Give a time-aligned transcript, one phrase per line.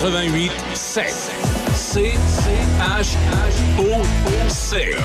[0.00, 1.30] Choc 88 7.
[1.74, 2.12] C
[2.80, 3.16] H
[3.78, 4.96] O O C.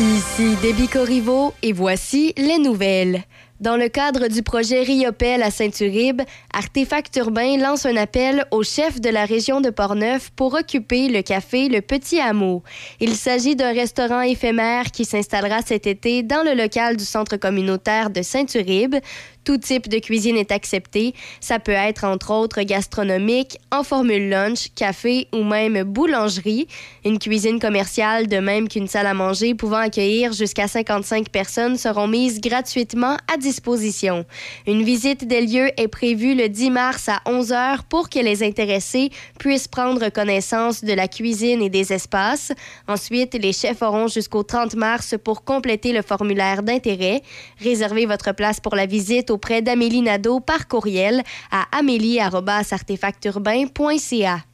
[0.00, 3.22] Ici Déby Corriveau et voici les nouvelles.
[3.62, 6.22] Dans le cadre du projet Riopel à Saint-Uribe,
[6.52, 11.22] Artefact Urbain lance un appel au chef de la région de Portneuf pour occuper le
[11.22, 12.64] café Le Petit Hameau.
[12.98, 18.10] Il s'agit d'un restaurant éphémère qui s'installera cet été dans le local du centre communautaire
[18.10, 18.96] de Saint-Uribe.
[19.44, 21.14] Tout type de cuisine est accepté.
[21.40, 26.68] Ça peut être entre autres gastronomique, en formule lunch, café ou même boulangerie.
[27.04, 32.06] Une cuisine commerciale, de même qu'une salle à manger pouvant accueillir jusqu'à 55 personnes, seront
[32.06, 34.24] mises gratuitement à disposition.
[34.68, 38.44] Une visite des lieux est prévue le 10 mars à 11 h pour que les
[38.44, 42.52] intéressés puissent prendre connaissance de la cuisine et des espaces.
[42.86, 47.22] Ensuite, les chefs auront jusqu'au 30 mars pour compléter le formulaire d'intérêt.
[47.60, 54.44] Réservez votre place pour la visite auprès d'Amélie Nadeau par courriel à amélie.artefacturbain.ca.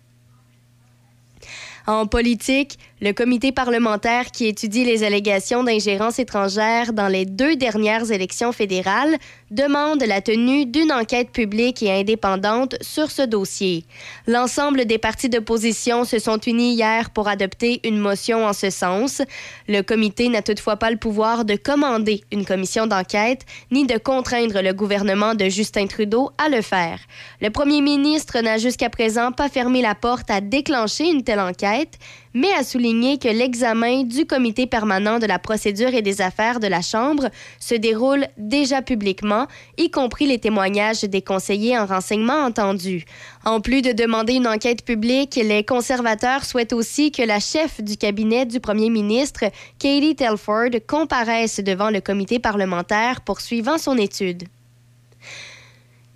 [1.87, 8.11] En politique, le comité parlementaire qui étudie les allégations d'ingérence étrangère dans les deux dernières
[8.11, 9.17] élections fédérales
[9.51, 13.85] demande la tenue d'une enquête publique et indépendante sur ce dossier.
[14.27, 19.23] L'ensemble des partis d'opposition se sont unis hier pour adopter une motion en ce sens.
[19.69, 24.61] Le comité n'a toutefois pas le pouvoir de commander une commission d'enquête ni de contraindre
[24.61, 26.99] le gouvernement de Justin Trudeau à le faire.
[27.41, 31.99] Le premier ministre n'a jusqu'à présent pas fermé la porte à déclencher une telle enquête,
[32.39, 36.69] mais a souligné que l'examen du comité permanent de la procédure et des affaires de
[36.69, 43.07] la Chambre se déroule déjà publiquement, y compris les témoignages des conseillers en renseignement entendus.
[43.45, 47.97] En plus de demander une enquête publique, les conservateurs souhaitent aussi que la chef du
[47.97, 49.45] cabinet du premier ministre,
[49.81, 54.45] Katie Telford, comparaisse devant le comité parlementaire poursuivant son étude.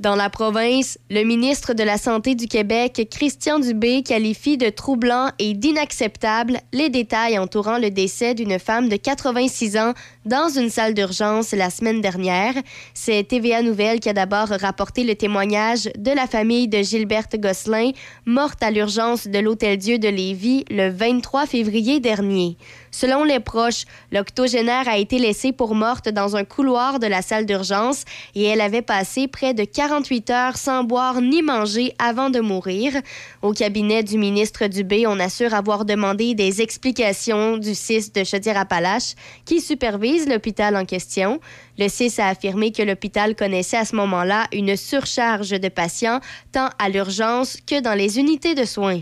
[0.03, 5.31] Dans la province, le ministre de la Santé du Québec, Christian Dubé, qualifie de troublant
[5.39, 10.95] et d'inacceptable les détails entourant le décès d'une femme de 86 ans dans une salle
[10.95, 12.55] d'urgence la semaine dernière.
[12.95, 17.93] C'est TVA Nouvelle qui a d'abord rapporté le témoignage de la famille de Gilberte Gosselin,
[18.27, 22.57] morte à l'urgence de l'Hôtel Dieu de Lévis le 23 février dernier.
[22.95, 27.47] Selon les proches, l'octogénaire a été laissée pour morte dans un couloir de la salle
[27.47, 28.05] d'urgence
[28.35, 32.93] et elle avait passé près de 48 heures sans boire ni manger avant de mourir.
[33.41, 39.15] Au cabinet du ministre Dubé, on assure avoir demandé des explications du CIS de Chaudière-Appalaches
[39.47, 41.41] qui supervise l'hôpital en question.
[41.79, 46.21] Le CIS a affirmé que l'hôpital connaissait à ce moment-là une surcharge de patients
[46.53, 49.01] tant à l'urgence que dans les unités de soins.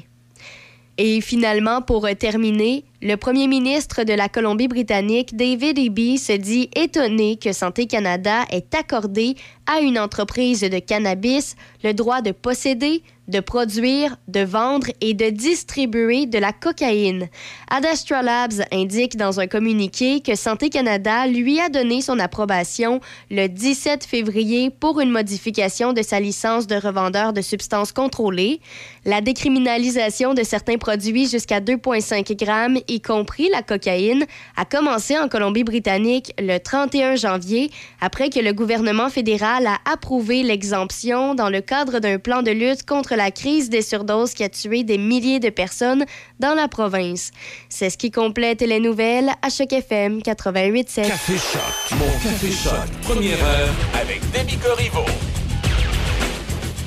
[1.02, 7.38] Et finalement, pour terminer, le premier ministre de la Colombie-Britannique, David Eby, se dit étonné
[7.38, 13.40] que Santé Canada ait accordé à une entreprise de cannabis le droit de posséder, de
[13.40, 17.28] produire, de vendre et de distribuer de la cocaïne.
[17.70, 23.00] Adastra Labs indique dans un communiqué que Santé Canada lui a donné son approbation
[23.30, 28.60] le 17 février pour une modification de sa licence de revendeur de substances contrôlées.
[29.06, 35.28] La décriminalisation de certains produits jusqu'à 2,5 grammes y compris la cocaïne, a commencé en
[35.28, 37.70] Colombie-Britannique le 31 janvier
[38.02, 42.84] après que le gouvernement fédéral a approuvé l'exemption dans le cadre d'un plan de lutte
[42.84, 46.04] contre la crise des surdoses qui a tué des milliers de personnes
[46.38, 47.30] dans la province.
[47.70, 51.08] C'est ce qui complète les nouvelles à Choc FM 88.7.
[51.08, 55.04] Café Choc, mon Café Choc, première heure avec Demi Corriveau.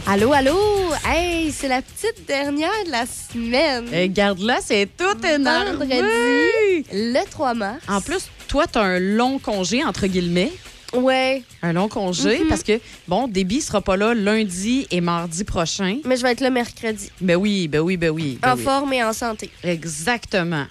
[0.06, 0.58] Allô, allô!
[1.06, 3.88] Hey, c'est la petite dernière de la semaine.
[3.94, 5.78] Et garde-là, c'est tout énorme.
[5.78, 7.82] Vendredi, le 3 mars.
[7.88, 10.52] En plus, toi, tu as un long congé, entre guillemets.
[10.94, 12.50] Ouais, Un long congé Mhm.
[12.50, 15.98] parce que, bon, Déby sera pas là lundi et mardi prochain.
[16.06, 17.10] mais je vais être là mercredi.
[17.20, 18.38] Ben oui, ben oui, ben oui.
[18.40, 18.64] ben en oui.
[18.64, 19.50] forme et en santé.
[19.64, 20.66] Exactement.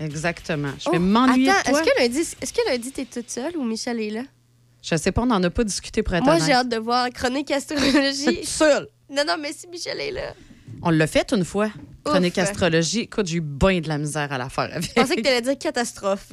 [0.00, 0.70] Exactement.
[0.80, 3.56] Je Oh, vais m'ennuyer de Attends, est-ce que lundi, est-ce que lundi, t'es toute seule
[3.56, 4.22] ou Michel est là?
[4.82, 7.08] Je sais pas, on n'en a pas discuté pour être Moi, j'ai hâte de voir
[7.10, 8.40] Chronique Astrologie.
[8.44, 8.88] seule.
[9.08, 10.34] non, non, mais si Michel est là.
[10.82, 11.70] On l'a fait une fois.
[12.04, 12.42] Chronique Ouf.
[12.42, 13.00] astrologie.
[13.00, 14.88] Écoute, j'ai eu bien de la misère à la faire avec.
[14.88, 16.32] Je pensais que t'allais dire catastrophe.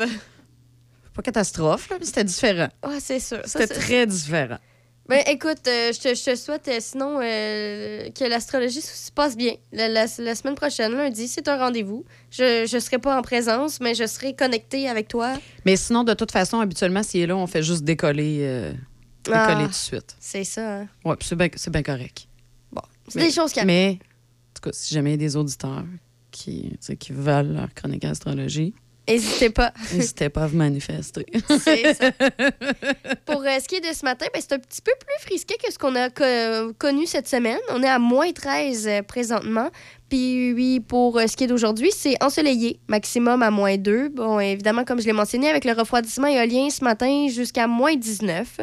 [1.14, 2.70] Pas catastrophe, là, mais c'était différent.
[2.82, 3.40] Ah, c'est sûr.
[3.46, 4.58] C'était très différent.
[5.10, 9.36] Ben, écoute, euh, je, te, je te souhaite euh, sinon euh, que l'astrologie se passe
[9.36, 9.54] bien.
[9.72, 12.06] La, la- la semaine prochaine, lundi, c'est un rendez-vous.
[12.30, 15.34] Je ne serai pas en présence, mais je serai connectée avec toi.
[15.66, 18.72] Mais sinon, de toute façon, habituellement, s'il est là, on fait juste décoller,
[19.24, 19.58] décoller Ah.
[19.64, 20.16] tout de suite.
[20.20, 20.82] C'est ça.
[20.82, 20.88] hein.
[21.04, 22.28] Puis c'est bien c'est correct.
[23.08, 23.68] C'est Mais- des choses qui arrivent.
[23.68, 25.86] Mais, en tout cas, si jamais il y a des auditeurs
[26.30, 28.76] qui, qui veulent leur chronique astrologie,
[29.10, 29.74] N'hésitez pas.
[29.94, 31.26] N'hésitez pas à vous manifester.
[31.64, 32.12] C'est ça.
[33.26, 35.56] Pour euh, ce qui est de ce matin, ben, c'est un petit peu plus frisqué
[35.64, 37.58] que ce qu'on a co- connu cette semaine.
[37.72, 39.70] On est à moins 13 euh, présentement.
[40.10, 44.10] Puis oui, pour euh, ce qui est d'aujourd'hui, c'est ensoleillé, maximum à moins 2.
[44.10, 48.62] Bon, évidemment, comme je l'ai mentionné, avec le refroidissement éolien ce matin jusqu'à moins 19.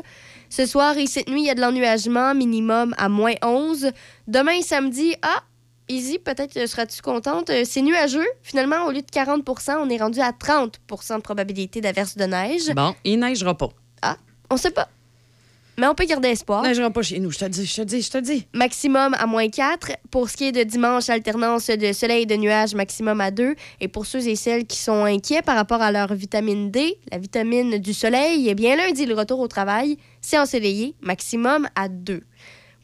[0.48, 3.90] Ce soir et cette nuit, il y a de l'ennuagement, minimum à moins 11.
[4.28, 5.42] Demain, samedi, ah,
[5.88, 7.50] Easy, peut-être euh, seras-tu contente?
[7.50, 8.26] Euh, C'est nuageux.
[8.42, 12.70] Finalement, au lieu de 40% on est rendu à 30% de probabilité d'averse de neige.
[12.74, 13.68] Bon, il neigera pas.
[14.50, 14.88] On sait pas.
[15.78, 16.62] Mais on peut garder espoir.
[16.64, 18.46] Il neigera pas chez nous, je te dis, je te dis, je te dis.
[18.54, 19.92] Maximum à moins 4.
[20.10, 23.54] Pour ce qui est de dimanche, alternance de soleil et de nuages, maximum à 2.
[23.80, 27.18] Et pour ceux et celles qui sont inquiets par rapport à leur vitamine D, la
[27.18, 32.22] vitamine du soleil, eh bien lundi, le retour au travail, c'est ensoleillé, maximum à 2.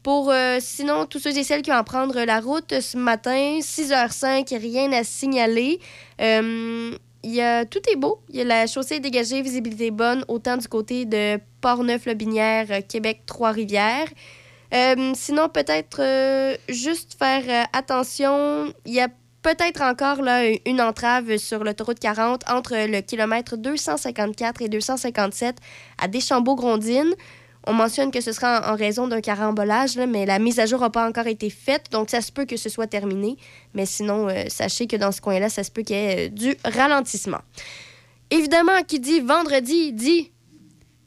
[0.03, 3.59] Pour euh, sinon, tous ceux et celles qui vont en prendre la route ce matin,
[3.61, 5.79] 6h05, rien à signaler.
[6.19, 6.91] Euh,
[7.23, 8.19] y a, tout est beau.
[8.29, 13.21] Il y a la chaussée dégagée, visibilité bonne, autant du côté de Port-Neuf-Lobinière, euh, Québec,
[13.25, 14.09] Trois-Rivières.
[15.13, 16.01] Sinon, peut-être
[16.67, 18.73] juste faire attention.
[18.85, 19.07] Il y a
[19.43, 25.57] peut-être encore là, une entrave sur l'autoroute 40 entre le kilomètre 254 et 257
[26.01, 27.13] à Deschambault-Grondines.
[27.65, 30.65] On mentionne que ce sera en, en raison d'un carambolage, là, mais la mise à
[30.65, 33.37] jour n'a pas encore été faite, donc ça se peut que ce soit terminé.
[33.73, 36.29] Mais sinon, euh, sachez que dans ce coin-là, ça se peut qu'il y ait euh,
[36.29, 37.41] du ralentissement.
[38.29, 40.31] Évidemment, qui dit vendredi, dit...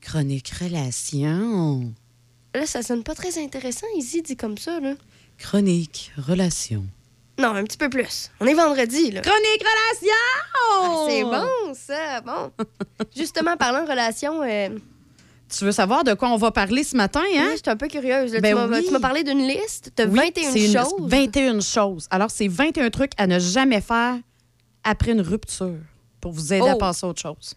[0.00, 1.92] Chronique relation.
[2.54, 4.94] Là, ça sonne pas très intéressant, Izzy dit comme ça, là.
[5.38, 6.84] Chronique relation.
[7.38, 8.30] Non, un petit peu plus.
[8.40, 9.20] On est vendredi, là.
[9.20, 10.08] Chronique relation!
[10.80, 12.50] Ah, c'est bon, ça, bon.
[13.16, 14.70] Justement, parlant relation, euh,
[15.48, 17.46] Tu veux savoir de quoi on va parler ce matin, hein?
[17.48, 18.32] oui, j'étais un peu curieuse.
[18.32, 18.40] là.
[18.40, 19.00] Ben tu m'as oui.
[19.00, 20.94] parlé d'une liste de Oui, 21 c'est une- choses.
[21.00, 22.06] 21 choses.
[22.10, 24.16] Alors, c'est 21 trucs à ne jamais faire
[24.82, 25.76] après une rupture
[26.20, 26.78] pour vous aider à Oh.
[26.78, 27.54] passer à autre chose.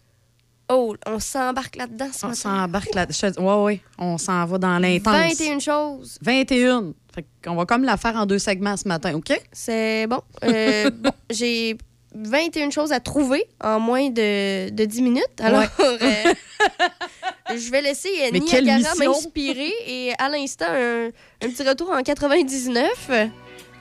[0.72, 2.40] Oh, on s'embarque là-dedans ce On matin.
[2.40, 3.06] s'embarque là.
[3.38, 3.80] Oui, oui.
[3.98, 5.12] On s'en va dans l'intense.
[5.38, 6.16] 21 choses.
[6.22, 6.92] 21.
[7.12, 9.32] Fait qu'on va comme la faire en deux segments ce matin, OK?
[9.52, 10.20] C'est bon.
[10.44, 11.76] Euh, bon, J'ai
[12.14, 15.24] 21 choses à trouver en moins de, de 10 minutes.
[15.40, 15.96] Alors, euh,
[17.56, 21.06] je vais laisser Niagara m'inspirer et à l'instant, un,
[21.42, 22.88] un petit retour en 99.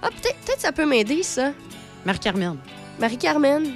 [0.02, 1.52] Ah, peut-être peut ça peut m'aider, ça.
[2.06, 2.58] Marie-Carmen.
[3.00, 3.72] Marie-Carmen,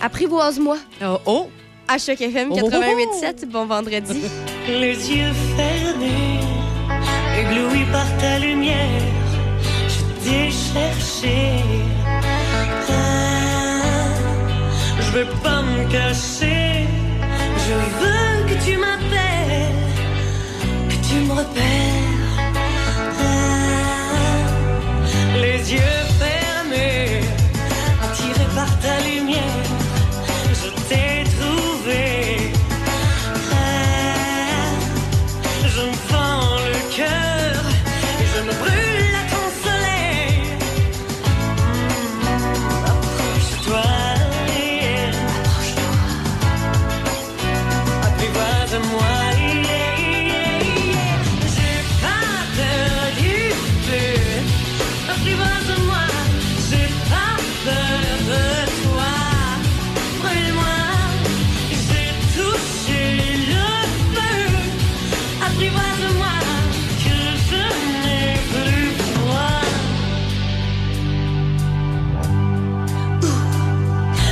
[0.00, 0.76] apprivoise-moi.
[1.02, 1.50] Oh, oh!
[1.88, 2.56] À Choc FM Oh!
[2.56, 4.22] 88.7, bon vendredi.
[4.68, 6.40] Les yeux fermés,
[7.40, 9.02] éblouis par ta lumière,
[9.88, 11.62] je t'ai cherché.
[12.88, 13.82] Ah,
[15.00, 16.86] je veux pas me cacher,
[17.66, 19.15] je veux que tu m'appelles,
[21.08, 22.36] tu me repères.
[23.18, 24.46] Ah,
[25.40, 26.05] les yeux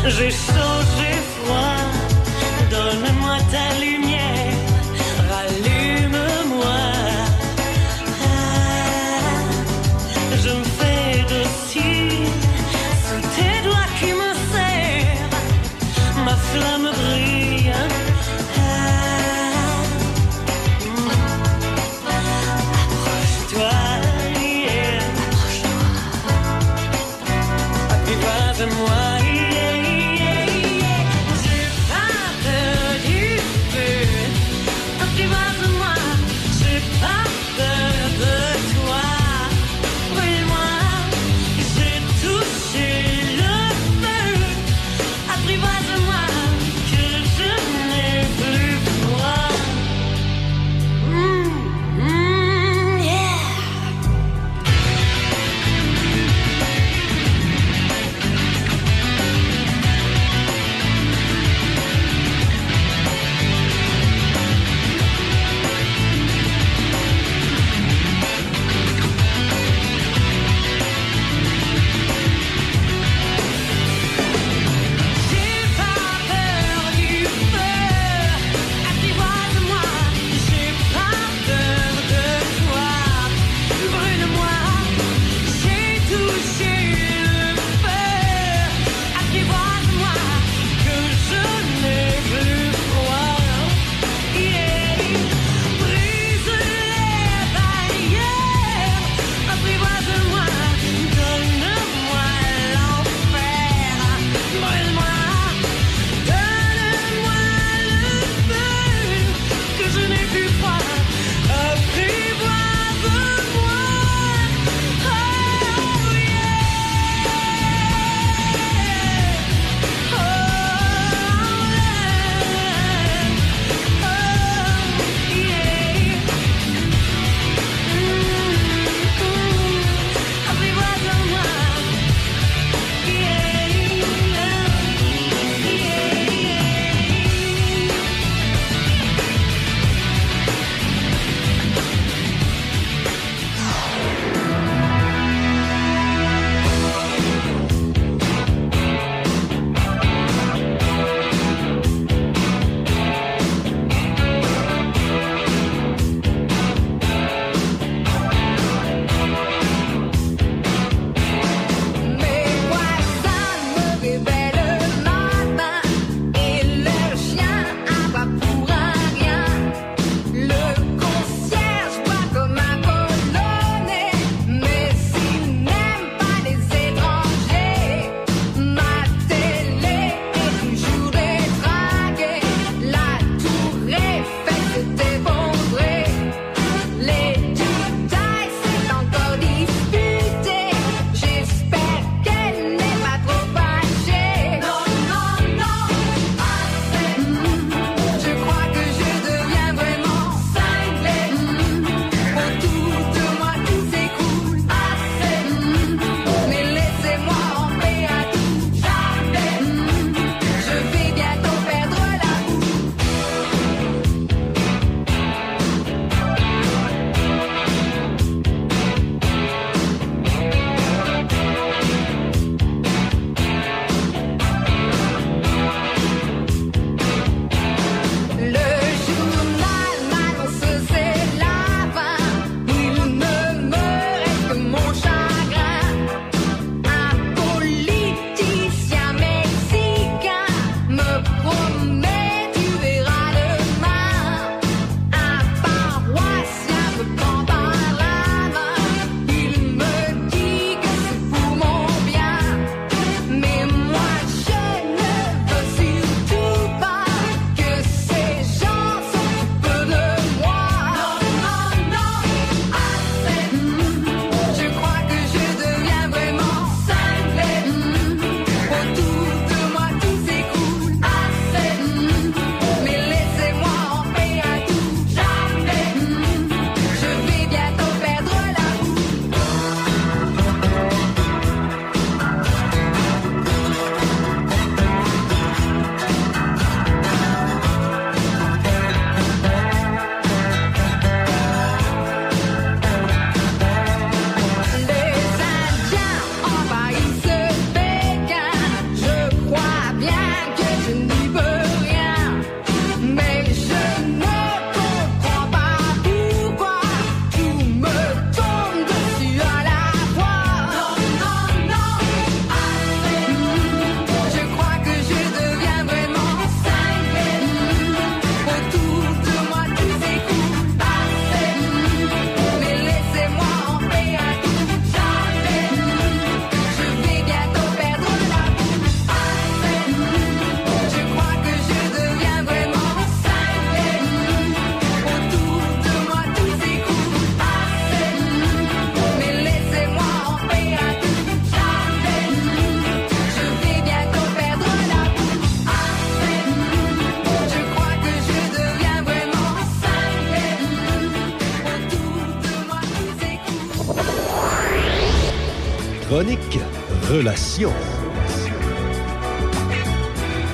[0.06, 0.30] J'ai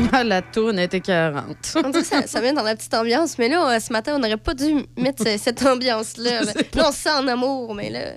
[0.12, 1.72] Ah, la tourne était écœurante.
[1.76, 4.14] On dirait que ça, ça vient dans la petite ambiance, mais là, euh, ce matin,
[4.16, 6.42] on n'aurait pas dû mettre cette ambiance-là.
[6.74, 8.14] Là, on en amour, mais là,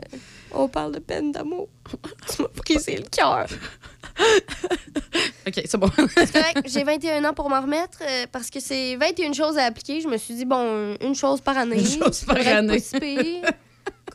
[0.54, 1.68] on parle de peine d'amour.
[2.36, 3.46] Tu m'as brisé le cœur.
[5.46, 5.90] OK, c'est bon.
[6.16, 9.66] C'est correct, J'ai 21 ans pour m'en remettre euh, parce que c'est 21 choses à
[9.66, 10.02] appliquer.
[10.02, 11.80] Je me suis dit, bon, une chose par année.
[11.80, 12.82] Une chose par année.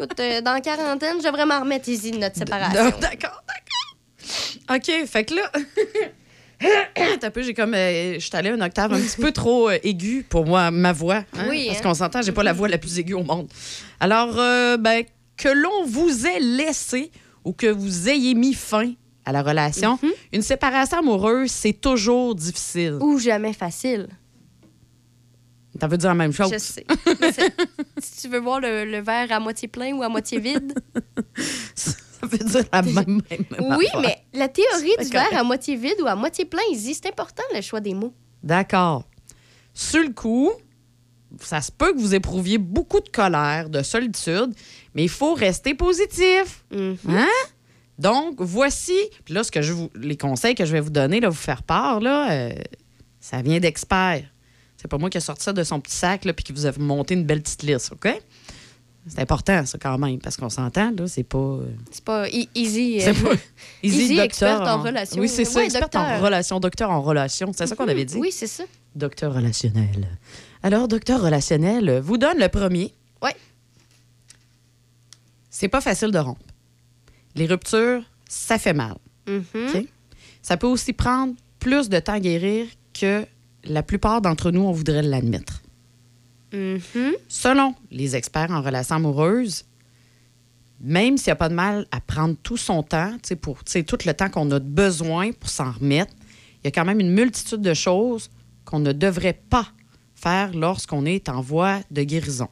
[0.01, 2.93] Écoute, euh, dans la quarantaine, j'aimerais m'en remettre ici de notre séparation.
[4.71, 5.51] OK, fait que là.
[7.21, 7.75] T'as un peu, j'ai comme.
[7.75, 10.93] euh, je suis allée une octave un petit peu trop euh, aiguë pour moi, ma
[10.93, 11.23] voix.
[11.37, 11.83] hein, Oui, Parce hein.
[11.85, 13.49] qu'on s'entend, j'ai pas la voix la plus aiguë au monde.
[14.01, 15.05] Alors, euh, ben,
[15.37, 17.13] que l'on vous ait laissé
[17.45, 18.93] ou que vous ayez mis fin
[19.25, 20.11] à la relation, Mhm.
[20.33, 22.99] une séparation amoureuse, c'est toujours difficile.
[23.01, 24.09] Ou jamais facile.
[25.81, 26.51] Ça veut dire la même chose?
[26.51, 26.85] Je sais.
[28.03, 30.73] Si tu veux voir le, le verre à moitié plein ou à moitié vide.
[32.21, 34.01] Ça veut dire la même, même, même oui, affaire.
[34.01, 35.41] mais la théorie du C'est verre correct.
[35.41, 38.13] à moitié vide ou à moitié plein, dit c'est important le choix des mots.
[38.43, 39.05] D'accord.
[39.75, 40.51] Sur le coup,
[41.41, 44.53] ça se peut que vous éprouviez beaucoup de colère, de solitude,
[44.95, 46.65] mais il faut rester positif.
[46.73, 46.97] Mhm.
[47.09, 47.27] Hein?
[47.99, 51.21] Donc, voici, puis là, ce que je vous, les conseils que je vais vous donner,
[51.21, 52.53] là, vous faire part, là, euh,
[53.21, 54.25] ça vient d'experts.
[54.77, 56.67] C'est pas moi qui ai sorti ça de son petit sac, là, puis qui vous
[56.67, 58.09] a monté une belle petite liste, OK?
[59.07, 61.39] C'est important, ça, quand même, parce qu'on s'entend, là, c'est pas...
[61.39, 62.99] euh, C'est pas e- easy.
[63.01, 63.31] euh, c'est pas...
[63.83, 65.21] Easy, docteur experte en relation.
[65.21, 66.19] Oui, c'est ça, Ouais, experte docteur.
[66.19, 67.53] en relation, docteur en relation.
[67.57, 68.19] C'est ça qu'on avait dit?
[68.19, 68.65] Oui, c'est ça.
[68.95, 70.09] Docteur relationnel.
[70.63, 72.93] Alors, docteur relationnel vous donne le premier.
[73.23, 73.35] Ouais.
[75.51, 76.41] C'est pas facile de rompre.
[77.35, 78.97] Les ruptures, ça fait mal.
[79.27, 79.43] Mhm.
[79.75, 79.87] OK?
[80.43, 82.67] Ça peut aussi prendre plus de temps à guérir
[82.99, 83.25] que
[83.65, 85.58] la plupart d'entre nous, on voudrait l'admettre.
[86.53, 87.15] Mhm.
[87.29, 89.65] Selon les experts en relations amoureuses,
[90.81, 93.65] même s'il n'y a pas de mal à prendre tout son temps, tu sais, pour
[93.65, 96.13] tu sais, tout le temps qu'on a besoin pour s'en remettre,
[96.63, 98.31] il y a quand même une multitude de choses
[98.65, 99.67] qu'on ne devrait pas
[100.15, 102.49] faire lorsqu'on est en voie de guérison.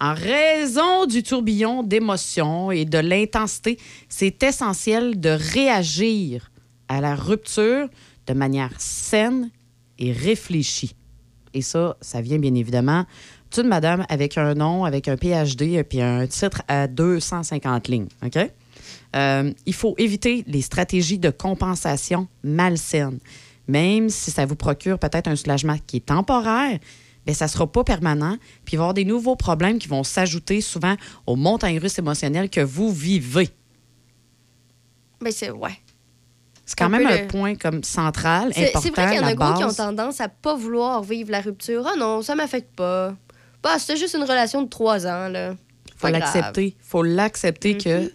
[0.00, 6.52] En raison du tourbillon d'émotions et de l'intensité, c'est essentiel de réagir
[6.86, 7.88] à la rupture
[8.26, 9.50] de manière saine
[9.98, 10.94] et réfléchie.
[11.54, 13.06] Et ça, ça vient bien évidemment
[13.54, 18.08] d'une madame avec un nom, avec un PhD, puis un titre à 250 lignes.
[18.24, 18.38] OK?
[19.16, 23.18] Euh, il faut éviter les stratégies de compensation malsaines.
[23.66, 26.78] Même si ça vous procure peut-être un soulagement qui est temporaire,
[27.24, 28.36] bien, ça ne sera pas permanent.
[28.64, 30.94] Puis il va y avoir des nouveaux problèmes qui vont s'ajouter souvent
[31.26, 33.50] aux montagnes russes émotionnelles que vous vivez.
[35.20, 35.50] Ben, c'est.
[35.50, 35.78] Ouais.
[36.64, 39.34] C'est quand même un le- point comme central, important, c'est vrai qu'il y en a
[39.34, 41.86] gros qui ont tendance à pas vouloir vivre la rupture.
[41.90, 43.14] Ah non, ça m'affecte pas.
[43.62, 45.54] Bah, c'était juste une relation de trois ans, là.
[45.96, 46.76] faut Pas l'accepter.
[46.80, 47.80] faut l'accepter Mhm.
[47.80, 48.12] que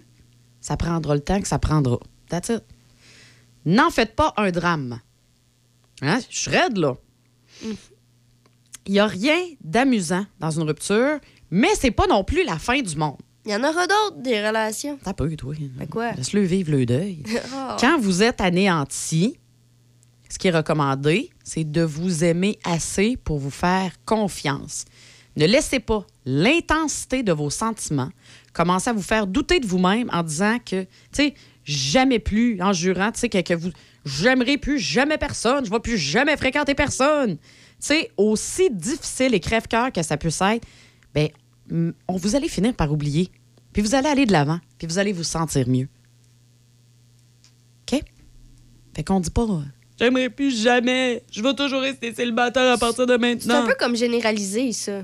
[0.62, 1.98] ça prendra le temps que ça prendra.
[2.30, 2.64] That's it.
[3.66, 5.00] N'en faites pas un drame.
[6.02, 6.20] Hein?
[6.30, 6.96] Je suis raide, là.
[7.64, 7.76] Mhm.
[8.86, 11.20] Il n'y a rien d'amusant dans une rupture,
[11.52, 13.18] mais c'est pas non plus la fin du monde.
[13.46, 14.98] Il y en aura d'autres, des relations.
[15.04, 15.54] T'as peu, toi.
[15.78, 16.12] Fait quoi?
[16.14, 17.24] Laisse-le vivre le deuil.
[17.54, 17.76] Ah.
[17.82, 19.38] Quand vous êtes anéanti,
[20.30, 24.86] ce qui est recommandé, c'est de vous aimer assez pour vous faire confiance.
[25.36, 28.10] Ne laissez pas l'intensité de vos sentiments
[28.54, 31.34] commencer à vous faire douter de vous-même en disant que, tu sais,
[31.66, 33.72] jamais plus, en jurant, tu sais, que, que vous,
[34.06, 37.38] j'aimerai plus jamais personne, je vais plus jamais fréquenter personne.
[37.38, 37.42] Tu
[37.80, 40.66] sais, aussi difficile et crève-cœur que ça puisse être,
[41.14, 41.30] ben,
[42.08, 43.30] on vous allez finir par oublier.
[43.74, 45.88] Puis vous allez aller de l'avant, puis vous allez vous sentir mieux.
[47.92, 48.02] OK?
[48.96, 49.62] Fait qu'on dit pas euh,
[50.00, 51.24] J'aimerais plus jamais.
[51.32, 53.64] Je vais toujours rester célibataire à partir de C'est maintenant.
[53.64, 55.02] un peu comme généraliser, ça.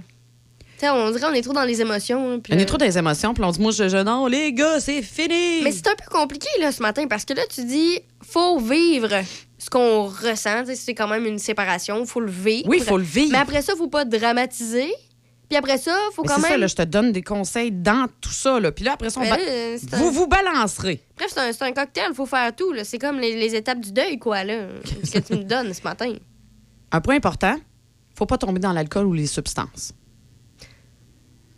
[0.83, 2.33] On dirait qu'on est trop dans les émotions.
[2.33, 4.27] hein, puis On est trop dans les émotions, puis on dit Moi, je, je non,
[4.27, 5.61] les gars, c'est fini.
[5.63, 9.09] Mais c'est un peu compliqué, là, ce matin, parce que là, tu dis, faut vivre
[9.57, 10.63] ce qu'on ressent.
[10.75, 12.67] C'est quand même une séparation, faut le vivre.
[12.69, 13.31] Oui, il faut le vivre.
[13.31, 14.89] Mais après ça, faut pas dramatiser.
[15.49, 16.51] Puis après ça, faut Mais quand c'est même.
[16.51, 18.59] ça, là, je te donne des conseils dans tout ça.
[18.59, 18.71] Là.
[18.71, 21.01] Puis là, après ça, on euh, c'est un- vous vous balancerez.
[21.17, 22.71] Bref, c'est un, c'est un cocktail, faut faire tout.
[22.71, 22.83] là.
[22.83, 24.67] C'est comme les, les étapes du deuil, quoi, là.
[25.03, 26.13] ce que tu me donnes ce matin.
[26.91, 27.55] Un point important
[28.15, 29.93] faut pas tomber dans l'alcool ou les substances.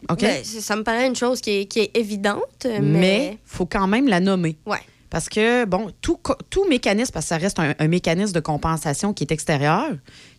[0.10, 0.20] OK?
[0.22, 2.80] Ben, ça me paraît une chose qui est, qui est évidente, mais.
[2.82, 4.58] Mais faut quand même la nommer.
[4.66, 4.80] Ouais.
[5.10, 6.18] Parce que, bon, tout,
[6.50, 9.90] tout mécanisme, parce que ça reste un, un mécanisme de compensation qui est extérieur,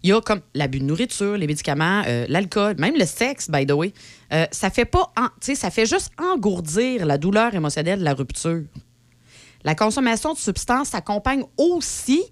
[0.02, 3.66] il y a comme l'abus de nourriture, les médicaments, euh, l'alcool, même le sexe, by
[3.66, 3.92] the way.
[4.32, 8.62] Euh, ça fait pas, en- ça fait juste engourdir la douleur émotionnelle de la rupture.
[9.62, 12.22] La consommation de substances s'accompagne aussi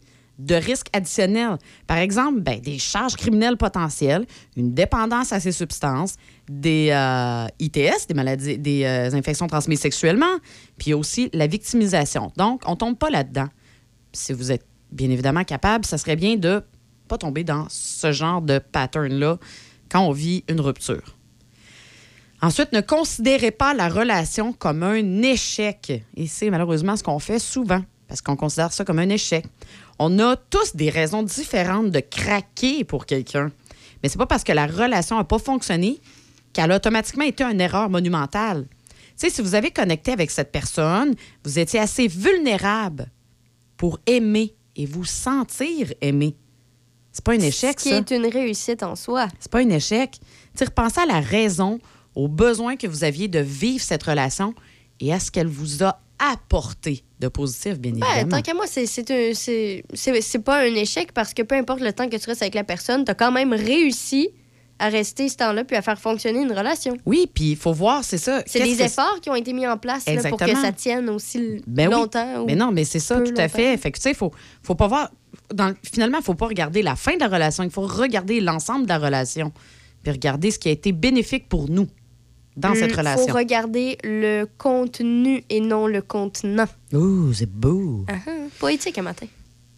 [0.40, 1.58] de risques additionnels.
[1.86, 4.26] Par exemple, ben, des charges criminelles potentielles,
[4.56, 6.14] une dépendance à ces substances,
[6.48, 10.38] des euh, ITS, des maladies, des euh, infections transmises sexuellement,
[10.78, 12.32] puis aussi la victimisation.
[12.36, 13.48] Donc, on tombe pas là-dedans.
[14.12, 16.62] Si vous êtes bien évidemment capable, ça serait bien de
[17.06, 19.38] pas tomber dans ce genre de pattern-là
[19.90, 21.16] quand on vit une rupture.
[22.42, 26.02] Ensuite, ne considérez pas la relation comme un échec.
[26.16, 29.44] Et c'est malheureusement ce qu'on fait souvent, parce qu'on considère ça comme un échec.
[30.02, 33.52] On a tous des raisons différentes de craquer pour quelqu'un.
[34.02, 36.00] Mais c'est pas parce que la relation n'a pas fonctionné
[36.54, 38.66] qu'elle a automatiquement été une erreur monumentale.
[38.70, 43.10] Tu sais, si vous avez connecté avec cette personne, vous étiez assez vulnérable
[43.76, 46.34] pour aimer et vous sentir aimé.
[47.12, 47.96] C'est pas un échec, Ce qui ça.
[47.98, 49.28] est une réussite en soi.
[49.38, 50.18] C'est pas un échec.
[50.56, 51.78] Tu repensez à la raison,
[52.14, 54.54] au besoin que vous aviez de vivre cette relation
[54.98, 58.36] et à ce qu'elle vous a apporté de positif, bien Ben, évidemment.
[58.36, 62.26] tant qu'à moi, c'est pas un échec parce que peu importe le temps que tu
[62.28, 64.30] restes avec la personne, tu as quand même réussi
[64.78, 66.96] à rester ce temps-là puis à faire fonctionner une relation.
[67.04, 68.42] Oui, puis il faut voir, c'est ça.
[68.46, 71.10] C'est Qu'est-ce des efforts qui ont été mis en place là, pour que ça tienne
[71.10, 72.44] aussi Ben longtemps.
[72.46, 73.76] Mais non, mais c'est ça, tout à fait.
[73.76, 75.10] Fait que, tu sais, il faut, faut pas voir.
[75.52, 77.62] Dans, finalement, il faut pas regarder la fin de la relation.
[77.62, 79.52] Il faut regarder l'ensemble de la relation.
[80.02, 81.86] Puis regarder ce qui a été bénéfique pour nous
[82.56, 83.26] dans cette Il relation.
[83.28, 86.66] faut regarder le contenu et non le contenant.
[86.92, 88.04] Ouh, c'est beau.
[88.08, 89.26] Ah, ah, Poétique un matin.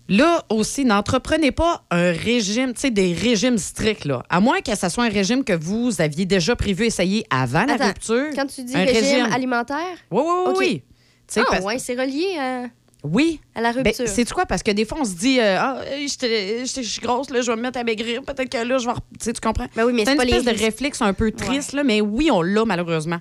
[0.09, 4.23] Là aussi, n'entreprenez pas un régime, tu sais, des régimes stricts, là.
[4.29, 7.77] À moins que ce soit un régime que vous aviez déjà prévu essayer avant la
[7.77, 8.31] rupture.
[8.35, 9.79] Quand tu dis un régime, alimentaire,
[10.11, 10.57] Oui, oui, oui, Ok.
[10.59, 10.83] oui.
[11.29, 12.65] Tu sais, ah parce- ouais, c'est relié à,
[13.05, 13.41] Oui.
[13.55, 14.07] à la Ben, rupture.
[14.09, 14.47] c'est quoi?
[14.47, 17.57] Parce que des fois, on se dit, euh, ah, je suis grosse, là, je vais
[17.57, 18.23] me mettre à maigrir.
[18.23, 18.93] Peut-être que là, je vais.
[19.19, 19.67] Tu sais, tu comprends?
[19.75, 22.01] Ben oui, mais c'est une pas les espèce de réflexe un peu triste, là, mais
[22.01, 23.21] oui, on l'a malheureusement.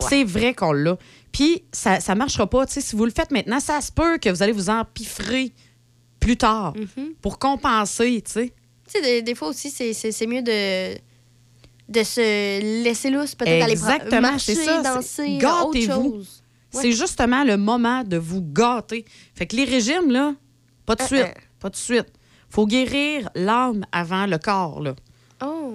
[0.00, 0.06] Ouais.
[0.08, 0.96] C'est vrai qu'on l'a.
[1.32, 2.64] Puis, ça ne marchera pas.
[2.66, 5.52] Tu sais, si vous le faites maintenant, ça se peut que vous allez vous empiffrer
[6.18, 7.10] plus tard Mhm.
[7.20, 8.46] pour compenser, tu sais.
[8.46, 10.94] Tu sais, des, des fois aussi, c'est- c'est c'est mieux de,
[11.88, 16.39] de se laisser lousse, peut-être aller marcher, c'est ça, danser, autre chose.
[16.72, 16.82] Ouais.
[16.82, 19.04] C'est justement le moment de vous gâter.
[19.34, 20.34] Fait que les régimes, là,
[20.86, 21.20] pas de Euh, suite.
[21.22, 21.40] euh.
[21.58, 22.06] Pas de suite.
[22.48, 24.94] Faut guérir l'âme avant le corps, là.
[25.44, 25.74] Oh,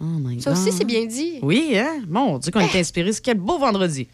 [0.00, 0.72] Oh my ça aussi, God.
[0.78, 1.38] c'est bien dit.
[1.42, 2.02] Oui, hein?
[2.08, 3.10] Mon Dieu, qu'on est inspiré.
[3.22, 4.08] Quel beau vendredi.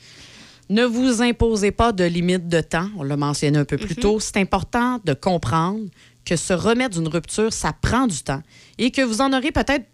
[0.69, 2.89] Ne vous imposez pas de limite de temps.
[2.99, 4.21] On l'a mentionné un peu plus tôt.
[4.21, 5.81] C'est important de comprendre
[6.27, 8.43] que se remettre d'une rupture, ça prend du temps
[8.77, 9.87] et que vous en aurez peut-être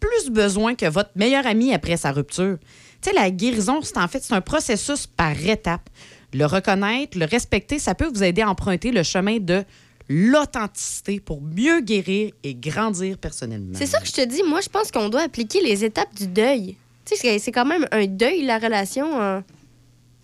[0.00, 2.56] plus besoin que votre meilleur ami après sa rupture.
[3.02, 5.88] Tu sais, la guérison, c'est en fait c'est un processus par étapes.
[6.32, 9.64] Le reconnaître, le respecter, ça peut vous aider à emprunter le chemin de
[10.08, 13.74] l'authenticité pour mieux guérir et grandir personnellement.
[13.74, 14.42] C'est ça que je te dis.
[14.42, 16.76] Moi, je pense qu'on doit appliquer les étapes du deuil.
[17.04, 19.42] Tu sais, c'est- quand même un deuil, la relation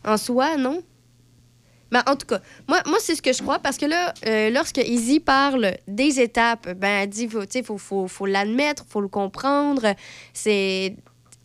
[0.04, 0.82] en, soi, non?
[1.92, 4.50] Mais en tout cas, moi, moi c'est ce que je crois parce que là, euh,
[4.50, 9.00] lorsque Izzy parle des étapes, ben, elle dit, tu sais, faut, faut, faut l'admettre, faut
[9.00, 9.94] le comprendre.
[10.32, 10.96] C'est.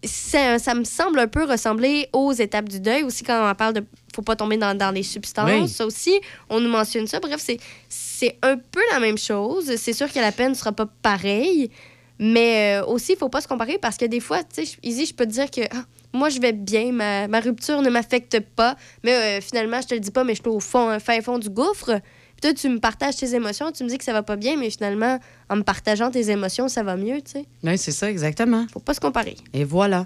[0.04, 3.74] Ça, ça me semble un peu ressembler aux étapes du deuil aussi quand on parle
[3.74, 3.84] de
[4.16, 5.50] faut pas tomber dans, dans les substances.
[5.50, 5.70] Oui.
[5.70, 7.20] Ça aussi, on nous mentionne ça.
[7.20, 7.42] Bref,
[7.90, 9.76] c'est, un peu la même chose.
[9.78, 11.72] C'est sûr que la peine ne sera pas pareille,
[12.20, 15.06] mais euh, aussi, il faut pas se comparer parce que des fois, tu sais, Izzy,
[15.06, 15.84] je peux te dire que ah,
[16.14, 19.94] moi, je vais bien, ma, ma rupture ne m'affecte pas, mais euh, finalement, je te
[19.94, 22.02] le dis pas, mais je suis au fond, fin fond du gouffre.
[22.42, 24.58] Puis toi, tu me partages tes émotions, tu me dis que ça va pas bien,
[24.58, 27.46] mais finalement, en me partageant tes émotions, ça va mieux, tu sais.
[27.64, 28.66] Oui, c'est ça, exactement.
[28.74, 29.36] Faut pas se comparer.
[29.54, 30.06] Et voilà.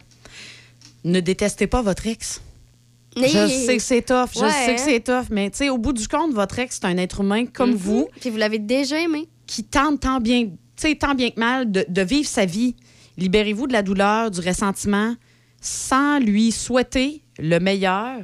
[1.04, 2.42] Ne détestez pas votre ex.
[3.18, 4.84] Mais- Je sais que c'est tough, je Ouais, sais que hein.
[4.86, 7.46] c'est tough, mais tu sais, au bout du compte, votre ex, c'est un être humain
[7.46, 7.76] comme Mhm.
[7.78, 9.30] vous Puis vous l'avez déjà aimé.
[9.48, 12.76] qui tente tant bien, tu sais, tant bien que mal de, de vivre sa vie.
[13.18, 15.16] Libérez-vous de la douleur, du ressentiment,
[15.62, 18.18] sans lui souhaiter le meilleur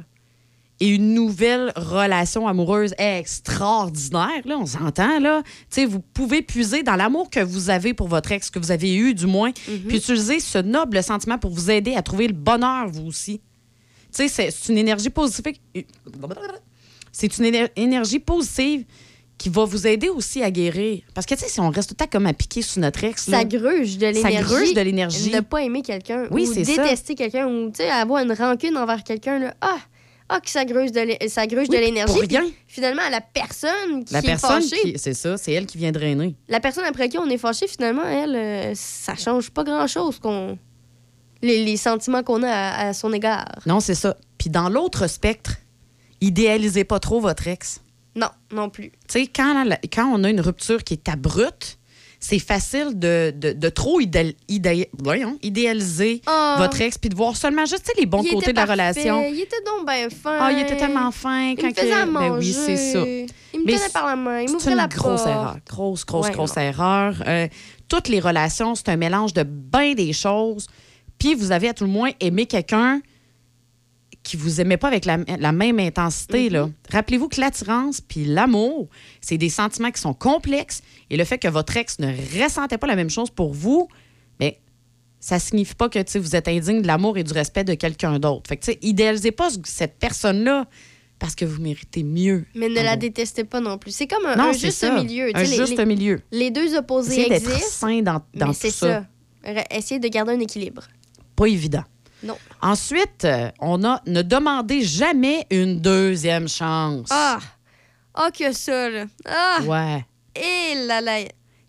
[0.82, 4.42] et une nouvelle relation amoureuse extraordinaire.
[4.44, 5.42] Là, on s'entend, là.
[5.44, 8.72] Tu sais, vous pouvez puiser dans l'amour que vous avez pour votre ex, que vous
[8.72, 12.32] avez eu, du moins, puis utiliser ce noble sentiment pour vous aider à trouver le
[12.34, 13.38] bonheur, vous aussi.
[14.14, 15.52] Tu sais, c'est- une énergie positive.
[17.12, 18.84] C'est une éner- énergie positive
[19.38, 21.02] qui va vous aider aussi à guérir.
[21.14, 23.02] Parce que, tu sais, si on reste tout le temps comme à piquer sur notre
[23.04, 24.44] ex, là, Ça gruge de ça l'énergie.
[24.54, 25.30] gruge de l'énergie.
[25.30, 26.82] Ne pas aimer quelqu'un Oui, ou c'est ça.
[26.84, 29.52] détester quelqu'un ou tu sais, avoir une rancune envers quelqu'un.
[29.60, 29.78] Ah,
[30.28, 32.12] ah, que ça gruge de Oui, de l'énergie.
[32.14, 32.44] pour rien.
[32.66, 36.34] Finalement, la personne qui La est personne, fâchée, c'est ça, c'est elle qui vient drainer.
[36.48, 40.58] la personne après qui on est fâché, finalement, elle, euh, ça change pas grand-chose qu'on
[41.42, 43.46] les, les sentiments qu'on a à, à son égard.
[43.66, 44.16] Non, c'est ça.
[44.38, 45.56] Puis dans l'autre spectre,
[46.20, 47.80] idéalisez pas trop votre ex.
[48.14, 48.90] Non, non plus.
[49.08, 49.64] Tu sais, quand
[50.14, 51.78] on a une rupture qui est abrupte,
[52.24, 56.54] c'est facile de, de, de trop idéal- idéal- voyons, idéaliser Ah.
[56.58, 59.24] votre ex puis de voir seulement juste les bons Il côtés de la parfait, relation.
[59.28, 60.38] Il était donc bien fin.
[60.40, 63.00] Ah, il était tellement fin Il quand me faisait à Ben oui, c'est ça.
[63.04, 64.40] Il me tenait par la main.
[64.42, 65.28] Il C'est m'ouvrait une la grosse porte.
[65.28, 65.56] erreur.
[65.68, 66.62] Grosse, grosse, Ouais, grosse non.
[66.62, 67.22] erreur.
[67.26, 67.48] Euh,
[67.88, 70.68] toutes les relations, c'est un mélange de bien des choses.
[71.18, 73.00] Puis vous avez à tout le moins aimé quelqu'un
[74.22, 76.48] qui vous aimait pas avec la, la même intensité.
[76.48, 76.66] là.
[76.66, 76.92] Mm-hmm.
[76.92, 78.88] Rappelez-vous que l'attirance puis l'amour,
[79.20, 80.82] c'est des sentiments qui sont complexes.
[81.10, 83.88] Et le fait que votre ex ne ressentait pas la même chose pour vous,
[84.38, 84.60] mais
[85.18, 88.48] ça signifie pas que vous êtes indigne de l'amour et du respect de quelqu'un d'autre.
[88.48, 90.66] Fait que, idéalisez pas ce- cette personne-là
[91.18, 92.44] parce que vous méritez mieux.
[92.54, 93.90] Mais ne la détestez pas non plus.
[93.92, 95.02] C'est comme un, Non, un c'est juste ça.
[95.02, 95.30] milieu.
[95.34, 96.20] Un les- juste les, milieu.
[96.32, 99.04] les deux opposés Essayez d'être existent, sain dans, dans tout c'est ça.
[99.44, 99.64] ça.
[99.70, 100.82] Essayez de garder un équilibre.
[101.36, 101.84] Pas évident.
[102.22, 102.36] Non.
[102.60, 107.08] Ensuite, euh, on a ne demandez jamais une deuxième chance.
[107.10, 107.38] Ah!
[108.14, 109.04] Ah, que ça, là.
[109.26, 109.58] Ah!
[109.64, 110.04] Ouais.
[110.36, 111.18] Et là là.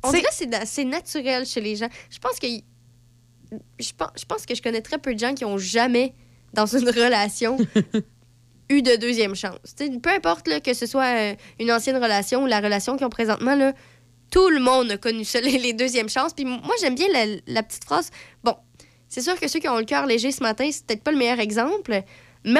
[0.04, 1.89] On C'est- dirait que c'est na- c'est naturel chez les gens.
[2.10, 2.48] Je pense que.
[3.80, 6.13] Je pense, je pense que je connais très peu de gens qui ont jamais,
[6.54, 7.58] dans une relation,
[8.70, 9.58] eu de deuxième chance.
[10.02, 13.10] Peu importe là, que ce soit euh, une ancienne relation ou la relation qu'ils ont
[13.12, 13.74] présentement, là,
[14.32, 16.34] tout le monde a connu ça, les, les deuxièmes chances.
[16.34, 18.10] Puis moi, j'aime bien la, la petite phrase.
[18.44, 18.56] Bon,
[19.13, 21.17] c'est sûr que ceux qui ont le cœur léger ce matin, c'est peut-être pas le
[21.17, 22.02] meilleur exemple,
[22.43, 22.60] mais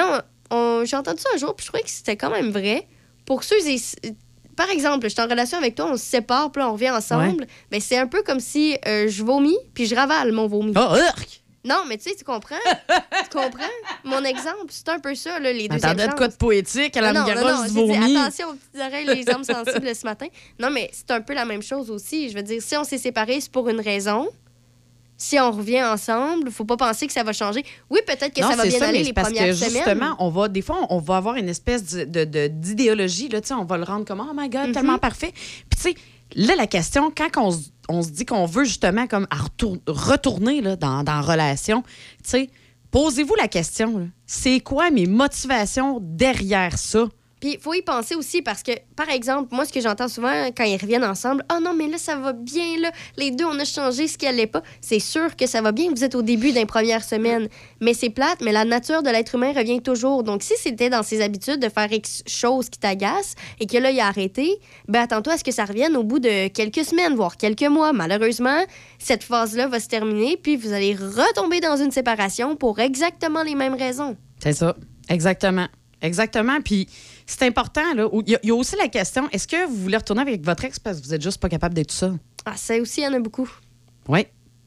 [0.84, 2.86] j'ai entendu ça un jour, puis je trouvais que c'était quand même vrai.
[3.26, 3.76] Pour ceux et
[4.54, 6.90] par exemple, je suis en relation avec toi, on se sépare, puis là, on revient
[6.90, 7.48] ensemble.
[7.72, 10.72] Ben, c'est un peu comme si euh, je vomis, puis je ravale mon vomi.
[10.76, 11.42] Oh, urk!
[11.64, 12.54] Non, mais tu sais, tu comprends?
[12.88, 13.64] tu comprends?
[14.04, 16.96] Mon exemple, c'est un peu ça, là, les deuxièmes Attendais de quoi de poétique?
[16.96, 18.16] À la Non, non, non, non, dit vomi.
[18.16, 20.26] attention aux petites oreilles, les âmes sensibles ce matin.
[20.60, 22.28] Non, mais c'est un peu la même chose aussi.
[22.28, 24.28] Je veux dire, si on s'est séparés, c'est pour une raison.
[25.16, 27.64] Si on revient ensemble, faut pas penser que ça va changer.
[27.88, 29.72] Oui, peut-être que non, ça va bien ça, aller les parce premières que semaines.
[29.84, 33.76] justement, on va, des fois, on va avoir une espèce de- d'idéologie, là, on va
[33.78, 34.72] le rendre comme, oh my God, Mhm.
[34.72, 35.32] tellement parfait.
[35.70, 35.94] Puis, tu sais,
[36.34, 39.78] là, la question, quand on, se- on se dit qu'on veut justement comme à retour-
[39.86, 41.82] retourner là, dans, dans la relation,
[42.22, 42.50] tu sais,
[42.90, 47.06] posez-vous la question, c'est quoi mes motivations derrière ça?
[47.44, 50.64] Puis faut y penser aussi parce que, par exemple, moi, ce que j'entends souvent quand
[50.64, 53.66] ils reviennent ensemble, ah non, mais là, ça va bien, là, les deux, on a
[53.66, 54.62] changé ce qui allait pas.
[54.80, 57.50] C'est sûr que ça va bien, vous êtes au début d'une première semaine.
[57.82, 60.22] Mais c'est plate, mais la nature de l'être humain revient toujours.
[60.22, 63.90] Donc, si c'était dans ses habitudes de faire X choses qui t'agacent et que là,
[63.90, 67.14] il a arrêté, ben attends-toi à ce que ça revienne au bout de quelques semaines,
[67.14, 67.92] voire quelques mois.
[67.92, 68.64] Malheureusement,
[68.98, 73.54] cette phase-là va se terminer, puis vous allez retomber dans une séparation pour exactement les
[73.54, 74.16] mêmes raisons.
[74.42, 74.74] C'est ça.
[75.10, 75.68] Exactement.
[76.04, 76.60] Exactement.
[76.62, 76.88] Puis
[77.26, 78.08] c'est important, là.
[78.26, 80.44] Il y, a- il y a aussi la question est-ce que vous voulez retourner avec
[80.44, 82.12] votre ex parce que vous êtes juste pas capable d'être ça?
[82.44, 83.50] Ah, ça aussi, il y en a beaucoup.
[84.08, 84.26] Oui.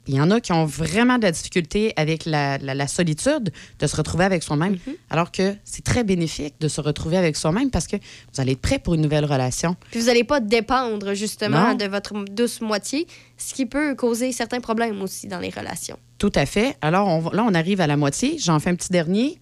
[0.09, 3.51] Il y en a qui ont vraiment de la difficulté avec la, la- la solitude
[3.77, 4.93] de se retrouver avec soi-même, Mhm.
[5.09, 8.61] alors que c'est très bénéfique de se retrouver avec soi-même parce que vous allez être
[8.61, 9.75] prêt pour une nouvelle relation.
[9.91, 11.75] Puis vous n'allez pas dépendre justement Non.
[11.75, 13.05] de votre douce moitié,
[13.37, 15.99] ce qui peut causer certains problèmes aussi dans les relations.
[16.19, 16.77] Tout à fait.
[16.81, 18.37] Alors on là, on arrive à la moitié.
[18.39, 19.39] J'en fais un petit dernier.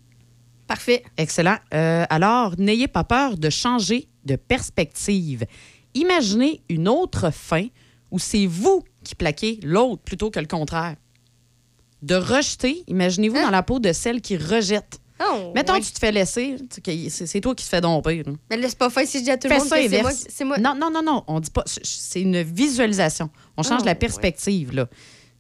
[0.68, 1.04] Parfait.
[1.18, 1.58] Excellent.
[1.74, 5.46] Euh, alors, n'ayez pas peur de changer de perspective.
[5.94, 7.68] Imaginez une autre fin
[8.12, 10.96] où c'est vous qui plaquez l'autre plutôt que le contraire.
[12.02, 13.44] De rejeter, imaginez-vous Hein?
[13.46, 15.00] dans la peau de celle qui rejette.
[15.22, 15.80] Oh, Mettons ouais.
[15.80, 16.58] que tu te fais laisser,
[17.10, 18.24] c'est toi qui te fais domper.
[18.24, 18.34] là.
[18.50, 20.58] Mais c'est pas fait si je dis à tout le monde c'est moi.
[20.58, 21.24] Non, non, non, non.
[21.28, 21.64] On dit pas.
[21.66, 23.30] C'est une visualisation.
[23.56, 23.96] On change Ah, la ouais.
[23.96, 24.88] perspective, là.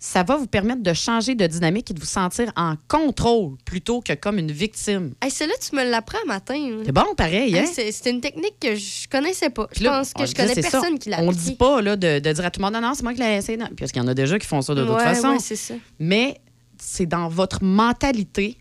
[0.07, 4.01] Ça va vous permettre de changer de dynamique et de vous sentir en contrôle plutôt
[4.01, 5.15] que comme une victime.
[5.19, 6.53] Hey, celle-là, tu me l'apprends matin.
[6.53, 6.83] là.
[6.85, 7.63] C'est bon, pareil, hein?
[7.63, 9.67] Hey, c'est c'est une technique que je connaissais pas.
[9.75, 10.69] Je là, pense que je dit, connais c'est ça.
[10.79, 11.37] personne qui l'a On appris.
[11.37, 13.19] dit pas là, de, de dire à tout le monde, non, non, c'est moi qui
[13.21, 13.57] l'ai essayé.
[13.57, 15.29] Parce qu'il y en a déjà qui font ça de toute ouais, façon.
[15.29, 15.73] ouais, c'est ça.
[15.97, 16.39] Mais
[16.77, 18.59] c'est dans votre mentalité,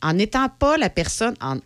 [0.00, 1.56] en n'étant pas la personne, en,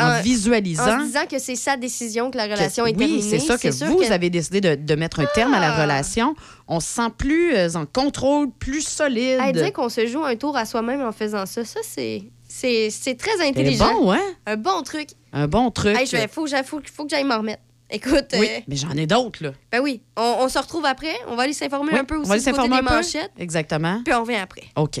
[0.00, 0.98] en En- visualisant.
[1.00, 3.20] En disant que c'est sa décision que la relation que- est terminée.
[3.22, 5.82] oui, c'est ça que vous avez décidé de, de mettre un terme à la Ah!
[5.82, 6.34] relation.
[6.68, 9.38] On se sent plus euh, en contrôle, plus solide.
[9.40, 12.90] Hey, dire qu'on se joue un tour à soi-même en faisant ça, ça, c'est c'est
[13.16, 13.92] très C'est intelligent.
[13.94, 14.20] bon, hein?
[14.46, 15.10] Un bon truc.
[15.32, 15.96] Un bon truc.
[15.96, 17.62] Hey, je vais, faut, que j'aille- faut, faut que j'aille m'en remettre.
[17.92, 19.50] Écoute, Oui, euh, mais j'en ai d'autres, là.
[19.72, 21.12] ben oui, on, on se retrouve après.
[21.26, 22.88] On va aller s'informer Oui, un peu on aussi va aller du côté s'informer des
[23.20, 23.42] un peu.
[23.42, 24.00] Exactement.
[24.04, 24.62] puis on revient après.
[24.76, 25.00] OK.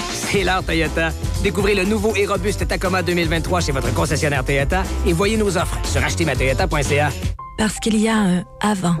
[0.33, 1.09] L'heure Toyota.
[1.43, 5.77] Découvrez le nouveau et robuste Tacoma 2023 chez votre concessionnaire Toyota et voyez nos offres
[5.83, 7.09] sur achetermatoyota.ca.
[7.57, 8.95] Parce qu'il y a un avant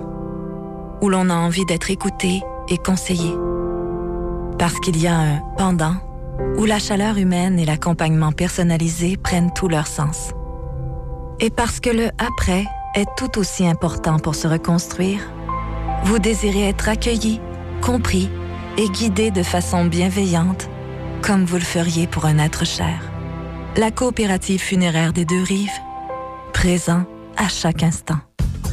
[1.01, 3.31] où l'on a envie d'être écouté et conseillé.
[4.59, 5.95] Parce qu'il y a un pendant
[6.57, 10.31] où la chaleur humaine et l'accompagnement personnalisé prennent tout leur sens.
[11.39, 15.21] Et parce que le après est tout aussi important pour se reconstruire,
[16.03, 17.39] vous désirez être accueilli,
[17.81, 18.29] compris
[18.77, 20.69] et guidé de façon bienveillante,
[21.21, 22.99] comme vous le feriez pour un être cher.
[23.77, 25.69] La coopérative funéraire des deux rives,
[26.53, 27.05] présent
[27.37, 28.19] à chaque instant.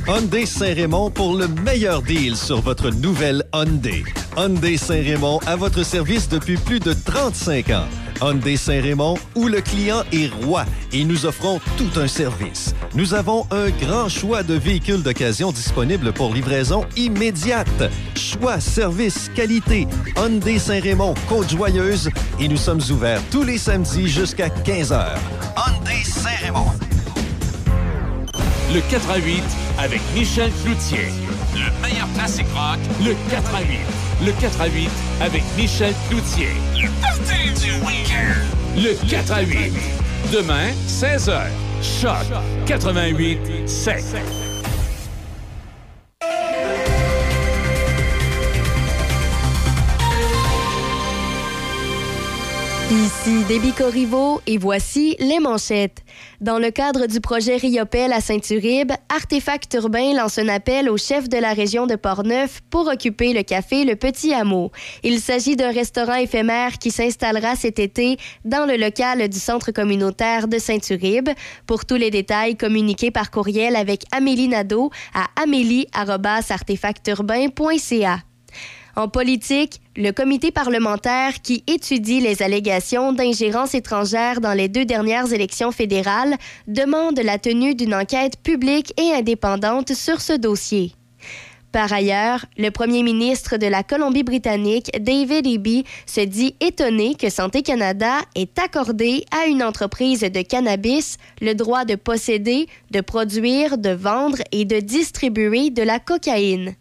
[0.08, 4.04] Hyundai Saint-Raymond pour le meilleur deal sur votre nouvelle Hyundai.
[4.36, 7.86] Hyundai Saint-Raymond à votre service depuis plus de 35 ans.
[8.20, 12.74] Hyundai Saint-Raymond où le client est roi et nous offrons tout un service.
[12.94, 17.90] Nous avons un grand choix de véhicules d'occasion disponibles pour livraison immédiate.
[18.16, 19.86] Choix, service, qualité.
[20.16, 25.14] Hyundai Saint-Raymond, Côte-Joyeuse et nous sommes ouverts tous les samedis jusqu'à 15h.
[25.56, 26.72] Hyundai Saint-Raymond.
[28.74, 29.42] Le 88
[29.78, 31.08] avec Michel Cloutier.
[31.58, 33.78] Le meilleur classique rock, le 88.
[34.24, 34.90] Le 88
[35.20, 36.50] avec Michel Cloutier.
[36.74, 38.56] Le du week-end.
[38.76, 39.72] Le 88.
[40.32, 41.46] Demain, 16h.
[41.82, 42.26] Choc
[42.66, 44.47] 88 7.
[52.90, 56.02] Ici Déby Corriveau et voici les manchettes.
[56.40, 61.28] Dans le cadre du projet Riopel à Saint-Uribe, Artefact Urbain lance un appel au chef
[61.28, 64.72] de la région de Portneuf pour occuper le café Le Petit Hameau.
[65.02, 70.48] Il s'agit d'un restaurant éphémère qui s'installera cet été dans le local du centre communautaire
[70.48, 71.28] de Saint-Uribe.
[71.66, 78.20] Pour tous les détails, communiquez par courriel avec Amélie Nadeau à amélie-artefacturbain.ca.
[78.98, 85.32] En politique, le comité parlementaire qui étudie les allégations d'ingérence étrangère dans les deux dernières
[85.32, 86.34] élections fédérales
[86.66, 90.94] demande la tenue d'une enquête publique et indépendante sur ce dossier.
[91.70, 97.62] Par ailleurs, le premier ministre de la Colombie-Britannique, David Eby, se dit étonné que Santé
[97.62, 103.90] Canada ait accordé à une entreprise de cannabis le droit de posséder, de produire, de
[103.90, 106.74] vendre et de distribuer de la cocaïne.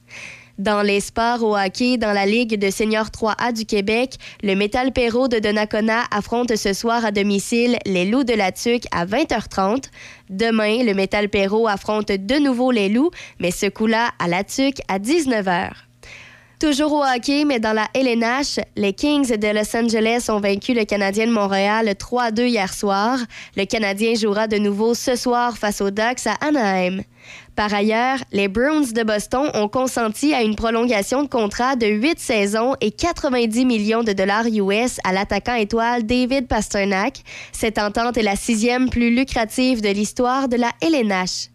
[0.57, 4.91] Dans les sports au hockey dans la Ligue de Senior 3A du Québec, le Métal
[4.91, 9.83] Perrault de Donnacona affronte ce soir à domicile les Loups de la Tuque à 20h30.
[10.31, 14.81] Demain, le Métal Perrault affronte de nouveau les Loups, mais ce coup-là à la Tuque
[14.87, 15.73] à 19h.
[16.59, 20.85] Toujours au hockey, mais dans la LNH, les Kings de Los Angeles ont vaincu le
[20.85, 23.19] Canadien de Montréal 3-2 hier soir.
[23.55, 27.03] Le Canadien jouera de nouveau ce soir face aux Ducks à Anaheim.
[27.57, 32.19] Par ailleurs, les Bruins de Boston ont consenti à une prolongation de contrat de 8
[32.19, 37.23] saisons et 90 millions de dollars US à l'attaquant étoile David Pasternak.
[37.51, 41.49] Cette entente est la sixième plus lucrative de l'histoire de la LNH.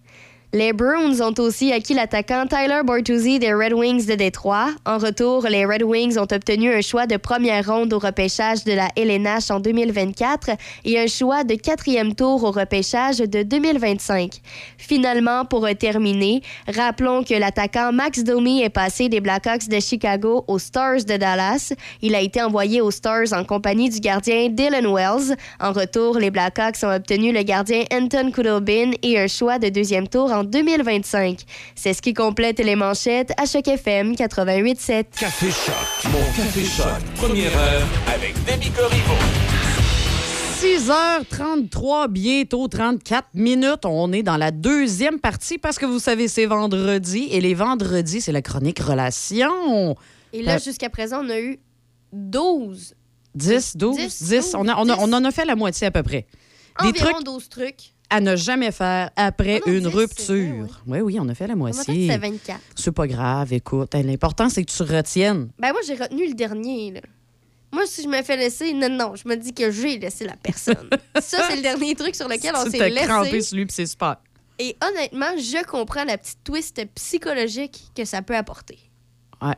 [0.55, 4.69] Les Bruins ont aussi acquis l'attaquant Tyler Bortuzzi des Red Wings de Détroit.
[4.85, 8.73] En retour, les Red Wings ont obtenu un choix de première ronde au repêchage de
[8.73, 10.51] la LNH en 2024
[10.85, 14.43] et un choix de quatrième tour au repêchage de 2025.
[14.77, 20.59] Finalement, pour terminer, rappelons que l'attaquant Max Domi est passé des Blackhawks de Chicago aux
[20.59, 21.73] Stars de Dallas.
[22.03, 25.35] Il a été envoyé aux Stars en compagnie du gardien Dylan Wells.
[25.61, 30.09] En retour, les Blackhawks ont obtenu le gardien Anton Kudobin et un choix de deuxième
[30.09, 31.41] tour 2025.
[31.75, 35.05] C'est ce qui complète les manchettes à Choc FM 88.7.
[35.19, 36.11] Café Choc.
[36.13, 37.03] Mon Café Choc.
[37.17, 39.15] Première heure avec Demi Corriveau.
[40.61, 43.85] 6h33, bientôt 34 minutes.
[43.85, 48.21] On est dans la deuxième partie parce que vous savez, c'est vendredi et les vendredis,
[48.21, 49.97] c'est la chronique Relations.
[50.33, 51.59] Et là, Euh, jusqu'à présent, on a eu
[52.13, 52.95] 12.
[53.35, 54.23] 10, 12, 10.
[54.23, 55.01] 10, on, a- on a- 10.
[55.03, 56.27] on en a fait la moitié à peu près.
[56.81, 57.92] Des Environ trucs 12 trucs.
[58.13, 60.83] À ne jamais faire après Oh non, une 10, c'est rupture.
[60.87, 62.09] Oui, oui, on a fait la moitié.
[62.09, 62.61] c'est 24.
[62.77, 63.95] C'est pas grave, écoute.
[63.95, 65.49] L'important, c'est que tu retiennes.
[65.59, 66.93] Ben moi, j'ai retenu le dernier.
[66.93, 67.01] Là.
[67.73, 70.37] Moi, si je me fais laisser, non, non, je me dis que j'ai laissé la
[70.37, 70.91] personne.
[71.21, 73.49] Ça, c'est le dernier truc sur lequel on s'est t'es crampé laissé.
[73.49, 74.17] sur lui, puis c'est super.
[74.59, 78.79] Et honnêtement, je comprends la petite twist psychologique que ça peut apporter.
[79.41, 79.55] Ouais.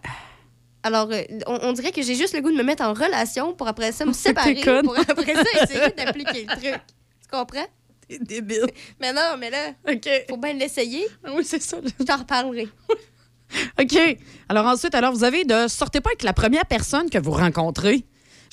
[0.85, 3.53] Alors, euh, on, on dirait que j'ai juste le goût de me mettre en relation
[3.55, 6.81] pour après ça me séparer, pour après ça essayer d'appliquer le truc.
[7.23, 7.67] Tu comprends?
[8.09, 8.67] T'es débile.
[9.01, 10.09] Mais non, mais là, OK.
[10.29, 11.07] faut bien l'essayer.
[11.35, 11.79] Oui, c'est ça.
[11.99, 12.69] Je t'en reparlerai.
[13.81, 14.19] OK.
[14.49, 18.05] Alors ensuite, alors vous avez de sortez pas avec la première personne que vous rencontrez.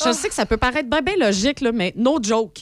[0.03, 0.13] Je Oh.
[0.13, 2.59] sais que ça peut paraître bien bien logique là, mais no joke.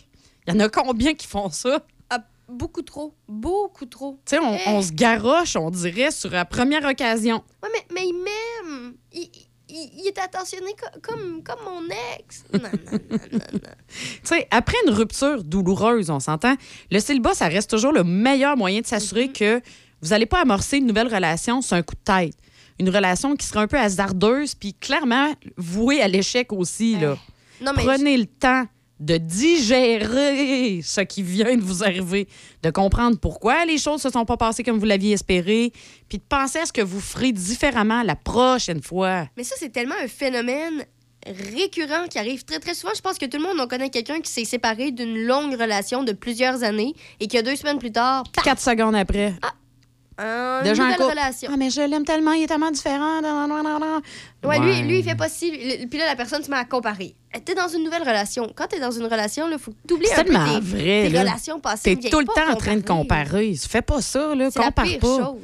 [0.48, 1.86] Il y en a combien qui font ça?
[2.10, 3.14] Ah, beaucoup trop.
[3.28, 4.20] Beaucoup trop.
[4.26, 4.60] Tu sais, on, Eh.
[4.68, 7.44] on se garoche, on dirait sur la première occasion.
[7.64, 8.94] Ouais, mais, mais il m'aime.
[9.12, 9.30] Il,
[9.70, 11.84] il, il est attentionné co- comme, comme mon
[12.18, 12.44] ex.
[12.54, 13.00] Non, non, non,
[13.32, 13.60] non, non.
[13.90, 16.56] Tu sais, après une rupture douloureuse, on s'entend,
[16.92, 19.34] le célibat, ça reste toujours le meilleur moyen de s'assurer Mhm.
[19.34, 19.62] que
[20.02, 22.34] vous n'allez pas amorcer une nouvelle relation sur un coup de tête.
[22.80, 26.96] une relation qui serait un peu hasardeuse, puis clairement vouée à l'échec aussi.
[26.98, 27.18] Là.
[27.60, 28.66] Non, mais Prenez le temps
[29.00, 32.28] de digérer ce qui vient de vous arriver,
[32.64, 35.72] de comprendre pourquoi les choses ne se sont pas passées comme vous l'aviez espéré,
[36.10, 39.28] puis de penser à ce que vous ferez différemment la prochaine fois.
[39.38, 40.86] Mais ça, c'est tellement un phénomène
[41.26, 42.94] récurrent qui arrive très, très souvent.
[42.96, 46.04] Je pense que tout le monde en connaît quelqu'un qui s'est séparé d'une longue relation
[46.04, 49.69] de plusieurs années et qui, deux semaines plus tard, paf, Quatre secondes après, une
[50.20, 51.10] en nouvelle couple.
[51.10, 51.50] relation.
[51.54, 53.22] Ah, mais je l'aime tellement, il est tellement différent.
[53.22, 54.02] nan, nan, nan, nan.
[54.44, 55.28] Ouais, Lui, lui, il fait pas.
[55.28, 57.16] Le- Puis là, la personne se met à comparer.
[57.36, 58.52] Euh, T'es dans une nouvelle relation.
[58.56, 61.04] Quand t'es dans une relation, il faut que t'oublies C'est un peu tes, vrai.
[61.08, 61.20] tes là.
[61.22, 61.96] relations passées.
[61.98, 63.54] T'es tout le pas temps en train de comparer.
[63.56, 64.50] Fais pas ça, là.
[64.52, 65.08] C'est la Compare pire pas.
[65.18, 65.40] chose.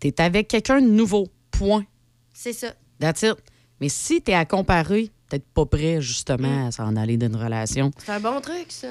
[0.00, 1.28] T'es avec quelqu'un de nouveau.
[1.50, 1.84] Point.
[2.32, 2.68] C'est ça.
[3.00, 3.36] That's it.
[3.80, 7.90] Mais si t'es à comparer, peut-être pas prêt, justement, à s'en aller d'une relation.
[8.04, 8.88] C'est un bon truc, ça.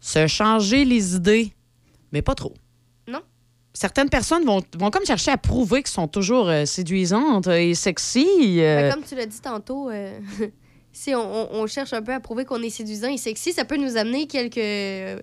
[0.00, 1.52] Se changer les idées,
[2.12, 2.54] mais pas trop.
[3.76, 8.26] Certaines personnes vont, vont comme chercher à prouver qu'elles sont toujours euh, séduisantes et sexy.
[8.60, 10.16] euh, Ben, comme tu l'as dit tantôt, euh,
[10.92, 13.96] si on, cherche un peu à prouver qu'on est séduisant et sexy, ça peut nous
[13.96, 15.20] amener quelques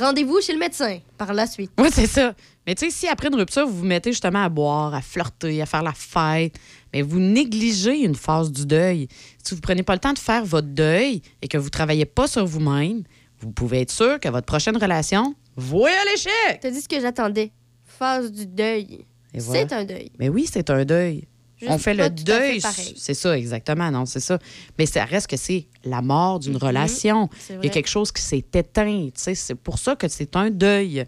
[0.00, 1.70] rendez-vous chez le médecin par la suite.
[1.78, 2.34] Oui, c'est ça.
[2.66, 5.60] Mais tu sais, si après une rupture, vous vous mettez justement à boire, à flirter,
[5.60, 6.54] à faire la fête,
[6.94, 9.08] mais vous négligez une phase du deuil.
[9.44, 12.26] Si vous prenez pas le temps de faire votre deuil et que vous travaillez pas
[12.26, 13.02] sur vous-même,
[13.40, 16.60] vous pouvez être sûr que votre prochaine relation, voyez à l'échec.
[16.62, 17.52] T'as dit ce que j'attendais.
[18.00, 19.04] Phase du deuil.
[19.34, 19.60] Voilà.
[19.68, 20.10] C'est un deuil.
[20.18, 21.28] Mais oui, c'est un deuil.
[21.58, 22.60] Juste On fait le deuil.
[22.96, 23.90] C'est ça, exactement.
[23.90, 24.38] Non, c'est ça.
[24.78, 27.24] Mais ça reste que c'est la mort d'une relation.
[27.24, 27.28] Mhm.
[27.38, 29.08] C'est Il y a quelque chose qui s'est éteint.
[29.14, 31.04] C'est pour ça que c'est un deuil.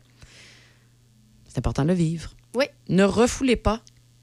[1.49, 2.30] C'est important de le vivre.
[2.55, 2.66] Oui.
[2.90, 3.80] Ne refoulez pas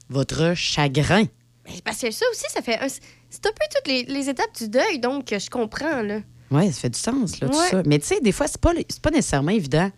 [0.08, 1.24] votre chagrin.
[1.66, 2.78] Mais parce que ça aussi, ça fait.
[2.78, 6.20] un- C'est un peu toutes les, les étapes du deuil, donc je comprends, là.
[6.52, 7.82] Oui, ça fait du sens, là, tout ça.
[7.86, 9.90] Mais tu sais, des fois, c'est pas, pas nécessairement évident.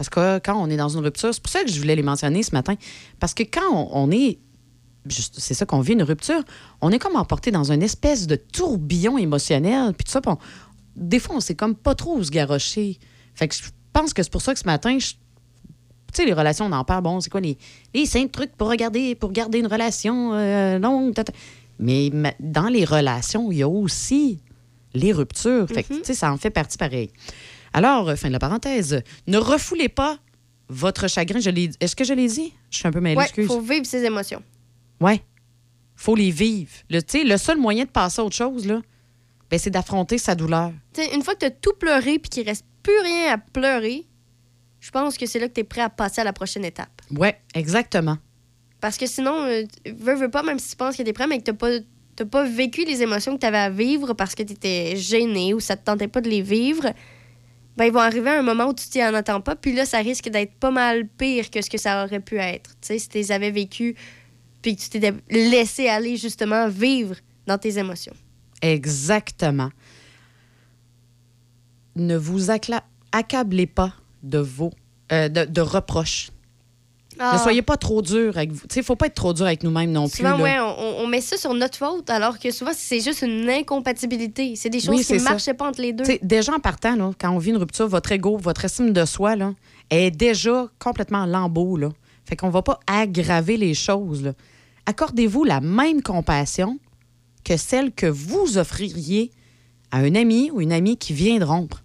[0.00, 2.02] Parce que quand on est dans une rupture, c'est pour ça que je voulais les
[2.02, 2.74] mentionner ce matin.
[3.18, 4.38] Parce que quand on, on est.
[5.10, 6.42] C'est ça qu'on vit, une rupture.
[6.80, 9.92] On est comme emporté dans une espèce de tourbillon émotionnel.
[9.92, 10.38] Puis tout ça, on-
[10.96, 12.98] des fois, on sait comme pas trop où se garrocher.
[13.34, 13.60] Fait que je
[13.92, 15.16] pense que c'est pour ça que ce matin, tu
[16.14, 17.02] sais, les relations, on en parle.
[17.02, 17.58] Bon, c'est quoi les,
[17.92, 21.12] les cinq trucs pour regarder, pour garder une relation euh, longue?
[21.12, 21.34] tata.
[21.78, 24.40] Mais ma- dans les relations, il y a aussi
[24.94, 25.68] les ruptures.
[25.68, 27.10] Fait que, tu sais, ça en fait partie pareil.
[27.72, 30.18] Alors, euh, fin de la parenthèse, ne refoulez pas
[30.68, 31.40] votre chagrin.
[31.40, 32.52] Je l'ai- Est-ce que je l'ai dit?
[32.70, 33.46] Je suis un peu Ouais, excuse.
[33.46, 34.42] faut vivre ses émotions.
[35.00, 35.22] Ouais.
[35.96, 36.70] faut les vivre.
[36.88, 38.80] Le, tu le seul moyen de passer à autre chose, là,
[39.50, 40.72] ben, c'est d'affronter sa douleur.
[40.94, 44.06] Tu sais, une fois que t'as tout pleuré puis qu'il reste plus rien à pleurer,
[44.80, 47.02] je pense que c'est là que t'es prêt à passer à la prochaine étape.
[47.14, 48.16] Ouais, exactement.
[48.80, 49.64] Parce que sinon, euh,
[49.94, 51.68] veux, veux pas, même si tu penses que t'es prêt, mais que t'as pas,
[52.16, 55.76] t'as pas vécu les émotions que t'avais à vivre parce que t'étais gêné ou ça
[55.76, 56.94] te tentait pas de les vivre,
[57.80, 59.86] ben ils vont arriver à un moment où tu t'y en attends pas, puis là,
[59.86, 62.72] ça risque d'être pas mal pire que ce que ça aurait pu être.
[62.82, 63.94] Tu sais, si tu les avais vécus
[64.60, 67.16] puis que tu t'étais laissé aller justement vivre
[67.46, 68.12] dans tes émotions.
[68.60, 69.70] Exactement.
[71.96, 74.74] Ne vous accablez pas de vos
[75.10, 76.32] euh, de reproches.
[77.22, 77.34] Ah.
[77.34, 78.62] Ne soyez pas trop dur avec vous.
[78.74, 80.16] Il ne faut pas être trop dur avec nous-mêmes non plus.
[80.16, 83.48] Souvent, ouais, on, on met ça sur notre faute, alors que souvent, c'est juste une
[83.48, 84.56] incompatibilité.
[84.56, 86.04] C'est des choses Oui, qui ne marchaient pas entre les deux.
[86.22, 89.36] Déjà en partant, là, quand on vit une rupture, votre ego, votre estime de soi
[89.36, 89.52] là,
[89.90, 91.76] est déjà complètement en lambeau.
[91.76, 91.90] Là.
[92.24, 94.32] Fait qu'on va pas aggraver les choses.
[94.86, 96.78] Accordez-vous la même compassion
[97.44, 99.30] que celle que vous offririez
[99.90, 101.82] à un ami ou une amie qui vient de rompre.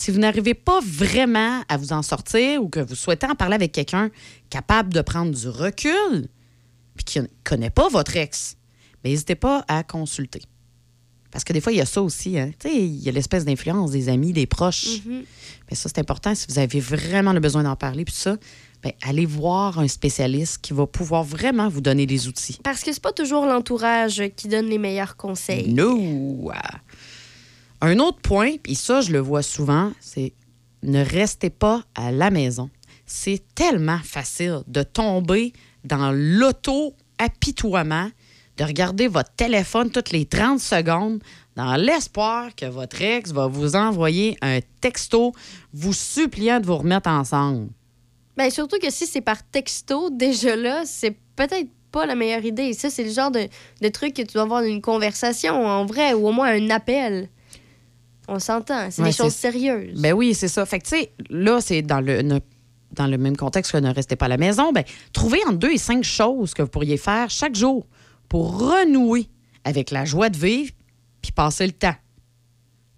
[0.00, 3.56] Si vous n'arrivez pas vraiment à vous en sortir ou que vous souhaitez en parler
[3.56, 4.08] avec quelqu'un
[4.48, 6.26] capable de prendre du recul,
[6.96, 8.56] puis qui ne connaît pas votre ex,
[9.04, 10.40] n'hésitez pas à consulter.
[11.30, 12.38] Parce que des fois, il y a ça aussi.
[12.38, 12.50] hein.
[12.64, 15.04] Il y a l'espèce d'influence des amis, des proches.
[15.04, 15.24] Mhm.
[15.68, 16.34] Mais ça, c'est important.
[16.34, 18.38] Si vous avez vraiment le besoin d'en parler, puis ça,
[18.82, 22.58] ben, allez voir un spécialiste qui va pouvoir vraiment vous donner les outils.
[22.64, 25.70] Parce que c'est pas toujours l'entourage qui donne les meilleurs conseils.
[25.70, 26.50] No!
[27.80, 30.34] Un autre point, puis ça, je le vois souvent, c'est
[30.82, 32.70] ne restez pas à la maison.
[33.06, 35.52] C'est tellement facile de tomber
[35.84, 38.10] dans l'auto-apitoiement,
[38.56, 41.22] de regarder votre téléphone toutes les 30 secondes
[41.56, 45.32] dans l'espoir que votre ex va vous envoyer un texto
[45.72, 47.68] vous suppliant de vous remettre ensemble.
[48.36, 52.72] Ben, surtout que si c'est par texto, déjà là, c'est peut-être pas la meilleure idée.
[52.72, 53.48] Ça, c'est le genre de,
[53.80, 57.28] de truc que tu dois avoir une conversation en vrai ou au moins un appel.
[58.28, 60.00] On s'entend, c'est Ouais, des choses sérieuses.
[60.00, 60.64] Ben oui, c'est ça.
[60.66, 62.38] Fait que, tu sais, là, c'est dans le, ne-
[62.92, 64.72] dans le même contexte que ne restez pas à la maison.
[64.72, 67.86] Ben, trouvez entre deux et cinq choses que vous pourriez faire chaque jour
[68.28, 69.28] pour renouer
[69.64, 70.70] avec la joie de vivre
[71.22, 71.94] puis passer le temps.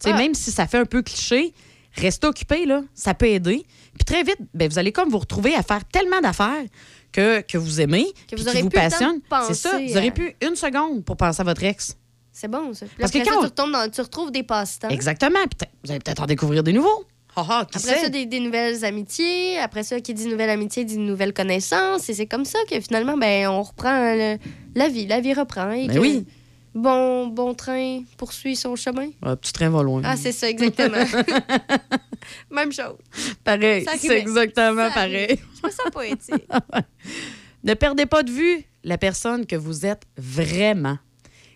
[0.01, 0.19] Tu sais, Ah.
[0.19, 1.55] même si ça fait un peu cliché,
[1.95, 3.65] restez occupé, là, ça peut aider.
[3.95, 6.65] Puis très vite, ben, vous allez comme vous retrouver à faire tellement d'affaires
[7.13, 9.21] que, que vous aimez, Que vous qui aurez vous temps de passionnent.
[9.49, 11.97] C'est ça, vous aurez plus une seconde pour penser à votre ex.
[12.43, 12.87] C'est bon, ça.
[12.87, 14.89] Puis Parce que après quand ça, tu, retombes dans, tu retrouves des passe-temps.
[14.89, 15.39] Exactement.
[15.49, 17.05] Puis vous allez peut-être en découvrir des nouveaux.
[17.37, 18.01] Ah, ah, qui Après sait?
[18.03, 19.59] ça, des, des nouvelles amitiés.
[19.61, 22.09] Après ça, qui dit nouvelle amitié dit nouvelle connaissance.
[22.09, 24.39] Et c'est comme ça que finalement, ben, on reprend le-
[24.75, 25.07] la vie.
[25.07, 25.71] La vie reprend.
[25.71, 26.27] Et Ben que oui.
[26.75, 29.11] Bon, bon train poursuit son chemin.
[29.23, 30.03] Un petit train va loin.
[30.05, 30.97] Ah, c'est ça, exactement.
[32.51, 32.97] Même chose.
[33.45, 33.85] pareil.
[33.85, 34.21] Ça C'est arrivait.
[34.21, 35.39] exactement Ça pareil.
[35.63, 36.45] Je me sens poétique.
[37.65, 40.99] Ne perdez pas de vue la personne que vous êtes vraiment.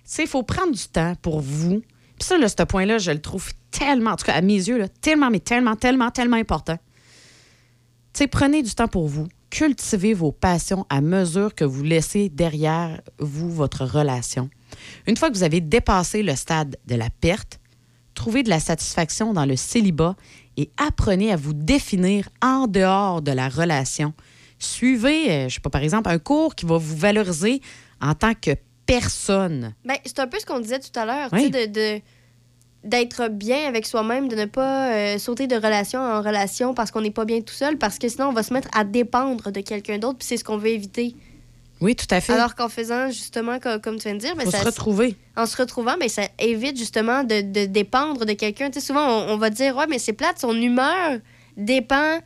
[0.07, 1.83] Sais, il faut prendre du temps pour vous.
[2.19, 4.79] Puis ça, là, ce point-là, je le trouve tellement, en tout cas, à mes yeux,
[4.79, 6.79] là, tellement, mais tellement, tellement, tellement important.
[8.13, 9.27] Tu sais, prenez du temps pour vous.
[9.51, 14.49] Cultivez vos passions à mesure que vous laissez derrière vous votre relation.
[15.07, 17.61] Une fois que vous avez dépassé le stade de la perte,
[18.15, 20.17] trouvez de la satisfaction dans le célibat
[20.57, 24.15] et apprenez à vous définir en dehors de la relation.
[24.59, 27.61] Suivez, euh, je sais pas, par exemple, un cours qui va vous valoriser
[28.01, 28.53] en tant que
[28.87, 29.75] personne.
[29.85, 31.51] Ben, c'est un peu ce qu'on disait tout à l'heure, Oui.
[31.51, 32.01] de, de-
[32.85, 37.01] d'être bien avec soi-même, de ne pas euh, sauter de relation en relation parce qu'on
[37.01, 39.61] n'est pas bien tout seul, parce que sinon on va se mettre à dépendre de
[39.61, 41.17] quelqu'un d'autre, puis c'est ce qu'on veut éviter.
[41.81, 42.33] Oui, tout à fait.
[42.33, 45.17] Alors qu'en faisant justement, co- comme, tu viens de dire, ben, ça, se retrouver.
[45.37, 48.71] en se retrouvant, ben, ça évite justement de, de dépendre de quelqu'un.
[48.71, 51.19] Tu sais, souvent on, on va dire, ouais, mais c'est plate, son humeur
[51.57, 52.19] dépend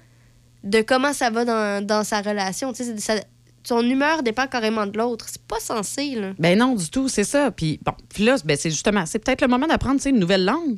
[0.63, 2.73] de comment ça va dans, dans sa relation.
[2.75, 3.25] Tu sais, c'est- ça-
[3.63, 5.27] son humeur dépend carrément de l'autre.
[5.29, 6.33] C'est pas censé, là.
[6.39, 7.51] Ben non, du tout, c'est ça.
[7.51, 10.77] Puis bon, puis là, ben, c'est justement, c'est peut-être le moment d'apprendre une nouvelle langue.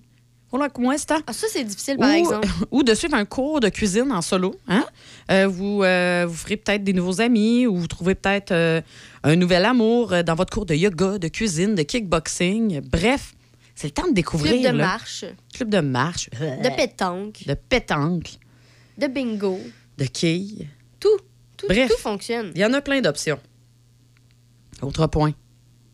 [0.50, 2.48] Voilà, comment est-ce Ah, ça, c'est difficile, par ou, exemple.
[2.70, 4.54] ou de suivre un cours de cuisine en solo.
[4.68, 4.84] Hein?
[5.30, 8.82] Euh, vous, euh, vous ferez peut-être des nouveaux amis ou vous trouvez peut-être euh,
[9.22, 12.80] un nouvel amour dans votre cours de yoga, de cuisine, de kickboxing.
[12.82, 13.32] Bref,
[13.74, 14.52] c'est le temps de découvrir.
[14.60, 14.84] Club de là.
[14.84, 15.24] marche,
[15.54, 16.28] Club de marche.
[16.30, 18.32] de pétanque, De pétanque.
[18.98, 19.58] de bingo.
[19.96, 20.68] De quilles.
[21.62, 21.68] Tout.
[21.68, 21.90] Bref.
[21.90, 22.52] tout fonctionne.
[22.54, 23.40] Il y en a plein d'options.
[24.82, 25.32] Autre point.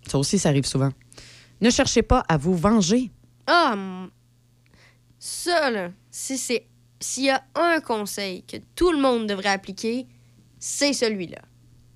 [0.08, 0.90] Ça aussi, ça arrive souvent.
[1.60, 3.10] Ne cherchez pas à vous venger.
[3.46, 3.76] Ah,
[5.18, 6.66] ça, là, si c'est.
[7.00, 10.06] S'il y a un conseil que tout le monde devrait appliquer,
[10.58, 11.38] c'est celui-là.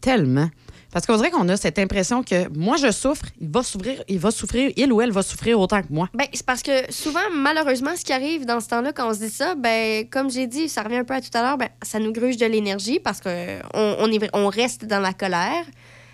[0.00, 0.48] Tellement.
[0.92, 4.18] Parce qu'on dirait qu'on a cette impression que moi, je souffre, il va souffrir, il
[4.18, 6.08] va souffrir, il ou elle va souffrir autant que moi.
[6.12, 9.20] Ben, c'est parce que souvent, malheureusement, ce qui arrive dans ce temps-là, quand on se
[9.20, 11.70] dit ça, ben, comme j'ai dit, ça revient un peu à tout à l'heure, ben,
[11.82, 15.64] ça nous gruge de l'énergie parce qu'on on est, on reste dans la colère.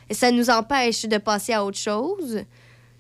[0.09, 2.45] Et ça nous empêche de passer à autre chose.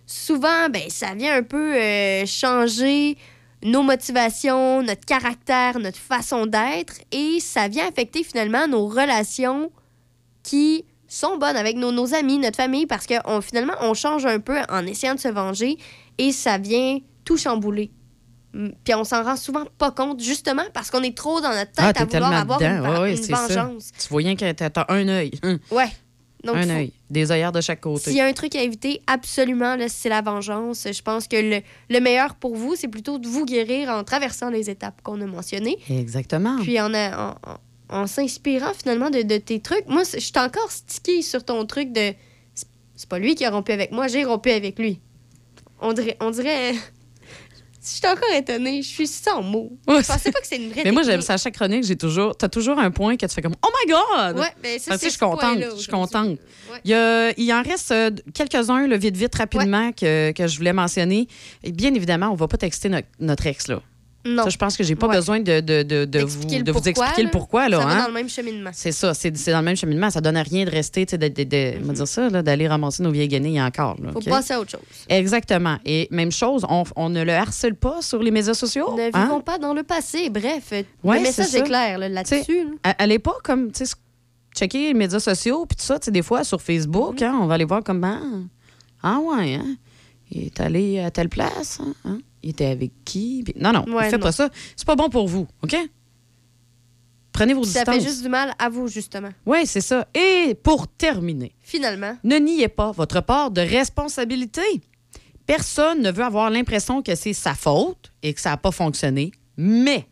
[0.04, 3.16] Souvent, ben, ça vient un peu euh, changer
[3.62, 9.70] nos motivations, notre caractère, notre façon d'être, et ça vient affecter finalement nos relations
[10.42, 14.26] qui sont bonnes avec nos, nos amis, notre famille, parce que on, finalement, on change
[14.26, 15.76] un peu en essayant de se venger
[16.18, 17.90] et ça vient tout chambouler.
[18.52, 21.72] Mm, Puis on s'en rend souvent pas compte, justement parce qu'on est trop dans notre
[21.72, 22.70] tête Ah, à vouloir avoir dedans.
[22.76, 23.46] une, ven- Ouais, ouais, une c'est ça.
[23.46, 23.90] vengeance.
[23.98, 25.32] Tu vois rien que t'as un œil.
[25.42, 25.88] Hum, Ouais.
[26.44, 26.92] Donc, un œil.
[27.10, 28.04] Des œillères de chaque côté.
[28.10, 30.86] s'il y a un truc à éviter, absolument, là, c'est la vengeance.
[30.90, 34.48] Je pense que le, le meilleur pour vous, c'est plutôt de vous guérir en traversant
[34.48, 35.78] les étapes qu'on a mentionnées.
[35.90, 36.56] Exactement.
[36.62, 37.34] Puis en, en-
[37.90, 39.86] en s'inspirant finalement de, de tes trucs.
[39.88, 42.12] Moi, c'est- je suis encore stické sur ton truc de.
[42.54, 42.66] c'est-
[42.96, 45.00] C'est pas lui qui a rompu avec moi, j'ai rompu avec lui.
[45.80, 46.16] On dirait.
[46.20, 46.72] On dirait
[47.80, 49.70] je suis encore étonnée, je suis sans mots.
[49.88, 51.96] Je pensais pas que c'était une vraie Mais moi, j'aime ça à chaque chronique, j'ai
[51.96, 52.36] toujours.
[52.36, 54.38] T'as toujours un point que tu fais comme Oh my God!
[54.38, 55.58] Ouais, ben ça, c'est je suis contente.
[55.76, 56.28] Je suis contente.
[56.70, 56.80] Ouais.
[56.84, 60.58] Il, y a- il en reste euh, quelques-uns, le vite, vite, rapidement, que, que je
[60.58, 61.28] voulais mentionner.
[61.62, 63.80] Et bien évidemment, on va pas texter notre, notre ex, là.
[64.34, 64.44] Non.
[64.44, 65.16] Ça, je pense que j'ai pas Ouais.
[65.16, 67.28] besoin de, de, de, de vous, Expliquer le vous pourquoi, le là.
[67.30, 67.78] pourquoi, là.
[67.80, 68.00] ça va hein?
[68.02, 68.70] dans le même cheminement.
[68.72, 70.10] C'est ça, c'est c'est dans le même cheminement.
[70.10, 73.28] Ça donne à rien de rester, de, de- va dire ça, d'aller ramasser nos vieilles
[73.28, 73.96] guenilles encore.
[74.02, 74.80] Là, Faut passer à autre chose.
[75.08, 75.78] Exactement.
[75.84, 78.94] Et même chose, on, on ne le harcèle pas sur les médias sociaux.
[78.96, 79.24] Ne hein?
[79.24, 80.30] vivons pas dans le passé.
[80.30, 82.64] Bref, euh, Ouais, le message est clair là-dessus.
[82.84, 82.94] là.
[82.98, 83.70] Allez pas comme,
[84.56, 86.60] checker les médias sociaux, puis tout ça, des fois, sur Mm-hmm.
[86.60, 88.18] Facebook, hein, on va aller voir comment.
[89.02, 89.76] Ah ouais, hein?
[90.30, 92.18] Il est allé à telle place, hein?
[92.42, 93.42] Il était avec qui?
[93.44, 94.26] Puis- non, non, Ouais, faites non.
[94.26, 94.48] pas ça.
[94.76, 95.76] C'est pas bon pour vous, OK?
[97.32, 97.94] Prenez vos Ça distances.
[97.96, 99.30] fait juste du mal à vous, justement.
[99.46, 100.08] Oui, c'est ça.
[100.14, 102.16] Et pour terminer, Finalement.
[102.24, 104.62] ne niez pas votre part de responsabilité.
[105.46, 109.30] Personne ne veut avoir l'impression que c'est sa faute et que ça n'a pas fonctionné,
[109.56, 110.06] mais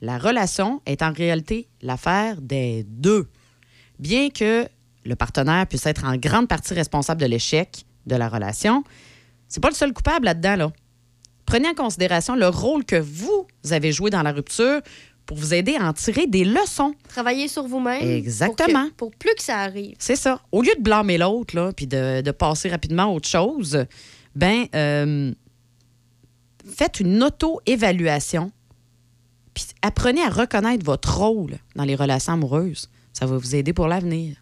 [0.00, 3.28] la relation est en réalité l'affaire des deux.
[3.98, 4.66] Bien que
[5.04, 8.82] le partenaire puisse être en grande partie responsable de l'échec de la relation,
[9.48, 10.56] c'est pas le seul coupable là-dedans.
[10.56, 10.72] Là.
[11.50, 14.80] Prenez en considération le rôle que vous avez joué dans la rupture
[15.26, 16.94] pour vous aider à en tirer des leçons.
[17.08, 18.08] Travailler sur vous-même.
[18.08, 18.88] Exactement.
[18.96, 19.96] Pour, que- pour plus que ça arrive.
[19.98, 20.40] C'est ça.
[20.52, 23.84] Au lieu de blâmer l'autre, puis de, de passer rapidement à autre chose,
[24.36, 25.32] ben, euh,
[26.72, 28.52] faites une auto-évaluation.
[29.52, 32.88] Puis apprenez à reconnaître votre rôle dans les relations amoureuses.
[33.12, 34.36] Ça va vous aider pour l'avenir.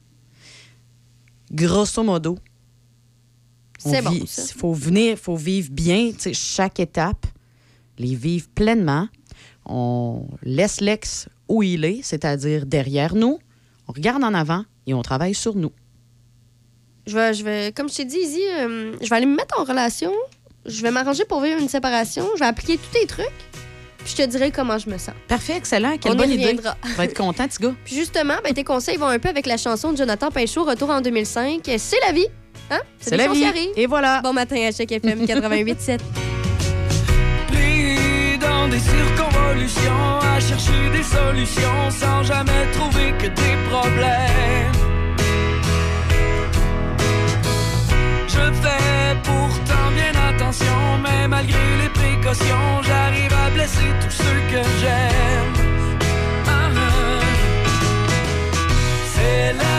[1.51, 2.37] Grosso modo,
[3.79, 4.43] C'est bon, ça.
[4.57, 7.27] faut venir, faut vivre bien, tu sais, chaque étape,
[7.97, 9.09] les vivre pleinement.
[9.65, 13.39] On laisse l'ex où il est, c'est-à-dire derrière nous.
[13.87, 15.73] On regarde en avant et on travaille sur nous.
[17.07, 19.59] Je vais, je vais, comme je t'ai dit, Izzy, euh, je vais aller me mettre
[19.59, 20.13] en relation.
[20.67, 22.29] Je vais m'arranger pour vivre une séparation.
[22.35, 23.27] Je vais appliquer tous tes trucs.
[23.99, 25.15] Puis je te dirai comment je me sens.
[25.27, 25.97] Parfait, excellent.
[25.99, 26.57] Quelle On bonne idée.
[26.57, 26.63] Tu
[26.97, 27.75] vas être content, petit gars.
[27.85, 30.91] Puis justement, ben, tes conseils vont un peu avec la chanson de Jonathan Pinchot, Retour
[30.91, 31.63] en 2005.
[31.79, 32.27] C'est la vie.
[32.71, 32.81] Hein?
[32.99, 33.41] C'est la vie.
[33.41, 33.71] qui arrivent.
[33.77, 34.21] Et voilà.
[34.23, 35.99] Bon matin à chaque FM 88.7.
[37.49, 44.73] Pris dans des circonvolutions, à chercher des solutions sans jamais trouver que des problèmes.
[48.29, 54.63] Je fais pourtant bien attention, mais malgré les précautions, j'arrive à blesser tous ceux que
[54.81, 55.53] j'aime.
[56.47, 57.21] Ah, ah.
[59.15, 59.78] C'est la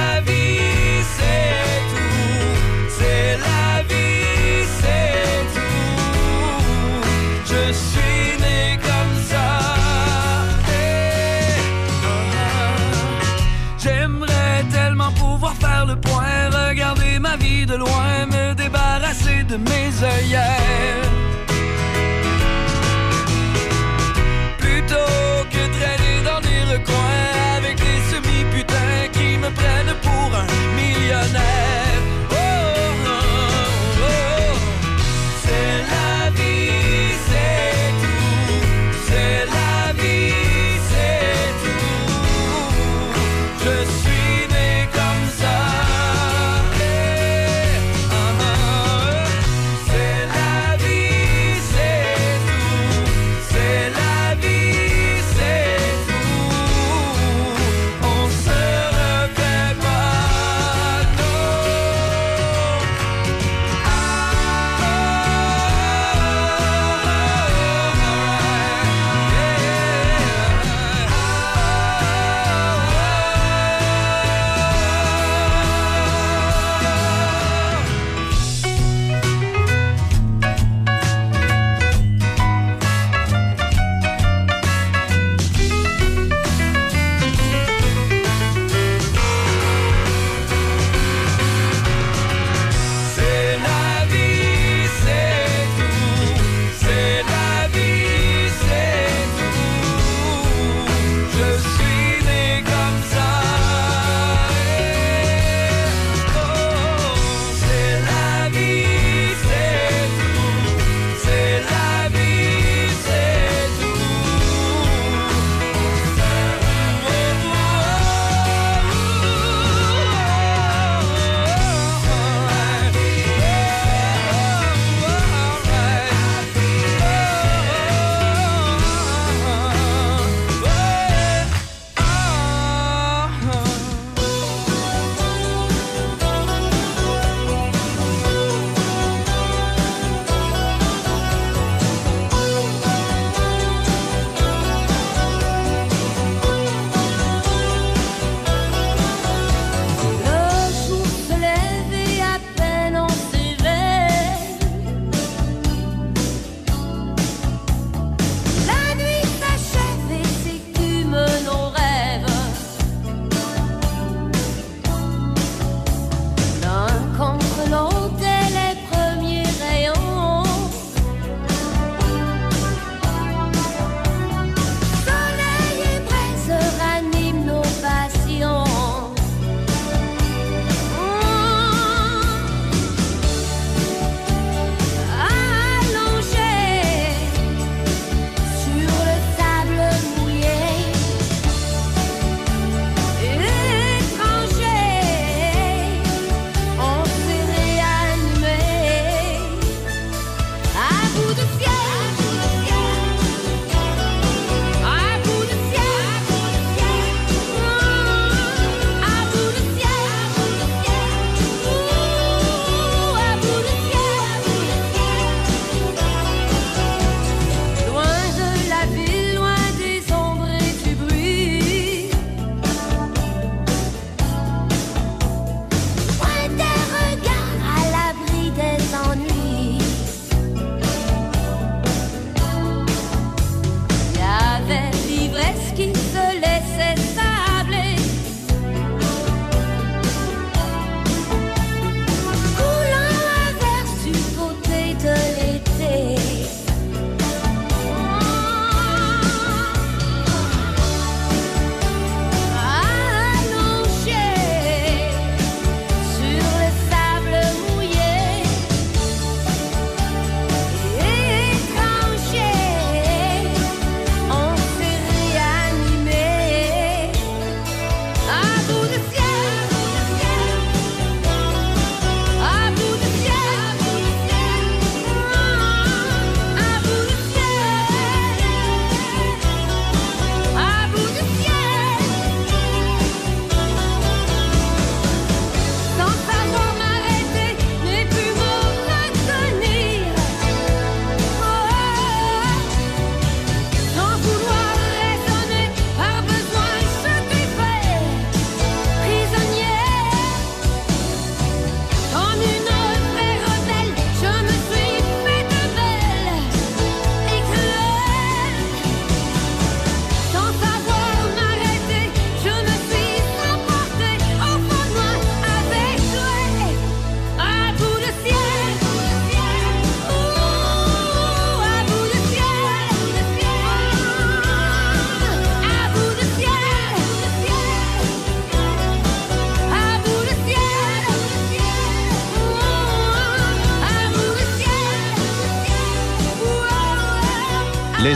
[17.70, 21.09] de loin, me débarrasser de mes œillères.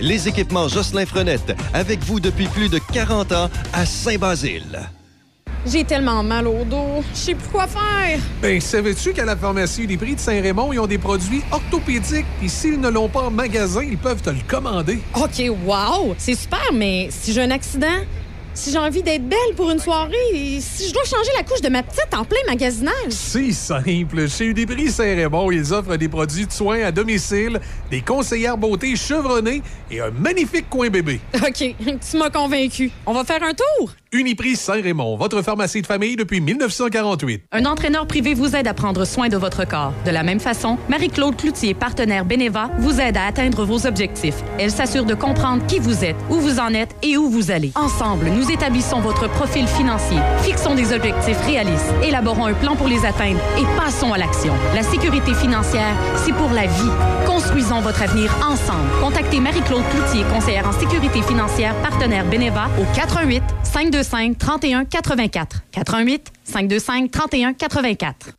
[0.00, 4.80] Les équipements Jocelyn Frenette, avec vous depuis plus de 40 ans à Saint-Basile.
[5.66, 7.04] J'ai tellement mal au dos.
[7.12, 8.18] Je sais plus quoi faire.
[8.40, 12.48] Ben, savais-tu qu'à la pharmacie des prix de Saint-Raymond, ils ont des produits orthopédiques, puis
[12.48, 15.00] s'ils ne l'ont pas en magasin, ils peuvent te le commander.
[15.14, 16.14] OK, wow!
[16.16, 17.98] C'est super, mais si j'ai un accident,
[18.54, 21.68] si j'ai envie d'être belle pour une soirée, si je dois changer la couche de
[21.68, 23.10] ma petite en plein magasinage.
[23.10, 24.28] C'est simple.
[24.28, 29.62] Chez Uniprix Saint-Raymond, ils offrent des produits de soins à domicile, des conseillères beauté chevronnées
[29.90, 31.20] et un magnifique coin bébé.
[31.34, 31.74] OK,
[32.10, 32.90] tu m'as convaincu.
[33.06, 33.90] On va faire un tour?
[34.12, 37.44] Uniprix Saint-Raymond, votre pharmacie de famille depuis 1948.
[37.52, 39.92] Un entraîneur privé vous aide à prendre soin de votre corps.
[40.04, 44.42] De la même façon, Marie-Claude Cloutier, partenaire Beneva, vous aide à atteindre vos objectifs.
[44.58, 47.70] Elle s'assure de comprendre qui vous êtes, où vous en êtes et où vous allez.
[47.76, 53.04] Ensemble, nous établissons votre profil financier, fixons des objectifs réalistes, élaborons un plan pour les
[53.04, 54.54] atteindre et passons à l'action.
[54.74, 56.90] La sécurité financière, c'est pour la vie.
[57.26, 58.90] Construisons votre avenir ensemble.
[59.00, 63.40] Contactez Marie-Claude Cloutier, conseillère en sécurité financière, partenaire Beneva, au 88
[64.02, 65.62] 525 31 84.
[65.72, 68.30] 88 525 31 84.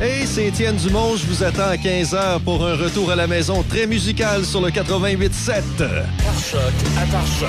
[0.00, 1.16] Hey, c'est Étienne Dumont.
[1.16, 4.70] Je vous attends à 15h pour un retour à la maison très musical sur le
[4.70, 5.62] 88.7.
[6.50, 6.60] Choc
[6.96, 7.48] à par choc.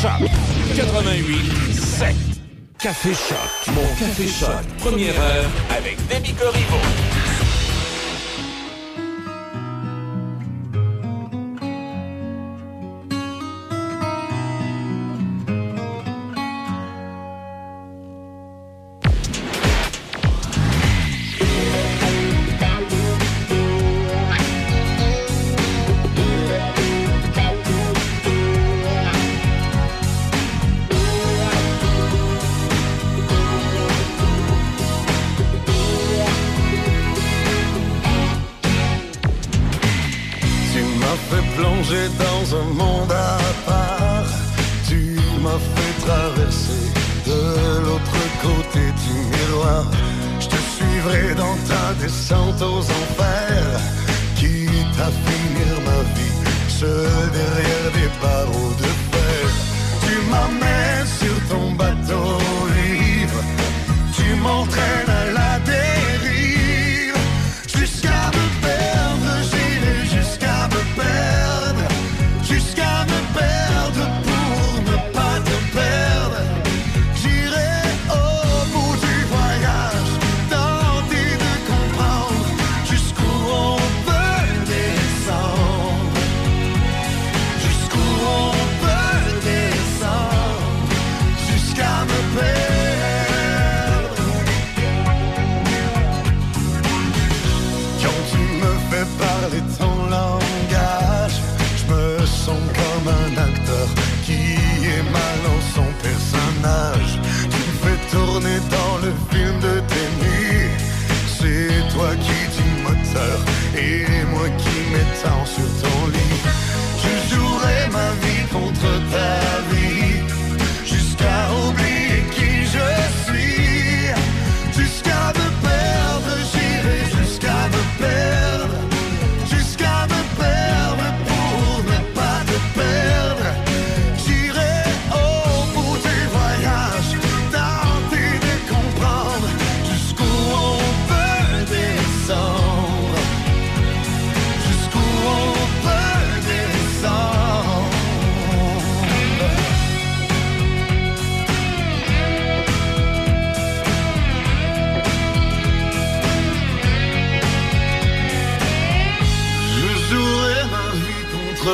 [0.00, 0.30] Choc
[0.76, 2.14] 88 7.
[2.78, 3.74] Café Choc.
[3.74, 4.64] Mon Café Choc.
[4.78, 7.17] Première heure avec Demi Corriveau.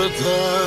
[0.04, 0.63] Contre ta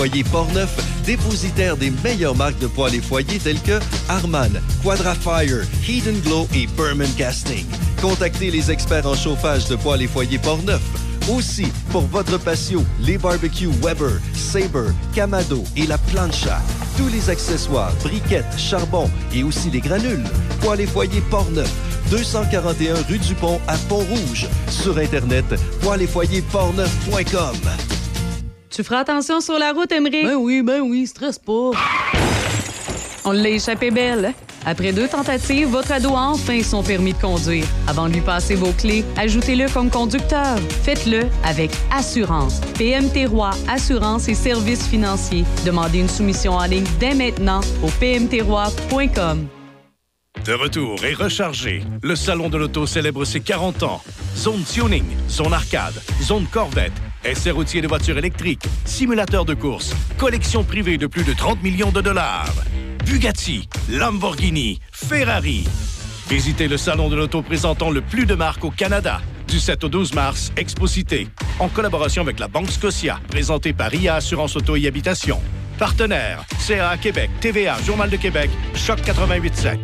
[0.00, 0.74] Foyers Portneuf,
[1.04, 3.78] dépositaire des meilleures marques de poêles et foyers telles que
[4.08, 4.50] Harman,
[4.82, 5.60] Quadrafire,
[6.08, 7.66] and Glow et Berman Casting.
[8.00, 10.80] Contactez les experts en chauffage de poêles et foyers Portneuf.
[11.28, 16.62] Aussi, pour votre patio, les barbecues Weber, Sabre, Camado et la plancha.
[16.96, 20.24] Tous les accessoires, briquettes, charbon et aussi les granules.
[20.62, 21.70] Poêles et foyers Portneuf,
[22.10, 24.46] 241 rue du Pont à Pont-Rouge.
[24.70, 25.44] Sur Internet,
[25.82, 27.89] poêles et foyers portneuf.com.
[28.80, 30.24] Tu feras attention sur la route, Emery.
[30.24, 31.72] Ben oui, ben oui, stresse pas.
[33.26, 34.32] On l'a échappé belle.
[34.64, 37.66] Après deux tentatives, votre ado a enfin son permis de conduire.
[37.86, 40.56] Avant de lui passer vos clés, ajoutez-le comme conducteur.
[40.82, 42.62] Faites-le avec assurance.
[42.78, 45.44] PMT Roi Assurance et Services financiers.
[45.66, 49.46] Demandez une soumission en ligne dès maintenant au pmtroi.com.
[50.46, 54.00] De retour et rechargé, le Salon de l'Auto célèbre ses 40 ans.
[54.34, 56.94] Zone tuning, zone arcade, zone Corvette,
[57.24, 61.90] essai routier de voitures électriques, simulateur de course, collection privée de plus de 30 millions
[61.90, 62.52] de dollars.
[63.04, 65.66] Bugatti, Lamborghini, Ferrari.
[66.28, 69.20] Visitez le Salon de l'Auto présentant le plus de marques au Canada.
[69.48, 71.26] Du 7 au 12 mars, Exposité,
[71.58, 75.40] en collaboration avec la Banque Scotia, présentée par IA Assurance Auto et Habitation.
[75.76, 79.78] Partenaire, CA Québec, TVA, Journal de Québec, Choc 88.7.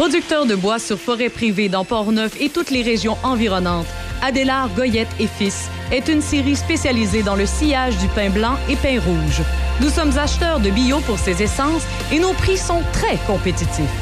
[0.00, 3.84] Producteur de bois sur forêt privée dans Port-Neuf et toutes les régions environnantes,
[4.22, 8.76] Adélard Goyette et Fils est une série spécialisée dans le sillage du pain blanc et
[8.76, 9.42] pain rouge.
[9.82, 13.92] Nous sommes acheteurs de bio pour ces essences et nos prix sont très compétitifs.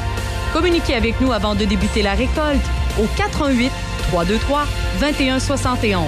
[0.53, 2.63] Communiquez avec nous avant de débuter la récolte
[2.97, 3.69] au 88
[4.07, 4.67] 323
[5.01, 6.01] 2171.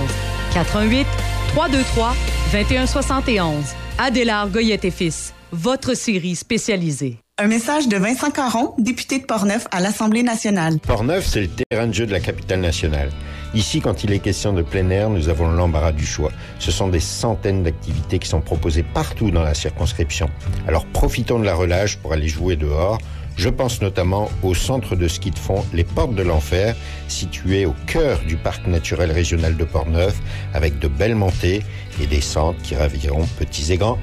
[0.53, 1.05] 88
[1.49, 2.15] 323
[2.53, 3.65] 2171.
[3.97, 7.20] Adélard Goyette et Fils, votre série spécialisée.
[7.41, 10.77] Un message de Vincent Caron, député de Portneuf à l'Assemblée nationale.
[10.77, 13.09] Portneuf, c'est le terrain de jeu de la capitale nationale.
[13.55, 16.31] Ici, quand il est question de plein air, nous avons l'embarras du choix.
[16.59, 20.29] Ce sont des centaines d'activités qui sont proposées partout dans la circonscription.
[20.67, 22.99] Alors profitons de la relâche pour aller jouer dehors.
[23.37, 26.75] Je pense notamment au centre de ski de fond Les Portes de l'Enfer,
[27.07, 30.19] situé au cœur du parc naturel régional de Portneuf,
[30.53, 31.63] avec de belles montées
[31.99, 33.97] et des centres qui raviront petits et grands.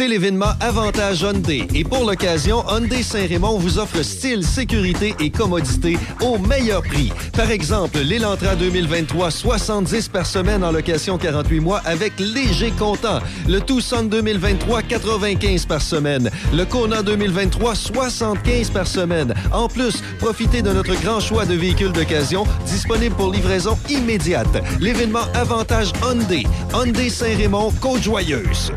[0.00, 1.68] C'est l'événement Avantage Hyundai.
[1.74, 7.12] Et pour l'occasion, Hyundai Saint-Raymond vous offre style, sécurité et commodité au meilleur prix.
[7.36, 13.18] Par exemple, l'Elantra 2023, 70 par semaine en location 48 mois avec léger comptant.
[13.46, 16.30] Le Tucson 2023, 95 par semaine.
[16.54, 19.34] Le Kona 2023, 75 par semaine.
[19.52, 24.62] En plus, profitez de notre grand choix de véhicules d'occasion disponibles pour livraison immédiate.
[24.80, 26.44] L'événement Avantage Hyundai.
[26.72, 28.72] Hyundai Saint-Raymond, Côte-Joyeuse.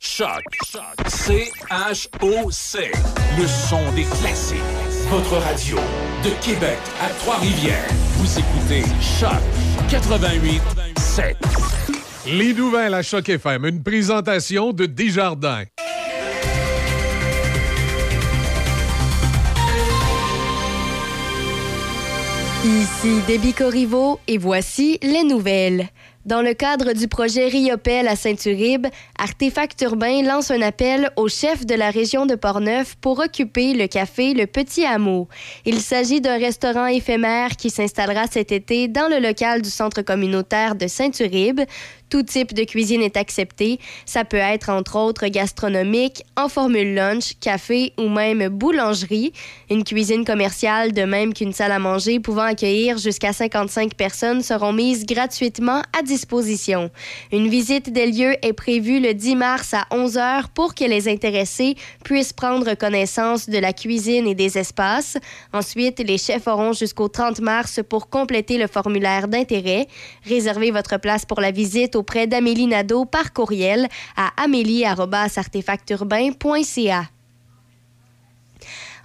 [0.00, 0.44] Choc.
[1.08, 2.92] C-H-O-C.
[3.38, 4.58] Le son des classiques.
[5.10, 5.76] Votre radio.
[6.22, 7.88] De Québec à Trois-Rivières.
[8.16, 8.82] Vous écoutez
[9.18, 9.42] Choc
[9.90, 10.62] 88
[10.98, 11.36] 7.
[12.26, 15.64] Les nouvelles à Choc FM, une présentation de Desjardins.
[22.64, 25.88] Ici Déby Corriveau et voici les nouvelles.
[26.28, 28.86] Dans le cadre du projet Riopel à Saint-Uribe,
[29.18, 33.86] Artefact Urbain lance un appel au chef de la région de Portneuf pour occuper le
[33.86, 35.26] café Le Petit Hameau.
[35.64, 40.74] Il s'agit d'un restaurant éphémère qui s'installera cet été dans le local du centre communautaire
[40.74, 41.62] de Saint-Uribe.
[42.10, 43.78] Tout type de cuisine est accepté.
[44.06, 49.32] Ça peut être entre autres gastronomique, en formule lunch, café ou même boulangerie.
[49.70, 54.72] Une cuisine commerciale, de même qu'une salle à manger pouvant accueillir jusqu'à 55 personnes, seront
[54.72, 56.90] mises gratuitement à disposition.
[57.30, 61.08] Une visite des lieux est prévue le 10 mars à 11 h pour que les
[61.08, 65.18] intéressés puissent prendre connaissance de la cuisine et des espaces.
[65.52, 69.86] Ensuite, les chefs auront jusqu'au 30 mars pour compléter le formulaire d'intérêt.
[70.24, 77.04] Réservez votre place pour la visite auprès d'Amélie Nadeau par courriel à amélie.artefacturbain.ca.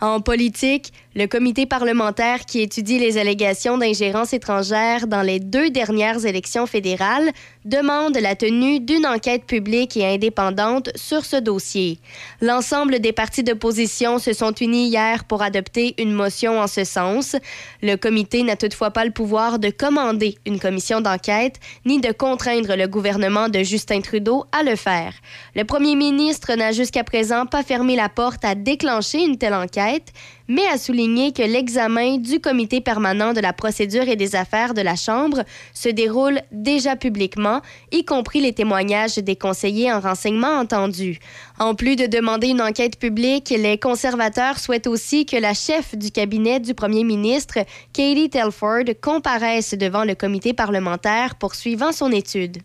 [0.01, 6.25] En politique, le comité parlementaire qui étudie les allégations d'ingérence étrangère dans les deux dernières
[6.25, 7.31] élections fédérales
[7.65, 11.99] demande la tenue d'une enquête publique et indépendante sur ce dossier.
[12.41, 17.35] L'ensemble des partis d'opposition se sont unis hier pour adopter une motion en ce sens.
[17.81, 22.75] Le comité n'a toutefois pas le pouvoir de commander une commission d'enquête ni de contraindre
[22.75, 25.13] le gouvernement de Justin Trudeau à le faire.
[25.55, 30.11] Le premier ministre n'a jusqu'à présent pas fermé la porte à déclencher une telle enquête,
[30.47, 34.81] mais a souligné que l'examen du comité permanent de la procédure et des affaires de
[34.81, 41.19] la Chambre se déroule déjà publiquement, y compris les témoignages des conseillers en renseignement entendus.
[41.59, 46.11] En plus de demander une enquête publique, les conservateurs souhaitent aussi que la chef du
[46.11, 47.59] cabinet du premier ministre,
[47.93, 52.57] Katie Telford, comparaisse devant le comité parlementaire poursuivant son étude.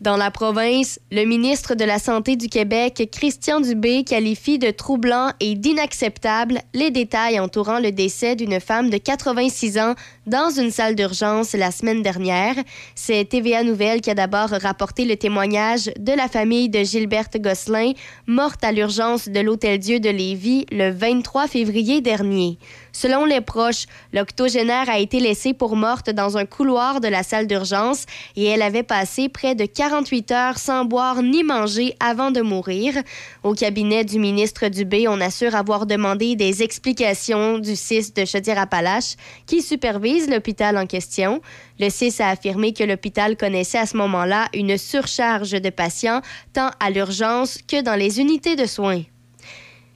[0.00, 5.30] Dans la province, le ministre de la Santé du Québec, Christian Dubé, qualifie de troublant
[5.38, 9.94] et d'inacceptable les détails entourant le décès d'une femme de 86 ans
[10.26, 12.54] dans une salle d'urgence la semaine dernière.
[12.94, 17.92] C'est TVA Nouvelle qui a d'abord rapporté le témoignage de la famille de Gilberte Gosselin,
[18.26, 22.58] morte à l'urgence de l'Hôtel Dieu de Lévis le 23 février dernier.
[22.92, 27.46] Selon les proches, l'octogénaire a été laissée pour morte dans un couloir de la salle
[27.46, 28.06] d'urgence
[28.36, 32.94] et elle avait passé près de 48 heures sans boire ni manger avant de mourir.
[33.42, 39.16] Au cabinet du ministre Dubé, on assure avoir demandé des explications du CIS de Chaudière-Appalaches
[39.46, 41.40] qui supervise l'hôpital en question.
[41.78, 46.20] Le CIS a affirmé que l'hôpital connaissait à ce moment-là une surcharge de patients
[46.52, 49.02] tant à l'urgence que dans les unités de soins.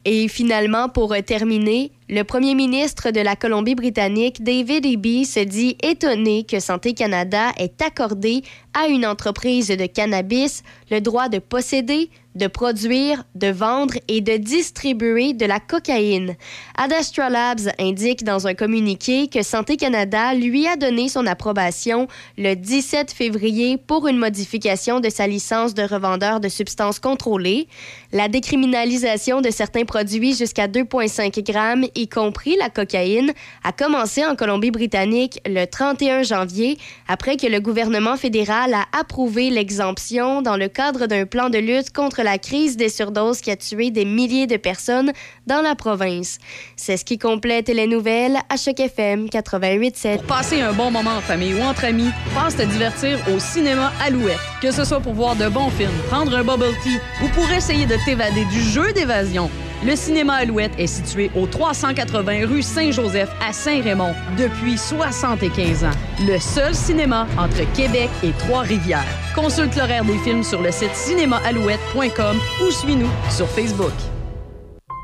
[0.04, 6.44] Et finalement, pour terminer, le premier ministre de la Colombie-Britannique, David Eby, se dit étonné
[6.44, 8.42] que Santé Canada ait accordé
[8.72, 14.36] à une entreprise de cannabis le droit de posséder, de produire, de vendre et de
[14.36, 16.36] distribuer de la cocaïne.
[16.76, 22.06] Adastra Labs indique dans un communiqué que Santé Canada lui a donné son approbation
[22.36, 27.66] le 17 février pour une modification de sa licence de revendeur de substances contrôlées.
[28.12, 33.32] La décriminalisation de certains produits jusqu'à 2,5 grammes, y compris la cocaïne,
[33.64, 36.78] a commencé en Colombie-Britannique le 31 janvier
[37.08, 41.92] après que le gouvernement fédéral a approuvé l'exemption dans le cadre d'un plan de lutte
[41.92, 45.12] contre la crise des surdoses qui a tué des milliers de personnes
[45.46, 46.38] dans la province.
[46.76, 50.18] C'est ce qui complète les nouvelles à Choc FM 88.7.
[50.18, 53.92] Pour passer un bon moment en famille ou entre amis, pense te divertir au cinéma
[54.00, 54.38] Alouette.
[54.62, 57.86] Que ce soit pour voir de bons films, prendre un bubble tea ou pour essayer
[57.86, 59.50] de t'évader du jeu d'évasion.
[59.84, 65.90] Le cinéma Alouette est situé au 380 rue Saint-Joseph à Saint-Raymond depuis 75 ans.
[66.26, 69.06] Le seul cinéma entre Québec et Trois-Rivières.
[69.36, 73.92] Consulte l'horaire des films sur le site cinémaalouette.com ou suis-nous sur Facebook.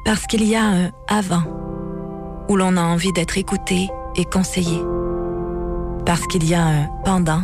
[0.04, 1.44] Parce qu'il y a un avant
[2.48, 4.80] où l'on a envie d'être écouté et conseillé.
[6.04, 7.42] Parce qu'il y a un pendant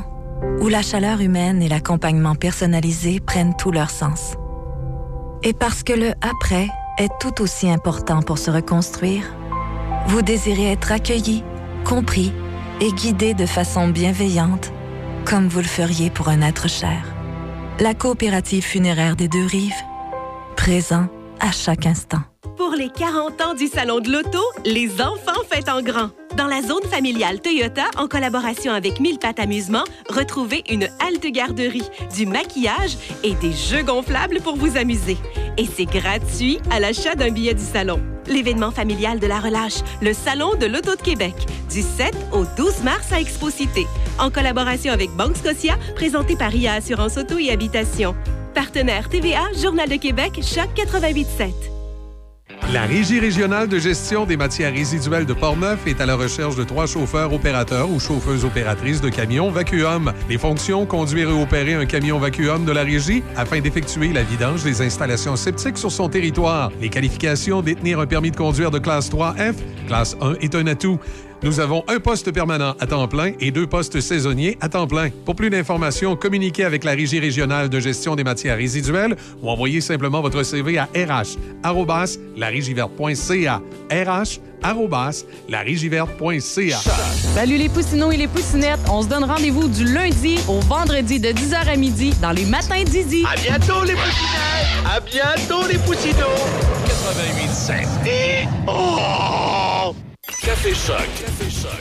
[0.61, 4.35] où la chaleur humaine et l'accompagnement personnalisé prennent tout leur sens.
[5.45, 6.69] Et parce que le après
[7.01, 9.25] est tout aussi important pour se reconstruire,
[10.09, 11.43] vous désirez être accueilli,
[11.85, 12.33] compris
[12.81, 14.71] et guidé de façon bienveillante,
[15.25, 17.03] comme vous le feriez pour un être cher.
[17.79, 19.73] La coopérative funéraire des deux rives,
[20.57, 21.07] présent
[21.41, 22.21] à chaque instant.
[22.57, 26.11] Pour les 40 ans du Salon de l'Auto, les enfants fêtent en grand.
[26.37, 31.89] Dans la zone familiale Toyota, en collaboration avec Mille Pattes Amusement, retrouvez une halte garderie,
[32.15, 35.17] du maquillage et des jeux gonflables pour vous amuser.
[35.57, 38.01] Et c'est gratuit à l'achat d'un billet du salon.
[38.27, 41.35] L'événement familial de la relâche, le Salon de l'Auto de Québec,
[41.71, 43.87] du 7 au 12 mars à Expo-Cité,
[44.19, 48.15] en collaboration avec Banque Scotia, présenté par IA Assurance Auto et Habitation.
[48.55, 51.53] Partenaire TVA, Journal de Québec, Choc 88.7.
[52.73, 56.65] La Régie régionale de gestion des matières résiduelles de Portneuf est à la recherche de
[56.65, 60.13] trois chauffeurs opérateurs ou chauffeuses opératrices de camions vacuum.
[60.29, 64.63] Les fonctions, conduire et opérer un camion vacuum de la régie afin d'effectuer la vidange
[64.63, 66.71] des installations septiques sur son territoire.
[66.81, 69.55] Les qualifications, détenir un permis de conduire de classe 3F,
[69.87, 71.01] classe 1 est un atout.
[71.43, 75.09] Nous avons un poste permanent à temps plein et deux postes saisonniers à temps plein.
[75.25, 79.81] Pour plus d'informations, communiquez avec la Régie régionale de gestion des matières résiduelles ou envoyez
[79.81, 83.63] simplement votre CV à rh@larigiverte.ca.
[83.91, 86.79] rh@larigiverte.ca.
[87.35, 88.81] Salut les poussinots et les poussinettes.
[88.91, 92.85] On se donne rendez-vous du lundi au vendredi de 10h à midi dans les matins
[92.85, 93.25] d'Izzy.
[93.25, 94.85] À bientôt les poussinettes!
[94.85, 96.45] À bientôt les poussinots!
[96.87, 97.87] 88.7.
[98.07, 98.47] Et...
[98.67, 99.95] Oh!
[100.39, 100.97] Café Choc.
[101.19, 101.81] Café Choc.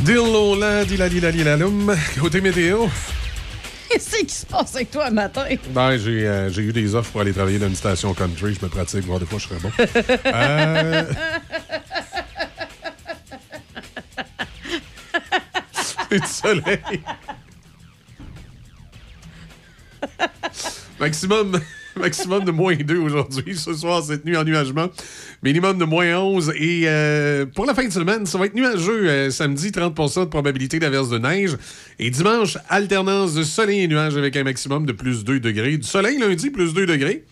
[0.00, 1.96] Dillola, dilalilalilalum.
[2.20, 2.86] Côté météo.
[3.90, 5.44] Qu'est-ce qui se passe avec toi un matin?
[5.70, 8.54] Ben, j'ai euh, j'ai eu des offres pour aller travailler dans une station country.
[8.54, 9.72] Je me pratique, voir des fois je serais bon.
[10.26, 11.04] Euh,
[16.10, 16.80] C'est du soleil.
[21.00, 21.60] maximum,
[22.00, 23.56] maximum de moins 2 aujourd'hui.
[23.56, 24.88] Ce soir, cette nuit, ennuagement.
[25.42, 26.52] Minimum de moins 11.
[26.56, 29.08] Et euh, pour la fin de semaine, ça va être nuageux.
[29.08, 31.56] euh, samedi, 30% de probabilité d'averse de neige.
[31.98, 35.76] Et dimanche, alternance de soleil et nuages avec un maximum de plus 2 degrés.
[35.78, 37.24] Du soleil lundi, plus 2 degrés.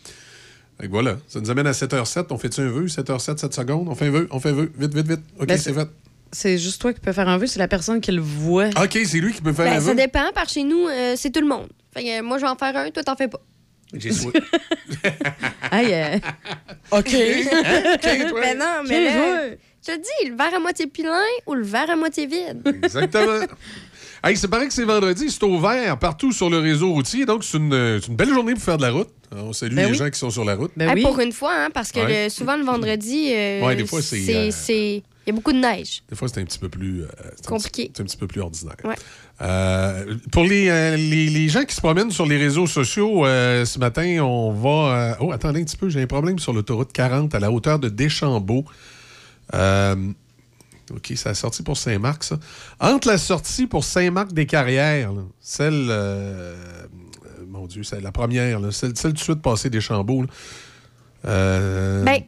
[0.81, 2.27] Fait que voilà, ça nous amène à 7h07.
[2.31, 2.87] On fait-tu un vœu?
[2.87, 3.89] 7h07, 7 secondes?
[3.89, 4.71] On fait un vœu, on fait un vœu?
[4.79, 5.21] Vite, vite, vite.
[5.41, 5.89] OK, Ben, c'est fait.
[6.31, 8.69] C'est juste toi qui peux faire un vœu, c'est la personne qui le voit.
[8.69, 9.95] OK, c'est lui qui peut faire Ben, un ça vœu.
[9.97, 11.69] dépend, par chez nous, euh, c'est tout le monde.
[11.95, 13.41] Fait que, euh, moi, je vais en faire un, toi, t'en fais pas.
[13.95, 14.33] J'ai souhait.
[15.71, 16.19] Aïe, euh,
[16.93, 17.11] OK.
[18.03, 19.59] Ben non, mais Ok, là, ouais.
[19.87, 22.61] Je te dis, le verre à moitié plein ou le verre à moitié vide.
[22.83, 23.41] Exactement.
[24.25, 27.57] hey, c'est pareil que c'est vendredi, c'est ouvert partout sur le réseau routier, donc c'est
[27.59, 29.09] une, c'est une belle journée pour faire de la route.
[29.31, 29.97] On salue Ben les oui.
[29.99, 30.73] gens qui sont sur la route.
[30.81, 32.25] Hey, Pour une fois, hein, parce que Ouais.
[32.25, 35.53] le- souvent le vendredi, euh, Ouais, des fois, c'est, euh, c'est- Il y a beaucoup
[35.53, 36.03] de neige.
[36.09, 37.03] Des fois, c'est un petit peu plus...
[37.03, 37.07] euh,
[37.47, 37.91] Compliqué.
[37.95, 38.77] C'est un petit peu plus ordinaire.
[38.83, 38.95] Ouais.
[39.43, 43.79] Euh, pour les, euh, les, les gens qui se promènent sur les réseaux sociaux, ce
[43.79, 45.19] matin, on va...
[45.21, 47.91] Oh, attendez un petit peu, j'ai un problème sur l'autoroute 40 à la hauteur de
[47.91, 48.65] Deschambault.
[49.53, 52.39] OK, c'est la sortie pour Saint-Marc, ça.
[52.81, 55.93] Entre la sortie pour Saint-Marc-des-Carrières, celle...
[57.47, 60.23] mon Dieu, c'est la première, là, celle, celle tout de suite passée Deschambault.
[60.23, 60.29] là.
[62.03, 62.23] Ben,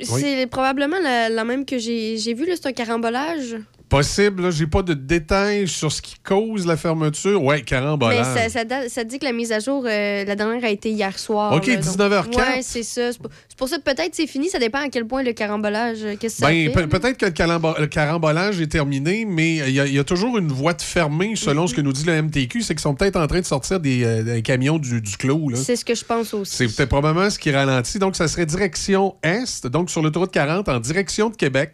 [0.00, 3.56] c'est probablement la, la même que j'ai vue, c'est un carambolage.
[3.92, 7.42] Possible, j'ai pas de détails sur ce qui cause la fermeture.
[7.44, 8.48] Ouais, Mais carambolage.
[8.48, 11.52] ça, ça, dit que la mise à jour, euh, la dernière a été hier soir.
[11.52, 12.36] OK, là, donc- 19h04.
[12.38, 13.12] Ouais, c'est ça.
[13.12, 13.20] C'est
[13.58, 14.48] pour, ça que peut-être c'est fini.
[14.48, 17.86] Ça dépend à quel point le carambolage, euh, qu'est-ce que Ben, pe- peut-être que le,
[17.86, 21.36] carambolage est terminé, mais il y, a- il y a toujours une voie de fermée
[21.36, 23.78] selon ce que nous dit le MTQ, c'est qu'ils sont peut-être en train de sortir
[23.78, 25.50] des, euh, des camions du, du clos.
[25.54, 26.56] C'est ce que je pense aussi.
[26.56, 27.98] C'est peut-être probablement ce qui ralentit.
[27.98, 31.72] Donc, ça serait direction Est, donc sur l'autoroute 40, en direction de Québec.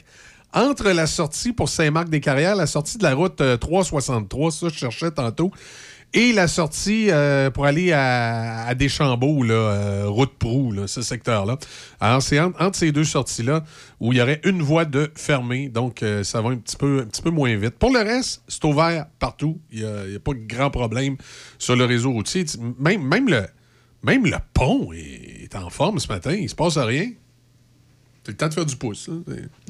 [0.55, 5.11] Entre la sortie pour Saint-Marc-des-Carrières, la sortie de la route euh, 363, ça, je cherchais
[5.11, 5.53] tantôt,
[6.15, 11.59] et la sortie euh, pour aller à, à Deschambault, euh, route Prou, là, ce secteur-là.
[12.01, 13.63] Alors, c'est entre, ces deux sorties-là
[14.01, 17.31] où il y aurait une voie de fermée, donc euh, ça va un petit, peu,
[17.31, 17.79] moins vite.
[17.79, 19.61] Pour le reste, c'est ouvert partout.
[19.71, 21.17] Il n'y a, pas de grand problème
[21.59, 22.47] sur le réseau routier.
[22.79, 26.33] Même, le, pont est, en forme ce matin.
[26.33, 27.11] Il se passe rien.
[28.29, 29.09] C'est le temps de faire du pouce.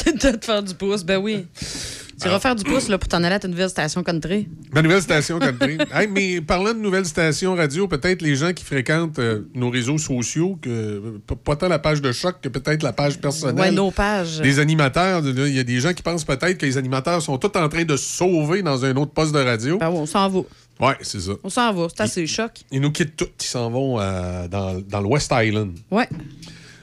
[0.05, 1.47] C'est- T'as de faire du pouce, ben oui.
[1.61, 4.49] Tu vas Alors- faire du pouce là, pour t'en aller à ta nouvelle station country.
[4.73, 5.79] Ma nouvelle station country.
[5.95, 9.97] Hey, mais parlant de nouvelles stations radio, peut-être les gens qui fréquentent euh, nos réseaux
[9.99, 13.61] sociaux, que pas tant la page de choc que peut-être la page personnelle.
[13.61, 14.41] Ouais, nos pages.
[14.41, 15.23] Des animateurs.
[15.25, 17.85] Il y a des gens qui pensent peut-être que les animateurs sont tous en train
[17.85, 19.79] de se sauver dans un autre poste de radio.
[19.79, 20.41] Ben oui, on s'en va.
[20.81, 21.33] Ouais, c'est ça.
[21.45, 21.87] On s'en va.
[21.95, 22.51] C'est assez choc.
[22.73, 23.29] Ils nous quittent tous.
[23.41, 25.79] Ils s'en vont euh, dans, dans le West Island.
[25.93, 26.09] Ouais.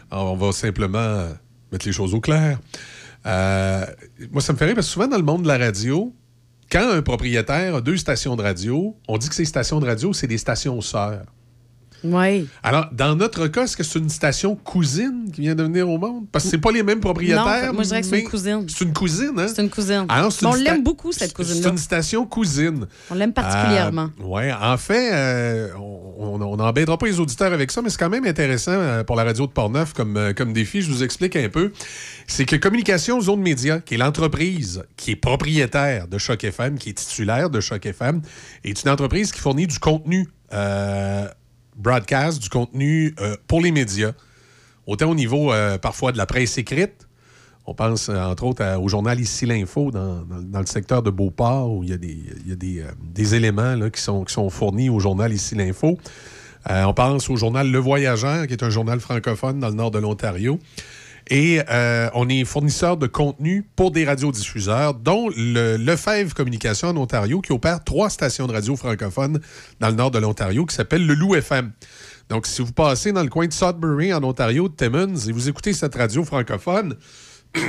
[0.10, 1.34] Alors, on va simplement euh,
[1.76, 2.60] mettre les choses au clair.
[3.26, 3.86] Euh,
[4.32, 6.14] moi, ça me fait rire parce que souvent dans le monde de la radio,
[6.72, 10.14] quand un propriétaire a deux stations de radio, on dit que ces stations de radio,
[10.14, 11.26] c'est des stations sœurs.
[12.04, 12.48] Oui.
[12.64, 15.98] Alors, dans notre cas, est-ce que c'est une station cousine qui vient de venir au
[15.98, 16.26] monde?
[16.32, 17.68] Parce que c'est pas les mêmes propriétaires.
[17.68, 18.66] Non, moi, je dirais que c'est une cousine.
[18.68, 19.48] C'est une cousine, hein?
[19.48, 20.06] C'est une cousine.
[20.10, 21.70] Alors, c'est une on l'aime beaucoup, cette C'est cousine-là.
[21.70, 22.86] une station cousine.
[23.10, 24.10] On l'aime particulièrement.
[24.20, 25.70] oui, en fait, euh,
[26.18, 29.24] on n'embêtera pas les auditeurs avec ça, mais c'est quand même intéressant euh, pour la
[29.24, 30.82] radio de Portneuf comme, euh, comme défi.
[30.82, 31.72] Je vous explique un peu.
[32.28, 36.90] C'est que Communication Zone Média, qui est l'entreprise qui est propriétaire de Choc FM, qui
[36.90, 38.22] est titulaire de Choc FM,
[38.64, 41.28] est une entreprise qui fournit du contenu euh,
[41.76, 44.14] broadcast, du contenu euh, pour les médias,
[44.88, 47.08] autant au niveau euh, parfois de la presse écrite,
[47.68, 51.84] on pense, euh, entre autres, au journal Ici l'Info, dans, le secteur de Beauport, où
[51.84, 55.98] il y a des, éléments qui, sont, qui sont fournis au journal Ici l'Info.
[56.68, 60.00] On pense au journal Le Voyageur, qui est un journal francophone dans le nord de
[60.00, 60.60] l'Ontario.
[61.32, 66.98] Et euh, on est fournisseur de contenu pour des radiodiffuseurs, dont le Lefebvre Communication en
[66.98, 69.40] Ontario, qui opère trois stations de radio francophones
[69.80, 71.72] dans le nord de l'Ontario, qui s'appelle le Loup FM.
[72.30, 75.50] Donc, si vous passez dans le coin de Sudbury, en Ontario, de Timmins, et vous
[75.50, 76.96] écoutez cette radio francophone,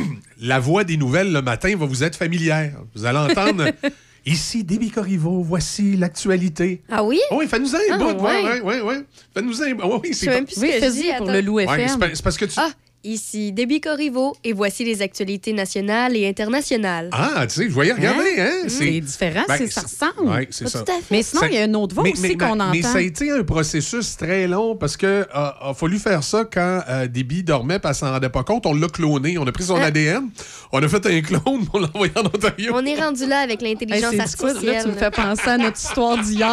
[0.40, 2.72] la voix des nouvelles le matin va vous être familière.
[2.94, 3.70] Vous allez entendre
[4.26, 6.82] ici Déby Corriveau, voici l'actualité.
[6.90, 7.20] Ah oui?
[7.32, 8.22] Oui, fais-nous un Ah, bout.
[8.22, 8.42] ouais.
[8.44, 9.04] Ouais, ouais, ouais.
[9.34, 10.00] Fais-nous un bout.
[10.02, 11.08] Oui, Je sais même plus ce Oui, que je fais-y dis.
[11.18, 11.88] pour le Loup FM.
[11.88, 12.54] c'est pa- c'est parce que tu.
[12.58, 12.70] Ah,
[13.06, 17.08] ici Déby Corriveau et voici les actualités nationales et internationales.
[17.12, 18.64] Ah, tu sais, je voyais regarder, hein?
[18.64, 18.68] Mmh.
[18.68, 20.30] C'est différent, Ben, c'est- ça ressemble.
[20.30, 20.80] Ouais, c'est ça.
[20.82, 21.02] Tout à fait.
[21.10, 22.70] Mais sinon, Ça- il y a une autre voix Mais- aussi qu'on entend.
[22.72, 26.44] Mais ça a été un processus très long parce que euh, a fallu faire ça
[26.44, 28.66] quand euh, Déby dormait parce qu'on s'en rendait pas compte.
[28.66, 29.84] On l'a cloné, on a pris son Ah.
[29.86, 30.28] ADN,
[30.72, 32.72] on a fait un clone pour l'envoyer en Ontario.
[32.74, 34.74] On est rendu là avec Hey, l'intelligence c'est quoi, artificielle.
[34.76, 36.46] là, tu me fais penser à notre histoire d'hier.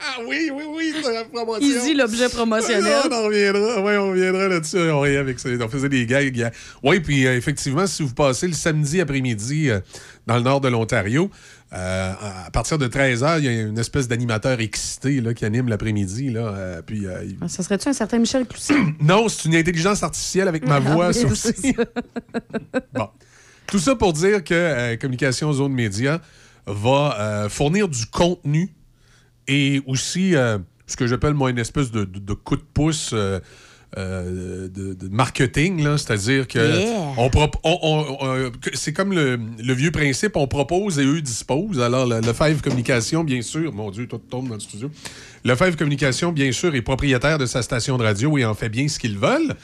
[0.00, 1.66] Ah oui, oui, oui, c'est la promotion.
[1.66, 2.92] Easy, l'objet promotionnel.
[3.10, 4.78] on en reviendra, ouais, on reviendra là-dessus.
[4.90, 5.48] On riait avec ça.
[5.60, 6.36] On faisait des gags.
[6.36, 6.50] hier.
[6.82, 9.80] Oui, puis euh, effectivement, si vous passez le samedi après-midi euh,
[10.26, 11.30] dans le nord de l'Ontario,
[11.72, 12.12] euh,
[12.46, 16.30] à partir de 13h, il y a une espèce d'animateur excité là, qui anime l'après-midi.
[16.30, 18.76] Là, euh, puis, euh, il- Ah, Ça serait-tu un certain Michel Cloutier?
[19.00, 21.10] Non, c'est une intelligence artificielle avec ma voix.
[21.14, 21.18] Ah,
[21.64, 21.74] oui.
[22.92, 23.08] Bon.
[23.66, 26.20] Tout ça pour dire que Communication Zone Média
[26.66, 28.68] va fournir du contenu
[29.48, 30.32] et aussi
[30.86, 33.14] ce que j'appelle moi une espèce de, de- de coup de pouce
[33.98, 37.14] euh, de, de marketing, c'est-à-dire que Yeah.
[37.18, 41.04] on prop- on- on- on- que- c'est comme le, le vieux principe, on propose et
[41.04, 41.80] eux disposent.
[41.80, 44.90] Alors, le, Lefebvre Communication, bien sûr, mon Dieu, tout tombe dans le studio.
[45.44, 48.88] Lefebvre Communication, bien sûr, est propriétaire de sa station de radio et en fait bien
[48.88, 49.54] ce qu'ils veulent.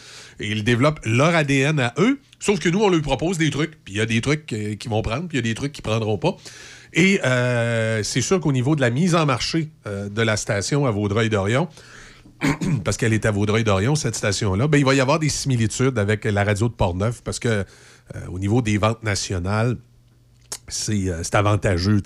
[0.41, 2.19] Et ils développent leur ADN à eux.
[2.39, 4.91] Sauf que nous, on leur propose des trucs, puis il y a des trucs qu'ils
[4.91, 6.37] vont prendre, puis il y a des trucs qu'ils prendront pas.
[6.95, 10.87] Et euh, c'est sûr qu'au niveau de la mise en marché euh, de la station
[10.87, 11.69] à Vaudreuil-Dorion,
[12.85, 16.24] parce qu'elle est à Vaudreuil-Dorion, cette station-là, ben, il va y avoir des similitudes avec
[16.24, 17.65] la radio de Portneuf, parce que euh,
[18.31, 19.77] au niveau des ventes nationales,
[20.69, 22.02] c'est euh, avantageux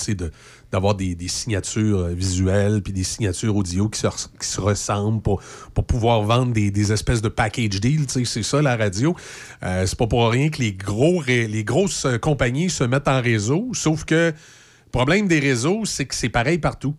[0.70, 4.06] d'avoir des, des signatures euh, visuelles puis des signatures audio qui se,
[4.40, 5.42] qui se ressemblent pour,
[5.74, 8.06] pour pouvoir vendre des, des espèces de package deal.
[8.06, 9.14] tu sais, C'est ça, la radio.
[9.62, 13.70] Euh, c'est pas pour rien que les, gros, les grosses compagnies se mettent en réseau,
[13.72, 16.94] sauf que le problème des réseaux, c'est que c'est pareil partout.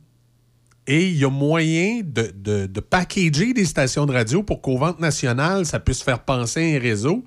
[0.88, 4.78] Et il y a moyen de, de, de packager des stations de radio pour qu'aux
[4.78, 7.24] ventes nationales, ça puisse faire penser à un réseau,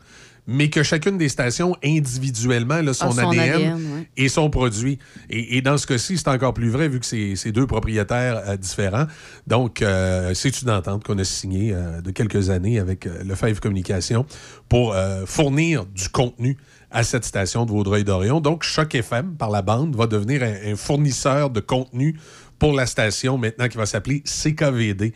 [0.46, 4.08] mais que chacune des stations individuellement là, son, Ah, son ADN, ADN, ouais.
[4.16, 4.98] et son produit.
[5.30, 8.56] Et, et dans ce cas-ci, c'est encore plus vrai vu que c'est deux propriétaires euh,
[8.56, 9.06] différents.
[9.46, 13.60] Donc, euh, c'est une entente qu'on a signée euh, de quelques années avec euh, Lefebvre
[13.60, 14.26] Communication
[14.68, 14.94] pour
[15.26, 16.56] fournir du contenu
[16.90, 18.40] à cette station de Vaudreuil-Dorion?
[18.40, 22.18] Donc, Choc FM, par la bande, va devenir un, un fournisseur de contenu
[22.58, 25.12] pour la station maintenant qui va s'appeler CKVD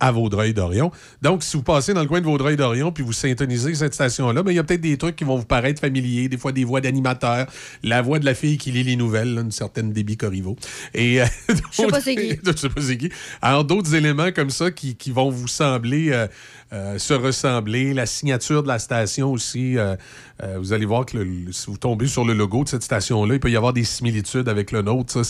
[0.00, 0.90] à Vaudreuil-Dorion.
[1.20, 4.50] Donc, si vous passez dans le coin de Vaudreuil-Dorion puis vous syntonisez cette station-là, ben,
[4.50, 6.80] il y a peut-être des trucs qui vont vous paraître familiers, des fois des voix
[6.80, 7.46] d'animateurs,
[7.82, 10.56] la voix de la fille qui lit les nouvelles, là, une certaine Déby Corriveau.
[10.94, 12.40] Et, euh, Je sais pas c'est qui.
[12.44, 13.10] je sais pas c'est qui.
[13.42, 16.26] Alors, d'autres éléments comme ça qui, qui vont vous sembler euh,
[16.72, 17.92] euh, se ressembler.
[17.94, 19.76] La signature de la station aussi.
[19.76, 19.96] euh,
[20.42, 21.18] euh, vous allez voir que
[21.52, 24.48] si vous tombez sur le logo de cette station-là, il peut y avoir des similitudes
[24.48, 25.12] avec le nôtre.
[25.12, 25.24] Ça,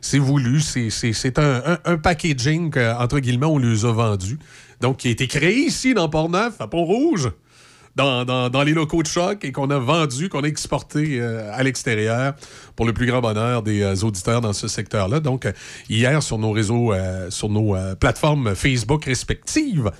[0.00, 0.60] c'est, voulu.
[0.60, 4.38] C'est, un, un- un packaging que, entre guillemets, on les a vendus.
[4.80, 7.30] Donc, qui a été créé ici, dans Port-Neuf, à Pont-Rouge
[7.96, 11.62] dans, dans- dans les locaux de choc et qu'on a vendu, qu'on a exporté à
[11.62, 12.34] l'extérieur
[12.76, 15.20] pour le plus grand bonheur des auditeurs dans ce secteur-là.
[15.20, 15.46] Donc,
[15.88, 16.92] hier, sur nos réseaux,
[17.30, 19.90] sur nos plateformes Facebook respectives,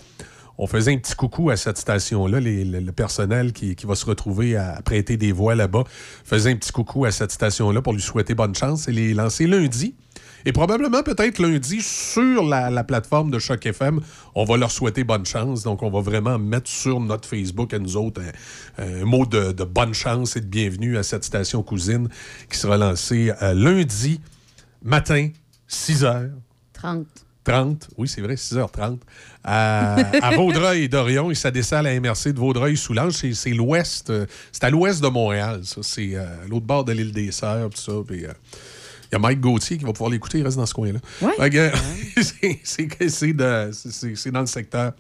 [0.61, 2.39] on faisait un petit coucou à cette station-là.
[2.39, 5.85] Le, personnel qui, va se retrouver à prêter des voix là-bas
[6.23, 9.47] faisait un petit coucou à cette station-là pour lui souhaiter bonne chance et les lancer
[9.47, 9.95] lundi.
[10.45, 14.01] Et probablement, peut-être lundi, sur la, la plateforme de Choc FM,
[14.35, 15.63] on va leur souhaiter bonne chance.
[15.63, 18.21] Donc, on va vraiment mettre sur notre Facebook à nous autres
[18.79, 22.09] un, un mot de, bonne chance et de bienvenue à cette station cousine
[22.51, 24.21] qui sera lancée euh, lundi
[24.83, 25.31] matin,
[25.71, 26.31] 6h.
[26.75, 27.07] 30.
[27.45, 28.99] 30, oui, c'est vrai, 6h30,
[29.45, 31.31] à, à Vaudreuil et Dorion.
[31.31, 33.15] Et ça dessert à la MRC de Vaudreuil-Soulanges.
[33.15, 35.81] C'est, c'est l'ouest, euh, c'est à l'ouest de Montréal, ça.
[35.83, 37.93] C'est euh, à l'autre bord de l'île des Sœurs, tout ça.
[38.07, 38.33] Puis, euh,
[39.11, 41.01] il y a Mike Gauthier qui va pouvoir l'écouter, il reste dans ce coin-là.
[41.39, 41.71] Fait que,
[42.23, 44.93] c'est, c'est que c'est de- c'est- c'est- c'est dans le secteur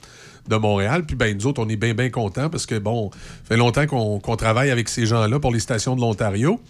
[0.48, 1.04] de Montréal.
[1.04, 3.18] Puis ben, nous autres, on est bien, bien contents parce que, bon, ça
[3.50, 6.60] fait longtemps qu'on, qu'on travaille avec ces gens-là pour les stations de l'Ontario.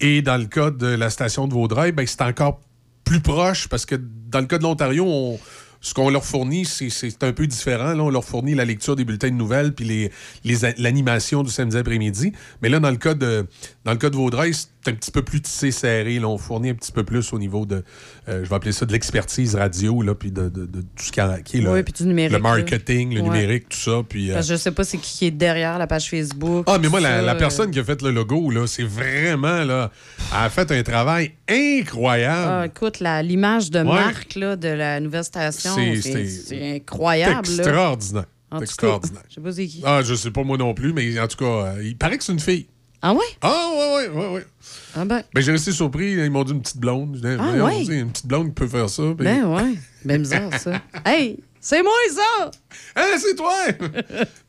[0.00, 2.60] Et dans le cas de la station de Vaudreuil, ben, c'est encore
[3.04, 5.38] plus proche parce que dans le cas de l'Ontario, on-
[5.82, 7.92] ce qu'on leur fournit, c'est- c'est un peu différent.
[7.92, 10.10] Là, on leur fournit la lecture des bulletins de nouvelles puis les-
[10.44, 12.32] les l'animation du samedi après-midi.
[12.62, 13.46] Mais là, dans le cas de,
[13.84, 16.18] dans le cas de Vaudreuil, c'est un petit peu plus tissé serré.
[16.18, 16.28] Là.
[16.28, 17.84] On fournit un petit peu plus au niveau de,
[18.28, 21.12] euh, je vais appeler ça de l'expertise radio, là, puis de, de- de tout ce
[21.12, 22.42] qui, a- qui est le, Oui, puis du numérique, le là.
[22.42, 23.28] marketing, le Ouais.
[23.28, 24.02] numérique, tout ça.
[24.08, 26.64] Puis, euh, Parce que je sais pas c'est qui qui est derrière la page Facebook.
[26.68, 29.64] ah, mais moi, la, la euh, personne qui a fait le logo, là, c'est vraiment,
[29.64, 29.90] là,
[30.32, 32.48] elle a fait un travail incroyable.
[32.50, 33.84] Ah, écoute, la- l'image de Ouais.
[33.84, 35.71] marque là, de la nouvelle station,
[36.02, 37.46] C'est- incroyable.
[37.46, 38.24] C'est extraordinaire.
[38.52, 39.22] C'est extraordinaire.
[39.28, 39.82] Je sais pas c'est qui.
[39.84, 41.44] Ah, je sais pas moi non plus, mais en tout cas,
[41.74, 42.66] euh, il paraît que c'est une fille.
[43.04, 43.20] Ah ouais?
[43.40, 44.46] Ah, ouais, ouais, ouais, ouais.
[44.94, 45.22] Ah ben.
[45.34, 46.12] Ben, j'ai resté surpris.
[46.12, 47.18] Ils m'ont dit une petite blonde.
[47.40, 47.82] Ah, ouais?
[47.84, 49.02] Une petite blonde qui peut faire ça.
[49.16, 49.74] puis- Ben ouais.
[50.04, 50.80] Ben bizarre, ça.
[51.04, 52.50] hey, c'est moi, ça!
[52.96, 53.54] Hein, c'est toi!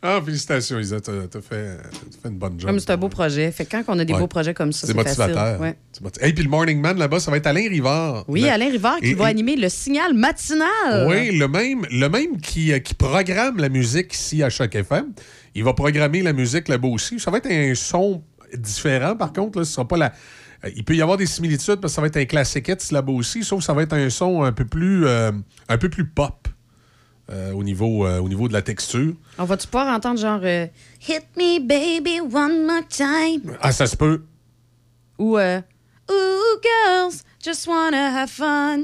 [0.01, 0.99] ah, félicitations, Isa.
[0.99, 1.77] T'as t'as fait,
[2.25, 2.69] une bonne job.
[2.69, 3.51] Comme c'est un beau projet.
[3.51, 4.19] Fait que quand on a des Ouais.
[4.19, 5.19] beaux projets comme ça, C'est c'est facile.
[5.21, 5.61] motivateur.
[5.61, 5.77] Ouais.
[6.19, 8.25] Hey, puis le Morning Man là-bas, ça va être Alain Rivard.
[8.27, 11.07] Oui, Le- Alain Rivard qui Et- va et- animer le signal matinal.
[11.07, 15.13] Oui, le même, le même qui, euh, qui programme la musique ici à chaque FM.
[15.55, 17.19] Il va programmer la musique là-bas aussi.
[17.19, 18.23] Ça va être un son
[18.57, 19.59] différent, par contre.
[19.59, 20.13] Là, ce sera pas la...
[20.65, 22.91] euh, Il peut y avoir des similitudes parce que ça va être un classic hits
[22.91, 25.31] là-bas aussi, sauf que ça va être un son un peu plus, euh,
[25.69, 26.47] un peu plus pop
[27.31, 29.13] euh, au, niveau, euh, au niveau de la texture.
[29.37, 30.67] On va-tu pouvoir entendre genre euh,
[31.07, 33.55] Hit me baby one more time?
[33.61, 34.21] Ah, ça se peut.
[35.17, 38.83] ou Ooh girls just wanna have fun.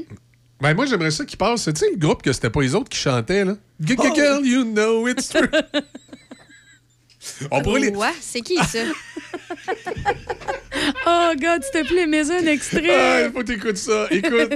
[0.60, 1.64] Ben, moi, j'aimerais ça qu'il passe.
[1.64, 3.54] Tu sais, le groupe que c'était pas les autres qui chantaient, là.
[3.82, 4.02] G- Oh.
[4.02, 5.48] g- Girl, you know it's true.
[7.50, 7.90] On pourrait les...
[7.90, 8.78] Ouais, c'est qui ça?
[11.06, 13.24] Oh God, s'il te plaît, mets un Ah, extrait.
[13.26, 14.06] il faut t'écouter ça.
[14.10, 14.50] Écoute,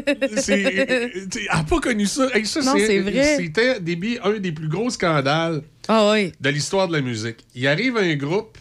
[0.48, 1.10] Elle
[1.52, 2.28] n'a pas connu ça.
[2.34, 3.36] Hey, ça, Non, c'est vrai.
[3.36, 6.32] C'était début, un des plus gros scandales Ah oui.
[6.40, 7.38] de l'histoire de la musique.
[7.54, 8.56] Il arrive un groupe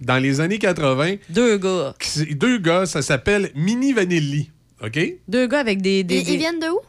[0.00, 1.16] dans les années 80.
[1.30, 1.94] Deux gars.
[2.00, 4.50] qui- deux gars, ça s'appelle Mini Vanilli.
[4.82, 4.98] OK?
[5.28, 6.02] Deux gars avec des.
[6.04, 6.80] des, Ils, des- ils viennent de où?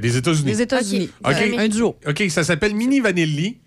[0.00, 0.44] Des États-Unis.
[0.44, 1.10] des États-Unis.
[1.24, 1.34] OK.
[1.56, 1.96] Un duo.
[2.06, 3.58] OK, ça s'appelle Mini Vanilli.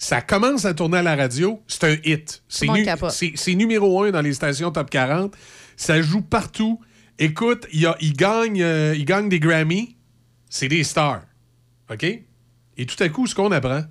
[0.00, 2.42] Ça commence à tourner à la radio, c'est un hit.
[2.48, 2.84] C'est nu-
[3.56, 5.34] numéro un dans les stations top 40.
[5.76, 6.80] Ça joue partout.
[7.18, 9.96] Écoute, il, y a- il gagne, euh, il gagne des Grammy.
[10.48, 11.22] C'est des stars.
[11.90, 12.04] OK?
[12.04, 13.82] Et tout à coup, ce qu'on apprend,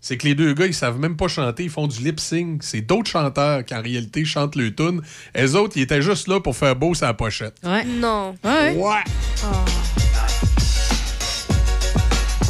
[0.00, 2.62] c'est que les deux gars, ils savent même pas chanter, ils font du lip-sync.
[2.62, 5.00] C'est d'autres chanteurs qui, en réalité, chantent le tune.
[5.34, 7.56] Les autres, ils étaient juste là pour faire beau la pochette.
[7.64, 7.84] Ouais.
[7.84, 8.36] Non.
[8.44, 8.76] Ouais.
[8.76, 9.02] Ouais.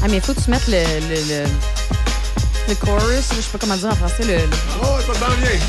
[0.05, 1.49] Ah, mais il faut que tu mettes le, le, le,
[2.69, 4.39] le chorus, je sais pas comment dire en français, le...
[4.83, 5.61] Oh, ça s'en vient.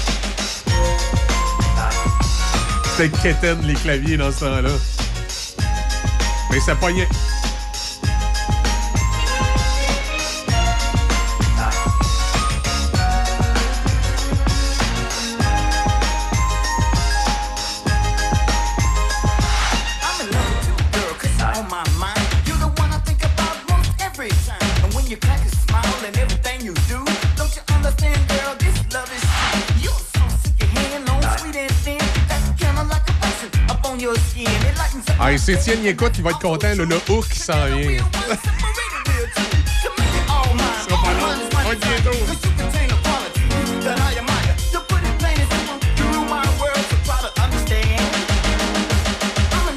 [2.95, 4.69] C'était quétaine, les claviers, dans ce temps-là.
[6.51, 7.07] Mais ça pognait.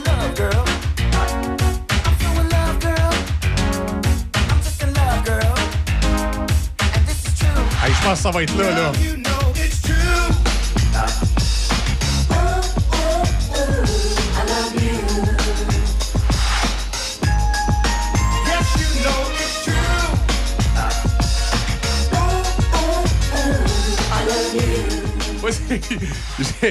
[0.05, 0.65] Love, girl.
[2.05, 3.13] I'm so in love, girl.
[4.51, 5.55] I'm just in love, girl.
[6.95, 7.49] And this is true.
[7.83, 9.16] Hey, je pense que ça va être là, là.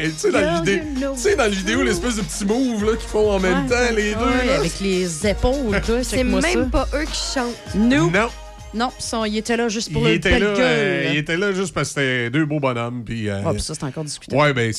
[0.11, 2.91] Tu sais, dans la vidéo, tu sais, dans la vidéo, l'espèce de petit move là,
[2.97, 3.69] qu'ils font en même Ouais.
[3.69, 4.19] temps, les deux.
[4.19, 4.55] Ouais, là.
[4.59, 6.59] avec les épaules, C'est même ça.
[6.71, 7.75] pas eux qui chantent.
[7.75, 8.09] Nous?
[8.11, 8.29] Non.
[8.73, 8.89] Non,
[9.25, 10.57] ils étaient là juste pour Il le était, là, gueule.
[10.59, 13.03] euh, il était là juste parce que c'était deux beaux bonhommes.
[13.05, 14.41] Puis, euh, Ah, puis ça, c'est encore discutable.
[14.41, 14.73] Ouais, ben,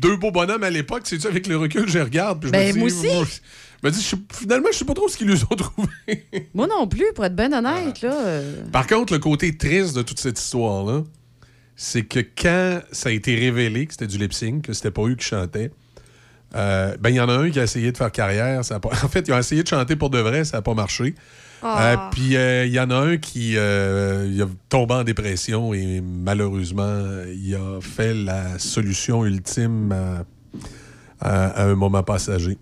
[0.00, 2.40] deux beaux bonhommes à l'époque, c'est-tu, avec le recul, je regarde.
[2.40, 3.08] puis je Ben, me dis, moi aussi.
[3.82, 6.26] Je me dis, je sais- finalement, je sais pas trop ce qu'ils nous ont trouvé.
[6.54, 8.14] Moi non plus, pour être bien honnête, là.
[8.14, 11.02] euh, Par contre, le côté triste de toute cette histoire-là,
[11.76, 15.14] c'est que quand ça a été révélé que c'était du lip-sync, que c'était pas eux
[15.16, 15.70] qui chantaient,
[16.54, 18.64] euh, ben, il y en a un qui a essayé de faire carrière.
[18.64, 18.90] Ça pas...
[19.02, 21.14] En fait, il a essayé de chanter pour de vrai, ça n'a pas marché.
[21.62, 21.92] Ah.
[21.92, 24.24] Euh, Puis euh, il y en a un qui a
[24.68, 27.02] tombé en dépression et malheureusement,
[27.34, 30.24] il a fait la solution ultime à,
[31.20, 32.58] à- à un moment passager.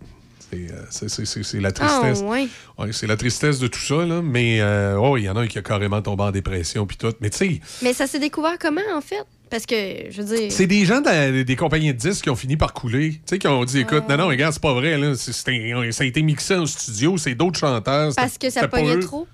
[0.53, 2.21] C'est, euh, c'est- la tristesse.
[2.23, 2.47] Ah, ouais.
[2.79, 4.21] Ouais, c'est la tristesse de tout ça, là.
[4.23, 6.97] Mais euh, oh, il y en a un qui a carrément tombé en dépression puis
[6.99, 7.13] tout.
[7.21, 9.25] Mais tu sais, Mais ça s'est découvert comment, en fait?
[9.51, 9.75] Parce que,
[10.11, 10.51] je veux dire.
[10.53, 13.13] c'est des gens de des compagnies de disques qui ont fini par couler.
[13.13, 15.15] Tu sais, qui ont dit, écoute, non, non, regarde, c'est pas vrai, là.
[15.15, 18.13] Ça a été mixé en studio, c'est d'autres chanteurs.
[18.15, 19.27] Parce que ça pognait trop?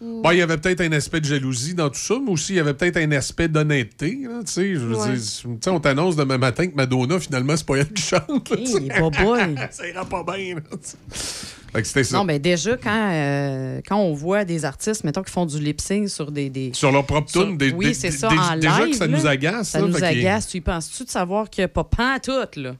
[0.00, 2.56] Ben, il y avait peut-être un aspect de jalousie dans tout ça, mais aussi il
[2.56, 4.20] y avait peut-être un aspect d'honnêteté.
[4.22, 5.12] là, Tu sais, je veux Ouais.
[5.14, 8.48] dire, tu sais, on t'annonce demain matin que Madonna, finalement, c'est pas elle qui chante.
[8.50, 8.56] là.
[8.58, 9.56] Hey, boboy.
[9.72, 10.54] ça ira pas bien.
[10.54, 12.16] là, ça.
[12.16, 16.08] Non, mais déjà, quand, euh, quand on voit des artistes, mettons, qui font du lip-sync
[16.08, 16.48] sur des.
[16.48, 18.96] des- Sur leur propre sur- tune, des- Oui, c'est ça, des- en déjà live, que
[18.96, 20.46] ça là, nous agace, Ça là, nous agace.
[20.48, 22.76] Tu y penses-tu de savoir qu'il n'y a pas pantoute, là?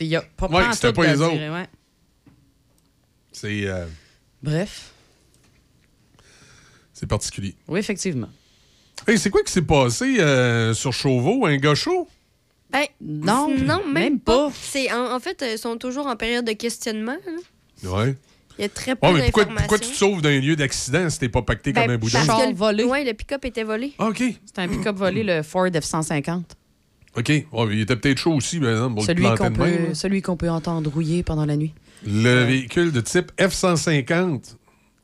[0.00, 1.32] Il n'y a pas Ouais, pantoute c'était pas de les autres.
[1.38, 1.66] dire, ouais.
[3.32, 3.84] C'est euh,
[4.42, 4.91] Bref.
[7.02, 7.56] C'est particulier.
[7.66, 8.28] Oui, effectivement.
[9.08, 12.08] Hey, c'est quoi qui s'est passé euh, sur Chauveau, un gars chaud?
[12.70, 14.46] Ben, Non, non, même, même pas.
[14.48, 14.52] pas.
[14.62, 17.16] C'est en, en fait, ils sont toujours en période de questionnement.
[17.82, 17.90] là.
[17.90, 18.16] Ouais.
[18.58, 21.10] Il y a très peu Ouais, mais pourquoi, pourquoi tu te sauves d'un lieu d'accident
[21.10, 22.24] si t'es pas pacté Ben, comme un boudin?
[22.24, 22.84] parce que le- volé.
[22.84, 23.92] Ouais, le pick-up était volé.
[23.98, 24.22] Ah, OK.
[24.44, 26.42] C'est un pick-up volé, le Ford F-150.
[27.16, 27.28] OK.
[27.28, 30.36] Ouais, mais il était peut-être chaud aussi, par exemple, pour Celui qu'on peut, celui qu'on
[30.36, 31.74] peut entendre rouiller pendant la nuit.
[32.06, 34.54] Le véhicule de type F-150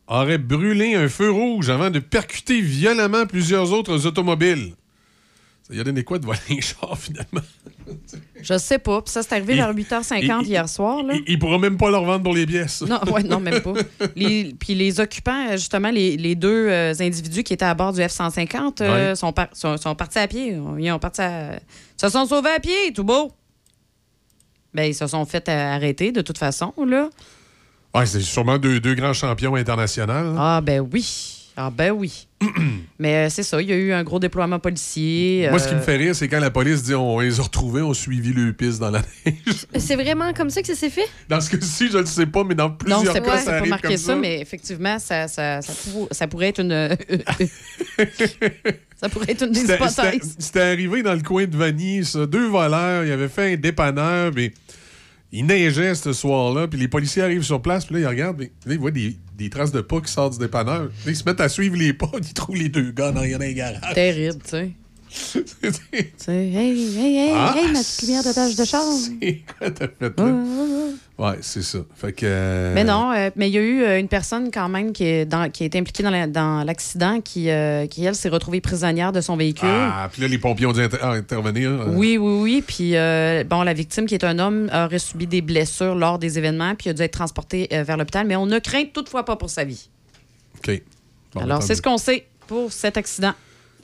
[0.08, 4.72] aurait brûlé un feu rouge avant de percuter violemment plusieurs autres automobiles.
[5.68, 7.42] Ça y a donné quoi de voler un char, finalement?
[8.40, 9.02] Je sais pas.
[9.02, 11.02] Puis ça, c'est arrivé vers 8h50 il- hier soir.
[11.02, 11.14] Là.
[11.14, 12.80] Il, il pourra même pas leur vendre pour les pièces.
[12.82, 13.74] Non, ouais, non, même pas.
[14.16, 18.00] Les- puis les occupants, justement, les, les deux euh, individus qui étaient à bord du
[18.00, 19.16] F-150 euh, Ouais.
[19.16, 20.56] sont, par- sont, sont partis à pied.
[20.78, 21.58] Ils ont parti à-
[22.00, 23.32] se sont sauvés à pied, tout beau.
[24.74, 27.08] Ben, ils se sont fait euh, arrêter de toute façon, là.
[27.94, 30.12] Ouais, c'est sûrement deux, deux grands champions internationaux.
[30.12, 30.34] hein?
[30.38, 31.34] Ah, ben oui.
[31.60, 32.28] Ah, ben oui.
[33.00, 35.48] Mais euh, c'est ça, il y a eu un gros déploiement policier.
[35.50, 37.42] Moi, ce qui me euh, fait rire, c'est quand la police dit on les a
[37.42, 39.66] retrouvés, on suivi le piste dans la neige.
[39.76, 41.08] C'est vraiment comme ça que ça s'est fait?
[41.28, 43.44] Dans ce cas-ci, je ne sais pas, mais dans Non, plusieurs c'est cas, pas, ça
[43.44, 46.60] c'est pas arrive marqué comme ça, mais effectivement, ça, ça, ça, pour- ça pourrait être
[46.60, 46.96] une.
[49.00, 50.36] ça pourrait être une des C'était- hypothèses.
[50.38, 52.24] C'était arrivé dans le coin de Vanier, ça.
[52.26, 54.52] Deux voleurs, ils avaient fait un dépanneur, mais
[55.30, 58.50] Il neigeait ce soir-là, puis les policiers arrivent sur place, puis là, ils regardent, puis
[58.66, 60.90] ils voient des, des traces de pas qui sortent du dépanneur.
[61.06, 63.52] Ils se mettent à suivre les pas, ils trouvent les deux gars dans rien d'un
[63.52, 63.94] garage.
[63.94, 64.70] Terrible, tu sais.
[65.10, 68.82] Hey, hey, hey, Ah, hey, ma petite lumière de tâche de char.
[68.92, 70.44] C'est quoi t'as fait là?
[71.18, 71.78] Ouais, c'est ça.
[71.96, 72.26] Fait que.
[72.26, 75.04] euh, Mais non, euh, mais il y a eu euh, une personne quand même qui,
[75.04, 78.28] est dans, qui a été impliquée dans la- dans l'accident qui, euh, qui, elle, s'est
[78.28, 79.68] retrouvée prisonnière de son véhicule.
[79.68, 81.70] Ah, puis là, les pompiers ont dû inter- intervenir.
[81.70, 81.86] euh.
[81.88, 82.64] Oui, oui, oui.
[82.66, 82.92] Puis,
[83.48, 86.90] bon, la victime, qui est un homme, aurait subi des blessures lors des événements, puis
[86.90, 89.88] a dû être transporté vers l'hôpital, mais on ne craint toutefois pas pour sa vie.
[90.58, 90.82] OK.
[91.34, 93.32] Bon, Alors, c'est ce qu'on sait pour cet accident.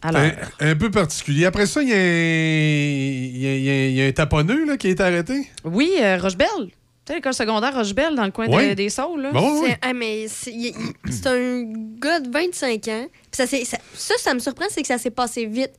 [0.04, 0.20] Alors,
[0.60, 1.46] Un, un peu particulier.
[1.46, 4.64] Après ça, il y a un, il y y a- il y a un taponneux
[4.66, 5.48] là, qui a été arrêté.
[5.64, 6.48] oui, euh, Rochebelle.
[7.06, 9.22] Tu sais, l'école secondaire Rochebelle, dans le coin de- des Saules.
[9.22, 9.30] là.
[9.62, 11.64] C'est ah, mais c'est un
[11.98, 13.06] gars de 25 ans.
[13.10, 13.56] Puis ça, ça,
[13.94, 15.72] ça, ça me surprend, c'est que ça s'est passé vite.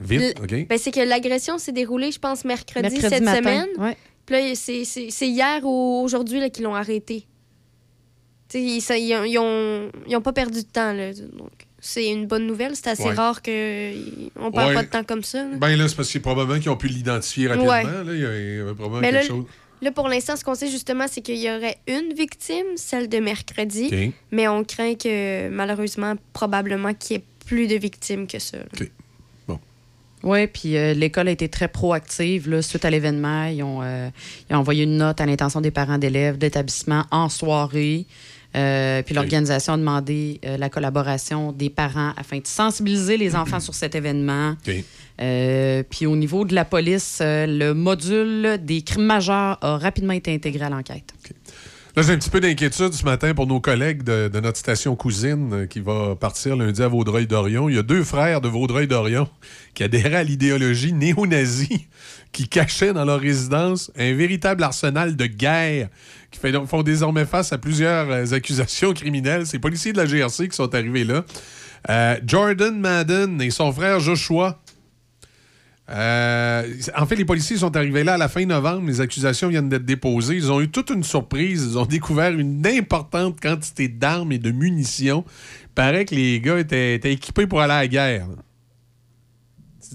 [0.00, 0.66] Vite, Le- OK.
[0.68, 3.68] Ben, c'est que l'agression s'est déroulée, je pense, mercredi, Mercredi cette matin, semaine.
[3.78, 3.96] ouais.
[4.26, 7.26] Puis là, c'est- c'est c'est hier ou aujourd'hui là, qu'ils l'ont arrêté.
[8.48, 10.92] Tu sais, ils, ça- ils ont, ils ont- ils ont pas perdu de temps.
[10.92, 11.50] Là, donc,
[11.86, 12.74] c'est une bonne nouvelle.
[12.74, 13.14] C'est assez Ouais.
[13.14, 13.50] rare qu'on
[14.50, 14.74] perd Ouais.
[14.74, 15.44] pas de temps comme ça.
[15.44, 15.56] là.
[15.58, 17.70] Ben là, c'est parce que probablement qu'ils ont pu l'identifier rapidement.
[17.70, 17.84] Ouais.
[17.84, 19.44] Là, il y avait probablement Mais là, quelque chose.
[19.82, 23.18] là, pour l'instant, ce qu'on sait justement, c'est qu'il y aurait une victime, celle de
[23.18, 23.90] mercredi.
[23.92, 24.12] OK.
[24.32, 28.56] Mais on craint que, malheureusement, probablement qu'il y ait plus de victimes que ça.
[28.58, 28.86] là.
[30.26, 33.44] Oui, puis euh, l'école a été très proactive là, suite à l'événement.
[33.44, 34.08] Ils ont, euh,
[34.48, 38.06] ils ont envoyé une note à l'intention des parents d'élèves d'établissement en soirée.
[38.56, 43.60] Euh, puis l'organisation a demandé euh, la collaboration des parents afin de sensibiliser les enfants
[43.60, 44.54] sur cet événement.
[45.20, 50.32] Euh, puis au niveau de la police, le module des crimes majeurs a rapidement été
[50.32, 51.14] intégré à l'enquête.
[51.96, 55.52] Là, j'ai un petit peu d'inquiétude ce matin pour nos collègues de, notre station cousine
[55.52, 57.68] euh, qui va partir lundi à Vaudreuil-Dorion.
[57.68, 59.28] Il y a deux frères de Vaudreuil-Dorion
[59.74, 61.86] qui adhéraient à l'idéologie néo-nazie,
[62.32, 65.88] qui cachaient dans leur résidence un véritable arsenal de guerre,
[66.32, 69.46] qui font désormais face à plusieurs euh, accusations criminelles.
[69.46, 71.24] C'est les policiers de la GRC qui sont arrivés là.
[71.90, 74.63] Euh, Jordan Madden et son frère Joshua
[75.90, 76.66] euh,
[76.96, 78.86] en fait, les policiers sont arrivés là à la fin novembre.
[78.86, 80.36] Les accusations viennent d'être déposées.
[80.36, 81.66] Ils ont eu toute une surprise.
[81.72, 85.24] Ils ont découvert une importante quantité d'armes et de munitions.
[85.64, 88.28] Il paraît que les gars étaient, étaient équipés pour aller à la guerre.
[88.28, 88.34] là.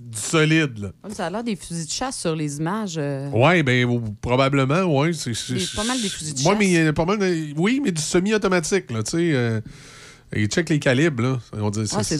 [0.01, 0.91] Du solide, là.
[1.01, 2.95] Comme ça a l'air des fusils de chasse sur les images.
[2.97, 3.29] euh.
[3.31, 5.11] Ouais, ben ou- probablement, ouais.
[5.13, 5.33] C'est
[5.75, 6.57] pas mal des fusils de Ouais, chasse.
[6.59, 9.31] mais a pas mal de- Oui, mais du semi-automatique, là, tu sais.
[9.33, 9.59] euh,
[10.35, 11.39] ils checkent les calibres, là.
[11.53, 12.17] On dit, Ah, c'est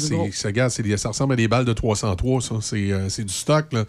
[0.97, 2.55] ça, ressemble à des balles de 303, ça.
[2.61, 3.85] C'est euh, c'est du stock, là.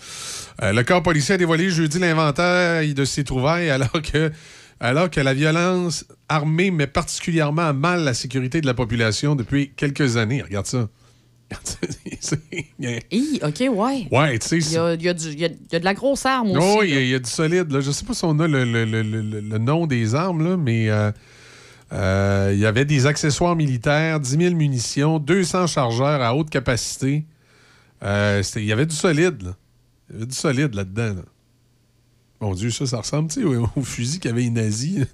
[0.62, 4.30] Euh, le corps policier a dévoilé jeudi l'inventaire de ses trouvailles alors que,
[4.78, 9.72] alors que la violence armée met particulièrement à mal la sécurité de la population depuis
[9.76, 10.42] quelques années.
[10.42, 10.88] Regarde ça.
[13.10, 14.06] Hi, OK, ouais.
[14.10, 15.76] Ouais, tu sais, Il y a, il y a du- il y a- il y
[15.76, 16.58] a de la grosse arme aussi.
[16.60, 17.72] Oh, il y, a- il du solide.
[17.72, 17.80] Là.
[17.80, 20.56] Je sais pas si on a le, le- le- le- le nom des armes, là,
[20.56, 21.10] mais euh,
[21.92, 27.24] il y avait des accessoires militaires, 10 000 munitions, 200 chargeurs à haute capacité.
[28.02, 29.42] Euh, il y avait du solide.
[29.42, 29.56] Là.
[30.08, 31.14] Il y avait du solide là-dedans.
[31.16, 31.22] là.
[32.40, 35.04] Mon Dieu, ça, ça ressemble au, au fusil qu'avaient les nazis.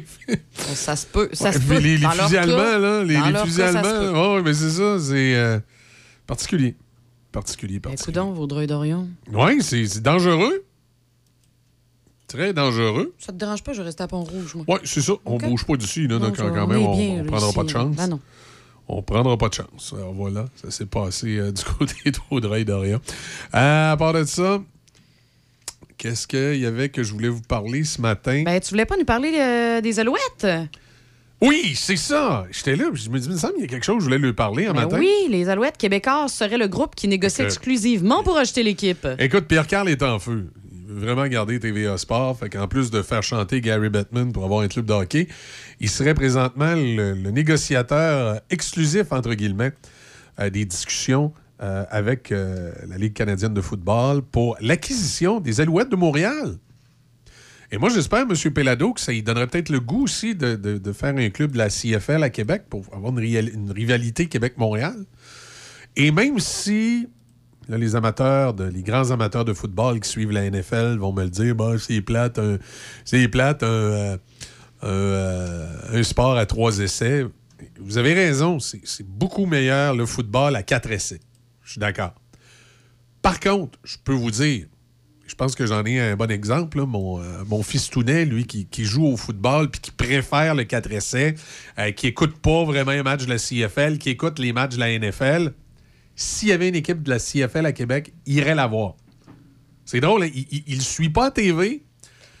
[0.56, 1.28] Ça se peut.
[1.34, 1.78] Ça Ouais, se peut.
[1.78, 4.12] les, les fusils cas- allemands, là, les, fusils cas, allemands.
[4.18, 5.60] Oh, oui, mais c'est ça, c'est euh,
[6.26, 6.76] particulier.
[7.32, 8.14] Particulier, particulier.
[8.18, 9.08] Coudon, Vaudreuil-Dorion.
[9.32, 10.64] Oui, c'est c'est dangereux.
[12.30, 13.12] Très dangereux.
[13.18, 14.64] Ça te dérange pas, je reste à Pont-Rouge, moi.
[14.68, 15.14] Oui, c'est ça.
[15.24, 17.96] On bouge pas d'ici, là, donc, quand même, on, prendra pas de chance.
[17.96, 18.20] Ben non.
[18.86, 19.92] On prendra pas de chance.
[19.96, 23.00] Alors voilà, ça s'est passé euh, du côté d'Audrey-Dorion.
[23.54, 24.60] Euh, à part de ça,
[25.98, 28.42] qu'est-ce qu'il y avait que je voulais vous parler ce matin?
[28.44, 30.46] Ben, tu voulais pas nous parler euh, des alouettes?
[31.40, 32.46] oui, c'est ça!
[32.52, 34.04] J'étais là, je me dis, il me semble qu'il y a quelque chose que je
[34.04, 34.98] voulais lui parler un Ben matin.
[34.98, 39.06] oui, les alouettes québécois seraient le groupe qui négocie exclusivement pour acheter l'équipe.
[39.18, 40.48] Écoute, Pierre-Carl est en feu.
[40.92, 42.36] Vraiment garder TVA Sport.
[42.36, 45.28] Fait qu'en plus de faire chanter Gary Bettman pour avoir un club de hockey,
[45.78, 49.72] il serait présentement le, négociateur exclusif, entre guillemets,
[50.40, 55.90] euh, des discussions euh, avec euh, la Ligue canadienne de football pour l'acquisition des Alouettes
[55.90, 56.56] de Montréal.
[57.70, 58.34] Et moi, j'espère, M.
[58.52, 61.68] Pelado, que ça lui donnerait peut-être le goût aussi de, faire un club de la
[61.68, 65.04] CFL à Québec pour avoir une rivalité Québec-Montréal.
[65.94, 67.08] Et même si
[67.76, 71.54] les amateurs, les grands amateurs de football qui suivent la NFL vont me le dire,
[71.54, 72.58] bah, c'est plate, un,
[73.28, 74.16] plate, un, euh,
[74.82, 77.24] euh, un sport à trois essais.
[77.78, 81.20] Vous avez raison, c'est beaucoup meilleur le football à quatre essais.
[81.62, 82.14] Je suis d'accord.
[83.22, 84.66] Par contre, je peux vous dire,
[85.26, 86.80] je pense que j'en ai un bon exemple.
[86.80, 91.34] euh, mon fils Tounet, lui, qui, joue au football puis qui préfère le 4 essais,
[91.96, 94.98] qui écoute pas vraiment un match de la CFL, qui écoute les matchs de la
[94.98, 95.52] NFL,
[96.20, 98.94] s'il y avait une équipe de la CFL à Québec, il irait la voir.
[99.86, 101.82] C'est drôle, hein, il, le suit pas à TV,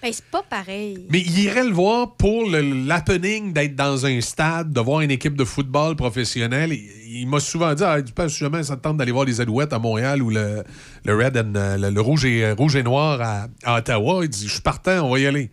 [0.02, 1.06] Ben, c'est pas pareil.
[1.10, 5.34] Mais il irait le voir pour l'happening d'être dans un stade, de voir une équipe
[5.34, 6.72] de football professionnelle.
[6.72, 9.40] Il, il m'a souvent dit, ah, tu penses jamais ça te tente d'aller voir les
[9.40, 10.62] Alouettes à Montréal ou le,
[11.04, 14.24] le Red and, le, le rouge, et, rouge et noir à, à Ottawa?
[14.24, 15.50] Il dit, je suis partant, on va y aller.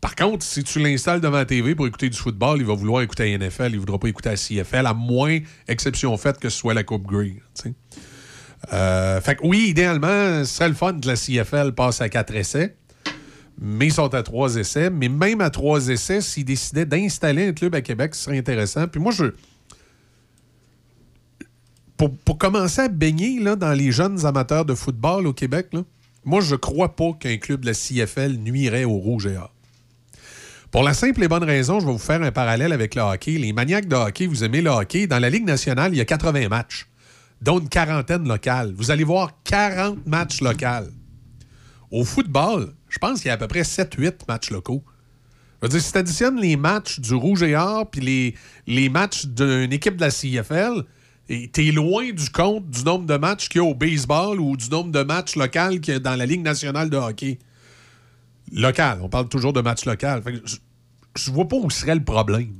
[0.00, 3.02] Par contre, si tu l'installes devant la TV pour écouter du football, il va vouloir
[3.02, 6.48] écouter la NFL, il ne voudra pas écouter la CFL, à moins exception faite que
[6.48, 7.36] ce soit la Coupe Grey.
[8.72, 12.34] Euh, fait que oui, idéalement, ce serait le fun que la CFL passe à quatre
[12.34, 12.76] essais.
[13.60, 14.88] Mais ils sont à trois essais.
[14.88, 18.86] Mais même à trois essais, s'ils décidaient d'installer un club à Québec, ce serait intéressant.
[18.86, 19.24] Puis moi, je.
[21.96, 25.82] Pour, pour commencer à baigner là, dans les jeunes amateurs de football au Québec, là,
[26.24, 29.52] moi, je crois pas qu'un club de la CFL nuirait au Rouge et Or.
[30.70, 33.38] Pour la simple et bonne raison, je vais vous faire un parallèle avec le hockey.
[33.38, 35.06] Les maniaques de hockey, vous aimez le hockey.
[35.06, 36.86] Dans la Ligue nationale, il y a 80 matchs,
[37.40, 38.74] dont une quarantaine locales.
[38.76, 40.90] Vous allez voir 40 matchs locaux.
[41.90, 44.84] Au football, je pense qu'il y a à peu près 7-8 matchs locaux.
[45.62, 48.34] Je veux dire, si tu additionnes les matchs du Rouge et Or puis
[48.66, 50.84] les, matchs d'une équipe de la CFL,
[51.50, 54.68] t'es loin du compte du nombre de matchs qu'il y a au baseball ou du
[54.68, 57.38] nombre de matchs locaux qu'il y a dans la Ligue nationale de hockey.
[58.52, 59.62] Local, on parle toujours de.
[59.62, 60.56] Fait que je,
[61.16, 62.54] je vois pas où serait le problème.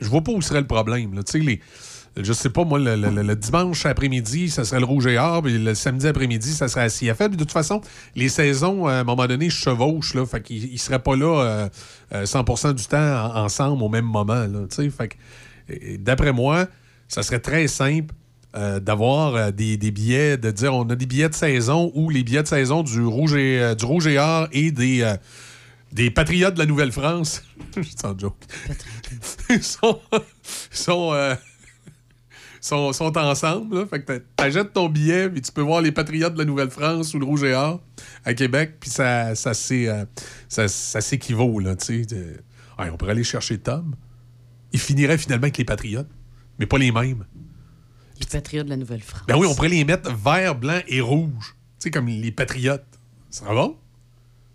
[0.00, 1.14] Je vois pas où serait le problème.
[1.14, 1.22] là.
[1.34, 1.60] Les.
[2.16, 5.74] Je sais pas, moi, le, dimanche après-midi, ça serait le Rouge et Or, puis le
[5.76, 7.30] samedi après-midi, ça serait la CFL.
[7.30, 7.80] De toute façon,
[8.16, 10.26] les saisons, à un moment donné, chevauchent, là.
[10.26, 11.68] Fait qu'ils ils seraient pas là euh,
[12.12, 14.46] euh, 100% du temps en- ensemble au même moment,
[15.98, 16.66] d'après moi,
[17.06, 18.12] ça serait très simple
[18.56, 22.24] euh, d'avoir euh, des, billets, de dire on a des billets de saison ou les
[22.24, 25.14] billets de saison du Rouge et, euh, du rouge et Or et des, euh,
[25.92, 27.44] des Patriotes de la Nouvelle-France.
[28.18, 28.36] Joke.
[29.60, 30.00] Sont,
[30.70, 31.36] sont,
[32.60, 33.86] sont, sont ensemble.
[33.88, 37.14] Fait que t'a- t'achètes ton billet, puis tu peux voir les Patriotes de la Nouvelle-France
[37.14, 37.80] ou le Rouge et Or
[38.24, 41.58] à Québec, puis ça, ça, ça, ça s'équivaut.
[41.60, 41.74] Là,
[42.78, 43.94] on pourrait aller chercher Tom.
[44.72, 46.10] Il finirait finalement avec les Patriotes,
[46.58, 47.24] mais pas les mêmes.
[48.20, 49.22] Les patriotes de la Nouvelle-France.
[49.26, 51.54] Ben oui, on pourrait les mettre vert, blanc et rouge.
[51.78, 52.84] Tu sais, comme les Patriotes.
[53.30, 53.76] Ce serait bon?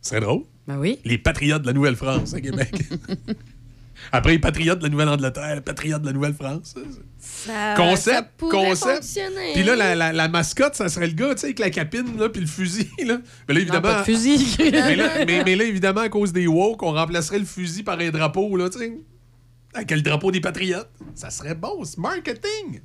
[0.02, 0.44] Ce serait drôle?
[0.68, 1.00] Ben oui.
[1.04, 2.74] Les Patriotes de la Nouvelle-France à Québec.
[4.12, 6.76] Après, les Patriotes de la Nouvelle-Angleterre, les Patriotes de la Nouvelle-France.
[7.18, 9.20] Ça, Concept, ça concept.
[9.54, 12.18] Puis là, la, la- la mascotte, ça serait le gars, tu sais, avec la capine,
[12.18, 13.18] là, puis le fusil, là.
[13.48, 13.82] Mais là, évidemment...
[13.82, 14.56] pas de fusil.
[14.60, 17.98] mais, là, mais- mais là, évidemment, à cause des woke, on remplacerait le fusil par
[18.00, 18.94] un drapeau, là, tu sais.
[19.74, 20.90] Avec le drapeau des Patriotes.
[21.16, 22.82] Ça serait bon, c'est marketing.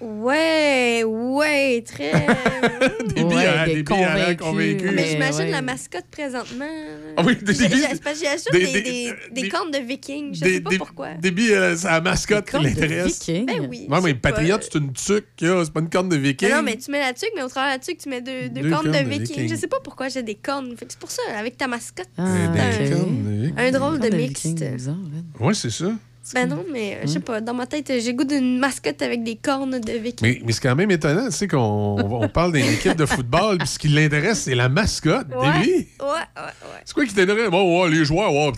[0.00, 2.12] Ouais, ouais, très.
[3.14, 4.82] Des billes, Ouais, des des billes à l'air convaincus.
[4.82, 4.92] convaincus.
[4.94, 5.50] mais j'imagine ouais.
[5.50, 6.64] la mascotte présentement.
[7.16, 10.34] Ah oui, des- des- J'ai acheté des- des, des- des, des des- cornes de vikings.
[10.34, 11.14] Je Des- sais pas des- pourquoi.
[11.14, 13.20] Des billes, c'est la mascotte qui l'intéresse.
[13.46, 13.86] Ben oui.
[13.88, 16.50] Ouais, mais patriote, c'est une tuque, c'est pas une corne de viking.
[16.50, 18.48] Non, mais tu mets la tuque, mais au travers de la tuque, tu mets deux,
[18.48, 19.48] deux, Deux cornes, cornes de vikings.
[19.48, 20.74] Je sais pas pourquoi j'ai des cornes.
[20.78, 22.08] C'est pour ça, avec ta mascotte.
[22.18, 23.52] Ah, Des un- de viking.
[23.56, 24.64] Un drôle de mixte.
[25.40, 25.92] Ouais, c'est ça.
[26.32, 29.02] Ben non, mais euh, je sais pas, dans ma tête, j'ai le goût d'une mascotte
[29.02, 30.26] avec des cornes de vikings.
[30.26, 33.04] Mais, mais c'est quand même étonnant, tu sais, qu'on on on parle d'une équipe de
[33.04, 35.28] football, puis ce qui l'intéresse, c'est la mascotte.
[35.34, 36.50] Ouais, ouais, ouais, ouais.
[36.84, 37.50] C'est quoi qui t'intéresse?
[37.50, 38.52] Bon, ouais, les joueurs, ouais,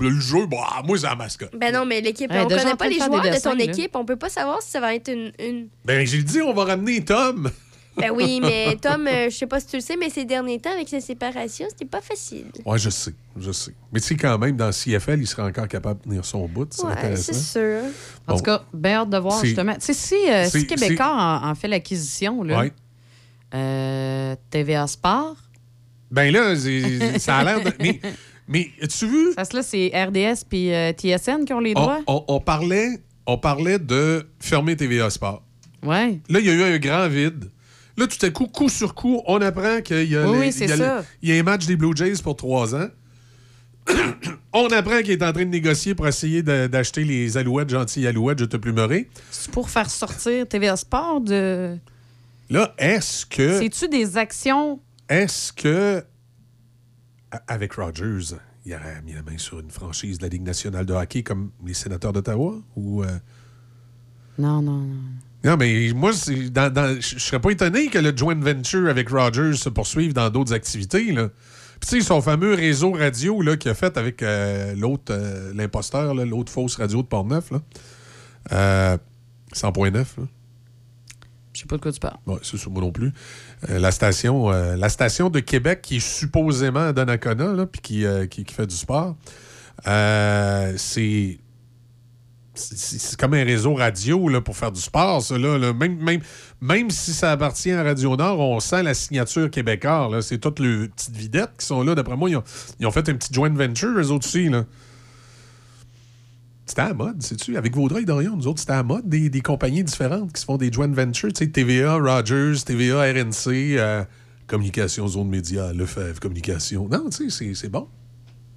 [0.00, 1.56] le jeu, bon, ah, moi, c'est la mascotte.
[1.56, 3.64] Ben non, mais l'équipe, Ouais, on connaît pas les joueurs de là.
[3.64, 3.96] équipe.
[3.96, 5.32] On peut pas savoir si ça va être une.
[5.38, 5.68] une...
[5.84, 7.50] Ben, j'ai dit, on va ramener Tom.
[7.98, 10.58] Ben oui, mais Tom, euh, je sais pas si tu le sais, mais ces derniers
[10.60, 12.46] temps, avec sa séparation, c'était pas facile.
[12.64, 13.72] Ouais, je sais, je sais.
[13.92, 16.68] Mais tu sais, quand même, dans CFL, il serait encore capable de tenir son bout.
[16.72, 17.80] C'est Ouais, c'est sûr.
[18.26, 19.74] En tout cas, bien hâte de voir justement.
[19.74, 22.72] Tu sais, si, euh, si Québécois en, en fait l'acquisition, là, Ouais.
[23.54, 25.36] euh, TVA Sport,
[26.10, 26.54] Ben là,
[27.18, 27.72] ça a l'air de.
[27.80, 28.00] Mais,
[28.48, 29.32] mais as-tu vu?
[29.34, 32.00] ça, là, c'est RDS puis euh, TSN qui ont les On, droits.
[32.06, 35.42] on- on parlait, on parlait de fermer TVA Sport.
[35.82, 36.18] Ouais.
[36.28, 37.50] Là, il y a eu un grand vide.
[37.98, 40.52] Là, tout à coup, coup sur coup, on apprend qu'il y a, Oui, les- oui,
[40.52, 41.04] c'est il y a le- ça.
[41.20, 42.88] il y a un match des Blue Jays pour trois ans.
[44.52, 48.38] on apprend qu'il est en train de négocier pour essayer d'acheter les alouettes, gentilles alouettes,
[48.38, 49.08] je te plumerai.
[49.30, 51.76] C'est pour faire sortir TVA Sport de.
[52.50, 53.58] Là, est-ce que.
[53.58, 54.80] C'est-tu des actions?
[55.08, 56.02] Est-ce que.
[57.46, 60.94] Avec Rogers, il aurait mis la main sur une franchise de la Ligue nationale de
[60.94, 62.54] hockey comme les sénateurs d'Ottawa?
[62.76, 63.02] Ou.
[63.02, 63.06] euh,
[64.38, 64.94] Non, non, non.
[65.44, 66.10] Non, mais moi,
[66.50, 70.30] dans- dans- je serais pas étonné que le joint venture avec Rogers se poursuive dans
[70.30, 71.12] d'autres activités.
[71.12, 71.28] Là.
[71.80, 76.12] Puis, tu sais, son fameux réseau radio qu'il a fait avec euh, l'autre, euh, l'imposteur,
[76.14, 77.60] l'autre fausse radio de Port-Neuf, là.
[78.52, 78.98] Euh,
[79.54, 80.24] 100.9, là.
[81.54, 82.18] Je sais pas de quoi tu parles.
[82.26, 83.12] Ouais, c'est ça, moi non plus.
[83.68, 88.04] Euh, la, station, la station de Québec qui est supposément à Donnacona, là, puis qui,
[88.30, 89.16] qui, qui fait du sport,
[89.84, 91.38] c'est.
[92.58, 95.38] C'est- comme un réseau radio là, pour faire du sport, ça.
[95.38, 95.72] Là.
[95.72, 96.20] Même, même,
[96.60, 100.08] même si ça appartient à Radio Nord, on sent la signature québécois.
[100.10, 100.22] là.
[100.22, 101.94] C'est toutes les petites videttes qui sont là.
[101.94, 102.36] D'après moi, ils
[102.86, 104.48] ont, fait un petit joint venture, eux autres aussi.
[104.48, 104.64] Là.
[106.66, 107.56] C'était à la mode, sais-tu?
[107.56, 110.44] Avec Vaudreuil Dorion, nous autres, c'était à la mode des, des compagnies différentes qui se
[110.44, 111.32] font des joint ventures.
[111.32, 114.04] Tu sais, TVA, Rogers, TVA, RNC, euh,
[114.46, 116.86] Communication, Zone Média, Lefebvre, Communication.
[116.90, 117.88] Non, tu sais, c'est- c'est bon.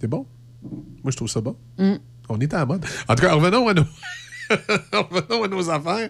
[0.01, 0.25] C'est bon.
[0.61, 1.55] Moi, je trouve ça bon.
[1.77, 1.95] Mm.
[2.31, 2.85] On est à la mode.
[3.07, 3.83] En tout cas, revenons à nos,
[4.93, 6.09] revenons à nos affaires.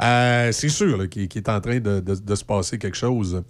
[0.00, 3.42] Euh, c'est sûr qu'il est en train de, de- de se passer quelque chose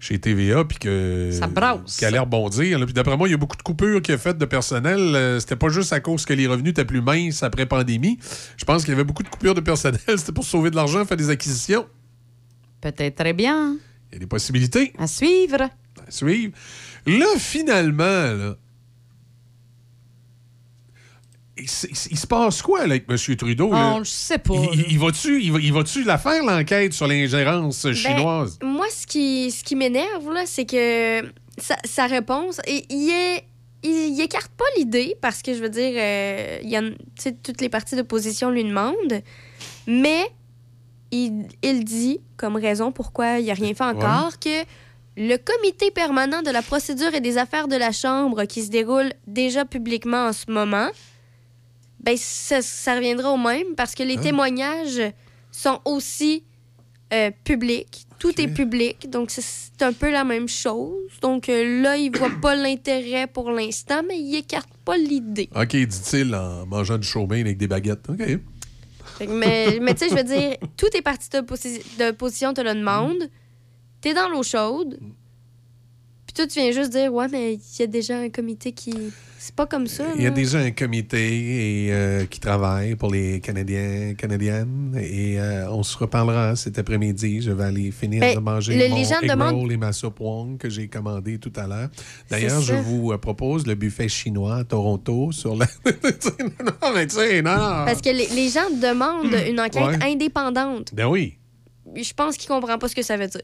[0.00, 1.96] chez TVA, puis que Ça brasse.
[1.96, 2.78] qui a l'air bondir.
[2.84, 4.98] Puis d'après moi, il y a beaucoup de coupures qu'il a faites de personnel.
[5.00, 8.18] Euh, C'était pas juste à cause que les revenus étaient plus minces après pandémie.
[8.56, 10.00] Je pense qu'il y avait beaucoup de coupures de personnel.
[10.16, 11.86] C'était pour sauver de l'argent, faire des acquisitions.
[12.80, 13.76] Peut-être très bien.
[14.10, 14.92] Il y a des possibilités.
[14.98, 15.62] À suivre.
[15.62, 16.52] À suivre.
[17.06, 18.54] Là, finalement, là,
[21.60, 21.68] il,
[22.18, 23.36] se passe quoi là, avec M.
[23.36, 23.72] Trudeau?
[23.72, 23.94] là?
[23.96, 24.54] On sait pas.
[24.72, 28.58] Il, va-tu il va, il la faire, l'enquête sur l'ingérence Ben, chinoise?
[28.62, 31.22] moi, ce qui, ce qui m'énerve, là, c'est que
[31.58, 33.44] sa, sa réponse, il, est,
[33.82, 36.82] il, écarte pas l'idée parce que, je veux dire, euh, il y a,
[37.42, 39.22] toutes les parties d'opposition lui demandent,
[39.86, 40.30] mais
[41.10, 44.64] il, il dit, comme raison pourquoi il n'a rien fait encore, que
[45.16, 49.12] le comité permanent de la procédure et des affaires de la Chambre qui se déroule
[49.26, 50.88] déjà publiquement en ce moment,
[52.00, 54.20] ben, ça, ça reviendra au même parce que les Hein?
[54.22, 55.02] témoignages
[55.52, 56.44] sont aussi
[57.12, 58.04] euh, publics.
[58.18, 61.08] Tout est public, donc c'est- un peu la même chose.
[61.22, 65.48] Donc euh, là, il voit pas l'intérêt pour l'instant, mais il écarte pas l'idée.
[65.54, 68.08] OK, dit-il en mangeant du chaumin avec des baguettes.
[68.08, 68.22] OK.
[69.18, 72.74] Fait Mais, mais tu sais, je veux dire, toutes les parties d'opposi- d'opposition te le
[72.74, 73.30] demandent.
[74.00, 74.98] T'es dans l'eau chaude.
[76.26, 78.92] Puis toi, tu viens juste dire, ouais, mais il y a déjà un comité qui.
[79.40, 80.04] C'est pas comme ça.
[80.16, 80.34] Il y a là.
[80.34, 85.96] déjà un comité et, euh, qui travaille pour les Canadiens, Canadiennes et euh, on se
[85.96, 87.40] reparlera cet après-midi.
[87.42, 89.92] Je vais aller finir Ben, de manger le- mon les gens demandent- roll et ma
[89.92, 91.88] soupe wong que j'ai commandé tout à l'heure.
[92.28, 95.66] D'ailleurs, je vous euh, propose le buffet chinois à Toronto sur la...
[95.86, 97.52] non, mais tu sais, non.
[97.54, 100.02] Parce que les, les gens demandent une enquête Ouais.
[100.12, 100.92] indépendante.
[100.94, 101.38] Ben oui.
[101.94, 103.40] Je pense qu'ils comprennent pas ce que ça veut dire.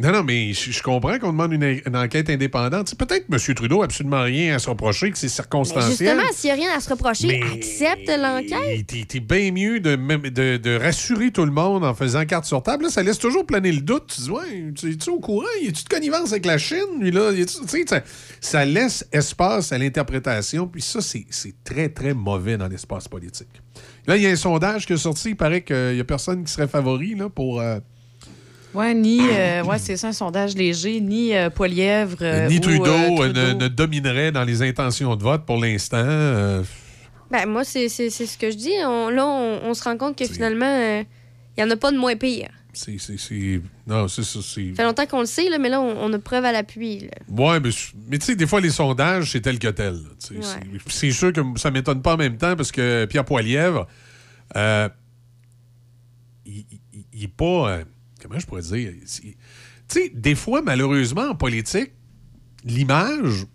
[0.00, 2.94] Non, non, mais je, je comprends qu'on demande une, une enquête indépendante.
[2.96, 3.54] Peut-être que M.
[3.56, 5.90] Trudeau n'a absolument rien à se reprocher, que c'est Mais circonstanciel.
[6.16, 8.86] justement, s'il n'y a rien à se reprocher, Mais- accepte l'enquête.
[9.08, 12.62] T'es bien mieux de, même- de, de rassurer tout le monde en faisant carte sur
[12.62, 12.84] table.
[12.84, 14.12] Là, ça laisse toujours planer le doute.
[14.14, 15.44] Tu dis, ouais, tu es au courant?
[15.62, 16.78] Y a-tu de connivence avec la Chine?
[17.00, 17.32] Lui, là?
[17.86, 18.00] Ça,
[18.40, 20.68] ça laisse espace à l'interprétation.
[20.68, 23.48] Puis ça, c'est c'est très, très mauvais dans l'espace politique.
[24.06, 25.30] Là, il y a un sondage qui est sorti.
[25.30, 27.60] Il paraît qu'il n'y a personne qui serait favori là, pour.
[27.60, 27.80] euh,
[28.74, 29.20] Ouais, ni.
[29.22, 32.18] euh, ouais, c'est ça, un sondage léger, ni euh, Poilièvre.
[32.20, 33.58] euh, ni ou, Trudeau, euh, euh, ne, Trudeau.
[33.58, 35.96] ne dominerait dans les intentions de vote pour l'instant.
[35.98, 36.62] Euh,
[37.30, 38.72] Ben, moi, c'est c'est- c'est ce que je dis.
[38.86, 41.02] On- là, on, on se rend compte que finalement, euh,
[41.56, 42.50] il y en a pas de moins pire.
[42.74, 42.98] c'est.
[42.98, 44.38] c'est- c'est- Non, c'est ça.
[44.40, 47.08] fait longtemps qu'on le sait, là, mais là, on, on a preuve à l'appui.
[47.28, 47.70] Ouais, mais,
[48.08, 49.94] mais tu sais, des fois, les sondages, c'est tel que tel.
[49.94, 50.38] Ouais.
[50.40, 53.86] C'est- C'est sûr que ça m'étonne pas en même temps parce que Pierre Poilièvre,
[54.54, 54.84] il,
[56.46, 56.64] il-
[57.12, 57.78] il est pas.
[58.20, 58.92] Comment je pourrais dire?
[59.20, 59.34] Tu
[59.88, 61.92] sais, des fois, malheureusement, en politique,
[62.64, 63.46] l'image.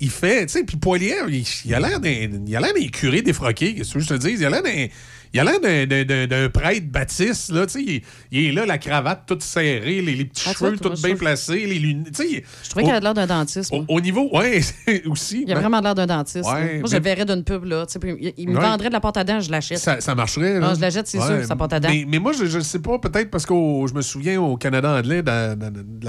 [0.00, 2.86] Il fait, tu sais, puis Poilièvre, il, il a l'air d'un il a l'air d'un
[2.86, 4.30] curé défroqué, qu'est-ce que je te dis?
[4.30, 4.86] Il a l'air d'un
[5.34, 9.42] il a l'air d'un- prêtre baptiste, là, tu sais, il, est là, la cravate toute
[9.42, 12.44] serrée, les, les petits Ah, cheveux je bien placés, les lunettes, tu sais.
[12.64, 13.72] Je trouvais qu'il avait l'air d'un dentiste.
[13.72, 14.60] Au, au niveau, ouais,
[15.06, 15.44] aussi.
[15.46, 16.44] Il a ben, vraiment l'air d'un dentiste.
[16.48, 17.86] Ouais, Moi, je le verrais d'une pub, là.
[17.86, 18.60] tu sais, Il, me Ouais.
[18.62, 19.78] vendrait de la pâte à dents, je l'achète.
[19.78, 20.58] Ça, ça marcherait.
[20.60, 20.68] là.
[20.70, 21.88] Ah, je la jette, c'est sûr, sa pâte à dents.
[21.90, 24.90] Mais, mais moi, je ne sais pas, peut-être parce que je me souviens au Canada
[24.98, 25.22] anglais,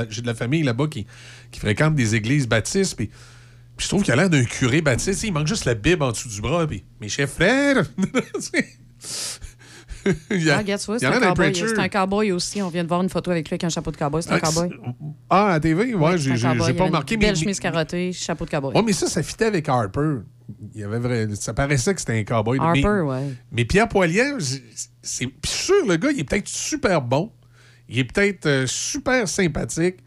[0.10, 1.06] j'ai de la famille là-bas qui,
[1.52, 2.96] qui fréquente des églises baptistes.
[2.96, 5.24] Puis, puis je trouve qu'il a l'air d'un curé baptiste.
[5.24, 6.66] Il manque juste la Bible en dessous du bras.
[6.68, 7.84] Puis, mes chers frères.
[10.32, 11.34] il y a, Ah, regarde, tu vois, il c'est un, cowboy.
[11.52, 11.68] preacher.
[11.68, 12.62] C'est un cowboy aussi.
[12.62, 14.24] On vient de voir une photo avec lui avec un chapeau de cowboy.
[14.24, 14.70] C'est un Ah, cowboy.
[15.30, 15.94] Ah, à TV?
[15.94, 16.34] Ouais, j'ai
[16.74, 17.18] pas remarqué.
[17.18, 18.74] Belle mais- chemise carottée, chapeau de cowboy.
[18.76, 20.20] Ouais, mais ça, ça fitait avec Harper.
[20.74, 22.58] Il y avait vrai, ça paraissait que c'était un cowboy.
[22.60, 23.34] Harper, mais, ouais.
[23.52, 24.40] Mais Pierre Poilievre,
[25.02, 27.32] c'est- sûr, le gars, il est peut-être super bon.
[27.88, 29.98] Il est peut-être euh, super sympathique.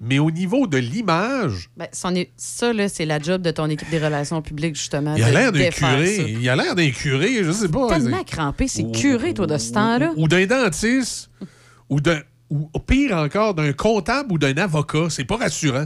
[0.00, 3.90] Mais au niveau de l'image, Ben, est- ça, là, c'est la job de ton équipe
[3.90, 5.14] des relations publiques, justement.
[5.16, 6.36] il a l'air d'un curé.
[6.40, 7.88] Il a l'air d'un curé, je sais pas.
[7.88, 10.12] Tellement crampé, c'est curé, toi, de ce temps-là.
[10.16, 11.30] Ou d'un dentiste,
[11.90, 12.20] ou d'un.
[12.50, 15.08] Ou pire encore, d'un comptable ou d'un avocat.
[15.10, 15.84] C'est pas rassurant.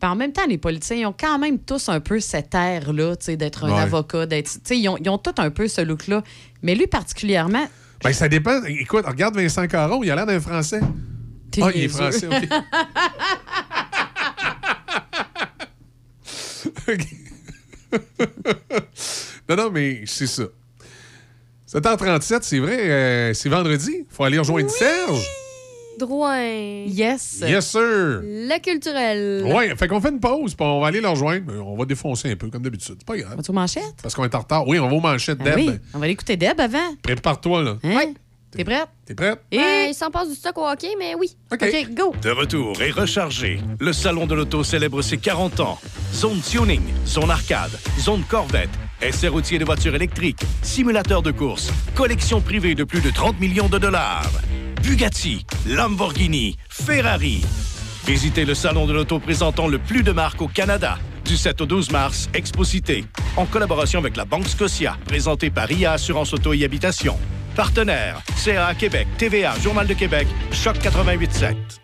[0.00, 3.14] Puis en même temps, les politiciens, ils ont quand même tous un peu cet air-là,
[3.28, 3.80] d'être un Ouais.
[3.82, 4.50] avocat, d'être.
[4.70, 6.22] Ils ont, ils ont tous un peu ce look-là.
[6.62, 7.66] Mais lui, particulièrement.
[8.02, 8.62] Ben, ça dépend.
[8.64, 10.80] Écoute, regarde Vincent Caron, il a l'air d'un Français.
[11.54, 12.34] T'es Ah, il est français, OK.
[16.88, 17.06] OK.
[19.48, 20.44] non, non, mais c'est ça.
[21.72, 24.04] 7h37, c'est vrai, euh, c'est vendredi.
[24.10, 25.24] faut aller rejoindre Serge.
[25.98, 26.40] Drouin.
[26.86, 27.40] Yes.
[27.46, 27.80] Yes, sir.
[27.80, 29.44] Le culturel.
[29.44, 31.52] Ouais, fait qu'on fait une pause, puis on va aller le rejoindre.
[31.64, 32.96] On va défoncer un peu, comme d'habitude.
[32.98, 33.36] C'est pas grave.
[33.36, 33.94] Vas-tu aux manchettes?
[34.02, 34.66] Parce qu'on est en retard.
[34.66, 35.54] Oui, on va aux manchettes, Ah Deb.
[35.56, 36.96] oui, on va aller écouter Deb avant.
[37.02, 37.76] Prépare-toi, là.
[37.84, 38.12] Hein?
[38.56, 38.88] T'es prête?
[39.04, 39.40] T'es prête?
[39.50, 39.58] Et...
[39.58, 41.36] Ben, il s'en passe du stock au hockey, mais oui.
[41.52, 41.88] OK.
[41.90, 42.14] go.
[42.22, 45.78] De retour et rechargé, le Salon de l'Auto célèbre ses 40 ans.
[46.12, 48.70] Zone tuning, zone arcade, zone Corvette,
[49.02, 53.68] essai routier de voitures électriques, simulateur de course, collection privée de plus de 30 millions
[53.68, 54.30] de dollars.
[54.82, 57.42] Bugatti, Lamborghini, Ferrari.
[58.06, 60.98] Visitez le Salon de l'Auto présentant le plus de marques au Canada.
[61.24, 63.04] Du 7 au 12 mars, Exposité,
[63.36, 67.16] en collaboration avec la Banque Scotia, présentée par IA Assurance Auto et Habitation.
[67.56, 71.83] Partenaire, CA Québec, TVA, Journal de Québec, Choc 88.7.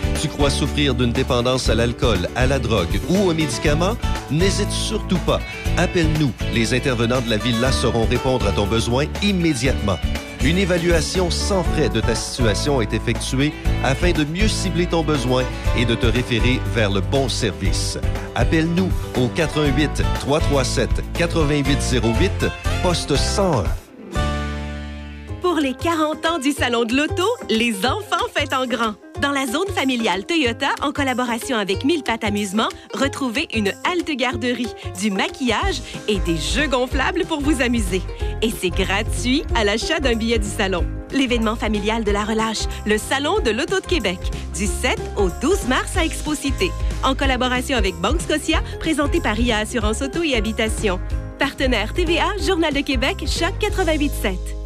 [0.21, 3.97] Tu crois souffrir d'une dépendance à l'alcool, à la drogue ou aux médicaments?
[4.29, 5.39] N'hésite surtout pas.
[5.77, 6.31] Appelle-nous.
[6.53, 9.97] Les intervenants de la Villa sauront répondre à ton besoin immédiatement.
[10.43, 13.51] Une évaluation sans frais de ta situation est effectuée
[13.83, 15.43] afin de mieux cibler ton besoin
[15.75, 17.97] et de te référer vers le bon service.
[18.35, 22.45] Appelle-nous au 88 337 8808
[22.83, 23.63] poste 101.
[25.41, 28.93] Pour les 40 ans du Salon de l'Auto, les enfants fêtent en grand.
[29.21, 34.73] Dans la zone familiale Toyota, en collaboration avec Mille Pattes Amusement, retrouvez une halte garderie,
[34.99, 38.01] du maquillage et des jeux gonflables pour vous amuser.
[38.41, 40.87] Et c'est gratuit à l'achat d'un billet du salon.
[41.11, 44.17] L'événement familial de la relâche, le Salon de l'Auto de Québec,
[44.55, 46.71] du 7 au 12 mars à Exposité,
[47.03, 50.99] en collaboration avec Banque Scotia, présenté par IA Assurance Auto et Habitation.
[51.37, 54.60] Partenaire TVA, Journal de Québec, Choc 88.7.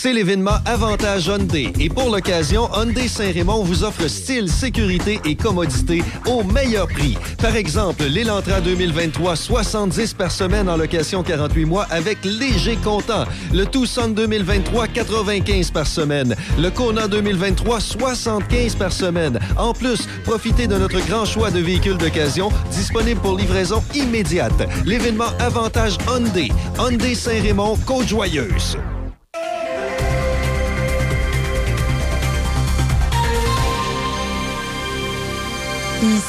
[0.00, 6.04] C'est l'événement Avantage Hyundai et pour l'occasion, Hyundai Saint-Raymond vous offre style, sécurité et commodité
[6.26, 7.18] au meilleur prix.
[7.38, 13.24] Par exemple, l'Elantra 2023, 70 par semaine en location 48 mois avec léger comptant.
[13.52, 16.36] Le Tucson 2023, 95 par semaine.
[16.60, 19.40] Le Kona 2023, 75 par semaine.
[19.56, 24.68] En plus, profitez de notre grand choix de véhicules d'occasion disponibles pour livraison immédiate.
[24.86, 26.52] L'événement Avantage Hyundai.
[26.78, 28.78] Hyundai Saint-Raymond, Côte-Joyeuse.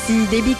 [0.09, 0.55] Ici Déby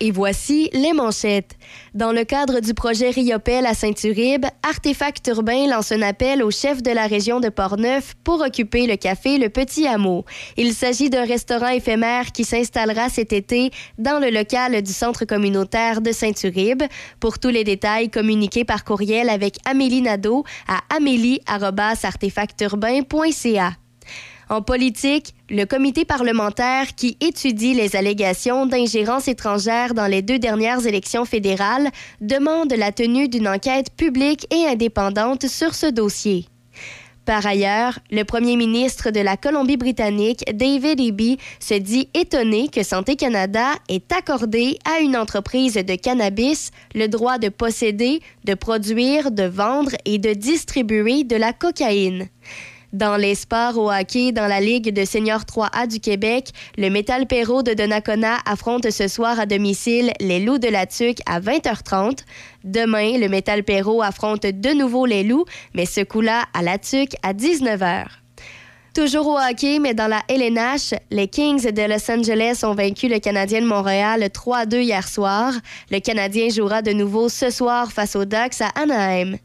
[0.00, 1.58] et voici les manchettes.
[1.92, 6.82] Dans le cadre du projet Riopel à Saint-Uribe, Artefact Urbain lance un appel au chef
[6.82, 10.24] de la région de Portneuf pour occuper le café Le Petit Hameau.
[10.56, 16.00] Il s'agit d'un restaurant éphémère qui s'installera cet été dans le local du centre communautaire
[16.00, 16.84] de Saint-Uribe.
[17.20, 23.79] Pour tous les détails, communiquez par courriel avec Amélie Nadeau à amélie-artefacturbain.ca.
[24.50, 30.84] En politique, le comité parlementaire qui étudie les allégations d'ingérence étrangère dans les deux dernières
[30.88, 31.88] élections fédérales
[32.20, 36.46] demande la tenue d'une enquête publique et indépendante sur ce dossier.
[37.26, 43.14] Par ailleurs, le premier ministre de la Colombie-Britannique, David Eby, se dit étonné que Santé
[43.14, 49.44] Canada ait accordé à une entreprise de cannabis le droit de posséder, de produire, de
[49.44, 52.28] vendre et de distribuer de la cocaïne.
[52.92, 57.28] Dans les sports au hockey dans la Ligue de seniors 3A du Québec, le Métal
[57.28, 62.24] Perrault de Donnacona affronte ce soir à domicile les Loups de la Tuque à 20h30.
[62.64, 67.14] Demain, le Métal Perrault affronte de nouveau les Loups, mais ce coup-là à la Tuque
[67.22, 68.06] à 19h.
[68.92, 73.20] Toujours au hockey, mais dans la LNH, les Kings de Los Angeles ont vaincu le
[73.20, 75.52] Canadien de Montréal 3-2 hier soir.
[75.92, 79.36] Le Canadien jouera de nouveau ce soir face aux Ducks à Anaheim.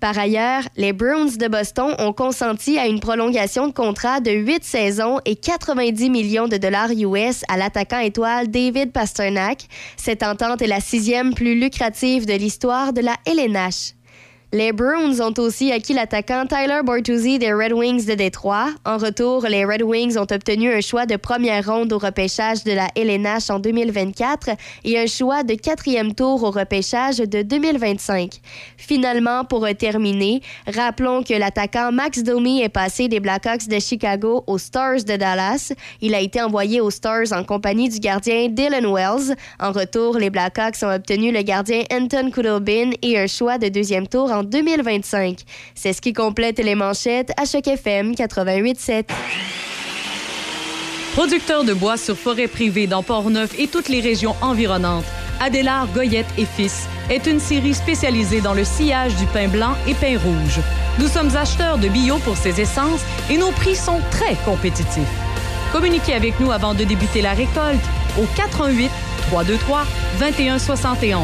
[0.00, 4.64] Par ailleurs, les Bruins de Boston ont consenti à une prolongation de contrat de 8
[4.64, 9.66] saisons et 90 millions de dollars US à l'attaquant étoile David Pasternak.
[9.98, 13.99] Cette entente est la sixième plus lucrative de l'histoire de la LNH.
[14.52, 18.70] Les Bruins ont aussi acquis l'attaquant Tyler Bortuzzi des Red Wings de Détroit.
[18.84, 22.72] En retour, les Red Wings ont obtenu un choix de première ronde au repêchage de
[22.72, 24.50] la LNH en 2024
[24.82, 28.40] et un choix de quatrième tour au repêchage de 2025.
[28.76, 34.58] Finalement, pour terminer, rappelons que l'attaquant Max Domi est passé des Blackhawks de Chicago aux
[34.58, 35.72] Stars de Dallas.
[36.00, 39.36] Il a été envoyé aux Stars en compagnie du gardien Dylan Wells.
[39.60, 44.08] En retour, les Blackhawks ont obtenu le gardien Anton Kudobin et un choix de deuxième
[44.08, 45.40] tour en en 2025.
[45.74, 49.04] C'est ce qui complète les manchettes à Choc FM 88.7.
[51.14, 55.04] Producteur de bois sur forêt privée dans Port-Neuf et toutes les régions environnantes,
[55.40, 59.94] Adélard Goyette et Fils est une série spécialisée dans le sillage du pain blanc et
[59.94, 60.60] pain rouge.
[60.98, 65.02] Nous sommes acheteurs de bio pour ces essences et nos prix sont très compétitifs.
[65.72, 67.84] Communiquez avec nous avant de débuter la récolte
[68.18, 68.90] au 418
[69.30, 69.84] 323
[70.18, 71.22] 2171.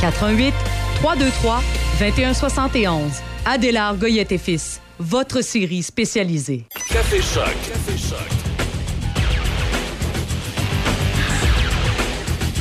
[0.00, 0.54] 418
[1.00, 1.62] 323
[1.98, 3.10] 2171.
[3.46, 6.66] Adélard Goyette et Fils, votre série spécialisée.
[6.90, 7.44] Café Choc.
[7.66, 8.18] Café Choc.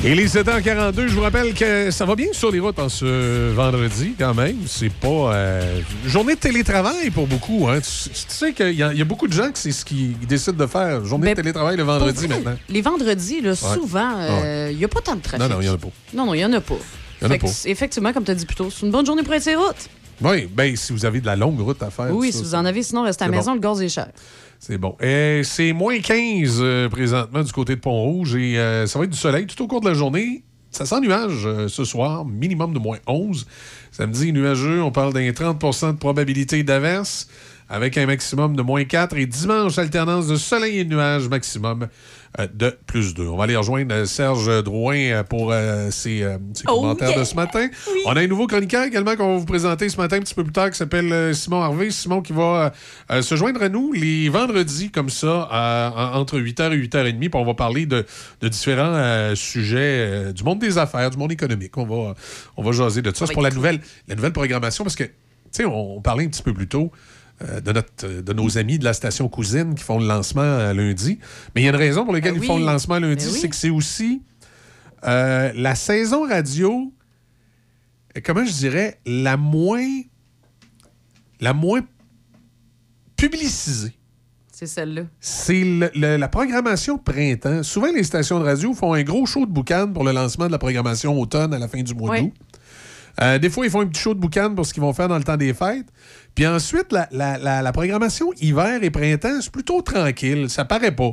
[0.06, 3.52] Et les 7h42, je vous rappelle que ça va bien sur les routes en ce
[3.52, 4.56] vendredi quand même.
[4.66, 7.68] C'est pas euh, journée de télétravail pour beaucoup.
[7.68, 7.82] Hein.
[7.82, 9.84] Tu, tu sais qu'il y, a- il y a beaucoup de gens que c'est ce
[9.84, 11.04] qu'ils décident de faire.
[11.04, 12.58] Journée Ben, de télétravail le vendredi vrai, maintenant.
[12.70, 14.12] Les vendredis, là, souvent,
[14.70, 15.46] il n'y a pas tant de trafic.
[15.46, 15.88] Non, non, il y en a pas.
[16.14, 16.76] Non, non, il n'y en a pas.
[17.22, 17.48] Y en a pas.
[17.66, 19.90] Effectivement, comme tu as dit plus tôt, c'est une bonne journée pour être routes.
[20.22, 22.14] Oui, ben si vous avez de la longue route à faire.
[22.14, 23.56] Oui, ça, si vous en avez, sinon, restez à la maison, bon.
[23.56, 24.10] le gaz est cher.
[24.60, 24.98] C'est bon.
[25.00, 29.18] C'est moins 15 euh, présentement du côté de Pont-Rouge et euh, ça va être du
[29.18, 30.44] soleil tout au cours de la journée.
[30.72, 33.48] Ça sent nuage euh, ce soir, minimum de moins 11.
[33.92, 37.28] Samedi, nuageux, on parle d'un 30% de probabilité d'averse
[37.70, 39.16] avec un maximum de moins 4.
[39.18, 41.88] Et dimanche, alternance de soleil et de nuages, maximum
[42.38, 43.28] de plus 2.
[43.28, 47.10] On va aller rejoindre euh, Serge Drouin euh, pour euh, ses, euh, ses Oh, commentaires
[47.10, 47.20] yeah.
[47.20, 47.68] de ce matin.
[48.06, 50.44] On a un nouveau chroniqueur également qu'on va vous présenter ce matin un petit peu
[50.44, 51.90] plus tard qui s'appelle euh, Simon Harvey.
[51.90, 52.70] Simon qui va euh,
[53.16, 55.50] euh, se joindre à nous les vendredis comme ça
[56.14, 58.06] entre 8h et 8h30 puis on va parler de,
[58.42, 61.76] de différents euh, sujets euh, du monde des affaires, du monde économique.
[61.78, 62.14] On va,
[62.58, 63.26] on va jaser de ça.
[63.26, 65.12] C'est pour la nouvelle, la nouvelle programmation parce que, tu
[65.52, 66.92] sais, on, on parlait un petit peu plus tôt
[67.42, 70.42] euh, de, notre, euh, de nos amis de la station cousine qui font le lancement
[70.42, 71.20] euh, lundi.
[71.56, 73.32] Mais il y a une raison pour laquelle Ben ils font le lancement lundi, Ben
[73.32, 73.40] oui.
[73.40, 74.22] c'est que c'est aussi
[75.06, 76.94] euh, la saison radio,
[78.26, 80.02] comment je dirais, la moins,
[81.40, 81.82] la moins
[83.16, 83.94] publicisée.
[84.52, 85.04] C'est celle-là.
[85.22, 85.64] C'est
[85.96, 87.64] la programmation printemps.
[87.64, 90.52] Souvent, les stations de radio font un gros show de boucan pour le lancement de
[90.52, 92.22] la programmation automne à la fin du mois Oui.
[92.24, 92.34] d'août.
[93.22, 95.08] Euh, des fois, ils font un petit show de boucan pour ce qu'ils vont faire
[95.08, 95.88] dans le temps des fêtes.
[96.36, 100.50] Puis ensuite, la, la- la- la programmation hiver et printemps, c'est plutôt tranquille.
[100.50, 101.12] Ça paraît pas.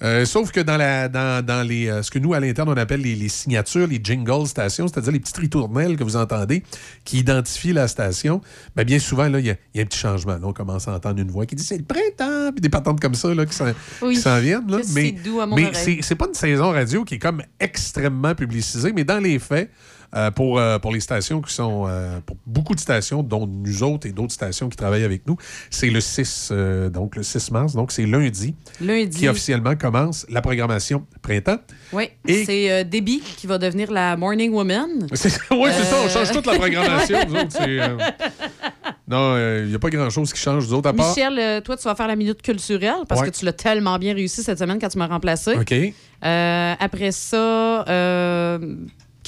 [0.00, 2.76] Euh, sauf que dans, la, dans, dans les, euh, ce que nous, à l'interne, on
[2.76, 6.62] appelle les, les signatures, les jingles stations, c'est-à-dire les petites ritournelles que vous entendez
[7.04, 8.40] qui identifient la station,
[8.76, 10.34] ben, bien souvent, là, il y, a il y a un petit changement.
[10.34, 13.00] Là, on commence à entendre une voix qui dit c'est le printemps, puis des patentes
[13.00, 13.66] comme ça là, qui s'en
[14.02, 14.16] Oui.
[14.40, 14.70] viennent.
[14.70, 14.78] là.
[14.94, 18.92] Mais, doux à mon mais c'est pas une saison radio qui est comme extrêmement publicisée,
[18.92, 19.68] mais dans les faits,
[20.14, 21.84] euh, pour, euh, pour les stations qui sont.
[21.88, 25.36] euh, pour beaucoup de stations, dont nous autres et d'autres stations qui travaillent avec nous,
[25.70, 29.18] c'est le 6, euh, donc le 6 mars, donc c'est lundi, Lundi.
[29.18, 31.58] qui officiellement commence la programmation printemps.
[31.92, 35.06] Oui, Et- c'est Debbie qui va devenir la Morning Woman.
[35.50, 37.18] Oui, c'est ça, on change toute la programmation.
[37.28, 37.58] nous autres,
[39.08, 41.08] Non, il n'y a pas grand-chose qui change, nous autres, à part.
[41.08, 43.30] Michel, euh, toi, tu vas faire la minute culturelle parce Ouais.
[43.30, 45.54] que tu l'as tellement bien réussi cette semaine quand tu m'as remplacé.
[45.56, 45.72] OK.
[45.72, 47.84] Euh, après ça,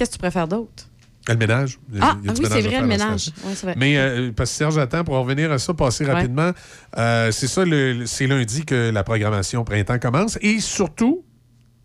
[0.00, 0.88] qu'est-ce que tu préfères d'autre?
[1.28, 1.78] Le ménage.
[2.00, 3.30] Ah, ah oui, c'est vrai, le ménage.
[3.62, 3.74] vrai.
[3.76, 6.12] Mais euh, parce que Serge attend pour en revenir à ça, passer Ouais.
[6.14, 6.52] rapidement.
[6.96, 7.62] euh, c'est ça,
[8.06, 10.38] c'est lundi que la programmation printemps commence.
[10.40, 11.22] Et surtout,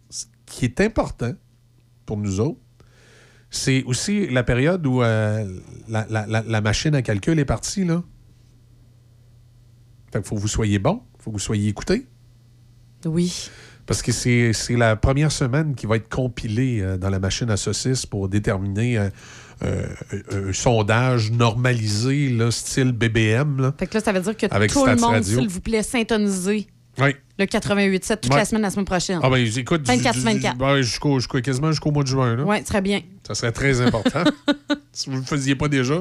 [0.09, 1.33] ce qui est important
[2.05, 2.59] pour nous autres,
[3.49, 5.45] c'est aussi la période où euh,
[5.89, 7.83] la, la- la- la machine à calcul est partie.
[7.83, 8.01] Là.
[10.13, 12.07] Fait qu'il faut que vous soyez bon, il faut que vous soyez écoutés.
[13.05, 13.49] Oui.
[13.85, 17.57] Parce que c'est la première semaine qui va être compilée euh, dans la machine à
[17.57, 19.09] saucisses pour déterminer euh,
[19.63, 23.61] euh, un, sondage normalisé, là, style BBM.
[23.61, 23.73] Là.
[23.77, 26.67] Fait que là, ça veut dire que Avec tout le monde, s'il vous plaît, syntonisez
[26.99, 27.15] Oui.
[27.37, 28.39] le 88.7 toute Ouais.
[28.39, 29.19] la semaine, la semaine prochaine.
[29.21, 30.57] Ah ben, écoute, du- 24, du- 24.
[30.57, 32.37] ben, jusqu'au, jusqu'au- quasiment jusqu'au mois de juin.
[32.45, 33.01] Oui, très bien.
[33.27, 34.23] Ça serait très important.
[34.93, 35.95] si vous ne le faisiez pas déjà.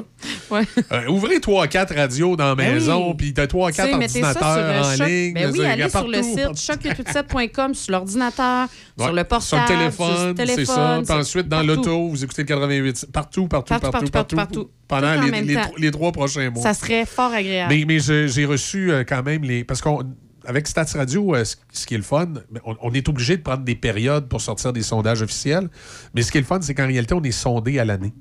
[0.51, 0.61] Ouais.
[0.91, 3.13] Euh, ouvrez 3-4 radios dans la Ben maison, oui.
[3.17, 5.07] puis t'as Tu 3-4 sais, mettez ça sur ordinateurs en choc.
[5.07, 5.33] ligne.
[5.33, 6.53] Ben oui, allez sur partout, le site partout.
[6.55, 8.67] choc887.com, sur l'ordinateur,
[8.97, 9.13] sur Ouais.
[9.13, 10.45] le portable, Sur le téléphone, sur le c'est ça.
[10.75, 11.67] téléphone, Puis ensuite, dans partout.
[11.75, 13.07] l'auto, vous écoutez le 88.
[13.11, 14.69] Partout, partout, Partout, partout, partout, partout.
[14.87, 16.61] Pendant les, les les trois prochains mois.
[16.61, 17.73] Ça serait fort agréable.
[17.73, 19.63] Mais, mais je- j'ai reçu euh, quand même les.
[19.63, 20.03] Parce qu'on.
[20.47, 23.63] Avec Stats Radio, euh, ce qui est le fun, ben, on, est obligé de prendre
[23.63, 25.69] des périodes pour sortir des sondages officiels.
[26.13, 28.13] Mais ce qui est le fun, c'est qu'en réalité, on est sondé à l'année.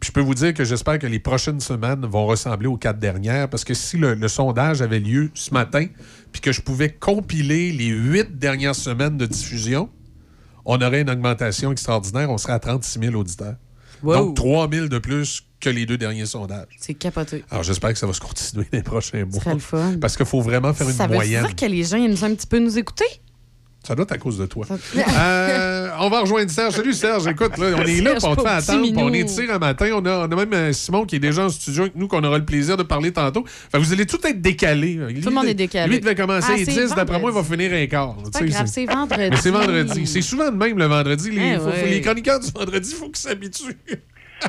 [0.00, 2.98] Puis je peux vous dire que j'espère que les prochaines semaines vont ressembler aux quatre
[2.98, 5.86] dernières, parce que si le sondage avait lieu ce matin,
[6.32, 9.90] puis que je pouvais compiler les huit dernières semaines de diffusion,
[10.64, 12.30] on aurait une augmentation extraordinaire.
[12.30, 13.56] On serait à 36 000 auditeurs.
[14.02, 14.14] Wow.
[14.16, 16.68] Donc 3 000 de plus que les deux derniers sondages.
[16.78, 17.44] C'est capoté.
[17.50, 19.52] Alors, j'espère que ça va se continuer les prochains mois.
[19.52, 19.94] le fun.
[20.00, 21.44] Parce qu'il faut vraiment faire une ça veut moyenne.
[21.46, 23.04] dire que les gens ils nous ont un petit peu nous écouter?
[23.86, 24.66] Ça doit être à cause de toi.
[24.96, 26.74] Euh, on va rejoindre Serge.
[26.74, 27.26] Salut Serge.
[27.26, 29.88] Écoute, là, on est là, on te fait attendre, on est tiré un matin.
[29.94, 32.22] On a, on a même euh, Simon qui est déjà en studio avec nous, qu'on
[32.22, 33.44] aura le plaisir de parler tantôt.
[33.74, 34.98] Vous allez tout être décalé.
[35.22, 35.92] Tout le monde est décalé.
[35.92, 38.16] Lui devait commencer Ah, à c'est 10, d'après moi, il va finir un quart.
[38.32, 39.36] C'est vendredi.
[39.40, 40.06] C'est vendredi.
[40.06, 41.30] C'est souvent de même le vendredi.
[41.30, 41.90] Les, Eh faut- faut- ouais.
[41.90, 43.76] les chroniqueurs du vendredi, il faut qu'ils s'habituent.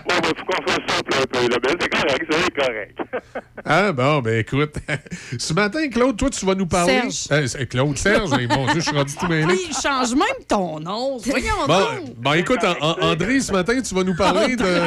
[0.08, 2.98] Bon, faut qu'on fasse simple un peu, là, mais c'est correct, c'est correct.
[3.64, 4.74] Ah bon, ben écoute.
[5.38, 7.12] Ce matin, Claude, toi, tu vas nous parler.
[7.12, 7.52] Serge.
[7.60, 9.54] Euh, Claude, Serge, mais mon Dieu, je suis rendu tout mêlé.
[9.70, 11.18] Il change même ton nom.
[11.18, 12.16] Voyons Bon, donc.
[12.18, 14.66] bon, écoute, An- An- André, ce matin, tu vas nous parler de.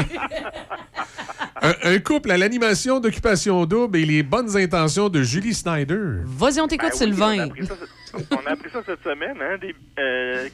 [1.63, 5.97] Un, un couple à l'animation d'occupation double et les bonnes intentions de Julie Snyder.
[6.25, 7.49] Vas-y, on t'écoute, Ben oui, Sylvain.
[8.31, 10.49] On a, appris ça, cette- semaine, hein, des, euh,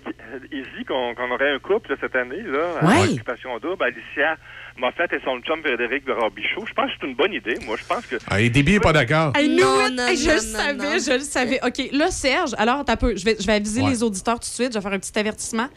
[0.87, 2.95] qu'on aurait un couple cette année, là, Ouais.
[3.01, 4.37] à Occupation Double, Alicia
[4.79, 6.65] Moffett et son chum Frédéric de Robichaud.
[6.67, 7.57] Je pense que c'est une bonne idée.
[7.67, 8.17] Moi, je pense que.
[8.29, 9.33] Ah, et Déby est pas d'accord.
[9.37, 9.95] I knew Non, it.
[9.97, 10.99] non, Hey, je non, le savais, non.
[10.99, 11.61] je le savais.
[11.65, 13.15] OK, là, Serge, alors, t'as peu.
[13.17, 13.91] Je vais, je vais aviser Ouais.
[13.91, 14.73] les auditeurs tout de suite.
[14.73, 15.69] Je vais faire un petit avertissement.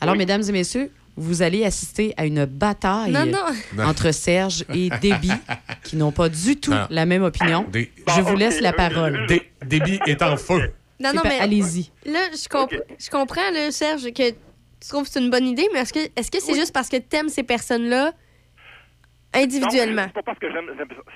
[0.00, 0.18] Alors, Oui.
[0.18, 3.38] mesdames et messieurs, vous allez assister à une bataille Non, non.
[3.76, 3.84] Non.
[3.84, 5.30] entre Serge et Déby,
[5.84, 6.86] qui n'ont pas du tout Non.
[6.90, 7.66] la même opinion.
[7.70, 9.26] Dé- Je vous laisse la parole.
[9.26, 10.72] Dé- Déby est en feu.
[11.02, 11.90] Non, non, pas- mais Allez-y.
[12.06, 15.68] là, je, comp- je comprends, là, Serge, que tu trouves que c'est une bonne idée,
[15.72, 18.12] mais est-ce que est-ce que c'est juste parce que tu aimes ces personnes-là
[19.34, 20.02] individuellement?
[20.02, 20.66] Non, c'est pas parce que j'aime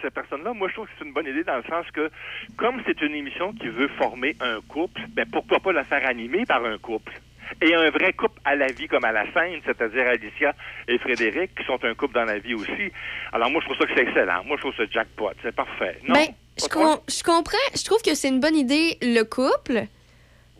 [0.02, 0.52] ces personnes-là.
[0.54, 2.10] Moi, je trouve que c'est une bonne idée dans le sens que,
[2.56, 6.44] comme c'est une émission qui veut former un couple, ben pourquoi pas la faire animer
[6.46, 7.12] par un couple?
[7.62, 10.54] Et un vrai couple à la vie comme à la scène, c'est-à-dire Alicia
[10.88, 12.92] et Frédéric, qui sont un couple dans la vie aussi.
[13.32, 14.44] Alors moi, je trouve ça que c'est excellent.
[14.44, 15.30] Moi, je trouve ça jackpot.
[15.42, 15.98] C'est parfait.
[16.06, 16.14] Non?
[16.14, 16.26] Ben,
[16.70, 17.56] com- je comprends.
[17.74, 19.86] Je trouve que c'est une bonne idée, le couple.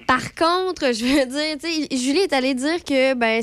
[0.06, 3.42] Par contre, je veux dire, tu sais, Julie est allée dire que ben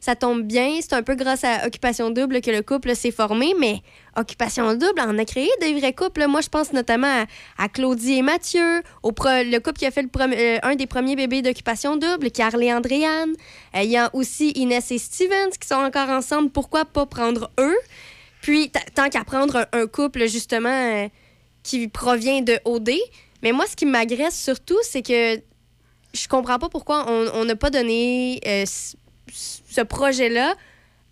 [0.00, 3.52] ça tombe bien, c'est un peu grâce à Occupation Double que le couple s'est formé,
[3.58, 3.82] mais
[4.16, 6.26] Occupation Double en a créé des vrais couples.
[6.26, 7.26] Moi, je pense notamment
[7.58, 10.86] à, Claudie et Mathieu, au pre- le couple qui a fait le euh, un des
[10.86, 13.34] premiers bébés d'Occupation Double, Carl et Andréane.
[13.76, 16.48] Euh, Il y a aussi Inès et Stevens qui sont encore ensemble.
[16.50, 17.76] Pourquoi pas prendre eux?
[18.40, 21.08] Puis, tant qu'à prendre un, un couple, justement, euh,
[21.62, 22.92] qui provient de OD.
[23.42, 25.36] Mais moi, ce qui m'agresse surtout, c'est que
[26.22, 28.64] je comprends pas pourquoi on n'a pas donné euh,
[29.32, 30.54] ce projet-là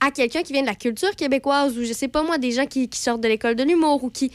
[0.00, 2.66] à quelqu'un qui vient de la culture québécoise ou je sais pas moi, des gens
[2.66, 4.30] qui, sortent de l'école de l'humour ou qui,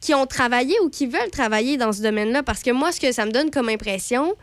[0.00, 2.42] qui ont travaillé ou qui veulent travailler dans ce domaine-là.
[2.42, 4.34] Parce que moi, ce que ça me donne comme impression,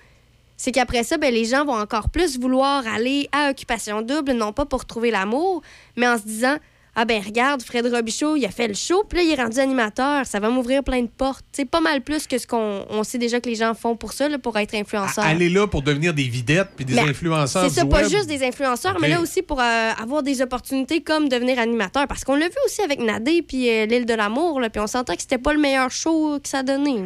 [0.57, 4.53] c'est qu'après ça, ben, les gens vont encore plus vouloir aller à Occupation Double, non
[4.53, 5.61] pas pour trouver l'amour,
[5.97, 6.57] mais en se disant
[6.95, 9.57] Ah ben regarde, Fred Robichaud, il a fait le show, puis là, il est rendu
[9.59, 11.43] animateur, ça va m'ouvrir plein de portes.
[11.51, 14.13] C'est pas mal plus que ce qu'on on sait déjà que les gens font pour
[14.13, 15.23] ça, là, pour être influenceur.
[15.23, 18.11] Aller là pour devenir des videttes puis des Mais influenceurs C'est ça, pas web.
[18.11, 22.07] juste des influenceurs, mais là aussi pour euh, avoir des opportunités comme devenir animateur.
[22.07, 25.15] Parce qu'on l'a vu aussi avec Nadé puis euh, l'île de l'amour, puis on s'entend
[25.15, 27.01] que c'était pas le meilleur show que ça donnait.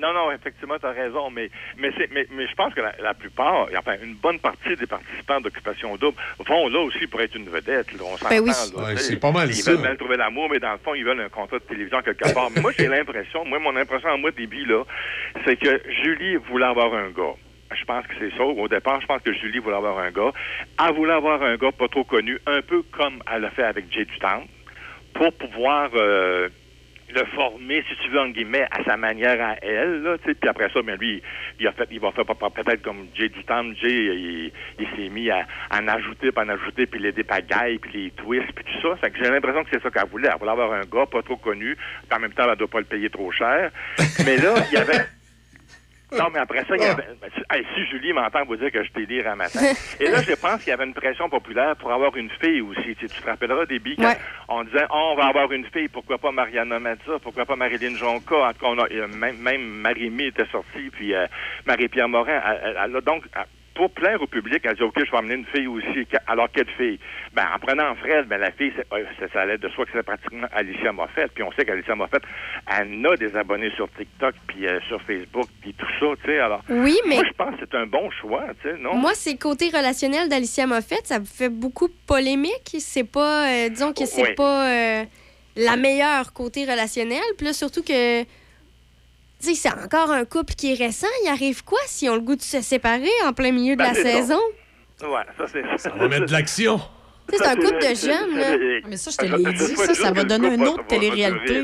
[0.00, 2.94] Non, non, effectivement, tu as raison, mais, mais, c'est- mais, mais je pense que la,
[3.02, 6.16] la plupart, enfin, une bonne partie des participants d'Occupation Double
[6.46, 7.92] vont là aussi pour être une vedette.
[7.92, 7.98] là.
[8.04, 8.50] on s'entend, Ben oui.
[8.76, 9.72] Ouais, c'est pas mal Ils ça.
[9.72, 12.32] veulent bien trouver l'amour, mais dans le fond, ils veulent un contrat de télévision quelque
[12.32, 12.48] part.
[12.54, 14.84] mais moi, j'ai l'impression, moi, mon impression en moi, début, là,
[15.44, 17.34] c'est que Julie voulait avoir un gars.
[17.78, 18.42] Je pense que c'est ça.
[18.42, 20.32] Au départ, je pense que Julie voulait avoir un gars.
[20.84, 23.92] Elle voulait avoir un gars pas trop connu, un peu comme elle a fait avec
[23.92, 24.44] Jay Dutemps,
[25.14, 26.48] pour pouvoir euh,
[27.14, 30.02] le former, si tu veux, en guillemets, à sa manière à elle.
[30.02, 30.34] Là, tu sais.
[30.34, 31.22] puis après ça, ben, lui,
[31.58, 33.72] il a fait, il va faire pe- pe- peut-être comme Jay Dutemps.
[33.80, 37.78] Jay, il, il s'est mis à, à en ajouter, puis en ajouter, puis les dépagailles,
[37.78, 38.96] puis les twists, puis tout ça.
[38.96, 40.28] Fait que j'ai l'impression que c'est ça qu'elle voulait.
[40.32, 42.68] Elle voulait avoir un gars pas trop connu, puis en même temps, elle ne doit
[42.68, 43.70] pas le payer trop cher.
[44.24, 45.06] Mais là, il y avait...
[46.18, 47.04] Non, mais après ça, il y avait...
[47.20, 49.60] ben, si- hey, si Julie m'entend vous dire que je délire un matin.
[50.00, 52.96] Et là, je pense qu'il y avait une pression populaire pour avoir une fille aussi.
[52.96, 53.64] Tu, sais, tu te rappelleras
[53.96, 54.16] quand Ouais.
[54.48, 57.96] on disait oh, on va avoir une fille, pourquoi pas Mariana Mazza, pourquoi pas Marilyn
[57.96, 58.36] Jonca.
[58.36, 61.26] En tout cas, on a, euh, même, même Marie-Mé était sortie, puis euh,
[61.66, 62.40] Marie-Pierre Morin.
[62.64, 63.24] Elle, elle- donc,
[63.74, 66.06] pour plaire au public, elle dit OK, je vais amener une fille aussi.
[66.26, 66.98] Alors, quelle fille?
[67.32, 69.92] Ben, en prenant Fred, ben, la fille, c'est, euh, ça, ça allait de soi que
[69.94, 71.30] c'est pratiquement Alicia Moffett.
[71.32, 72.22] Puis on sait qu'Alicia Moffett,
[72.78, 76.38] elle a des abonnés sur TikTok, puis euh, sur Facebook, puis tout ça, tu sais.
[76.40, 78.94] Alors, Oui, mais- moi, je pense que c'est un bon choix, tu sais, non?
[78.96, 82.76] Moi, c'est le côté relationnel d'Alicia Moffett, ça fait beaucoup polémique.
[82.78, 84.34] C'est pas, euh, disons que c'est Oui.
[84.34, 85.04] pas euh,
[85.56, 87.22] la meilleure côté relationnel.
[87.36, 88.22] Puis là, surtout que,
[89.46, 91.06] sais, c'est encore un couple qui est récent.
[91.24, 93.78] Il arrive quoi si on a le goût de se séparer en plein milieu de
[93.78, 94.02] Ben, la ça.
[94.02, 94.40] saison?
[95.02, 95.62] Ouais, ça, c'est...
[95.78, 96.80] Ça va mettre de l'action.
[97.32, 98.46] C'est un couple de jeunes, là.
[98.82, 101.62] Ah, Mais ça, je te l'ai dit, ça, ça va donner une autre télé-réalité.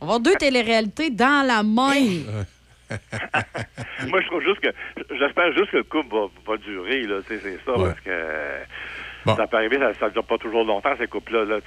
[0.00, 2.44] On va avoir deux télé-réalités dans la même.
[4.08, 4.68] Moi, je trouve juste que.
[5.18, 7.20] J'espère juste que le couple va, va durer, là.
[7.26, 7.88] C'est ça, Ouais.
[7.88, 8.10] parce que.
[9.36, 11.44] Ça peut arriver, ça ne dure pas toujours longtemps, ces couples-là.
[11.44, 11.60] là.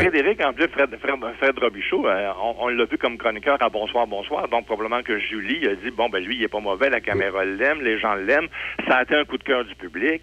[0.00, 3.68] Frédéric, en plus, Fred, Fred, Fred Robichaud, euh, on, on l'a vu comme chroniqueur à
[3.68, 4.48] Bonsoir, Bonsoir.
[4.48, 7.44] Donc, probablement que Julie a dit, bon, ben lui, il est pas mauvais, la caméra
[7.44, 8.48] l'aime, les gens l'aiment.
[8.88, 10.22] Ça a été un coup de cœur du public.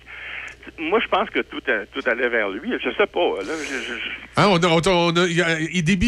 [0.79, 2.71] Moi, je pense que tout, a- tout allait vers lui.
[2.83, 3.19] Je sais pas.
[3.45, 5.41] Là, je- je- je- Hein, on a- on- on a- il y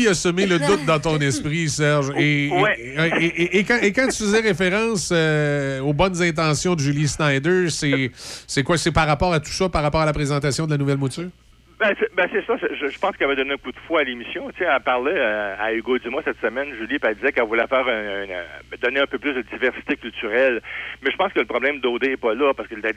[0.08, 2.12] a- semé le doute dans ton esprit, Serge.
[2.18, 2.76] Et, Ouais.
[3.20, 7.08] et, et- et quand, et quand tu faisais référence euh, aux bonnes intentions de Julie
[7.08, 8.12] Snyder, c'est
[8.48, 8.78] c'est quoi?
[8.78, 11.30] C'est par rapport à tout ça, par rapport à la présentation de la nouvelle mouture?
[11.84, 12.56] Ben, c'est ben, c'est ça.
[12.80, 14.50] Je, je pense qu'elle avait donné un coup de fouet à l'émission.
[14.52, 17.44] Tu sais, elle parlait euh, à Hugo Dumas cette semaine, Julie, puis elle disait qu'elle
[17.44, 20.62] voulait faire un, un- un- donner un peu plus de diversité culturelle.
[21.02, 22.92] Mais je pense que le problème d'OD n'est pas là, parce que la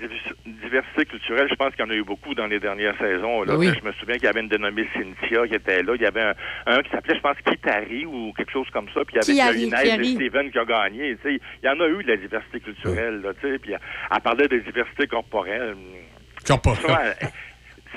[0.47, 3.43] diversité culturelle, je pense qu'il y en a eu beaucoup dans les dernières saisons.
[3.43, 3.57] Là.
[3.57, 3.71] Oui.
[3.79, 5.95] Je me souviens qu'il y avait une dénommée Cynthia qui était là.
[5.97, 6.35] Il y avait un,
[6.67, 9.01] un qui s'appelait, je pense, Kitari ou quelque chose comme ça.
[9.05, 10.11] Puis il y avait Kiari, Inès Kiari.
[10.13, 11.17] et Steven qui a gagné.
[11.17, 13.21] Tu sais, il y en a eu de la diversité culturelle.
[13.23, 13.81] Là, tu sais, puis elle,
[14.15, 15.75] elle parlait de diversité corporelle.
[16.47, 17.17] Corporelle.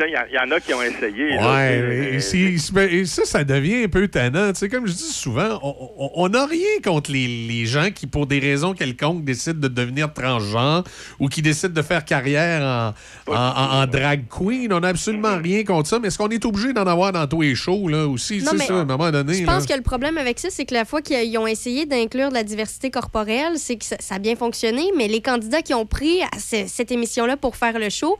[0.07, 1.37] Il y, en- il y en a qui ont essayé.
[1.37, 2.57] Ouais, sais,
[2.91, 4.51] et ça, ça devient un peu tannant.
[4.53, 8.27] Tu sais, comme je dis souvent, on- n'a rien contre les, les gens qui, pour
[8.27, 10.83] des raisons quelconques, décident de devenir transgenres
[11.19, 12.93] ou qui décident de faire carrière
[13.27, 14.71] en, en- en- en drag queen.
[14.73, 15.99] On n'a absolument rien contre ça.
[15.99, 18.39] Mais est-ce qu'on est obligé d'en avoir dans tous les shows là, aussi?
[18.39, 19.33] Non, C'est mais ça, à un moment donné.
[19.33, 19.53] Je là?
[19.53, 22.35] pense que le problème avec ça, c'est que la fois qu'ils ont essayé d'inclure de
[22.35, 25.85] la diversité corporelle, c'est que ça, ça a bien fonctionné, mais les candidats qui ont
[25.85, 28.17] pris à ce- cette émission-là pour faire le show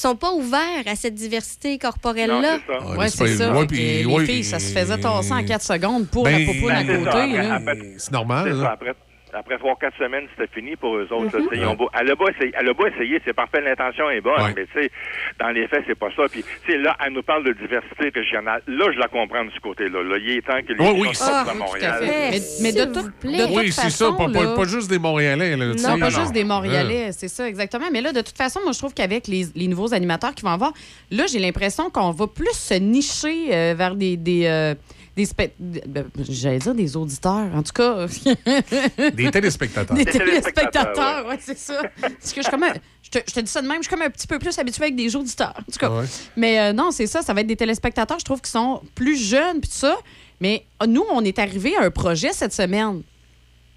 [0.00, 2.58] sont pas ouverts à cette diversité corporelle-là.
[2.96, 3.52] Ouais, c'est ça.
[3.52, 6.24] ouais, Fait puis- que les ouais, filles, ça se faisait tasser en 4 secondes pour
[6.24, 7.10] Ben, la popoune à ben, c'est ça.
[7.12, 7.94] côté.
[7.98, 8.44] C'est normal.
[8.48, 8.62] C'est là.
[8.64, 8.94] ça, après,
[9.34, 11.24] après trois, quatre semaines, c'était fini pour eux autres.
[11.36, 11.44] Mhm.
[11.44, 13.32] là, tu sais, ils ont beau- elle, a beau essayer, elle a beau essayer, c'est
[13.32, 14.52] parfait, l'intention est bonne, Ouais.
[14.56, 14.90] mais tu sais,
[15.40, 16.24] dans les faits, c'est pas ça.
[16.30, 18.62] Puis, tu sais, là, elle nous parle de diversité régionale.
[18.66, 20.02] Là, je la comprends de ce côté-là.
[20.02, 21.98] Là, il est temps que les Oui, oui, gens ça, sortent Ah, de Montréal.
[22.02, 22.30] Mais,
[22.62, 23.38] mais de, tout- vous plaît.
[23.38, 25.56] de toute Oui, c'est ça, façon, pas, pas- là- pas juste des Montréalais.
[25.56, 25.66] Là.
[25.66, 26.10] Non, pas non.
[26.10, 27.86] juste des Montréalais, c'est ça, exactement.
[27.92, 30.50] Mais là, de toute façon, moi, je trouve qu'avec les, les nouveaux animateurs qui vont
[30.50, 30.72] avoir,
[31.10, 34.16] là, j'ai l'impression qu'on va plus se nicher euh, vers des.
[34.16, 34.74] des euh,
[35.16, 35.28] des
[36.28, 38.06] J'allais dire des auditeurs, en tout cas.
[39.14, 39.96] Des téléspectateurs.
[39.96, 41.82] Des téléspectateurs, téléspectateurs, ouais, c'est ça.
[42.00, 43.88] Parce que je, suis comme un- je, te, je te dis ça de même, je
[43.88, 45.54] suis comme un petit peu plus habituée avec des auditeurs.
[45.58, 45.90] En tout cas.
[45.90, 46.06] Ouais.
[46.36, 49.16] Mais euh, non, c'est ça, ça va être des téléspectateurs, je trouve, qui sont plus
[49.16, 49.96] jeunes, puis tout ça.
[50.40, 53.02] Mais euh, nous, on est arrivé à un projet cette semaine.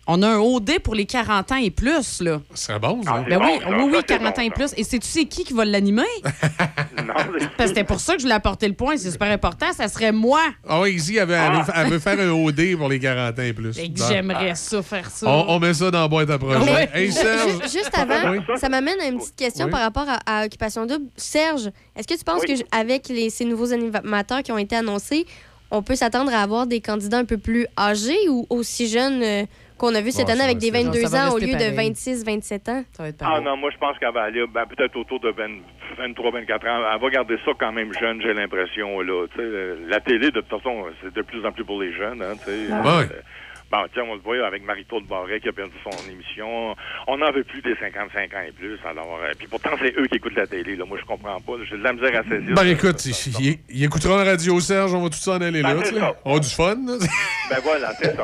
[0.08, 2.40] On a un OD pour les 40 ans et plus, là.
[2.54, 3.12] Ce serait bon, ça.
[3.16, 4.74] Ah, Ben C'est oui, bon, ça, oui, oui, ça, c'est 40 ans et plus.
[4.78, 6.04] Et sais-tu c'est qui qui va l'animer?
[7.06, 9.32] Non, c'est- Parce que c'était pour ça que je voulais apporter le point, c'est super
[9.32, 9.68] important.
[9.74, 10.40] Ça serait moi.
[10.68, 13.38] Ah oui, ici, elle veut, elle veut- elle veut faire un OD pour les 40
[13.38, 13.76] ans et plus.
[13.78, 14.06] Bon.
[14.08, 15.28] j'aimerais ça faire ça.
[15.28, 16.90] On, on met ça dans la boîte à projet.
[16.94, 17.62] Hey, Serge.
[17.64, 18.40] juste avant, Oui.
[18.60, 19.72] ça m'amène à une petite question Oui.
[19.72, 21.06] par rapport à, à Occupation Double.
[21.16, 22.60] Serge, est-ce que tu penses Oui.
[22.60, 25.26] que avec les, ces nouveaux animateurs qui ont été annoncés,
[25.72, 29.44] on peut s'attendre à avoir des candidats un peu plus âgés ou aussi jeunes euh,
[29.78, 31.52] qu'on a vu cette année avec des rester- 22 ça va ans au lieu de
[31.52, 31.92] pareil.
[31.92, 32.84] 26-27 ans?
[32.94, 35.30] Ça va être Ah non, moi je pense qu'elle va aller ben, peut-être autour de
[35.32, 35.48] 20
[35.98, 36.82] 23, 24 ans.
[36.94, 39.02] Elle va garder ça quand même jeune, j'ai l'impression.
[39.02, 39.28] là.
[39.32, 41.94] Tu sais, euh, la télé, de toute façon, c'est de plus en plus pour les
[41.94, 42.22] jeunes.
[42.22, 42.52] Hein, sais.
[42.52, 43.08] Ouais.
[43.76, 46.76] Bon, tiens, on le voit avec Marie-Claude Barret qui a perdu son émission.
[47.08, 48.78] On n'en veut plus des 55 ans et plus.
[48.86, 50.76] Alors, euh, puis pourtant, c'est eux qui écoutent la télé.
[50.78, 50.86] Là.
[50.86, 51.54] Moi, je comprends pas.
[51.70, 52.56] J'ai de la misère à saisir.
[52.56, 55.62] Ben écoute, ça, ça, il, il écoutera la radio Serge, on va tout s'en aller
[55.62, 55.74] là.
[55.74, 56.16] Ben, tu ça.
[56.24, 56.76] On a du fun.
[56.86, 56.94] là.
[57.48, 58.24] Ben voilà, c'est ça.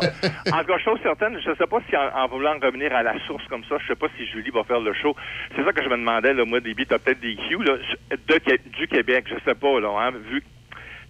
[0.52, 3.14] En tout cas, chose certaine, je sais pas si en, en voulant revenir à la
[3.28, 5.15] source comme ça, je sais pas si Julie va faire le show.
[5.56, 7.76] C'est ça que je me demandais, là, moi, Déby, t'as peut-être des cues, là,
[8.10, 10.48] de, Qué- du Québec, je sais pas, là, hein, vu tu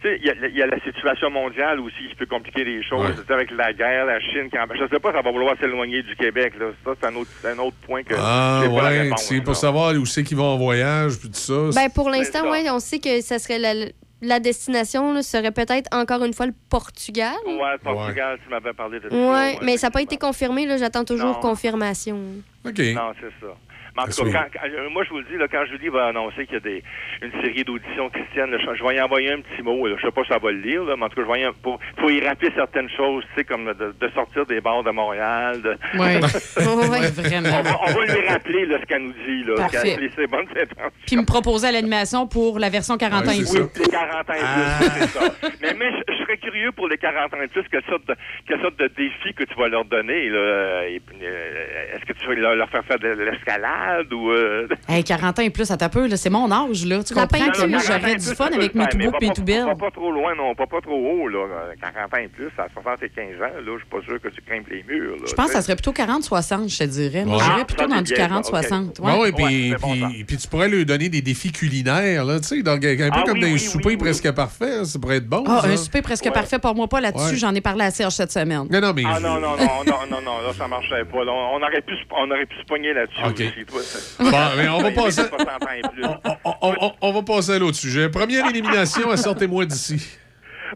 [0.04, 3.08] il y, a- il y a la situation mondiale aussi qui peut compliquer les choses.
[3.28, 3.34] Ouais.
[3.34, 6.16] Avec la guerre, la Chine, qui en- je sais pas, ça va vouloir s'éloigner du
[6.16, 6.54] Québec.
[6.60, 6.68] Là.
[6.84, 9.56] Ça, c'est un autre, un autre point que Ah j'ai pas la ouais, c'est pour
[9.56, 11.70] savoir où c'est qu'ils vont en voyage, puis tout ça.
[11.76, 13.74] Ben, pour l'instant, ouais, on sait que ça serait la,
[14.22, 17.34] la destination là, serait peut-être encore une fois le Portugal.
[17.46, 19.16] Ouais, Portugal, tu m'avais parlé de ça.
[19.16, 20.66] Ouais, mais ça n'a pas été confirmé.
[20.66, 20.78] là.
[20.78, 21.40] J'attends toujours Non.
[21.40, 22.18] confirmation.
[22.66, 22.78] OK.
[22.96, 23.54] Non, c'est ça.
[23.96, 25.90] Mais en tout cas, quand- quand- euh, moi, je vous le dis, là, quand Julie
[25.90, 26.84] va annoncer qu'il y a des,
[27.22, 29.86] une série d'auditions chrétiennes, là, je, je vais y envoyer un petit mot.
[29.88, 31.32] Là, je sais pas si ça va le lire, là, mais en tout cas, je
[31.32, 34.62] vais y, pour, pour y rappeler certaines choses, tu sais, comme de, de sortir des
[34.62, 35.62] bars de Montréal.
[35.62, 35.78] De...
[35.94, 36.28] On, vraiment.
[36.28, 39.98] va, on va lui rappeler là, ce qu'elle nous dit, là, Parfait.
[40.16, 40.92] ses bonnes intentions.
[41.06, 43.60] Puis me proposer à l'animation pour la version 40 Ouais, ans et plus.
[43.62, 45.34] Oui, les 40 ans et plus, c'est ça.
[45.62, 48.16] Mais, mais je, je serais curieux pour les 40 ans et plus, quelle sorte de,
[48.48, 50.30] quelle sorte de défi que tu vas leur donner.
[50.30, 53.81] là, euh, euh, Est-ce que tu vas leur, leur faire faire de l'escalade?
[54.12, 54.32] Ou...
[54.32, 57.04] euh, Hey, 40 ans et plus, à ta peu, là, c'est mon âge, là.
[57.04, 59.30] Tu comprends que moi, 40 ans et j'aurais du fun avec mes tout beaux et
[59.30, 59.66] tout belles.
[59.80, 61.40] Pas trop loin, non, pas, pas trop haut, là.
[61.82, 64.68] 40 ans et plus, à 75 ans, là, je suis pas sûr que tu grimpes
[64.70, 65.24] les murs, là.
[65.28, 67.24] Je pense que ça serait plutôt 40-60, je te dirais.
[67.24, 67.32] Ouais.
[67.40, 69.00] j'irais Ah, plutôt ça, dans du bien, 40-60.
[69.02, 72.40] Ouais, ouais, puis, Ouais, c'est bon, puis- tu pourrais lui donner des défis culinaires, là,
[72.40, 74.86] tu sais, donc, un peu Ah comme oui, dans un oui, souper oui, presque parfait,
[74.86, 75.44] ça pourrait être bon.
[75.48, 75.68] Ah, ça.
[75.70, 76.32] un souper presque Ouais.
[76.32, 77.32] parfait pour moi pas là-dessus.
[77.34, 77.38] Ouais.
[77.38, 78.68] J'en ai parlé à Serge cette semaine.
[78.70, 79.04] Non, non, mais.
[79.06, 81.24] Ah non, non, non, non, non, non, là, ça marchait pas.
[81.24, 81.32] là.
[81.32, 83.66] on, aurait pu, se- on aurait pu se pogner là-dessus aussi.
[83.72, 86.04] Toi, c'est- Bon, mais on va passer- 60 ans et plus.
[86.44, 88.10] On, on- on va passer à l'autre sujet.
[88.10, 90.18] Première élimination, à sortez-moi d'ici.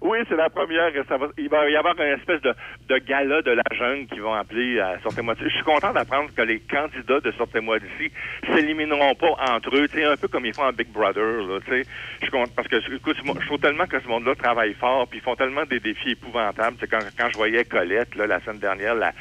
[0.02, 0.92] Oui, c'est la première.
[1.08, 2.54] Ça va- il va y avoir une espèce de,
[2.90, 5.46] de gala de la jeune qui vont appeler à Sortez-moi d'ici.
[5.50, 8.12] Je suis content d'apprendre que les candidats de Sortez-moi d'ici
[8.54, 11.60] s'élimineront pas entre eux, un peu comme ils font en Big Brother, là.
[11.70, 11.84] Je
[12.22, 15.24] suis content parce que, écoute, je trouve tellement que ce monde-là travaille fort, puis ils
[15.24, 16.76] font tellement des défis épouvantables.
[16.92, 19.14] Quand je voyais Colette, là, la semaine dernière, la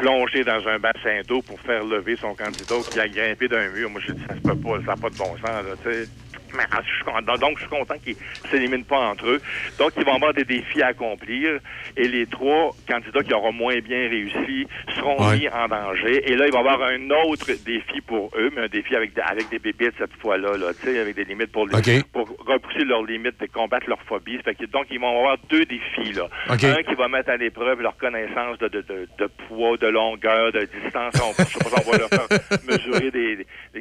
[0.00, 3.90] plonger dans un bassin d'eau pour faire lever son candidat qui a grimpé d'un mur.
[3.90, 5.92] Moi, je dis, ça se peut pas, ça n'a pas de bon sens, là, tu
[5.92, 6.08] sais.
[6.56, 8.16] Mais, je suis content- donc, je suis content qu'ils
[8.50, 9.40] s'éliminent pas entre eux.
[9.78, 11.60] Donc, ils vont avoir des défis à accomplir.
[11.96, 14.66] Et les trois candidats qui auront moins bien réussi
[14.96, 15.38] seront Ouais.
[15.38, 16.30] mis en danger.
[16.30, 19.14] Et là, il va y avoir un autre défi pour eux, mais un défi avec,
[19.14, 22.04] des- avec des bébites cette fois-là, là, tu sais, avec des limites pour, les- OK.
[22.12, 24.38] pour repousser leurs limites et combattre leur phobie.
[24.44, 26.12] Fait que, donc, ils vont avoir deux défis.
[26.12, 26.28] Là.
[26.48, 31.14] Un qui va mettre à l'épreuve leur connaissance de, de, poids, de longueur, de distance.
[31.22, 32.26] On, je sais pas on va leur faire
[32.68, 33.29] mesurer des-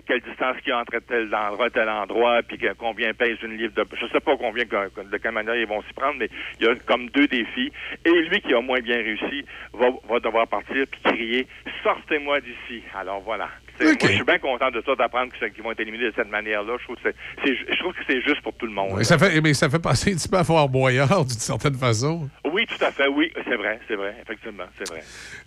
[0.09, 3.73] quelle distance qu'il y a entre tel endroit tel endroit, puis combien pèse une livre
[3.75, 3.85] de...
[3.93, 6.29] Je sais pas combien, de quelle manière ils vont s'y prendre, mais
[6.59, 7.71] il y a comme deux défis.
[8.03, 11.47] Et lui qui a moins bien réussi va, va devoir partir puis crier
[11.83, 12.81] «Sortez-moi d'ici».
[12.99, 13.49] Alors voilà.
[13.79, 16.73] Moi, je suis bien content de ça, d'apprendre qu'ils vont être éliminés de cette manière-là.
[16.79, 17.15] Je trouve que c'est-
[17.45, 19.01] c'est- je trouve que c'est juste pour tout le monde.
[19.03, 22.27] Ça fait, mais ça fait passer un petit peu à Fort Boyard, d'une certaine façon.
[22.51, 25.01] Oui, tout à fait, oui, c'est vrai, c'est vrai, effectivement, c'est vrai.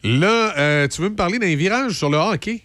[0.04, 2.62] Là, euh, tu veux me parler d'un virage sur le hockey?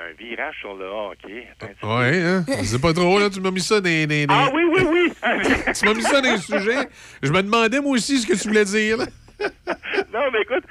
[0.00, 1.46] D'un virage sur le hockey.
[1.60, 1.98] Attends un.
[2.00, 2.44] Ouais, hein?
[2.64, 3.28] Sais pas trop, là.
[3.28, 5.12] Tu m'as mis ça dans, dans- dans- Ah oui, oui, oui!
[5.78, 6.88] tu m'as mis ça dans les sujets.
[7.22, 9.06] Je me demandais, moi aussi, ce que tu voulais dire, là.
[10.12, 10.64] non, mais écoute,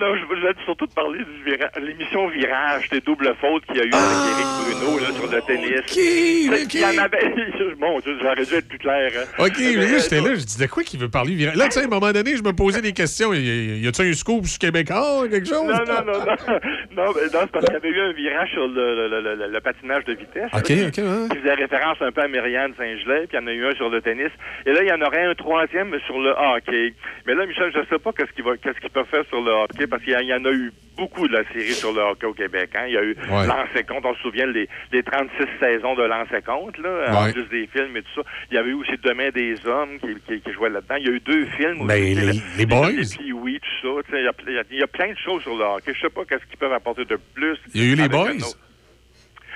[0.00, 3.84] non, je voulais surtout te parler de l'émission Virage, des doubles fautes qu'il y a
[3.84, 5.80] eu avec Éric Bruno là, sur le tennis.
[5.80, 6.74] OK, OK.
[6.74, 7.34] Il y en avait.
[8.02, 9.10] Dieu, j'aurais dû être plus clair.
[9.16, 9.24] hein.
[9.44, 11.56] OK, mais là, euh, j'étais là, je disais quoi qu'il veut parler virage?
[11.56, 13.32] Là, tu sais, à un moment donné, je me posais des questions.
[13.34, 15.66] Y, a-tu un scoop sur Québécois, quelque chose?
[15.66, 16.36] Non, non, non, non.
[16.96, 19.48] Non, mais non, c'est parce qu'il y avait eu un virage sur le, le, le,
[19.48, 20.50] le- patinage de vitesse.
[20.52, 21.28] OK, là, OK, ouais.
[21.30, 23.74] Qui faisait référence un peu à Myriane Saint-Gelais, puis il y en a eu un
[23.76, 24.30] sur le tennis.
[24.66, 26.94] Et là, il y en aurait un troisième sur le hockey.
[27.26, 29.86] Mais là, Michel, je sais pas qu'est-ce qu'il va, qu'est-ce peut faire sur le hockey,
[29.86, 32.70] parce qu'il y, en a eu beaucoup de la série sur le hockey au Québec.
[32.74, 32.84] Hein.
[32.86, 33.46] Il y a eu Ouais.
[33.46, 35.30] Lancé compte, on se souvient les, les 36
[35.60, 37.32] saisons de Lancé compte, là, en Ouais.
[37.32, 38.22] plus des films et tout ça.
[38.50, 40.96] Il y avait eu aussi Demain des hommes qui, qui, qui jouait là-dedans.
[40.98, 41.88] Il y a eu deux films aussi.
[41.88, 42.90] Ben, les- le- les Boys.
[43.34, 44.18] Oui, tout ça.
[44.18, 45.92] Il y, a- il y a- il y a plein de choses sur le hockey.
[45.94, 47.56] Je sais pas qu'est-ce qu'ils peuvent apporter de plus.
[47.74, 48.28] Il y a eu les Boys.
[48.30, 48.58] un autre-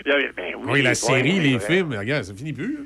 [0.05, 2.53] Il y a eu- ben oui, Oui, la série, Boys, les films, regarde, ça finit
[2.53, 2.79] plus.
[2.81, 2.85] hein.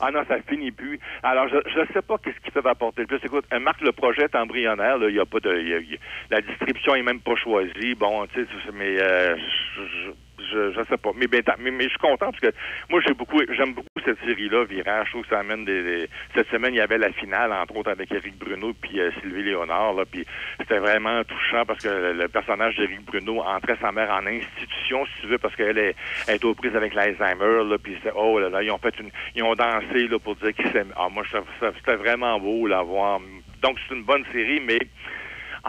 [0.00, 0.98] Ah non, ça finit plus.
[1.22, 3.18] Alors, je ne sais pas qu'est-ce qu'ils peuvent apporter de plus.
[3.24, 4.98] Écoute, Marc, le projet est embryonnaire.
[4.98, 5.08] là.
[5.08, 5.98] Il y a pas de, y a- y a-
[6.30, 7.94] la distribution est même pas choisie.
[7.94, 11.10] Bon, tu sais, mais euh, je, je, je, je sais pas.
[11.16, 12.52] Mais, ben, mais, mais je suis content parce que
[12.88, 15.06] moi, j'ai beaucoup, j'aime beaucoup cette série-là, Virage.
[15.06, 17.76] Je trouve que ça amène des, des- Cette semaine, il y avait la finale, entre
[17.76, 19.94] autres, avec Éric Bruno puis euh, Sylvie Léonard.
[19.94, 20.24] Là, puis
[20.60, 25.22] c'était vraiment touchant parce que le, personnage d'Éric Bruno entrait sa mère en institution, si
[25.22, 25.96] tu veux, parce qu'elle est,
[26.26, 27.64] elle est aux prises avec l'Alzheimer.
[27.68, 30.36] Là, puis c'était, oh là là, ils ont fait une, ils ont dansé là pour
[30.36, 30.92] dire qu'ils s'aiment.
[30.96, 31.42] Ah, moi, ça-
[31.76, 33.20] c'était vraiment beau là voir.
[33.62, 34.78] Donc c'est une bonne série, mais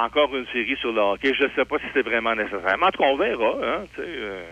[0.03, 1.34] encore une série sur le hockey.
[1.34, 2.77] Je sais pas si c'est vraiment nécessaire.
[2.80, 3.53] Mais en tout cas, on verra.
[3.63, 4.43] Hein, euh,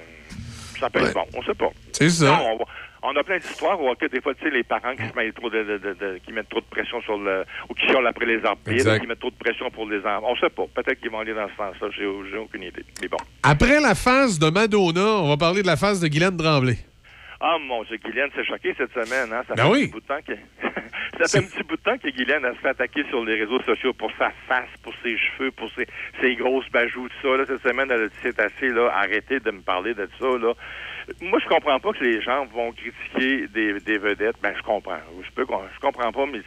[0.79, 1.25] ça peut être bon.
[1.35, 1.69] On sait pas.
[1.91, 2.25] C'est ça.
[2.25, 2.65] Non, on, va-
[3.03, 4.09] on a plein d'histoires au hockey.
[4.09, 6.31] Des fois, tu sais, les parents qui se mettent trop de, de- de- de- qui
[6.33, 9.29] mettent trop de pression sur le, ou qui chialent après les arbitres, qui mettent trop
[9.29, 10.23] de pression pour les enfants.
[10.29, 10.65] On sait pas.
[10.75, 11.87] Peut-être qu'ils vont aller dans ce sens-là.
[11.95, 12.83] J'ai, j'ai aucune idée.
[13.01, 13.17] Mais bon.
[13.43, 16.77] Après la phase de Madonna, on va parler de la phase de Guylaine Tremblay.
[17.39, 19.31] Ah, mon Dieu, Guylaine s'est choquée cette semaine.
[19.31, 19.43] Hein?
[19.47, 19.77] Ça Ben fait oui.
[19.77, 20.33] un petit bout de temps que...
[21.25, 23.35] ça fait un petit bout de temps que Guylaine a se fait attaquer sur les
[23.35, 25.87] réseaux sociaux pour sa face, pour ses cheveux, pour ses,
[26.19, 27.37] ses grosses bajoux, tout ça.
[27.37, 30.25] Là, cette semaine, elle a dit c'est assez, là, arrêtez de me parler de ça.
[30.25, 30.53] Là.
[31.21, 34.35] Moi, je comprends pas que les gens vont critiquer des, des vedettes.
[34.41, 34.97] Ben, je comprends.
[35.23, 36.39] Je peux, je comprends pas, mais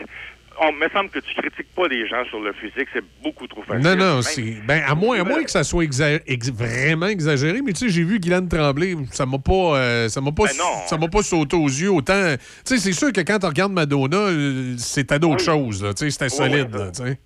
[0.62, 2.88] on me semble que tu critiques pas les gens sur le physique.
[2.92, 3.82] C'est beaucoup trop facile.
[3.82, 4.56] Non, non, c'est.
[4.66, 7.88] Ben, à moins, à moins que ça soit exa- ex- vraiment exagéré, mais tu sais,
[7.88, 10.52] j'ai vu Guylaine Tremblay, ça m'a pas, euh, ça m'a pas, Ben
[10.86, 12.34] ça m'a pas sauté aux yeux autant.
[12.36, 16.04] Tu sais, c'est sûr que quand tu regardes Madonna, euh, c'était d'autres choses, là, tu
[16.04, 16.78] sais, c'était Oui, solide, oui.
[16.78, 17.18] là, tu sais.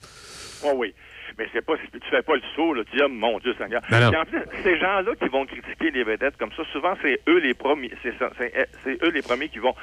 [0.65, 0.95] Oui, oui.
[1.39, 2.83] Mais c'est pas, tu fais pas le saut, là.
[2.85, 3.83] Tu dis, ah, mon Dieu Seigneur.
[3.91, 4.11] Non.
[4.11, 7.39] Puis en plus, ces gens-là qui vont critiquer les vedettes comme ça, souvent, c'est eux
[7.39, 8.15] les premiers, c'est
[8.85, 9.75] c'est eux les premiers qui vont,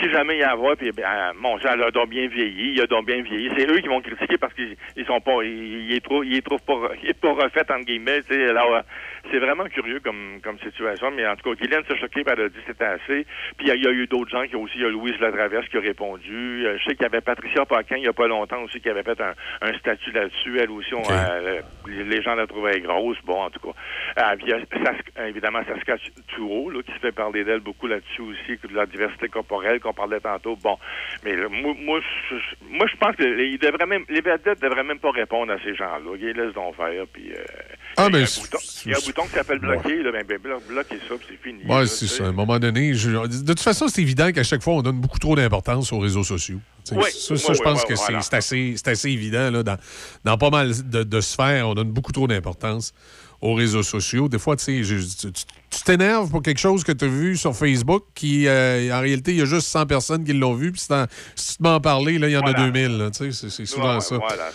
[0.00, 2.28] si jamais il y a à voir, puis, ben, ah, mon Dieu, a donc bien
[2.28, 3.50] vieilli, il a donc bien vieilli.
[3.56, 6.62] C'est eux qui vont critiquer parce qu'ils, ils sont pas, ils, ils trouvent, ils trouvent
[6.62, 8.46] pas, il est pas refait, entre guillemets, tu sais.
[8.46, 8.82] Euh,
[9.30, 11.10] c'est vraiment curieux comme, comme situation.
[11.10, 13.26] Mais en tout cas, Guylaine s'est choquée, puis elle a dit que c'était assez.
[13.56, 14.84] Puis il y a- il y, a eu d'autres gens qui ont aussi, il y
[14.84, 16.66] a Louise Latraverse qui a répondu.
[16.66, 18.88] Euh, Je sais qu'il y avait Patricia Paquin, il y a pas longtemps aussi, qui
[18.88, 20.94] avait fait un, un statut là-dessus, elle aussi.
[20.94, 23.18] on, euh, les les gens la trouvaient grosse.
[23.24, 23.74] Bon, en tout cas.
[24.32, 24.52] Euh, puis il y
[25.18, 28.86] a évidemment, Saskatchewan, là, qui se fait parler d'elle beaucoup là-dessus aussi, que de la
[28.86, 30.56] diversité corporelle qu'on parlait tantôt.
[30.56, 30.78] Bon,
[31.24, 32.00] mais là, moi, moi,
[32.30, 32.36] je,
[32.70, 35.74] moi, je pense que les, devraient même, les vedettes devraient même pas répondre à ces
[35.74, 36.16] gens-là.
[36.18, 37.04] Ils laissent donc faire.
[37.12, 37.44] Puis, euh,
[37.98, 40.02] Ah, il y a mais un bouton- il y a un bouton qui s'appelle bloquer.
[40.02, 41.64] Là, ben, ben, blo- bloquez ça, puis c'est fini.
[41.64, 42.24] Là, c'est ça.
[42.24, 45.18] À un moment donné, de toute façon, c'est évident qu'à chaque fois, on donne beaucoup
[45.18, 46.60] trop d'importance aux réseaux sociaux.
[46.92, 49.50] Oui, ça, oui, je oui, pense oui, que c'est- assez, assez évident.
[49.50, 49.78] Là, dans,
[50.24, 52.92] dans pas mal de, sphères, on donne beaucoup trop d'importance
[53.40, 54.28] aux réseaux sociaux.
[54.28, 54.84] Des fois, tu
[55.84, 59.38] t'énerves pour quelque chose que tu as vu sur Facebook qui, euh, en réalité, il
[59.38, 60.70] y a juste 100 personnes qui l'ont vu.
[60.72, 60.82] Puis
[61.34, 62.98] si, tu m'en parler, là, il y en a 2000.
[62.98, 64.16] là, tu sais, c'est souvent ça.
[64.18, 64.50] Voilà,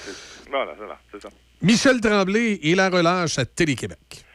[1.11, 1.29] c'est ça.
[1.61, 4.25] Michel Tremblay et la relâche à Télé-Québec.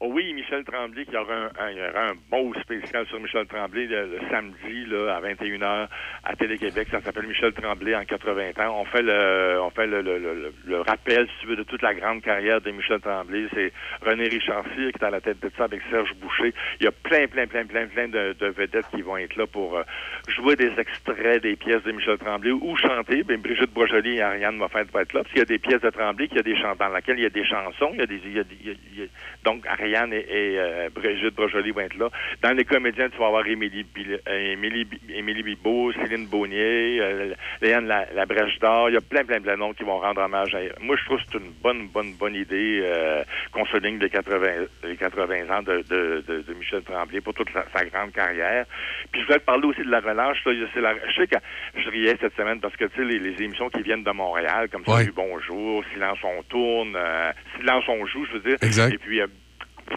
[0.00, 3.18] Oh oui, Michel Tremblay, qui aura un, un- il y aura un beau spécial sur
[3.18, 5.88] Michel Tremblay le, le samedi là, à 21h
[6.24, 6.88] à Télé-Québec.
[6.90, 8.76] Ça s'appelle Michel Tremblay en 80 ans.
[8.80, 11.94] On fait le on fait le, le, le- rappel, si tu veux, de toute la
[11.94, 13.46] grande carrière de Michel Tremblay.
[13.54, 16.52] C'est René Richard qui est à la tête de ça avec Serge Boucher.
[16.80, 19.46] Il y a plein, plein, plein, plein, plein de, de vedettes qui vont être là
[19.46, 19.82] pour euh,
[20.28, 23.22] jouer des extraits des pièces de Michel Tremblay ou chanter.
[23.22, 25.20] Ben, Brigitte Brojoli et Ariane Moffett vont être là.
[25.22, 27.22] Parce qu'il y a des pièces de Tremblay, qu'il y a des dans lesquelles il
[27.22, 27.90] y a des chansons.
[27.94, 29.06] Il y a des, il y a il y a-
[29.44, 32.08] donc et, et, euh, Brigitte Brojoli vont être là.
[32.42, 37.34] Dans les comédiens, tu vas avoir Émilie, Bil- euh, Émilie, Émilie Bibeau, Céline Beaunier, euh,
[37.62, 38.90] Léane la, la Brèche d'Or.
[38.90, 41.04] Il y a plein, plein, plein de noms qui vont rendre hommage à Moi, je
[41.04, 43.22] trouve que c'est une bonne, bonne, bonne idée euh,
[43.52, 47.50] qu'on souligne les 80, les 80 ans de, de, de, de Michel Tremblay pour toute
[47.52, 48.66] sa, sa grande carrière.
[49.12, 50.44] Puis je voulais te parler aussi de la relâche.
[50.44, 50.52] Là.
[50.74, 51.36] C'est la- je sais que
[51.76, 54.68] je riais cette semaine parce que tu sais, les, les émissions qui viennent de Montréal,
[54.70, 55.00] comme Ouais.
[55.02, 58.56] Salut Bonjour, Silence on tourne, euh, Silence on joue, je veux dire.
[58.62, 58.92] Exact.
[58.94, 59.26] Et puis euh,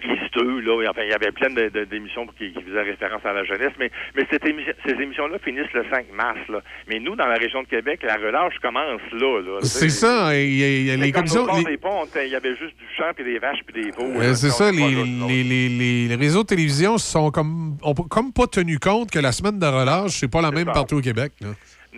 [0.03, 3.33] Listeux, là, enfin, il y avait plein de- de- d'émissions qui, qui faisaient référence à
[3.33, 6.39] la jeunesse, mais, mais cette émission- ces émissions-là finissent le 5 mars.
[6.49, 6.61] Là.
[6.87, 9.41] Mais nous, dans la région de Québec, la relâche commence là.
[9.41, 10.35] là C'est ça.
[10.35, 11.45] et a les commissions.
[11.67, 14.19] les- ponts, il y avait juste du champ, puis des vaches, puis des veaux.
[14.21, 14.89] Euh, c'est ça, les,
[15.27, 19.31] les, les- les- réseaux de télévision sont comme, ont comme pas tenu compte que la
[19.31, 20.71] semaine de relâche, c'est pas la même ça.
[20.73, 21.31] partout au Québec.
[21.41, 21.49] là.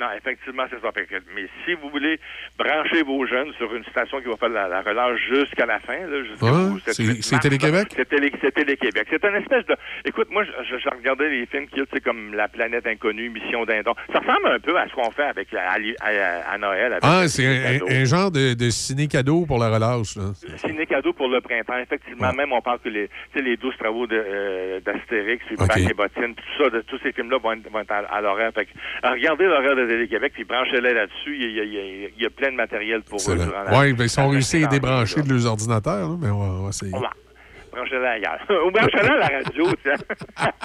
[0.01, 0.89] Non, effectivement, c'est ça.
[1.35, 2.19] Mais si vous voulez
[2.57, 5.93] brancher vos jeunes sur une station qui va faire la, la relâche jusqu'à la fin,
[6.07, 7.87] là, jusqu'au Ouais, c'est- Télé-Québec?
[7.95, 9.07] C'est Télé- c'est Télé-Québec.
[9.11, 9.75] C'est une espèce de...
[10.05, 13.63] Écoute, moi, je, je- regardais les films qui, tu sais, comme La planète inconnue, Mission
[13.65, 13.93] Dindon.
[14.11, 16.93] Ça ressemble un peu à ce qu'on fait avec la- à, li- à- à Noël.
[16.93, 20.15] Avec Ah, c'est un, genre de, de ciné-cadeau pour la relâche.
[20.15, 20.31] là.
[20.57, 22.33] Ciné cadeau pour le printemps, effectivement.
[22.33, 25.67] Même on parle que les, tu sais, les douze travaux de, euh, d'Astérix, puis OK.
[25.67, 28.51] Bac et Bottine, tout ça, de, tous ces films-là vont être, vont être à, l'horaire.
[28.57, 31.35] Euh, regardez l'horaire de Télé-Québec, puis branchez-les là-dessus.
[31.35, 33.37] Il y, a, y y plein de matériel pour eux.
[33.73, 36.45] Oui, ben, ils sont la réussi à débrancher de leurs ordinateurs, là, mais on va,
[36.45, 36.91] on va essayer.
[36.91, 38.39] Branchez-les ailleurs.
[38.67, 39.95] Ou branchez-les à la radio, tiens.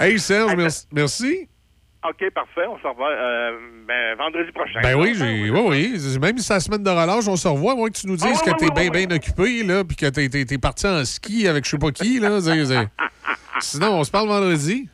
[0.00, 0.86] Hey Serge, merci.
[0.92, 1.48] merci.
[2.08, 2.66] OK, parfait.
[2.68, 4.80] On se revoit euh, ben, vendredi prochain.
[4.82, 6.18] Ben oui, j'ai, oui, oui.
[6.20, 7.76] Même si c'est la semaine de relâche, on se revoit.
[7.76, 9.84] Moi, que tu nous dises Ah, oui, que oui, t'es oui, bien, bien occupé, là,
[9.84, 12.40] puis que t'es, t'es- t'es parti en ski avec je sais pas qui, là.
[13.60, 14.88] Sinon, on se parle vendredi.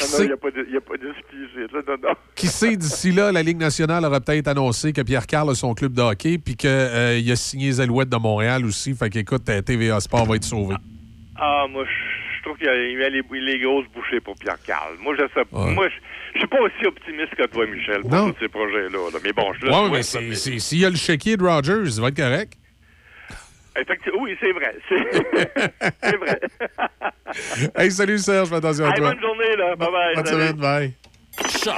[0.00, 1.80] Non, non, il n'y a pas de, il y a pas de ski ici, là,
[1.88, 2.14] non, non.
[2.34, 5.74] Qui sait, d'ici là, la Ligue nationale aura peut-être annoncé que Pierre Carl a son
[5.74, 8.94] club de hockey, puis qu'il a signé les Alouettes de Montréal aussi.
[8.94, 10.76] Fait qu'écoute, euh, TVA Sport va être sauvé.
[11.36, 14.34] Ah, moi, je trouve qu'il y a, il y a les, les grosses bouchées pour
[14.36, 14.94] Pierre Carl.
[15.02, 15.66] Moi, je sais pas.
[15.66, 15.88] Moi,
[16.34, 18.30] je suis pas aussi optimiste que toi, Michel, pour Non.
[18.32, 18.88] tous ces projets-là.
[19.12, 19.18] là.
[19.24, 22.08] Mais bon, je le Ouais, mais s'il y a le chéquier de Rogers, il va
[22.08, 22.54] être correct.
[23.80, 24.74] Effectivement, oui, c'est vrai.
[26.02, 26.40] C'est vrai.
[27.76, 29.10] Hey, salut Serge, fais attention à Hey, toi.
[29.10, 29.74] bonne journée, là.
[29.76, 30.14] Bye-bye.
[30.14, 30.42] Bonne salut.
[30.42, 30.92] semaine, bye.
[31.62, 31.74] Choc.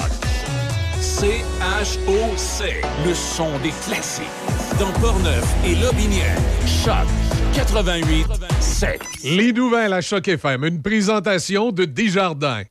[1.00, 2.64] C-H-O-C.
[3.06, 4.26] Le son des classiques.
[4.78, 6.36] Dans Portneuf et Lobinière.
[6.84, 7.06] Choc
[7.54, 8.26] 88
[8.60, 9.00] 7.
[9.24, 12.62] Les nouvelles à Choc FM, une présentation de Desjardins.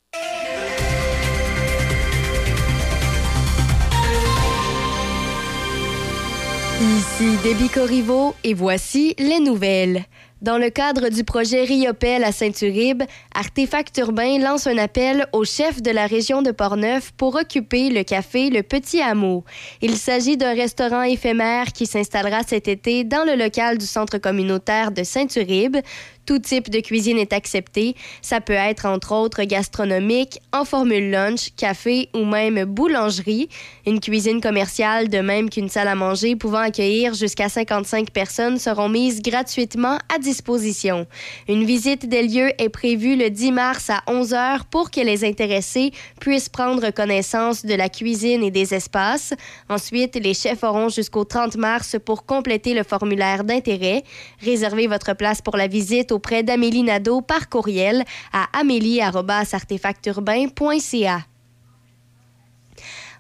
[6.80, 10.06] Ici Déby Corriveau et voici les nouvelles.
[10.44, 13.02] Dans le cadre du projet Riopel à Saint-Uribe,
[13.34, 18.04] Artefact Urbain lance un appel au chef de la région de Portneuf pour occuper le
[18.04, 19.44] café Le Petit Hameau.
[19.82, 24.92] Il s'agit d'un restaurant éphémère qui s'installera cet été dans le local du centre communautaire
[24.92, 25.78] de Saint-Uribe.
[26.28, 27.96] Tout type de cuisine est accepté.
[28.22, 33.48] Ça peut être entre autres gastronomique, en formule lunch, café ou même boulangerie.
[33.86, 38.90] Une cuisine commerciale de même qu'une salle à manger pouvant accueillir jusqu'à 55 personnes seront
[38.90, 41.08] mises gratuitement à disposition.
[41.48, 45.92] Une visite des lieux est prévue le 10 mars à 11h pour que les intéressés
[46.20, 49.34] puissent prendre connaissance de la cuisine et des espaces.
[49.70, 54.04] Ensuite, les chefs auront jusqu'au 30 mars pour compléter le formulaire d'intérêt.
[54.42, 58.04] Réservez votre place pour la visite auprès d'Amélie Nadeau par courriel
[58.34, 61.22] à amélie.artefacturbain.ca.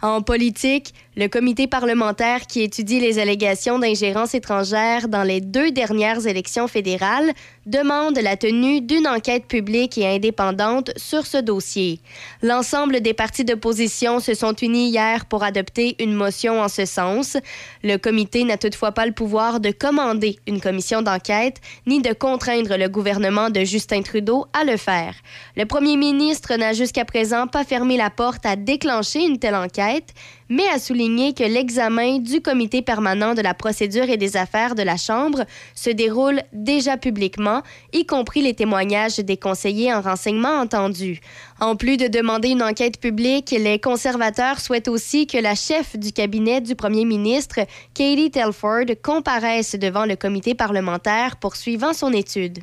[0.02, 6.27] En politique, Le comité parlementaire qui étudie les allégations d'ingérence étrangère dans les deux dernières
[6.27, 7.34] élections fédérales
[7.65, 12.02] demande la tenue d'une enquête publique et indépendante sur ce dossier.
[12.44, 17.35] L'ensemble des partis d'opposition se sont unis hier pour adopter une motion en ce sens.
[17.84, 21.57] Le comité n'a toutefois pas le pouvoir de commander une commission d'enquête
[21.88, 25.15] ni de contraindre le gouvernement de Justin Trudeau à le faire.
[25.56, 30.14] Le premier ministre n'a jusqu'à présent pas fermé la porte à déclencher une telle enquête,
[30.49, 34.84] mais a souligné que l'examen du comité permanent de la procédure et des affaires de
[34.84, 35.45] la Chambre
[35.76, 37.61] se déroule déjà publiquement,
[37.94, 41.19] y compris les témoignages des conseillers en renseignement entendus.
[41.60, 46.11] En plus de demander une enquête publique, les conservateurs souhaitent aussi que la chef du
[46.11, 47.60] cabinet du premier ministre,
[47.94, 52.60] Katie Telford, comparaisse devant le comité parlementaire poursuivant son étude.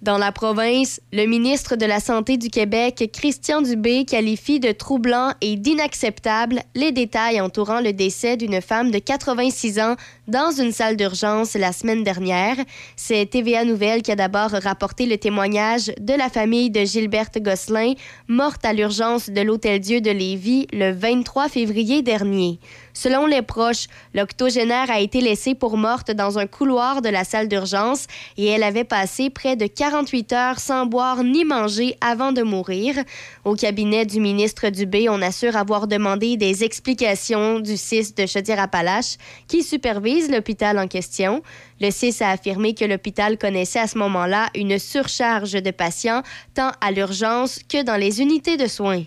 [0.00, 5.32] Dans la province, le ministre de la Santé du Québec, Christian Dubé, qualifie de troublant
[5.40, 9.96] et d'inacceptable les détails entourant le décès d'une femme de 86 ans
[10.28, 12.54] dans une salle d'urgence la semaine dernière.
[12.94, 17.94] C'est TVA Nouvelle qui a d'abord rapporté le témoignage de la famille de Gilberte Gosselin,
[18.28, 22.60] morte à l'urgence de l'Hôtel Dieu de Lévis le 23 février dernier.
[22.98, 27.46] Selon les proches, l'octogénaire a été laissée pour morte dans un couloir de la salle
[27.46, 32.42] d'urgence et elle avait passé près de 48 heures sans boire ni manger avant de
[32.42, 32.96] mourir.
[33.44, 39.16] Au cabinet du ministre Dubé, on assure avoir demandé des explications du CIS de Chaudière-Appalaches
[39.46, 41.44] qui supervise l'hôpital en question.
[41.80, 46.72] Le CIS a affirmé que l'hôpital connaissait à ce moment-là une surcharge de patients tant
[46.80, 49.04] à l'urgence que dans les unités de soins.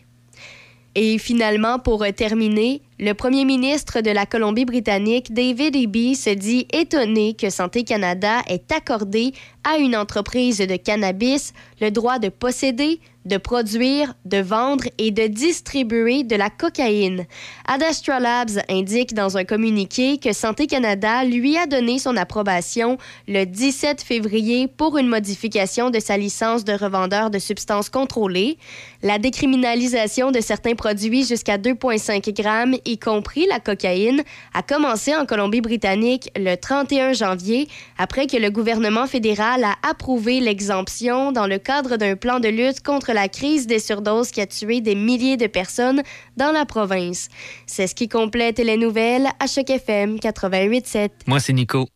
[0.95, 7.33] Et finalement, pour terminer, le premier ministre de la Colombie-Britannique, David Eby, se dit étonné
[7.33, 9.33] que Santé Canada ait accordé
[9.63, 15.27] à une entreprise de cannabis le droit de posséder, de produire, de vendre et de
[15.27, 17.25] distribuer de la cocaïne.
[17.67, 22.97] Adastra Labs indique dans un communiqué que Santé Canada lui a donné son approbation
[23.27, 28.57] le 17 février pour une modification de sa licence de revendeur de substances contrôlées.
[29.03, 34.23] La décriminalisation de certains produits jusqu'à 2,5 grammes, y compris la cocaïne,
[34.53, 41.31] a commencé en Colombie-Britannique le 31 janvier après que le gouvernement fédéral a approuvé l'exemption
[41.31, 44.81] dans le cadre d'un plan de lutte contre la crise des surdoses qui a tué
[44.81, 46.03] des milliers de personnes
[46.38, 47.30] dans la province.
[47.65, 51.09] C'est ce qui complète les nouvelles à Choc FM 88.7.
[51.27, 51.88] Moi, c'est Nico.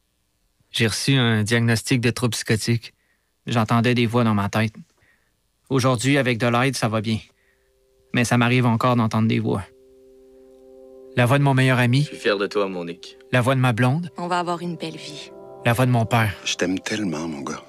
[0.72, 2.94] J'ai reçu un diagnostic de trouble psychotique.
[3.48, 4.74] J'entendais des voix dans ma tête.
[5.70, 7.20] Aujourd'hui, avec de l'aide, ça va bien.
[8.14, 9.64] Mais ça m'arrive encore d'entendre des voix.
[11.18, 13.18] La voix de mon meilleur ami, Je suis fier de toi, Monique.
[13.32, 15.32] la voix de ma blonde, On va avoir une belle vie.
[15.66, 16.34] la voix de mon père.
[16.44, 17.64] Je t'aime tellement, mon gars.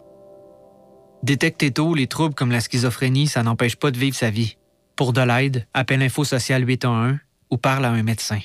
[1.23, 4.56] Détecter tôt les troubles comme la schizophrénie, ça n'empêche pas de vivre sa vie.
[4.97, 7.16] Pour de l'aide, appelle Info Social 811
[7.51, 8.40] ou parle à un médecin.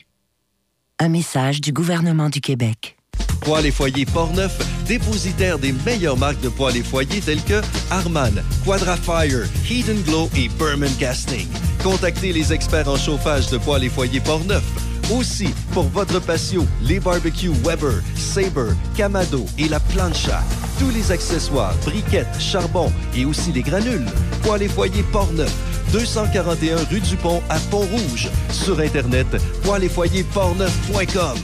[1.00, 2.98] Un message du gouvernement du Québec.
[3.42, 7.60] Poêles et foyers Portneuf, dépositaire des meilleures marques de poêles et foyers telles que
[7.90, 9.46] Harman, Quadrafire,
[9.90, 11.48] and Glow et Berman Casting.
[11.84, 14.64] Contactez les experts en chauffage de poêles et foyers Portneuf.
[15.12, 20.42] Aussi, pour votre patio, les barbecues Weber, Sabre, Camado et la plancha.
[20.80, 24.06] Tous les accessoires, briquettes, charbon et aussi les granules.
[24.42, 25.54] Poêles et foyers Portneuf,
[25.92, 28.30] 241 rue du Pont à Pont-Rouge.
[28.52, 29.28] Sur Internet,
[29.64, 31.40] poêles et foyers portneuf.com.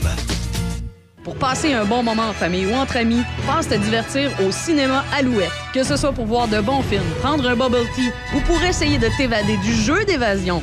[1.22, 5.04] Pour passer un bon moment en famille ou entre amis, pense te divertir au cinéma
[5.14, 5.50] Alouette.
[5.74, 8.96] Que ce soit pour voir de bons films, prendre un bubble tea ou pour essayer
[8.96, 10.62] de t'évader du jeu d'évasion.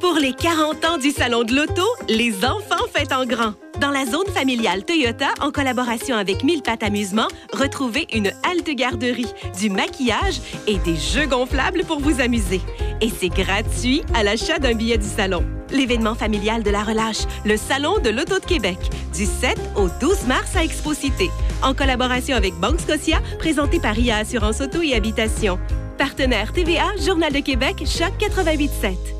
[0.00, 3.52] Pour les 40 ans du Salon de l'Auto, les enfants fêtent en grand.
[3.82, 9.32] Dans la zone familiale Toyota, en collaboration avec Mille Pattes Amusement, retrouvez une halte garderie,
[9.58, 12.62] du maquillage et des jeux gonflables pour vous amuser.
[13.02, 15.44] Et c'est gratuit à l'achat d'un billet du salon.
[15.70, 18.78] L'événement familial de la relâche, le Salon de l'Auto de Québec,
[19.14, 21.30] du 7 au 12 mars à Expo-Cité,
[21.62, 25.58] en collaboration avec Banque Scotia, présenté par IA Assurance Auto et Habitation.
[25.98, 29.19] Partenaire TVA, Journal de Québec, Choc 88.7.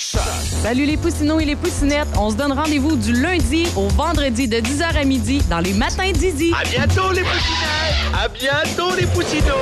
[0.00, 2.06] Salut les poussinots et les poussinettes.
[2.16, 6.12] On se donne rendez-vous du lundi au vendredi de 10h à midi dans les matins
[6.12, 6.52] d'Izzy.
[6.56, 8.14] À bientôt les poussinettes!
[8.14, 9.56] À bientôt les poussinots!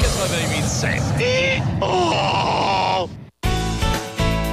[0.00, 1.02] 88.7.
[1.82, 3.10] Oh!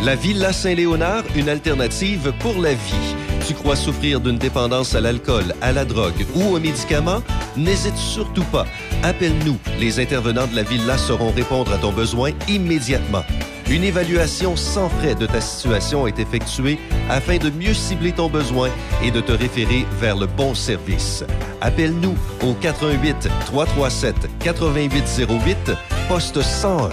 [0.03, 3.16] La Villa Saint-Léonard, une alternative pour la vie.
[3.48, 7.24] Tu crois souffrir d'une dépendance à l'alcool, à la drogue ou aux médicaments?
[7.56, 8.66] N'hésite surtout pas.
[9.02, 9.58] Appelle-nous.
[9.80, 13.24] Les intervenants de la Villa sauront répondre à ton besoin immédiatement.
[13.72, 16.77] Une évaluation sans frais de ta situation est effectuée
[17.10, 18.69] afin de mieux cibler ton besoin
[19.02, 21.23] et de te référer vers le bon service.
[21.61, 25.72] Appelle-nous au 88 337 8808
[26.10, 26.89] poste 101.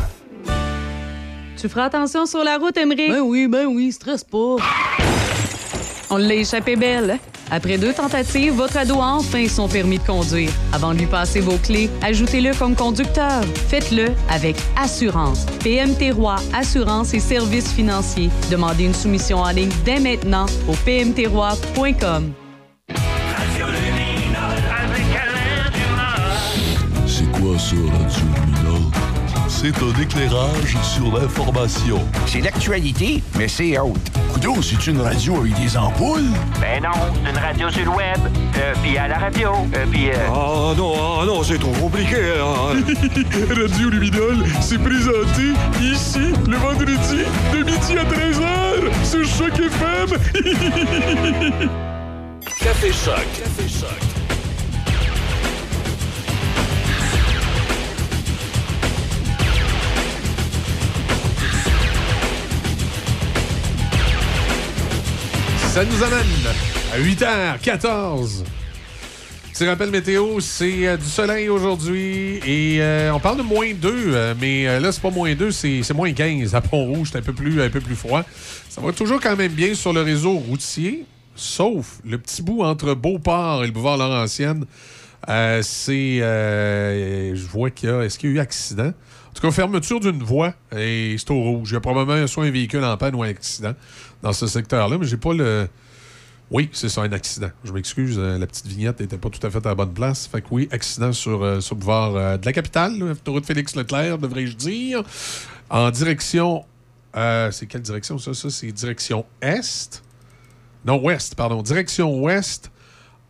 [1.60, 3.10] Tu feras attention sur la route, Emery.
[3.10, 4.58] Ben oui, ben oui, stresse pas.
[6.10, 7.18] On l'a échappé belle.
[7.50, 10.50] Après deux tentatives, votre ado a enfin son permis de conduire.
[10.72, 13.42] Avant de lui passer vos clés, ajoutez-le comme conducteur.
[13.68, 15.46] Faites-le avec assurance.
[15.62, 18.30] PMT Roi Assurance et Services financiers.
[18.50, 22.32] Demandez une soumission en ligne dès maintenant au pmtroi.com.
[27.06, 28.67] C'est quoi ça, Radio?
[29.60, 31.98] C'est un éclairage sur l'information.
[32.26, 33.98] C'est l'actualité, mais c'est haute.
[34.32, 36.30] Coudon, c'est une radio avec des ampoules?
[36.60, 36.90] Ben non,
[37.24, 38.18] c'est une radio sur le web.
[38.56, 39.50] Euh, puis à la radio.
[39.74, 40.10] Euh, puis.
[40.10, 42.16] euh, Ah non, ah non, c'est trop compliqué.
[42.40, 42.80] hein.
[43.60, 45.52] Radio Luminol, c'est présenté
[45.82, 50.18] ici le vendredi de midi à 13h sur Choc FM.
[52.60, 53.26] Café Choc.
[53.36, 54.07] Café Choc.
[65.78, 66.26] Ça nous amène
[66.92, 68.42] à 8h14.
[69.52, 74.34] Petit rappel météo, c'est euh, du soleil aujourd'hui et euh, on parle de moins 2,
[74.40, 76.56] mais euh, là, c'est pas moins 2, c'est moins 15.
[76.56, 78.24] À Pont-Rouge, c'est un, peu plus- un peu plus froid.
[78.68, 81.04] Ça va toujours quand même bien sur le réseau routier,
[81.36, 84.64] sauf le petit bout entre Beauport et le boulevard Laurentienne.
[85.28, 86.18] C'est.
[86.18, 88.02] je vois qu'il y a.
[88.02, 88.92] Est-ce qu'il y a eu accident?
[89.28, 91.70] En tout cas, fermeture d'une voie et c'est au rouge.
[91.70, 93.74] Il y a probablement soit un véhicule en panne ou un accident
[94.22, 95.68] dans ce secteur-là, mais j'ai pas le.
[96.50, 97.50] Oui, c'est ça, un accident.
[97.62, 100.26] Je m'excuse, euh, la petite vignette n'était pas tout à fait à la bonne place.
[100.26, 103.44] Fait que oui, accident sur, euh, sur le boulevard euh, de la capitale, là, autoroute
[103.44, 105.02] Félix Leclerc, devrais-je dire,
[105.68, 106.64] en direction.
[107.14, 108.32] c'est quelle direction ça?
[108.32, 110.02] Ça, c'est direction est.
[110.86, 111.60] Non, ouest, pardon.
[111.60, 112.70] Direction ouest.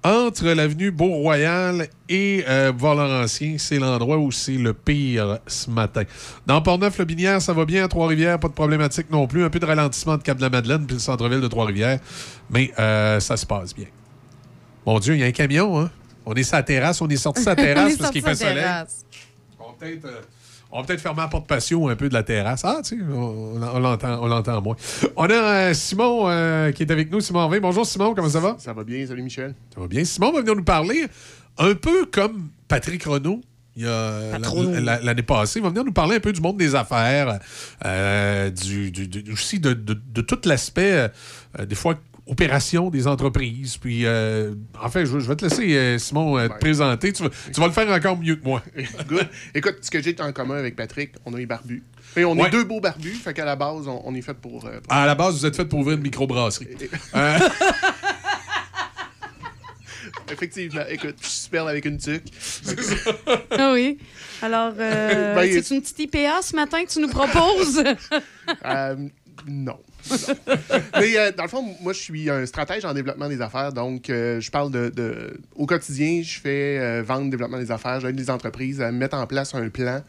[0.09, 6.05] Entre l'avenue Beau-Royal et euh, boulevard Laurentien, c'est l'endroit où c'est le pire ce matin.
[6.47, 7.85] Dans Portneuf-le-Binière, ça va bien.
[7.85, 9.45] À Trois-Rivières, pas de problématique non plus.
[9.45, 12.01] Un peu de ralentissement de Cap-de-la-Madeleine puis le centre-ville de Trois-Rivières.
[12.49, 13.85] Mais euh, ça se passe bien.
[14.87, 15.91] Mon Dieu, il y a un camion, hein?
[16.25, 18.35] On est sur la terrasse, on est sorti sur la On terrasse parce qu'il fait
[18.35, 18.55] soleil.
[18.55, 19.05] terrasse.
[19.61, 20.21] On peut-être euh,
[20.71, 22.63] on va peut-être fermer la porte patio un peu de la terrasse.
[22.65, 24.77] Ah, tu sais, on, on l'entend, on l'entend moins.
[25.17, 27.61] On a euh, Simon euh, qui est avec nous, Simon Harvey.
[27.61, 28.57] Bonjour Simon, comment ça va?
[28.59, 29.55] Ça va bien, salut Michel.
[29.75, 30.05] Ça va bien.
[30.05, 31.07] Simon va venir nous parler
[31.59, 33.41] un peu comme Patrick Renault.
[33.77, 34.39] Il y a
[34.81, 37.39] la- l'année passée, il va venir nous parler un peu du monde des affaires,
[37.85, 41.09] euh, du, du- du- aussi de, de- de tout l'aspect,
[41.61, 41.95] euh, des fois,
[42.29, 43.77] opération des entreprises.
[43.77, 47.13] Puis, euh, en fait, je, je vais te laisser, euh, Simon, euh, te présenter.
[47.13, 48.63] Tu vas, tu vas le faire encore mieux que moi.
[49.09, 49.29] Good.
[49.55, 51.83] Écoute, ce que j'ai en commun avec Patrick, on est barbus.
[52.17, 52.49] Et on Ouais.
[52.49, 54.65] est deux beaux barbus, fait qu'à la base, on, on est fait pour.
[54.67, 56.69] euh, pour- À la base, vous êtes fait pour ouvrir une microbrasserie.
[57.15, 57.39] Euh,
[60.31, 62.25] Effectivement, écoute, je suis super avec une tuque.
[63.51, 63.99] Ah oui.
[64.43, 67.83] Alors, euh, Ben, c'est une petite IPA ce matin que tu nous proposes?
[68.65, 68.97] Euh,
[69.47, 69.79] non.
[71.01, 73.73] Mais euh, dans le fond, moi, je suis un stratège en développement des affaires.
[73.73, 78.01] Donc, euh, je parle de, de- Au quotidien, je fais euh, vente, développement des affaires.
[78.01, 80.03] J'aide les entreprises à mettre en place un plan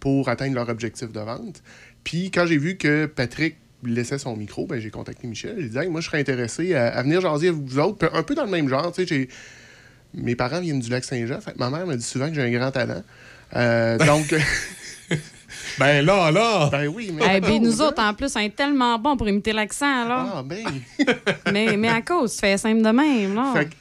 [0.00, 1.62] pour atteindre leur objectif de vente.
[2.04, 5.56] Puis, quand j'ai vu que Patrick laissait son micro, ben, j'ai contacté Michel.
[5.58, 8.22] J'ai dit, Hey, moi, je serais intéressé à, à venir jaser avec vous autres, un
[8.22, 8.92] peu dans le même genre.
[8.92, 9.28] Tu sais, j'ai-
[10.14, 11.38] Mes parents viennent du lac Saint-Jean.
[11.58, 13.02] Ma mère me dit souvent que j'ai un grand talent.
[14.06, 14.34] Donc.
[15.78, 16.68] ben là, là!
[16.70, 17.36] Ben oui, mais.
[17.36, 20.26] Eh bien, nous autres, en plus, on est tellement bons pour imiter l'accent, là.
[20.36, 20.64] Ah, ben.
[21.52, 23.52] mais, mais à cause, tu fais simple de même, là.
[23.54, 23.74] Fait que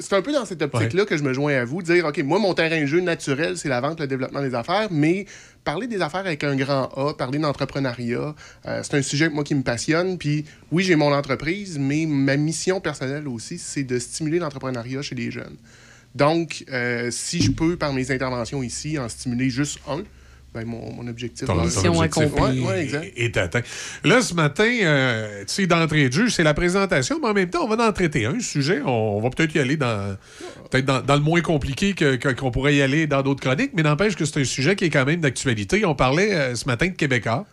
[0.00, 2.38] c'est un peu dans cette optique-là que je me joins à vous, dire, OK, moi,
[2.38, 5.26] mon terrain de jeu naturel, c'est la vente, le développement des affaires, mais
[5.62, 8.34] parler des affaires avec un grand A, parler d'entrepreneuriat,
[8.66, 10.16] euh, c'est un sujet moi qui me passionne.
[10.16, 15.14] Puis oui, j'ai mon entreprise, mais ma mission personnelle aussi, c'est de stimuler l'entrepreneuriat chez
[15.14, 15.56] les jeunes.
[16.14, 20.02] Donc, euh, si je peux, par mes interventions ici, en stimuler juste un,
[20.52, 23.12] ben mon, mon objectif Ton- objectif Ouais, est- ouais, exact.
[23.16, 23.60] est atteint.
[24.04, 27.50] Là, ce matin, euh, tu sais, d'entrée de jeu, c'est la présentation, mais en même
[27.50, 28.80] temps, on va en traiter un sujet.
[28.84, 30.16] On, on va peut-être y aller dans
[30.70, 33.70] peut-être dans, dans le moins compliqué que- que- qu'on pourrait y aller dans d'autres chroniques,
[33.74, 35.84] mais n'empêche que c'est un sujet qui est quand même d'actualité.
[35.84, 37.46] On parlait euh, ce matin de Québécois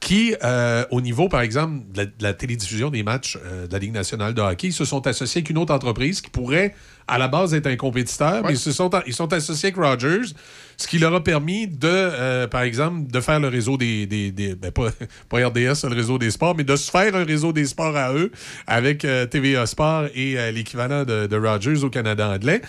[0.00, 3.72] qui, euh, au niveau, par exemple, de la, de la télédiffusion des matchs euh, de
[3.72, 6.74] la Ligue nationale de hockey, se sont associés avec une autre entreprise qui pourrait,
[7.08, 10.34] à la base, être un compétiteur, mais ils, se sont, ils sont associés avec Rogers,
[10.76, 14.06] ce qui leur a permis de, euh, par exemple, de faire le réseau des...
[14.06, 14.88] des, des- ben, pas,
[15.28, 18.12] pas RDS, le réseau des sports, mais de se faire un réseau des sports à
[18.14, 18.30] eux
[18.66, 22.60] avec euh, TVA Sport et euh, l'équivalent de, de Rogers au Canada anglais.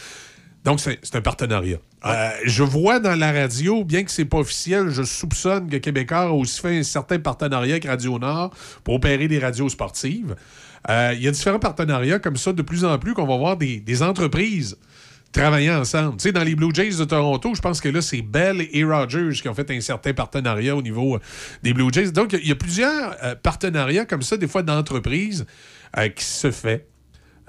[0.64, 1.78] Donc, c'est un partenariat.
[2.06, 6.22] Euh, je vois dans la radio, bien que c'est pas officiel, je soupçonne que Québécois
[6.22, 8.52] a aussi fait un certain partenariat avec Radio Nord
[8.84, 10.36] pour opérer des radios sportives.
[10.90, 13.58] Euh, Il y a différents partenariats comme ça de plus en plus qu'on va voir
[13.58, 14.76] des, des entreprises
[15.36, 16.18] travailler ensemble.
[16.18, 18.84] Tu sais, dans les Blue Jays de Toronto, je pense que là, c'est Bell et
[18.84, 21.20] Rogers qui ont fait un certain partenariat au niveau euh,
[21.62, 22.12] des Blue Jays.
[22.12, 25.46] Donc, il y a plusieurs euh, partenariats comme ça, des fois d'entreprises,
[25.98, 26.88] euh, qui se fait.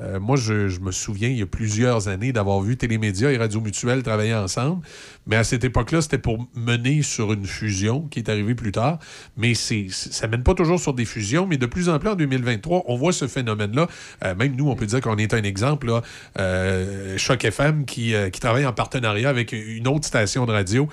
[0.01, 3.61] Euh, moi, je, me souviens, il y a plusieurs années, d'avoir vu Télémédia et Radio
[3.61, 4.85] Mutuelle travailler ensemble.
[5.27, 8.99] Mais à cette époque-là, c'était pour mener sur une fusion qui est arrivée plus tard.
[9.37, 11.47] Mais c'est, ça mène pas toujours sur des fusions.
[11.47, 13.89] Mais de plus en plus, en 2023, on voit ce phénomène-là.
[14.25, 15.87] Euh, même nous, on peut dire qu'on est un exemple.
[15.87, 16.03] Là.
[16.39, 20.89] Euh, Choc FM qui, travaille en partenariat avec une autre station de radio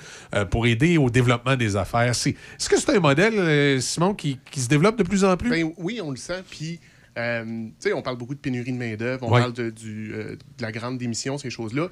[0.50, 2.10] pour aider au développement des affaires.
[2.10, 5.50] Est-ce que c'est un modèle, Simon, qui, qui se développe de plus en plus?
[5.50, 6.42] Ben oui, on le sent.
[6.50, 6.80] Puis,
[7.18, 9.40] euh, on parle beaucoup de pénurie de main-d'œuvre, on Ouais.
[9.40, 11.88] parle de, du, euh, de la grande démission, ces choses-là.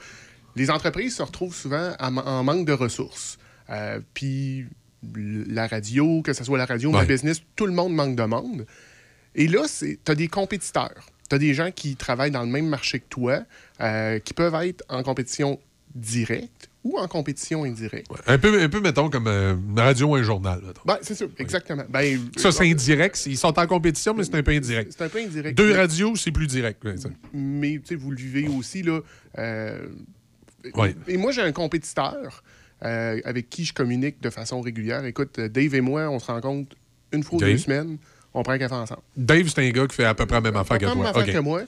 [0.57, 3.39] Les entreprises se retrouvent souvent en, en manque de ressources.
[3.71, 4.67] Euh, puis,
[5.15, 7.01] la radio, que ce soit la radio ou Ouais.
[7.03, 8.67] le business, tout le monde manque de monde.
[9.35, 11.07] Et là, tu as des compétiteurs.
[11.29, 13.43] Tu as des gens qui travaillent dans le même marché que toi,
[13.81, 15.59] euh, qui peuvent être en compétition
[15.95, 18.11] directe ou en compétition indirecte.
[18.27, 20.61] Un peu, un peu mettons, comme euh, une radio ou un journal.
[20.85, 21.85] Ben, c'est ça, exactement.
[21.89, 23.25] Ben, Ça, c'est indirect.
[23.27, 24.93] Ils sont en compétition, mais c'est un peu indirect.
[24.97, 25.57] C'est un peu indirect.
[25.57, 26.83] Deux Mais- radios, c'est plus direct.
[26.85, 26.95] ouais,
[27.33, 28.83] mais tu sais, vous le vivez aussi.
[28.83, 29.01] Là,
[29.39, 29.87] euh,
[30.75, 30.95] Ouais.
[31.09, 32.45] Et moi, j'ai un compétiteur
[32.85, 35.05] euh, avec qui je communique de façon régulière.
[35.05, 36.77] Écoute, euh, Dave et moi, on se rencontre
[37.13, 37.99] une fois ou deux semaines.
[38.33, 39.03] On prend un café ensemble.
[39.17, 40.95] Dave, c'est un gars qui fait à peu près la même affaire que toi.
[40.95, 41.63] même affaire que moi.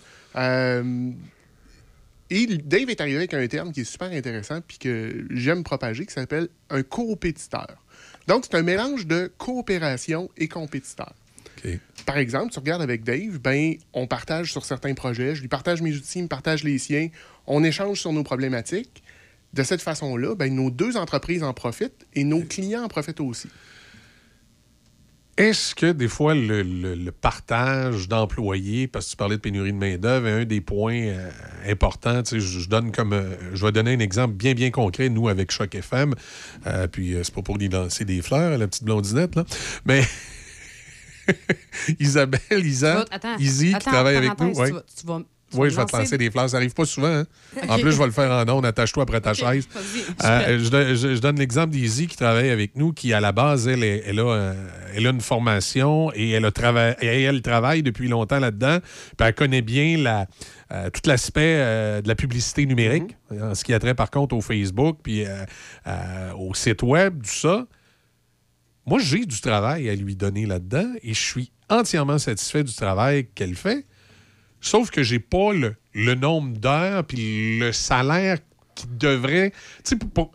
[2.36, 6.04] Et Dave est arrivé avec un terme qui est super intéressant puis que j'aime propager,
[6.04, 7.76] qui s'appelle un coopétiteur.
[8.26, 11.14] Donc, c'est un mélange de coopération et compétiteur.
[12.06, 15.80] Par exemple, tu regardes avec Dave, ben, on partage sur certains projets, je lui partage
[15.80, 17.08] mes outils, il me partage les siens,
[17.46, 19.04] on échange sur nos problématiques.
[19.52, 23.48] De cette façon-là, ben, nos deux entreprises en profitent et nos clients en profitent aussi.
[25.36, 29.72] Est-ce que des fois le, le- le partage d'employés, parce que tu parlais de pénurie
[29.72, 31.30] de main-d'œuvre, est un des points euh,
[31.68, 32.22] importants?
[32.30, 35.50] Je, je donne comme euh, je vais donner un exemple bien, bien concret, nous, avec
[35.50, 36.14] Choc FM.
[36.66, 39.44] Euh, puis euh, c'est pas pour lui lancer des fleurs, la petite blondinette, là.
[39.84, 40.02] Mais
[41.98, 43.04] Isabelle, Isa,
[43.40, 44.54] Izzy, qui travaille avec nous.
[44.54, 45.06] vas- tu
[45.54, 46.48] Oui, je vais te lancer- des fleurs.
[46.50, 47.06] Ça arrive pas souvent.
[47.08, 47.24] hein.
[47.68, 48.66] En plus, je vais le faire en ondes.
[48.66, 49.68] Attache-toi après ta chaise.
[50.24, 53.32] Euh, je, donne- je- je donne l'exemple d'Izzy qui travaille avec nous, qui, à la
[53.32, 54.54] base, elle, est- elle, a,
[54.94, 58.78] elle a une formation et elle, a trava- et elle travaille depuis longtemps là-dedans.
[59.16, 60.26] Puis elle connaît bien la,
[60.72, 64.34] euh, tout l'aspect euh, de la publicité numérique, en ce qui a trait, par contre,
[64.34, 65.24] au Facebook, puis
[66.38, 67.66] au site Web, tout ça.
[68.86, 73.26] Moi, j'ai du travail à lui donner là-dedans et je suis entièrement satisfait du travail
[73.34, 73.86] qu'elle fait.
[74.64, 78.38] Sauf que j'ai pas le, le nombre d'heures puis le salaire
[78.74, 79.52] qui devrait.
[80.14, 80.32] Pour-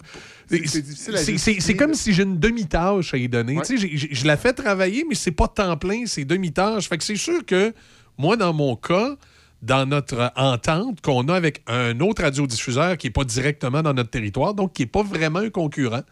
[0.48, 3.58] c'est comme si j'ai une demi-tâche à y donner.
[3.58, 3.64] Ouais.
[3.68, 6.88] Je la fais travailler, mais c'est pas temps plein, c'est demi-tâche.
[6.90, 7.74] Fait que c'est sûr que
[8.18, 9.16] moi, dans mon cas,
[9.62, 14.10] dans notre entente qu'on a avec un autre radiodiffuseur qui n'est pas directement dans notre
[14.12, 16.04] territoire, donc qui n'est pas vraiment un concurrent,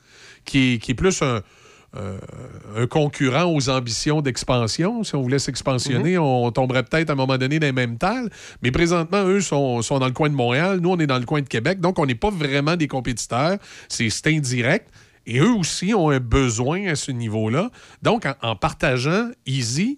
[0.43, 1.41] qui est, qui est plus un,
[1.97, 2.17] euh,
[2.75, 5.03] un concurrent aux ambitions d'expansion.
[5.03, 8.29] Si on voulait s'expansionner, on tomberait peut-être à un moment donné dans les mêmes tales.
[8.61, 10.79] Mais présentement, eux sont, sont dans le coin de Montréal.
[10.81, 11.79] Nous, on est dans le coin de Québec.
[11.79, 13.57] Donc, on n'est pas vraiment des compétiteurs.
[13.87, 14.89] C'est c'est indirect.
[15.25, 17.69] Et eux aussi ont un besoin à ce niveau-là.
[18.01, 19.97] Donc, en, en partageant Easy,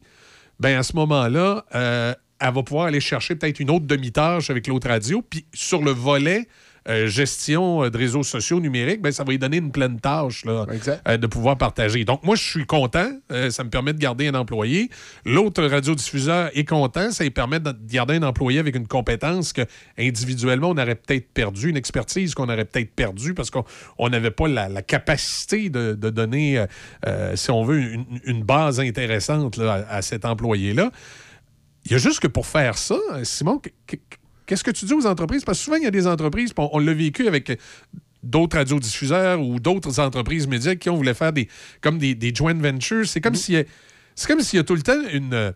[0.59, 4.67] ben à ce moment-là, euh, elle va pouvoir aller chercher peut-être une autre demi-tâche avec
[4.67, 5.21] l'autre radio.
[5.21, 6.47] Puis sur le volet
[6.87, 10.45] euh, gestion euh, de réseaux sociaux numériques, ben, ça va lui donner une pleine tâche
[10.45, 10.65] là,
[11.07, 12.05] euh, de pouvoir partager.
[12.05, 13.09] Donc moi, je suis content.
[13.31, 14.89] Euh, ça me permet de garder un employé.
[15.25, 17.11] L'autre radiodiffuseur est content.
[17.11, 19.61] Ça lui permet de garder un employé avec une compétence que
[19.97, 23.65] individuellement, on aurait peut-être perdu, une expertise qu'on aurait peut-être perdu parce qu'on
[23.97, 26.65] on n'avait pas la, la capacité de, de donner,
[27.35, 30.91] si on veut, une, une base intéressante là, à, à cet employé-là.
[31.85, 33.61] Il y a juste que pour faire ça, Simon,
[34.49, 35.43] qu'est-ce que tu dis aux entreprises?
[35.43, 37.57] Parce que souvent, il y a des entreprises, on, on l'a vécu avec
[38.23, 41.47] d'autres radiodiffuseurs ou d'autres entreprises médias qui ont voulu faire des,
[41.81, 43.07] comme des, des joint ventures.
[43.07, 43.63] C'est comme s'il y a-
[44.15, 45.53] c'est comme s'il y a tout le temps une,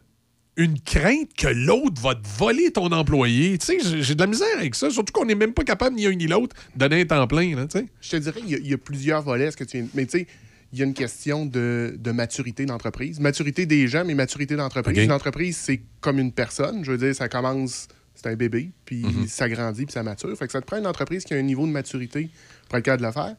[0.55, 3.57] une crainte que l'autre va te voler ton employé.
[3.57, 6.05] Tu sais, j'ai- de la misère avec ça, surtout qu'on n'est même pas capable, ni
[6.05, 7.55] un ni l'autre, de donner un temps plein.
[7.55, 7.85] Là, tu sais.
[8.01, 9.88] Je te dirais, il y, a- il y a plusieurs volets, ce que tu viens-
[9.93, 10.27] Mais tu sais,
[10.72, 13.19] il y a une question de, de maturité d'entreprise.
[13.19, 14.97] Maturité des gens, mais maturité d'entreprise.
[15.03, 16.85] Une entreprise, c'est comme une personne.
[16.85, 19.27] Je veux dire, ça commence, c'est un bébé, puis Mhm.
[19.27, 20.35] ça grandit, puis ça mature.
[20.38, 22.30] Fait que ça te prend une entreprise qui a un niveau de maturité
[22.69, 23.35] pour être capable de le faire.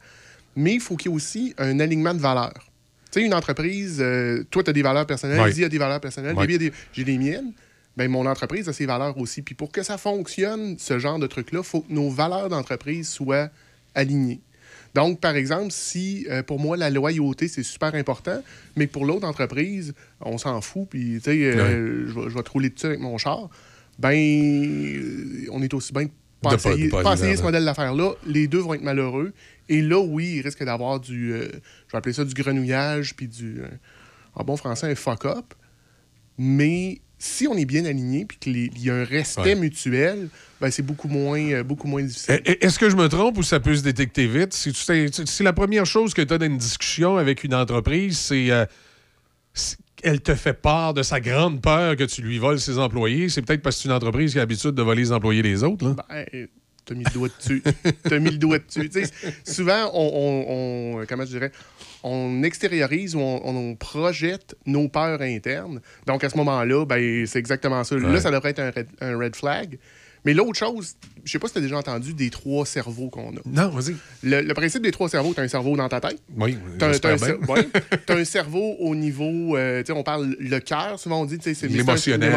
[0.57, 2.53] Mais il faut qu'il y ait aussi un alignement de valeurs.
[3.11, 5.39] Tu sais, une entreprise, euh, toi, tu as des valeurs personnelles.
[5.49, 7.53] Lizzie a des valeurs personnelles, des- j'ai des miennes.
[7.97, 9.43] Ben, mon entreprise a ses valeurs aussi.
[9.43, 13.09] Puis pour que ça fonctionne, ce genre de truc-là, il faut que nos valeurs d'entreprise
[13.09, 13.51] soient
[13.95, 14.41] alignées.
[14.95, 18.43] Donc, par exemple, si euh, pour moi la loyauté, c'est super important,
[18.77, 22.35] mais que pour l'autre entreprise, on s'en fout, puis tu sais, euh, je vais- je
[22.35, 23.49] vais te rouler dessus avec mon char,
[23.99, 26.07] ben, euh, on est aussi bien
[26.43, 27.45] pas essayer, pas essayer ce là.
[27.45, 28.13] modèle d'affaires-là.
[28.27, 29.33] Les deux vont être malheureux.
[29.71, 31.49] Et là, oui, il risque d'avoir du, euh,
[31.87, 33.69] je vais appeler ça du grenouillage, puis du, euh,
[34.35, 35.55] en bon français, un fuck-up.
[36.37, 39.55] Mais si on est bien aligné, puis qu'il y a un respect Ouais.
[39.55, 40.29] mutuel,
[40.61, 42.35] ben, c'est beaucoup moins, euh, beaucoup moins difficile.
[42.47, 44.53] E- e- Est-ce que je me trompe ou ça peut se détecter vite?
[44.53, 48.51] Si, la première chose que tu as dans une discussion avec une entreprise, c'est
[50.05, 53.43] elle te fait part de sa grande peur que tu lui voles ses employés, c'est
[53.43, 55.87] peut-être parce que c'est une entreprise qui a l'habitude de voler les employés des autres.
[55.89, 55.97] Là.
[56.09, 56.47] Ben,
[56.85, 57.63] t'as mis le doigt dessus.
[58.03, 58.91] t'as mis le doigt dessus.
[59.45, 61.51] Souvent, on, on- on- comment je dirais,
[62.03, 65.81] on extériorise ou on, on projette nos peurs internes.
[66.07, 67.97] Donc, à ce moment-là, ben, c'est exactement ça.
[67.97, 68.13] Ouais.
[68.13, 69.79] Là, ça devrait être un red, un red flag.
[70.25, 70.95] Mais l'autre chose,
[71.25, 73.41] je sais pas si tu as déjà entendu des trois cerveaux qu'on a.
[73.45, 73.95] Non, vas-y.
[74.23, 76.19] Le, le principe des trois cerveaux, tu as un cerveau dans ta tête.
[76.37, 77.27] Oui, un bien.
[77.29, 77.69] cer- ouais.
[78.07, 81.37] T'as un cerveau au niveau, euh, tu sais, on parle le cœur, souvent on dit,
[81.39, 82.31] tu sais, c'est L'émotionnel,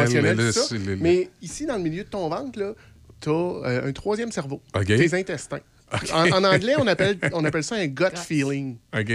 [1.00, 2.74] Mais ici, dans le milieu de ton ventre, là,
[3.20, 4.84] t'as euh, un troisième cerveau, OK.
[4.86, 5.60] tes intestins.
[6.12, 8.76] En, en anglais, on appelle, on appelle ça un gut feeling.
[8.94, 9.12] OK.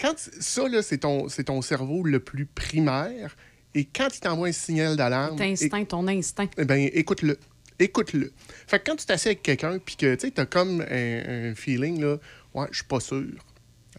[0.00, 3.34] Quand tu- ça, là, c'est ton, c'est ton cerveau le plus primaire.
[3.74, 6.46] Et quand il t'envoie un signal d'alarme, Ton instinct, ton instinct.
[6.56, 7.36] eh ben, écoute-le.
[7.78, 8.32] Écoute-le.
[8.66, 12.00] Fait que quand tu t'assieds avec quelqu'un, puis que tu as comme un, un feeling,
[12.00, 12.16] là,
[12.54, 13.24] ouais, je suis pas sûr.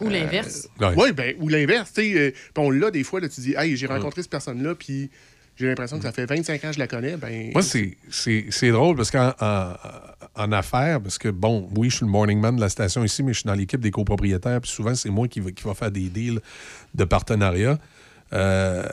[0.01, 0.67] Ou l'inverse.
[0.81, 1.13] Euh, ouais.
[1.13, 1.91] ben, ou l'inverse.
[1.99, 5.09] euh, puis on l'a des fois, là, tu dis, hey, j'ai rencontré cette personne-là, puis
[5.57, 7.15] j'ai l'impression que ça fait 25 ans que je la connais.
[7.15, 9.73] Ben, Moi, c'est- c'est c'est drôle parce qu'en en,
[10.35, 13.23] en affaires, parce que, bon, oui, je suis le morning man de la station ici,
[13.23, 15.73] mais je suis dans l'équipe des copropriétaires, puis souvent, c'est moi qui va, qui va
[15.73, 16.41] faire des deals
[16.93, 17.77] de partenariat.
[18.33, 18.83] Euh,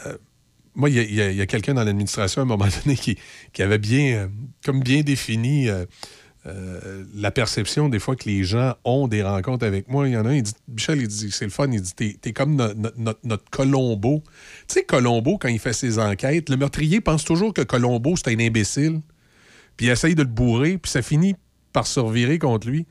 [0.74, 3.16] moi, il y a, quelqu'un dans l'administration à un moment donné qui,
[3.62, 4.28] avait bien, euh,
[4.64, 5.84] comme bien défini euh,
[6.46, 10.08] euh, la perception des fois que les gens ont des rencontres avec moi.
[10.08, 12.16] Il y en a un, il dit, Michel, il dit, c'est le fun, il dit,
[12.16, 14.22] t'es, comme no- no- notre, Colombo.
[14.66, 18.32] Tu sais, Colombo, quand il fait ses enquêtes, le meurtrier pense toujours que Colombo, c'est
[18.32, 19.00] un imbécile,
[19.76, 21.36] puis il essaye de le bourrer, puis ça finit
[21.72, 22.86] par se contre lui.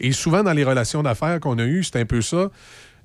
[0.00, 2.50] Et souvent, dans les relations d'affaires qu'on a eues, c'est un peu ça.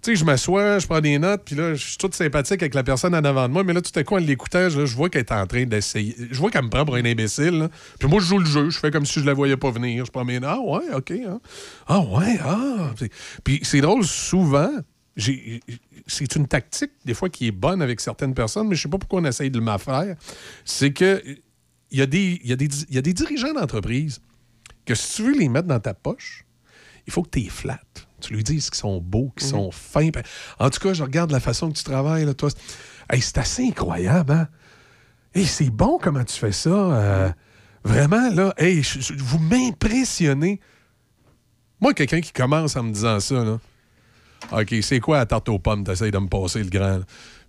[0.01, 2.73] Tu sais, je m'assois, je prends des notes, puis là, je suis toute sympathique avec
[2.73, 5.09] la personne en avant de moi, mais là, tout à coup, en l'écoutant, je, vois
[5.09, 6.15] qu'elle est en train d'essayer.
[6.31, 7.69] Je vois qu'elle me prend pour un imbécile.
[7.99, 10.03] Puis moi, je joue le jeu, je fais comme si je la voyais pas venir.
[10.05, 10.49] Je prends mes notes.
[10.51, 11.11] Ah ouais, OK.
[11.11, 11.39] hein.
[11.87, 12.93] Ah ouais, ah.
[13.43, 14.71] Puis- c'est drôle, souvent,
[15.15, 18.97] c'est une tactique, des fois, qui est bonne avec certaines personnes, mais je sais pas
[18.97, 20.15] pourquoi on essaye de le m'affaire.
[20.65, 21.21] C'est que
[21.91, 22.47] il y, a des- y,
[22.89, 24.19] y a des dirigeants d'entreprise
[24.85, 26.45] que si tu veux les mettre dans ta poche,
[27.05, 28.07] il faut que tu les flattes.
[28.21, 30.09] Tu lui dises qu'ils sont beaux, qu'ils sont fins.
[30.59, 32.49] En tout cas, je regarde la façon que tu travailles, là, toi.
[33.09, 34.47] Hey, c'est assez incroyable, hein?
[35.33, 36.69] Hey, c'est bon comment tu fais ça.
[36.69, 37.29] euh,
[37.83, 40.59] Vraiment, là, hey, je- je- vous m'impressionnez.
[41.79, 43.59] Moi, quelqu'un qui commence en me disant ça, là,
[44.51, 45.83] OK, c'est quoi la tarte aux pommes?
[45.83, 46.97] T'essayes de me passer le grand.
[46.99, 47.03] là.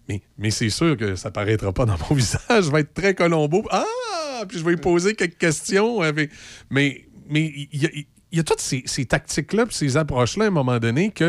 [0.08, 2.64] Mais, mais c'est sûr que ça paraîtra pas dans mon visage.
[2.64, 3.62] Je vais être très colombo.
[3.70, 3.84] Ah!
[4.48, 6.00] Puis je vais lui poser quelques questions.
[6.00, 6.30] avec-
[6.70, 11.10] Mais il il y a toutes ces, ces tactiques-là ces approches-là à un moment donné
[11.10, 11.24] que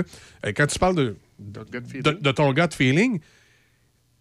[0.46, 1.64] euh, quand tu parles de, de,
[2.02, 3.20] de- de ton gut feeling,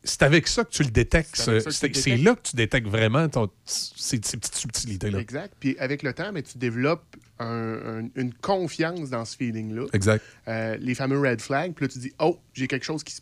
[0.04, 1.36] c'est avec ça que tu le détectes.
[1.36, 5.20] C'est là que tu détectes vraiment ton- ces, ces petites subtilités-là.
[5.20, 5.54] Exact.
[5.60, 9.86] Puis avec le temps, mais tu développes un- un- une confiance dans ce feeling-là.
[9.92, 10.24] Exact.
[10.48, 11.72] Euh, les fameux red flags.
[11.74, 13.20] Puis là, tu dis, oh, j'ai quelque chose qui se.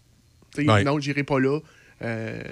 [0.63, 0.83] Ouais.
[0.85, 1.61] Non, j'irai pas là.
[2.03, 2.43] Euh,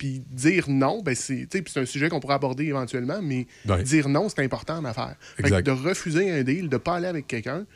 [0.00, 1.46] puis dire non, ben c'est
[1.76, 3.82] un sujet qu'on pourrait aborder éventuellement, mais Ouais.
[3.82, 5.14] dire non, c'est important en affaires.
[5.36, 7.66] Que de refuser un deal, de pas aller avec quelqu'un,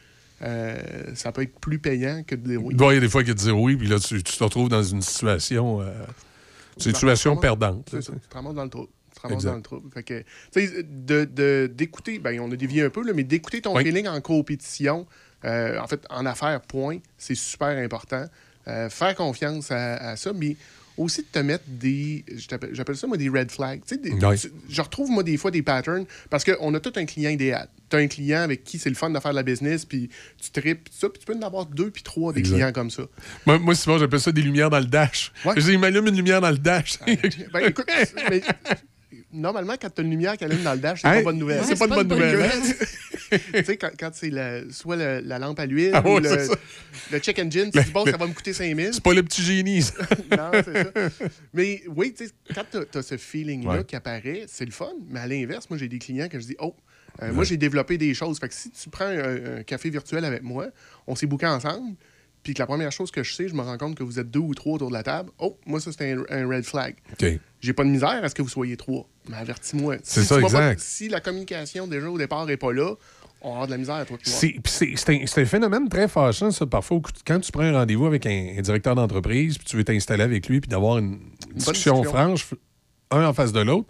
[0.40, 0.74] euh,
[1.14, 2.74] ça peut être plus payant que de dire oui.
[2.76, 4.42] Ouais, Il y a des fois qui te disent oui, puis là, tu, tu te
[4.42, 5.96] retrouves dans une situation, euh, une
[6.76, 7.88] Dans- situation perdante.
[7.90, 8.88] C'est ça, tu te ramasses dans le trou.
[9.12, 9.82] Tu te ramasses dans le trou.
[9.92, 10.24] Fait que,
[10.56, 13.84] de- de- d'écouter, ben, on a dévié un peu, là, mais d'écouter ton Oui.
[13.84, 15.06] feeling en compétition,
[15.44, 18.24] euh, en fait, en affaires, point, c'est super important.
[18.88, 20.56] Faire confiance à, à ça, mais
[20.96, 22.24] aussi de te mettre des,
[22.72, 23.82] j'appelle ça moi des red flags.
[24.02, 24.36] Des- Ouais.
[24.38, 27.68] tu- je retrouve moi des fois des patterns parce qu'on a tout un client idéal.
[27.90, 30.08] Tu as un client avec qui c'est le fun de faire de la business, puis
[30.42, 32.54] tu tripes, ça, puis tu peux en avoir deux puis trois des Exact.
[32.54, 33.02] clients comme ça.
[33.46, 35.32] Moi, moi, souvent, j'appelle ça des lumières dans le dash.
[35.56, 36.98] Dis, il m'allume une lumière dans le dash.
[37.52, 37.86] Ben, écoute,
[38.30, 38.42] mais,
[39.34, 41.12] normalement, quand tu as une lumière qui allume dans le dash, c'est Hein?
[41.12, 41.62] pas une bonne nouvelle.
[41.64, 42.62] C'est pas une bonne nouvelle, hein?
[43.54, 46.20] tu sais, quand, quand c'est le- soit le- la lampe à l'huile Ah ou ouais,
[47.10, 48.92] le, check engine, tu dis, bon, le- ça va me coûter 5 000.
[48.92, 49.94] C'est pas le petit génie, ça.
[50.36, 50.90] non, c'est ça.
[51.52, 53.84] Mais oui, tu sais, quand tu as, ce feeling-là Ouais.
[53.84, 54.92] qui apparaît, c'est le fun.
[55.08, 56.74] Mais à l'inverse, moi, j'ai des clients que je dis, oh,
[57.22, 58.38] euh, moi, j'ai développé des choses.
[58.38, 60.66] Fait que si tu prends un, un café virtuel avec moi,
[61.06, 61.96] on s'est booké ensemble,
[62.44, 64.30] puis que la première chose que je sais, je me rends compte que vous êtes
[64.30, 65.30] deux ou trois autour de la table.
[65.38, 66.94] Oh, moi, ça, c'est un, un red flag.
[67.12, 67.26] OK.
[67.60, 69.08] J'ai pas de misère à ce que vous soyez trois.
[69.28, 69.96] Mais avertis-moi.
[70.04, 70.80] C'est Si ça, pas- exact.
[70.80, 72.94] si la communication, déjà, au départ, n'est pas là,
[73.40, 74.62] on va avoir de la misère, toi, puis moi.
[75.26, 77.00] C'est un, phénomène très fâchant, ça, parfois.
[77.26, 80.48] Quand tu prends un rendez-vous avec un, un directeur d'entreprise, puis tu veux t'installer avec
[80.48, 81.18] lui, puis d'avoir une
[81.54, 82.04] discussion, discussion.
[82.04, 82.46] franche,
[83.10, 83.88] un en face de l'autre.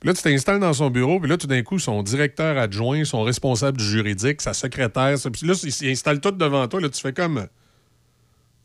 [0.00, 3.04] Puis là, tu t'installes dans son bureau, puis là, tout d'un coup, son directeur adjoint,
[3.04, 6.80] son responsable du juridique, sa secrétaire, ça- puis là, ils ils installent tout devant toi.
[6.80, 7.48] Là, tu fais comme.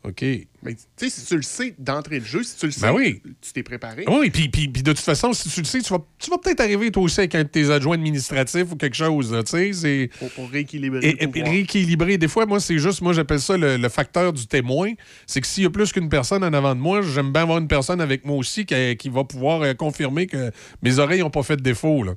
[0.06, 0.22] OK.
[0.64, 2.94] Mais tu sais, si tu le sais d'entrée de jeu, si tu le sais, Ben
[2.94, 3.22] oui.
[3.42, 4.04] tu t'es préparé.
[4.08, 6.38] Oui, puis, puis, puis de toute façon, si tu le sais, tu vas, tu vas
[6.38, 9.74] peut-être arriver toi aussi avec un de tes adjoints administratifs ou quelque chose, tu sais.
[9.74, 12.18] c'est- Pour, pour rééquilibrer Et, le rééquilibrer.
[12.18, 14.92] Des fois, moi, c'est juste, moi, j'appelle ça le, le facteur du témoin.
[15.26, 17.58] C'est que s'il y a plus qu'une personne en avant de moi, j'aime bien avoir
[17.60, 20.52] une personne avec moi aussi qui, qui va pouvoir euh, confirmer que
[20.82, 22.14] mes oreilles n'ont pas fait de défaut, là.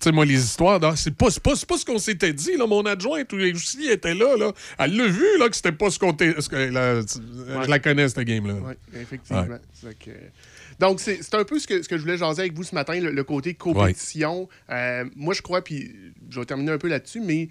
[0.00, 2.66] Tu sais, moi, les histoires, c'est pas, pas, pas ce qu'on s'était dit, là.
[2.66, 4.52] Mon adjointe aussi était là, là.
[4.78, 8.54] Elle l'a vu, là, que c'était pas ce qu'on la- Je la connais, cette game-là.
[8.64, 9.42] Oui, effectivement.
[9.42, 9.58] Ouais.
[9.74, 10.10] Fait que-
[10.78, 12.98] Donc, c'est un peu ce que, ce que je voulais jaser avec vous ce matin,
[12.98, 14.48] le, le côté compétition.
[14.70, 15.94] Euh, moi, je crois, puis
[16.30, 17.50] je vais terminer un peu là-dessus, mais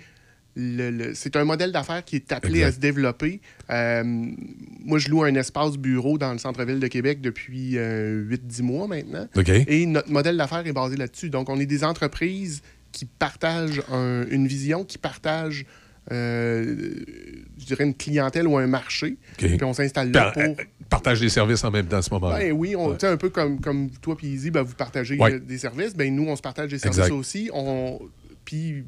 [0.60, 3.40] le- le- c'est un modèle d'affaires qui est appelé à se développer.
[3.70, 8.88] Euh, moi, je loue un espace bureau dans le centre-ville de Québec depuis 8-10 mois
[8.88, 9.28] maintenant.
[9.68, 11.30] Et notre modèle d'affaires est basé là-dessus.
[11.30, 15.66] Donc, on est des entreprises qui partagent un- une vision, qui partagent,
[16.12, 16.76] euh,
[17.60, 19.18] je dirais, une clientèle ou un marché.
[19.38, 20.42] Puis on s'installe là pour...
[20.42, 20.54] euh,
[20.90, 22.40] Partage des services en même temps à ce moment-là.
[22.40, 25.34] Ben oui, on, un peu comme, comme toi puis Izzy, ben, vous partagez Ouais.
[25.36, 25.94] euh, des services.
[25.96, 27.14] Ben nous, on se partage des services Exact.
[27.14, 27.50] aussi.
[27.54, 28.00] On,
[28.44, 28.84] puis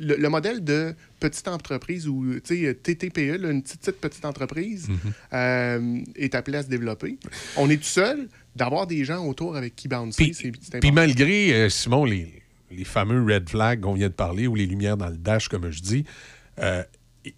[0.00, 4.98] le, le modèle de petite entreprise ou TTPE, là, une petite, petite, petite entreprise, Mhm.
[5.34, 7.18] euh, est appelé à se développer.
[7.56, 8.28] On est tout seul.
[8.56, 13.22] D'avoir des gens autour avec qui bouncer, Puis- c'est malgré, euh, Simon, les, les fameux
[13.22, 16.04] red flags qu'on vient de parler ou les lumières dans le dash, comme je dis,
[16.58, 16.82] euh,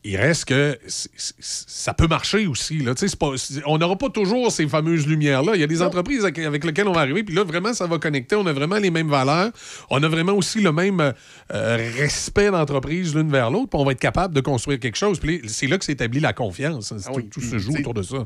[0.05, 2.79] il- reste que ça peut marcher aussi.
[2.79, 2.95] Là.
[3.19, 3.31] Pas,
[3.67, 5.53] on n'aura pas toujours ces fameuses lumières-là.
[5.55, 7.87] Il y a des entreprises avec, avec lesquelles on va arriver, puis là, vraiment, ça
[7.87, 8.37] va connecter.
[8.37, 9.51] On a vraiment les mêmes valeurs.
[9.91, 13.93] On a vraiment aussi le même euh, respect d'entreprise l'une vers l'autre, puis on va
[13.93, 15.19] être capable de construire quelque chose.
[15.19, 16.89] Puis c'est là que s'établit la confiance.
[16.97, 18.17] C'est Ah tout, oui, tout puis, se joue autour de ça.
[18.17, 18.25] euh,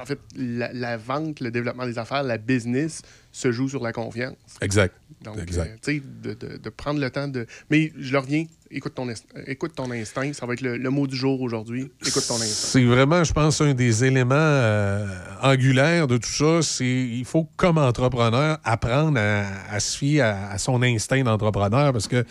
[0.00, 3.92] en fait, la, la vente, le développement des affaires, la business se joue sur la
[3.92, 4.36] confiance.
[4.60, 4.94] Exact.
[5.22, 5.70] Donc, Exact.
[5.70, 7.46] euh, tu sais, de, de- de prendre le temps de.
[7.70, 10.32] Mais je le reviens, écoute ton, est- écoute ton instinct.
[10.32, 11.90] Ça va être le, le mot du jour aujourd'hui.
[12.06, 12.46] Écoute ton instinct.
[12.46, 15.06] C'est vraiment, je pense, un des éléments euh,
[15.42, 16.62] angulaires de tout ça.
[16.62, 21.92] C'est il faut, comme entrepreneur, apprendre à, à se fier à, à son instinct d'entrepreneur.
[21.92, 22.22] Parce que,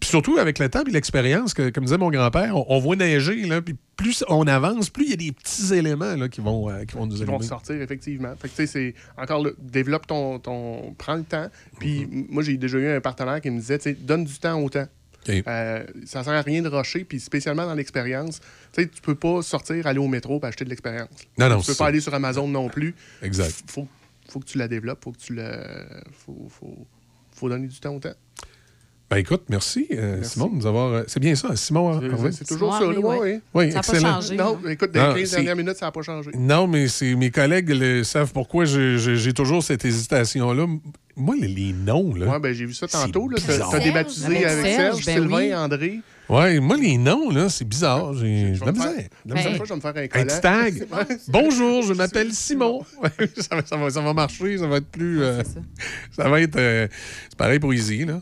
[0.00, 2.96] puis surtout avec le temps et l'expérience, que, comme disait mon grand-père, on, on voit
[2.96, 6.40] neiger, là, puis plus on avance, plus il y a des petits éléments là, qui,
[6.40, 8.32] vont, euh, qui vont nous Qui vont sortir, effectivement.
[8.40, 10.94] Fait que, c'est encore développe ton, ton.
[10.96, 11.48] Prends le temps.
[11.80, 12.26] Puis, Mm-hmm.
[12.30, 14.86] moi, j'ai déjà eu un partenaire qui me disait, donne du temps au temps.
[15.28, 18.40] Euh, ça sert à rien de rusher, puis spécialement dans l'expérience.
[18.72, 21.08] Tu sais, tu peux pas sortir, aller au métro et acheter de l'expérience.
[21.38, 21.86] Non, non, Tu peux pas ça.
[21.86, 22.94] aller sur Amazon non plus.
[23.22, 23.48] Exact.
[23.50, 23.88] F- Faut,
[24.28, 25.50] faut que tu la développes, faut que tu le.
[26.24, 26.86] Faut, faut,
[27.34, 28.14] faut donner du temps au temps.
[29.10, 30.32] Ben écoute, merci, euh, Merci.
[30.32, 30.92] Simon, de nous avoir.
[30.92, 31.98] euh, C'est bien ça, Simon.
[32.30, 33.40] C'est- toujours ça, là, ouais, ouais.
[33.54, 34.70] Oui, Ça pas changé, Non, là.
[34.72, 36.30] écoute, dans les 15 c'est- dernières minutes, ça n'a pas changé.
[36.36, 40.66] Non, mais mes collègues le, savent pourquoi j'ai toujours cette hésitation-là.
[41.18, 42.26] Moi, les, les noms, là.
[42.28, 43.28] Ouais, ben j'ai vu ça tantôt.
[43.46, 45.54] T'as, débaptisé Avec avec Serge, Serge, ben Sylvain, oui.
[45.54, 46.00] André.
[46.28, 48.14] Ouais, moi, les noms, là, c'est bizarre.
[48.14, 48.92] J'ai de la misère.
[49.26, 49.64] la Ben, misère.
[49.64, 50.24] je vais me faire un Un collant.
[50.26, 50.86] petit tag.
[51.28, 52.84] Bonjour, je m'appelle Simon.
[53.38, 55.22] ça, va, ça, va, ça va marcher, ça va être plus.
[55.22, 55.42] euh,
[56.16, 56.56] ça va être.
[56.56, 56.86] euh,
[57.28, 58.20] c'est pareil pour Easy, là.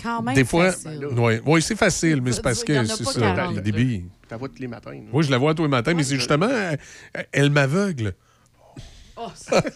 [0.00, 0.34] Quand même.
[0.34, 0.70] Des fois.
[0.72, 1.06] facile.
[1.16, 3.20] Oui, ouais, c'est facile, mais c'est parce que c'est ça.
[3.20, 4.04] 40, Le débit.
[4.28, 4.98] Ta voix tous les matins.
[5.12, 6.48] Oui, je la vois tous les matins, mais c'est justement.
[7.12, 7.50] Elle, elle
[9.16, 9.72] m'aveugle.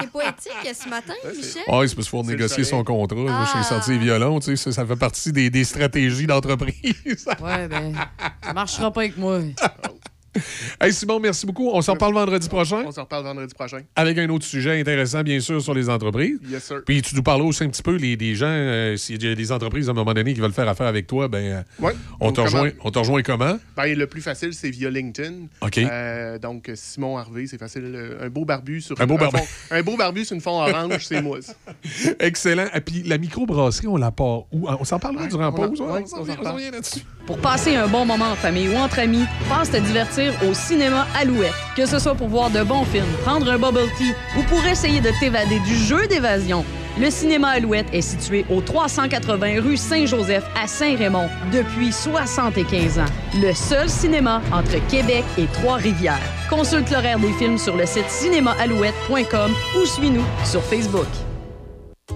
[0.00, 1.62] T'es poétique ce matin, Michel?
[1.68, 3.16] Ah, oui, c'est parce qu'il faut C'est négocier son contrat.
[3.16, 3.62] Moi, j'ai Ah.
[3.64, 6.94] sorti les violons, tu sais, ça, ça fait partie des, des stratégies d'entreprise.
[7.40, 7.94] Ouais, ben,
[8.42, 9.40] ça marchera pas avec moi.
[10.80, 11.70] hey, Simon, merci beaucoup.
[11.72, 13.80] On s'en reparle vendredi prochain On se reparle vendredi prochain.
[13.96, 16.38] avec un autre sujet intéressant, bien sûr, sur les entreprises.
[16.48, 16.82] Yes, sir.
[16.84, 19.34] Puis tu nous parles aussi un petit peu les, des gens, euh, s'il y a
[19.34, 21.92] des entreprises à un moment donné qui veulent faire affaire avec toi, ben, euh, Ouais.
[22.20, 23.58] on, te rejoint, comment- on te rejoint comment?
[23.76, 25.46] Ben, le plus facile, c'est via LinkedIn.
[25.60, 25.78] OK.
[25.78, 28.16] Euh, donc, Simon Harvey, c'est facile.
[28.20, 29.38] Un beau barbu sur Un beau barbu.
[29.38, 31.38] fond- un beau barbu sur une fond orange, c'est moi.
[32.20, 32.66] Excellent.
[32.74, 34.68] Et puis la microbrasserie, on la part où?
[34.68, 35.80] On s'en parlera durant la pause.
[35.80, 37.00] ouais, on s'en s'en s'en revient là-dessus.
[37.26, 41.06] Pour passer un bon moment en famille ou entre amis, pense te divertir au cinéma
[41.18, 41.54] Alouette.
[41.74, 45.00] Que ce soit pour voir de bons films, prendre un bubble tea ou pour essayer
[45.00, 46.64] de t'évader du jeu d'évasion,
[46.96, 53.12] Le cinéma Alouette est situé au 380 rue Saint-Joseph à Saint-Raymond depuis 75 ans.
[53.42, 56.20] Le seul cinéma entre Québec et Trois-Rivières.
[56.48, 61.08] Consulte l'horaire des films sur le site cinémaalouette.com ou suis-nous sur Facebook.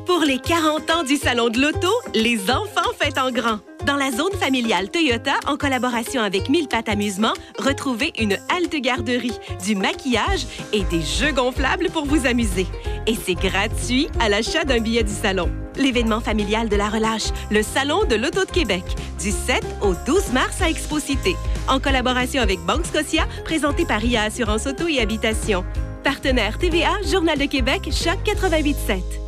[0.06, 3.58] Pour les 40 ans du Salon de l'Auto, les enfants fêtent en grand.
[3.88, 9.32] Dans la zone familiale Toyota, en collaboration avec Mille Pattes Amusement, retrouvez une halte garderie,
[9.64, 12.66] du maquillage et des jeux gonflables pour vous amuser.
[13.06, 15.50] Et c'est gratuit à l'achat d'un billet du salon.
[15.76, 18.84] L'événement familial de la relâche, le Salon de l'Auto de Québec,
[19.22, 21.34] du 7 au 12 mars à Expo-Cité,
[21.66, 25.64] en collaboration avec Banque Scotia, présenté par IA Assurance Auto et Habitation.
[26.04, 29.27] Partenaire TVA, Journal de Québec, Choc 88.7.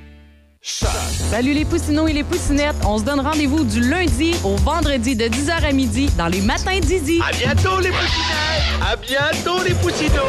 [0.63, 2.75] Salut les poussinots et les poussinettes.
[2.85, 6.79] On se donne rendez-vous du lundi au vendredi de 10h à midi dans les matins
[6.79, 7.19] d'Izzy.
[7.27, 8.79] À bientôt les poussinettes!
[8.79, 10.21] À bientôt les poussinots!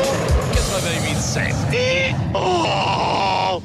[0.54, 1.74] 88.7.
[1.74, 2.14] Et...
[2.34, 3.60] Oh!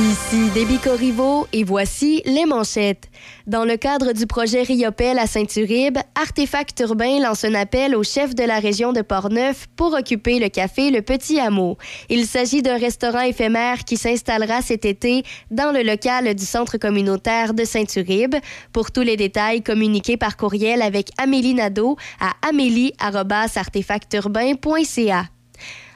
[0.00, 3.10] Ici Déby Corriveau et voici les manchettes.
[3.46, 8.34] Dans le cadre du projet Riopel à Saint-Uribe, Artefact Urbain lance un appel au chef
[8.34, 11.76] de la région de Portneuf pour occuper le café Le Petit Hameau.
[12.08, 17.52] Il s'agit d'un restaurant éphémère qui s'installera cet été dans le local du centre communautaire
[17.52, 18.36] de Saint-Uribe.
[18.72, 25.26] Pour tous les détails, communiquez par courriel avec Amélie Nadeau à amélie-artefacturbain.ca.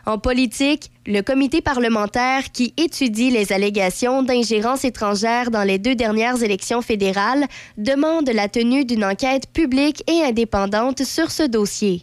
[0.07, 6.43] En politique, le comité parlementaire qui étudie les allégations d'ingérence étrangère dans les deux dernières
[6.43, 7.47] élections fédérales
[7.79, 12.03] demande la tenue d'une enquête publique et indépendante sur ce dossier.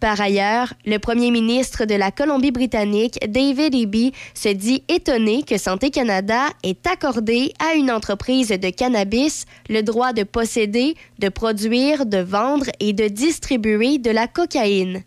[0.00, 5.90] Par ailleurs, le premier ministre de la Colombie-Britannique, David Eby, se dit étonné que Santé
[5.90, 12.18] Canada ait accordé à une entreprise de cannabis le droit de posséder, de produire, de
[12.18, 15.04] vendre et de distribuer de la cocaïne.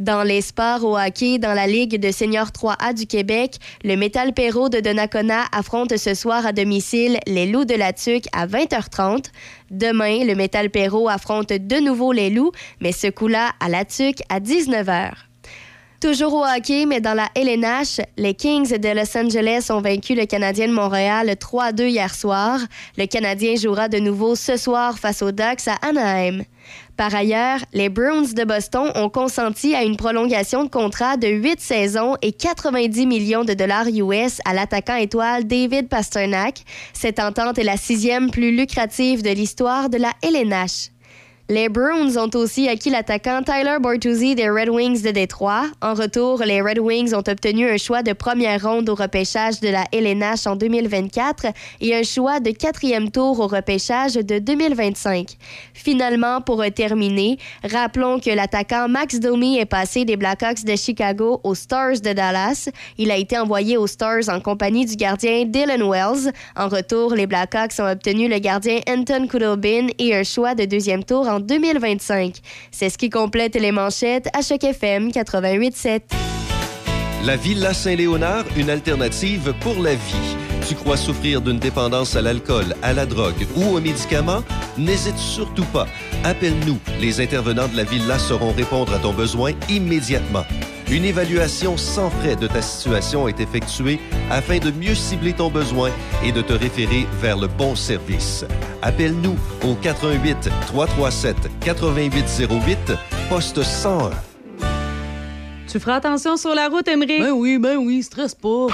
[0.00, 4.32] Dans les sports au hockey dans la Ligue de seniors 3A du Québec, le Métal
[4.32, 9.26] Perrault de Donnacona affronte ce soir à domicile les Loups de la Tuque à 20h30.
[9.70, 12.50] Demain, le Métal Perrault affronte de nouveau les Loups,
[12.80, 15.12] mais ce coup-là à la Tuque à 19h.
[16.00, 20.26] Toujours au hockey, mais dans la LNH, les Kings de Los Angeles ont vaincu le
[20.26, 22.58] Canadien de Montréal 3-2 hier soir.
[22.98, 26.42] Le Canadien jouera de nouveau ce soir face aux Ducks à Anaheim.
[26.96, 31.60] Par ailleurs, les Bruins de Boston ont consenti à une prolongation de contrat de 8
[31.60, 36.62] saisons et 90 millions de dollars US à l'attaquant étoile David Pasternak.
[36.92, 40.93] Cette entente est la sixième plus lucrative de l'histoire de la LNH.
[41.50, 45.66] Les Bruins ont aussi acquis l'attaquant Tyler Bortuzzi des Red Wings de Détroit.
[45.82, 49.68] En retour, les Red Wings ont obtenu un choix de première ronde au repêchage de
[49.68, 51.48] la LNH en 2024
[51.82, 55.36] et un choix de quatrième tour au repêchage de 2025.
[55.74, 61.54] Finalement, pour terminer, rappelons que l'attaquant Max Domi est passé des Blackhawks de Chicago aux
[61.54, 62.70] Stars de Dallas.
[62.96, 66.32] Il a été envoyé aux Stars en compagnie du gardien Dylan Wells.
[66.56, 71.04] En retour, les Blackhawks ont obtenu le gardien Anton Kudobin et un choix de deuxième
[71.04, 72.36] tour en 2025.
[72.70, 76.00] C'est ce qui complète les manchettes à Choc FM 88.7.
[77.24, 80.36] La Villa Saint-Léonard, une alternative pour la vie.
[80.68, 84.42] Tu crois souffrir d'une dépendance à l'alcool, à la drogue ou aux médicaments?
[84.78, 85.86] N'hésite surtout pas.
[86.22, 86.78] Appelle-nous.
[87.00, 90.44] Les intervenants de la Villa sauront répondre à ton besoin immédiatement.
[90.90, 93.98] Une évaluation sans frais de ta situation est effectuée
[94.30, 95.90] afin de mieux cibler ton besoin
[96.22, 98.44] et de te référer vers le bon service.
[98.82, 102.92] Appelle-nous au 88 337 8808
[103.28, 104.10] poste 101.
[105.66, 107.18] Tu feras attention sur la route, Emery?
[107.20, 108.66] Ben oui, ben oui, stresse pas.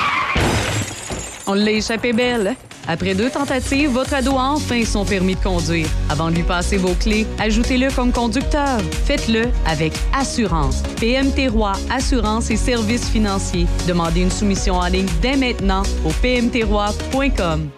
[1.46, 2.56] On l'a échappé belle.
[2.88, 5.86] Après deux tentatives, votre ado a enfin son permis de conduire.
[6.08, 8.80] Avant de lui passer vos clés, ajoutez-le comme conducteur.
[9.04, 10.82] Faites-le avec assurance.
[11.00, 13.66] PMT Roi Assurance et Services financiers.
[13.86, 17.68] Demandez une soumission en ligne dès maintenant au pmtroi.com.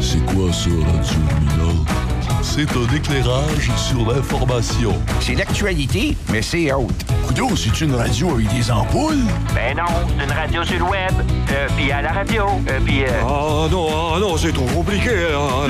[0.00, 1.45] C'est quoi ça, Radio?
[2.56, 4.94] C'est un éclairage sur l'information.
[5.20, 7.04] C'est l'actualité, mais c'est haute.
[7.26, 9.18] Coudon, c'est une radio avec des ampoules?
[9.54, 9.84] Ben non,
[10.16, 11.12] c'est une radio sur le web.
[11.52, 12.44] Euh, puis à la radio.
[12.70, 13.04] Euh, puis.
[13.04, 15.10] euh, Ah non, ah non, c'est trop compliqué.
[15.34, 15.68] hein.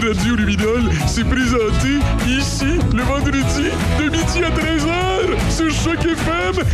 [0.08, 6.64] Radio Luminol, c'est présenté ici le vendredi de midi à 13h sur Choc FM.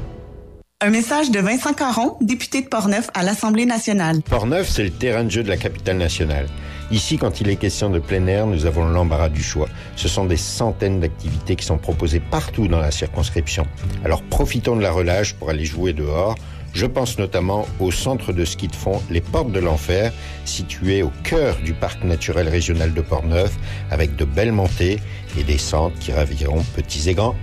[0.83, 4.23] Un message de Vincent Caron, député de Portneuf à l'Assemblée nationale.
[4.23, 6.47] Portneuf, c'est le terrain de jeu de la capitale nationale.
[6.89, 9.69] Ici, quand il est question de plein air, nous avons l'embarras du choix.
[9.95, 13.67] Ce sont des centaines d'activités qui sont proposées partout dans la circonscription.
[14.03, 16.33] Alors profitons de la relâche pour aller jouer dehors.
[16.73, 20.11] Je pense notamment au centre de ski de fond Les Portes de l'Enfer,
[20.45, 23.55] situé au cœur du parc naturel régional de Portneuf,
[23.91, 24.99] avec de belles montées
[25.37, 27.35] et des centres qui raviront petits et grands.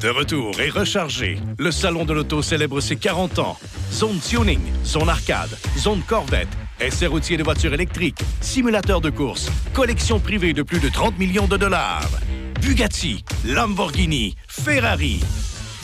[0.00, 3.58] De retour et rechargé, le Salon de l'Auto célèbre ses 40 ans.
[3.92, 6.48] Zone tuning, zone arcade, zone Corvette,
[6.80, 11.46] essai routier de voitures électriques, simulateur de course, collection privée de plus de 30 millions
[11.46, 12.08] de dollars.
[12.62, 15.20] Bugatti, Lamborghini, Ferrari.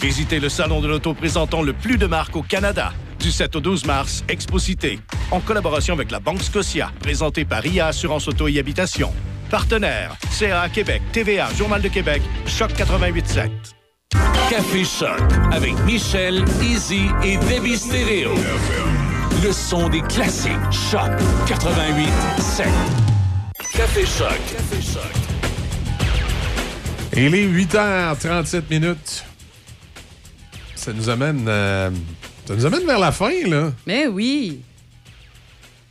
[0.01, 2.95] Visitez le Salon de l'Auto présentant le plus de marques au Canada.
[3.21, 4.99] Du 7 au 12 mars, Exposité,
[5.31, 9.13] en collaboration avec la Banque Scotia, présenté par IA Assurance Auto et Habitation.
[9.51, 13.76] Partenaire, CA Québec, TVA, Journal de Québec, Choc 88.7.
[14.51, 15.21] Café Choc
[15.53, 18.33] avec Michel, Easy et Debbie Stereo.
[19.43, 20.53] Le son des classiques.
[20.71, 21.11] Choc
[21.47, 22.67] 88 7.
[23.73, 24.29] Café Choc.
[24.51, 25.13] Café Choc.
[27.13, 29.25] Et les 8h37 minutes,
[30.75, 31.91] ça nous amène, euh,
[32.47, 33.73] ça nous amène vers la fin, là.
[33.87, 34.61] Mais oui.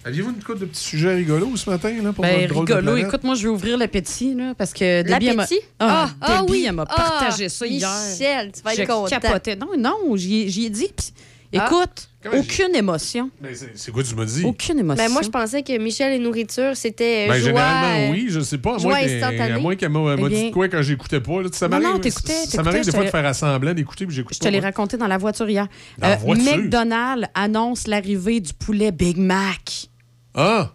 [0.06, 2.74] Aviez-vous une couple de petits sujets rigolos ce matin, là, pour Ben, votre drôle de
[2.76, 2.96] rigolo.
[2.98, 5.42] Écoute, moi, je vais ouvrir l'appétit, là, parce que Debbie, elle m'a...
[5.44, 5.62] L'appétit?
[5.80, 6.66] Ah, Ah, ah oui.
[6.68, 7.90] elle m'a Ah, partagé ça hier.
[8.12, 9.20] Michel, tu vas être Je content.
[9.20, 9.56] capotais.
[9.56, 10.90] Non, non, j'y ai- j'y ai dit.
[10.96, 11.66] puis Ah.
[11.72, 13.30] écoute, Comment aucune émotion.
[13.42, 14.44] Ben, c'est- c'est quoi tu m'as dit?
[14.44, 15.06] Aucune émotion.
[15.06, 17.46] Ben, moi, je pensais que Michel et nourriture, c'était euh, Ben, joie.
[17.50, 18.76] généralement, euh, oui, je sais pas.
[18.76, 21.42] À joie moins à moins qu'elle m'a Eh m'a dit de quoi quand j'écoutais pas.
[21.44, 21.50] là.
[21.52, 24.06] Ça Non, non, m'arrive t'écoutais, ça t'écoutais, m'arrive des je fois de faire assemblant d'écouter,
[24.06, 24.46] puis j'écoute Je pas.
[24.46, 24.66] te l'ai moi.
[24.68, 25.68] raconté dans la voiture hier.
[25.98, 26.58] Dans voiture?
[26.58, 29.88] McDonald's annonce l'arrivée du poulet Big Mac.
[30.36, 30.72] Ah!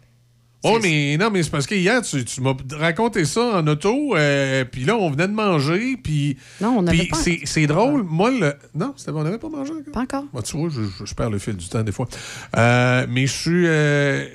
[0.63, 4.15] Oh, mais non, mais c'est parce que hier, tu, tu m'as raconté ça en auto,
[4.15, 6.37] euh, puis là, on venait de manger, puis.
[6.61, 7.17] Non, on n'avait puis pas.
[7.17, 8.55] c'est- C'est drôle, moi, le.
[8.75, 9.93] Non, c'était- on n'avait pas mangé encore.
[9.93, 10.25] Pas encore.
[10.35, 12.07] Bah, tu vois, je, je- je perds le fil du temps des fois.
[12.59, 13.67] Euh, mais je suis.
[13.67, 14.27] euh,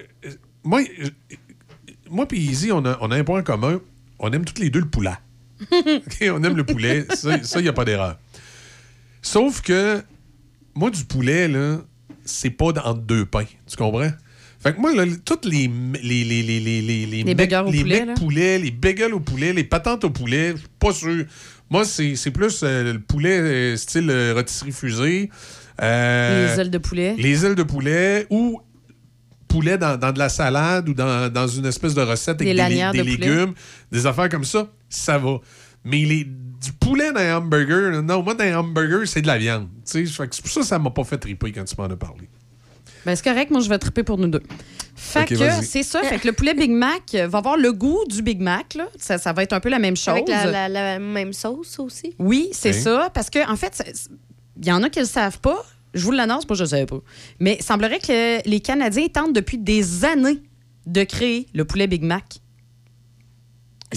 [0.63, 0.81] moi,
[2.09, 3.79] moi puis Izzy, on a, on a un point commun.
[4.17, 5.13] On aime toutes les deux le poulet.
[5.71, 7.05] On aime le poulet.
[7.13, 8.17] Ça, il n'y a pas d'erreur.
[9.21, 10.01] Sauf que,
[10.73, 11.77] moi, du poulet, là,
[12.25, 13.45] c'est pas entre deux pains.
[13.67, 14.09] Tu comprends?
[14.65, 15.69] Fait que moi, là, toutes les.
[16.01, 17.83] Les, les, les, les, les, les, burgers au les
[18.15, 21.25] poulet, les bagels au poulet, les patentes au poulet, je suis pas sûr.
[21.69, 25.29] Moi, c'est plus euh, le poulet euh, style euh, rôtisserie fusée.
[25.83, 27.15] Euh, Les ailes de poulet.
[27.15, 28.59] Les ailes de poulet ou
[29.47, 32.97] poulet dans, dans de la salade ou dans, dans une espèce de recette avec des,
[32.97, 33.53] de légumes,
[33.91, 35.37] des affaires comme ça, ça va.
[35.83, 39.37] Mais les, du poulet dans un hamburger, non, moi, dans un hamburger, c'est de la
[39.37, 39.67] viande.
[39.85, 41.95] Fait que C'est pour ça que ça m'a pas fait triper quand tu m'en as
[41.95, 42.27] parlé.
[43.05, 44.41] Ben, c'est correct, moi, je vais triper pour nous deux.
[44.95, 46.01] Fait que c'est ça.
[46.03, 48.73] Fait que le poulet Big Mac va avoir le goût du Big Mac.
[48.75, 48.87] Là.
[48.97, 50.09] Ça, ça va être un peu la même chose.
[50.15, 52.15] Avec la, la- la même sauce aussi.
[52.17, 52.81] Oui, c'est Oui.
[52.81, 53.09] ça.
[53.13, 53.83] Parce que, en fait,
[54.57, 55.63] il y en a qui ne le savent pas.
[55.93, 56.99] Je vous l'annonce, moi, je ne savais pas.
[57.39, 60.39] Mais il semblerait que les Canadiens tentent depuis des années
[60.87, 62.23] de créer le poulet Big Mac.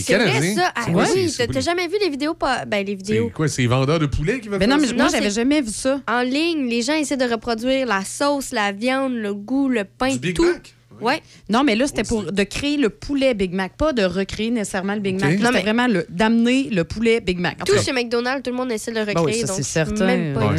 [0.03, 0.73] C'est vrai, ça.
[0.75, 2.35] Ah, oui, t'as jamais vu les vidéos?
[2.35, 2.65] Pas...
[2.65, 3.27] Ben, les vidéos.
[3.29, 5.61] C'est quoi, c'est les vendeurs de poulet qui veulent Ben non, mais moi, j'avais jamais
[5.61, 6.01] vu ça.
[6.09, 10.13] En ligne, les gens essaient de reproduire la sauce, la viande, le goût, le pain,
[10.13, 10.45] Du Big tout.
[10.45, 10.75] Mac?
[11.01, 11.21] Ouais.
[11.49, 14.95] Non, mais là, c'était pour de créer le poulet Big Mac, pas de recréer nécessairement
[14.95, 15.21] le Big.
[15.21, 15.31] Mac.
[15.39, 17.57] C'était mais- vraiment le- d'amener le poulet Big Mac.
[17.63, 19.35] En tout cas, chez McDonald's, tout le monde essaie de le Ben recréer.
[19.37, 20.07] oui, ça, donc c'est certain.
[20.07, 20.57] Même pas Ouais.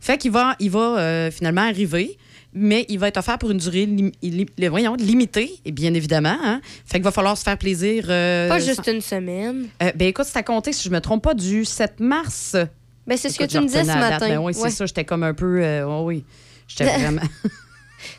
[0.00, 2.18] Fait qu'il va, il va euh, finalement arriver,
[2.54, 5.92] mais il va être offert pour une durée lim- li- li- voyons, limitée, et bien
[5.94, 6.36] évidemment.
[6.42, 6.60] hein.
[6.86, 8.06] Fait qu'il va falloir se faire plaisir.
[8.08, 9.68] euh, Pas juste sans- une semaine.
[9.82, 12.56] Euh, ben écoute, c'est à compter, si je me trompe pas, du 7 mars.
[13.06, 14.28] Ben, c'est ce que tu me disais ce matin.
[14.28, 14.86] Ben oui, c'est ça.
[14.86, 15.62] J'étais comme un peu.
[15.62, 16.24] euh, oh oui.
[16.66, 17.22] J'étais vraiment.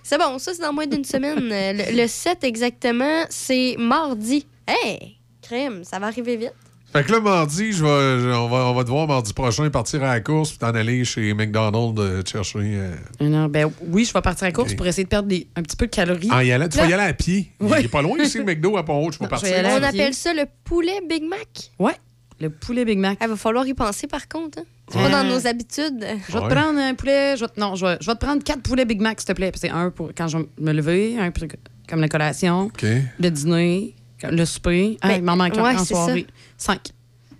[0.04, 1.38] C'est bon, ça, c'est dans moins d'une semaine.
[1.42, 4.46] Le, le 7 exactement, c'est mardi.
[4.68, 6.54] Hey, crème, ça va arriver vite.
[6.92, 9.70] Fait que là, mardi, je vais, je- on, va, on va te voir mardi prochain
[9.70, 12.58] partir à la course puis t'en aller chez McDonald's euh, te chercher.
[12.60, 15.48] euh, Non, ben oui, je vais partir à la course pour essayer de perdre des-
[15.56, 16.32] un petit peu de calories.
[16.32, 17.52] en y allant, tu vas y aller à pied.
[17.62, 17.84] Il Ouais.
[17.84, 19.18] est pas loin ici, le McDo à Pont-Rouge.
[19.18, 19.50] Tu vas Non, je partir.
[19.50, 21.70] vais y aller à On appelle ça le poulet Big Mac.
[21.78, 21.94] Ouais.
[22.42, 23.20] Le poulet Big Mac.
[23.22, 24.60] Il va falloir y penser, par contre.
[24.60, 24.64] hein.
[24.92, 26.04] C'est pas dans nos habitudes.
[26.28, 27.36] Je vais te prendre un poulet.
[27.38, 29.28] Je vais te- non, je vais, je vais te prendre quatre poulets Big Mac, s'il
[29.28, 29.52] te plaît.
[29.56, 31.44] C'est un pour quand je vais me lever, un pour
[31.88, 33.94] comme la collation, le dîner,
[34.24, 34.98] le souper.
[35.02, 36.26] Ah, Ben, il m'en manque ouais, en soirée.
[36.60, 36.90] Cinq.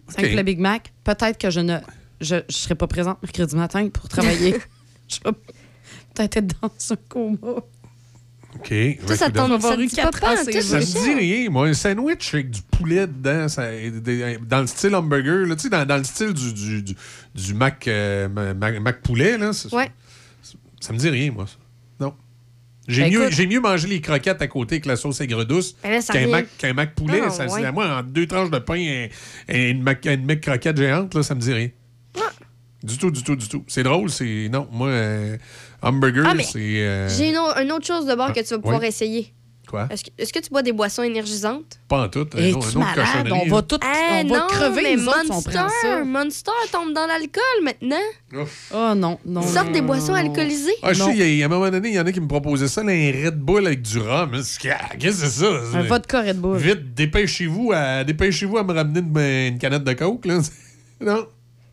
[0.08, 0.30] Cinq OK.
[0.32, 0.92] poulets Big Mac.
[1.04, 1.78] Peut-être que je ne
[2.20, 4.56] je, je serai pas présente mercredi matin pour travailler.
[5.08, 5.32] je vais
[6.16, 7.38] peut-être être dans un coma.
[8.56, 8.74] OK.
[9.06, 11.00] Ça, ça Ouais, tombe- avoir ça dit pas pas, tout Ça me ça.
[11.04, 11.50] dit rien.
[11.52, 13.70] Moi, un sandwich avec du poulet dedans, ça-
[14.48, 16.96] dans le style hamburger, là, tu sais, dans, dans le style du, du, du,
[17.36, 19.92] du Mac, euh, Mac, Mac poulet, là, c'est- Ouais.
[20.80, 21.46] ça me dit rien, moi.
[21.46, 21.54] ça.
[22.90, 26.02] J'ai Ben, mieux, mieux mangé les croquettes à côté avec la sauce aigre douce Ben
[26.02, 27.22] qu'un Mac, Mac poulet.
[27.24, 27.62] Ah, ça, ouais.
[27.62, 29.10] c'est- Moi, en deux tranches de pain et,
[29.48, 31.70] et une, Mac, une Mac croquette géante, là, ça me dit rien.
[32.82, 33.64] Du tout, du tout, du tout.
[33.68, 34.48] C'est drôle, c'est.
[34.52, 35.38] Non, moi, euh,
[35.82, 36.58] hamburger, Ah, c'est.
[36.80, 38.88] euh, J'ai une, au- une autre chose de bord que tu vas pouvoir oui.
[38.88, 39.34] essayer.
[39.70, 39.88] Quoi?
[39.92, 41.80] Est-ce que, est-ce que tu bois des boissons énergisantes?
[41.88, 42.28] Pas en tout.
[42.36, 43.32] Un, autre- cochonnerie.
[43.46, 46.04] On va tout Eh on va non, crever, mais nous autres, on Monster, prend ça.
[46.04, 47.96] Monster tombe dans l'alcool maintenant.
[48.74, 49.42] Oh non, non.
[49.42, 50.18] Ils sortent non, des boissons non.
[50.20, 50.74] alcoolisées.
[50.82, 51.06] Ah, je Non.
[51.12, 52.68] sais, il y a- à un moment donné, il y en a qui me proposaient
[52.68, 54.32] ça, là, un Red Bull avec du rhum.
[54.32, 55.48] Qu'est-ce que c'est ça?
[55.76, 56.58] Un vodka Red Bull.
[56.58, 59.18] Vite, dépêchez-vous à, dépêchez-vous à me ramener une,
[59.54, 60.26] une canette de coke.
[60.26, 60.40] Là.
[61.02, 61.28] non.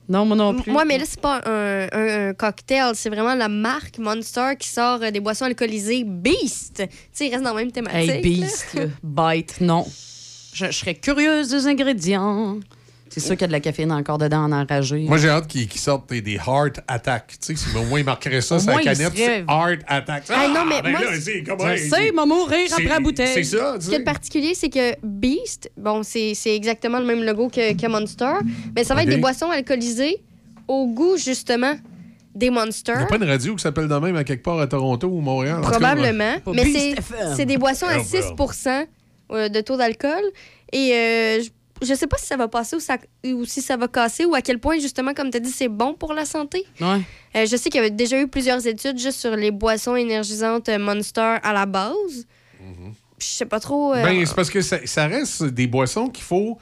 [0.09, 0.70] Non, moi non plus.
[0.70, 4.68] Moi, mais là, c'est pas un, un- un cocktail, c'est vraiment la marque Monster qui
[4.68, 6.83] sort euh, des boissons alcoolisées Beast.
[6.89, 8.10] Tu sais, il reste dans la même thématique.
[8.10, 8.85] Hey, Beast, là.
[9.02, 9.85] Bite, non.
[10.55, 12.59] Je, je serais curieuse des ingrédients.
[13.17, 14.99] C'est sûr qu'il y a de la caféine encore dedans en enragé.
[15.09, 17.28] Moi, j'ai hâte qu'ils sortent des, des Heart Attack.
[17.41, 20.25] Tu sais, si au moins ils marqueraient ça sur la canette, c'est Heart Attack.
[20.28, 23.33] Ah, non, mais ben moi, là, c'est- comment- Je sais, m'a mourir après la bouteille.
[23.33, 27.23] C'est ça, tu Ce qui est particulier, c'est que Beast, bon, c'est exactement le même
[27.25, 28.35] logo que, que Monster,
[28.75, 30.23] mais ça va être des boissons alcoolisées
[30.69, 31.75] au goût, justement,
[32.35, 33.01] des Il n'y Monsters.
[33.03, 35.61] a pas une radio qui s'appelle de même à quelque part à Toronto ou Montréal.
[35.62, 36.35] Cas, Probablement.
[36.53, 36.95] Mais
[37.35, 38.69] c'est- des boissons à Ah, 6
[39.33, 40.23] euh, de taux d'alcool.
[40.73, 41.43] Et euh,
[41.83, 44.35] je- sais pas si ça va passer ou, ça- ou si ça va casser ou
[44.35, 46.65] à quel point, justement, comme tu as dit, c'est bon pour la santé.
[46.81, 47.01] Ouais.
[47.37, 50.69] Euh, je sais qu'il y avait déjà eu plusieurs études juste sur les boissons énergisantes
[50.69, 52.27] euh, Monster à la base.
[53.19, 53.95] Je sais pas trop.
[53.95, 56.59] euh, Ben, c'est parce que ça, ça reste des boissons qu'il faut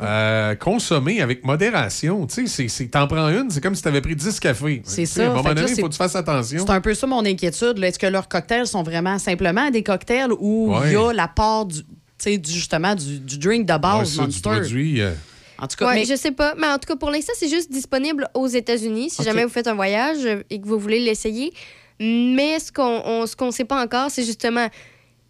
[0.00, 2.26] euh, consommer avec modération.
[2.26, 4.82] Tu sais, t'en prends une, c'est comme si t'avais pris 10 cafés.
[4.84, 5.22] C'est ça.
[5.22, 6.64] À un moment donné, il faut que tu fasses attention.
[6.66, 7.82] C'est un peu ça mon inquiétude.
[7.82, 11.14] Est-ce que leurs cocktails sont vraiment simplement des cocktails où il y a Ouais.
[11.14, 11.80] l'apport du,
[12.20, 14.50] tu sais, du, justement du, du drink de Ouais, base ça, du Monster?
[14.50, 15.00] produit.
[15.00, 15.12] euh,
[15.58, 16.54] En tout cas, Ouais, mais- je sais pas.
[16.56, 19.66] Mais en tout cas, pour l'instant, c'est juste disponible aux États-Unis si jamais vous faites
[19.68, 21.52] un voyage euh, et que vous voulez l'essayer.
[21.98, 24.68] Mais ce qu'on on- ce qu'on sait pas encore, c'est justement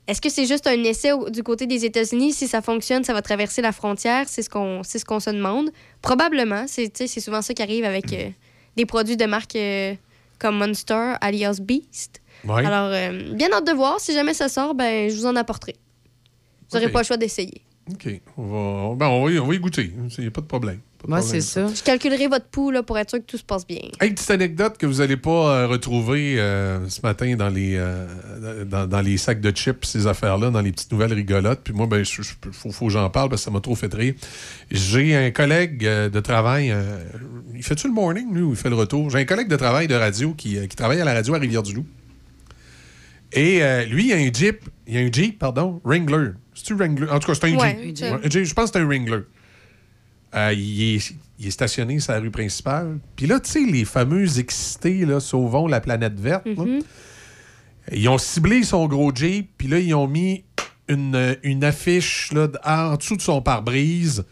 [0.07, 2.33] est-ce que c'est juste un essai du côté des États-Unis?
[2.33, 4.27] Si ça fonctionne, ça va traverser la frontière?
[4.29, 5.71] C'est ce qu'on c'est ce qu'on se demande.
[6.03, 6.65] Probablement.
[6.69, 8.29] C'est tu sais, c'est souvent ça qui arrive avec euh,
[8.77, 9.95] des produits de marque euh,
[10.39, 12.21] comme Monster, alias Beast.
[12.45, 12.65] Ouais.
[12.65, 14.01] Alors, euh, bien hâte de voir.
[14.01, 15.75] Si jamais ça sort, ben, je vous en apporterai.
[16.71, 17.63] Vous n'aurez pas le choix d'essayer.
[17.91, 18.09] OK.
[18.37, 19.93] On va, ben, on, va y, on va y goûter.
[20.19, 20.79] Il n'y a pas de problème.
[21.09, 21.67] Moi, c'est ça.
[21.75, 23.81] Je calculerai votre pouls là, pour être sûr que tout se passe bien.
[24.01, 28.65] Hey, petite anecdote que vous n'allez pas euh, retrouver euh, ce matin dans les, euh,
[28.67, 31.61] dans, dans les sacs de chips, ces affaires-là, dans les petites nouvelles rigolotes.
[31.65, 32.05] Puis moi, ben, il
[32.53, 34.13] faut, faut que j'en parle parce que ça m'a trop fait rire.
[34.71, 36.71] J'ai un collègue euh, de travail.
[36.71, 37.03] euh,
[37.55, 39.09] il fait-tu le morning, lui, ou il fait le retour?
[39.09, 41.39] J'ai un collègue de travail de radio qui, euh, qui travaille à la radio à
[41.39, 41.87] Rivière-du-Loup.
[43.33, 46.31] Et euh, lui, il a un Jeep, il a un Jeep, pardon, Wrangler.
[46.55, 47.09] C'est-tu Wrangler?
[47.11, 48.13] En tout cas, c'est un Ouais, Jeep.
[48.13, 49.21] Ouais, Jeep, Je pense que c'est un Wrangler.
[50.35, 52.99] Euh, il, est, il est stationné sur la rue principale.
[53.17, 56.81] Puis là, tu sais, les fameux excités, là, sauvons la planète verte, là, Mhm.
[57.93, 60.45] ils ont ciblé son gros Jeep, puis là, ils ont mis
[60.89, 64.25] une, une affiche là, en dessous de son pare-brise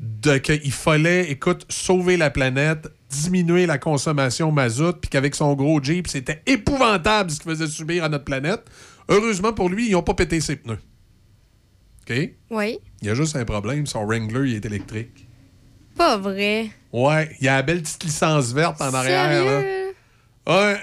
[0.00, 5.82] de qu'il fallait, écoute, sauver la planète, diminuer la consommation mazout, puis qu'avec son gros
[5.82, 8.64] Jeep, c'était épouvantable ce qu'il faisait subir à notre planète.
[9.08, 10.78] Heureusement pour lui, ils n'ont pas pété ses pneus.
[12.08, 12.30] OK?
[12.50, 12.78] Oui.
[13.02, 15.26] Il y a juste un problème, son Wrangler, il est électrique.
[15.96, 16.70] Pas vrai.
[16.92, 19.44] Ouais, il y a la belle petite licence verte en arrière.
[19.44, 19.62] là.
[20.46, 20.80] Ouais.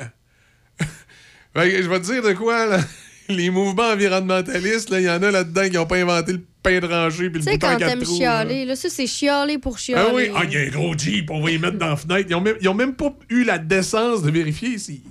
[1.54, 2.80] Que je vais te dire de quoi, là.
[3.30, 6.88] Les mouvements environnementalistes, il y en a là-dedans qui n'ont pas inventé le pain de
[6.88, 8.14] rangée puis le bouton à quand t'aimes trous.
[8.14, 8.18] là.
[8.18, 10.06] chialer, là, ça, c'est chialer pour chialer.
[10.10, 11.96] Ah oui, ah, il y a un gros Jeep, on va y mettre dans la
[11.98, 12.26] fenêtre.
[12.30, 15.02] Ils ont même, ils ont même pas eu la décence de vérifier si.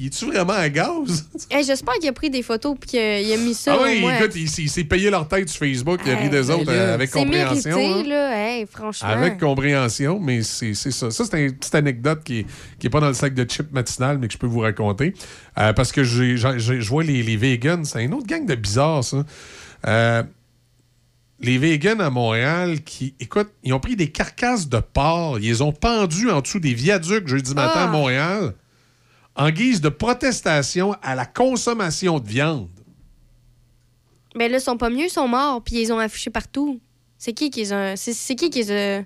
[0.00, 1.28] Il est-tu vraiment à gaz?
[1.50, 3.74] Hey, J'espère qu'il a pris des photos puis qu'il a mis ça.
[3.76, 4.16] ah au oui, moins.
[4.16, 6.50] écoute, il, s'est- il s'est payé leur tête sur Facebook, il a ri Hey, des
[6.50, 7.76] autres ben euh, là, avec compréhension.
[7.76, 8.08] mérité, hein.
[8.08, 8.38] là.
[8.58, 9.08] Hey, franchement.
[9.08, 11.10] Avec compréhension, mais c'est ça.
[11.10, 12.46] Ça, c'est une petite anecdote qui n'est
[12.78, 15.14] qui est pas dans le sac de chips matinal, mais que je peux vous raconter.
[15.58, 19.24] Euh, parce que je vois les, les vegans, c'est une autre gang de bizarres, ça.
[19.86, 20.22] Euh,
[21.40, 25.62] les vegans à Montréal qui, écoute, ils ont pris des carcasses de porc, ils les
[25.62, 27.86] ont pendues en dessous des viaducs jeudi matin à Ah.
[27.88, 28.54] Montréal,
[29.36, 32.68] en guise de protestation à la consommation de viande.
[34.36, 36.80] Mais là, ils sont pas mieux, ils sont morts puis ils les ont affichés partout.
[37.18, 37.96] C'est qui qui les a.
[37.96, 39.04] C'est c'est qui qui les a.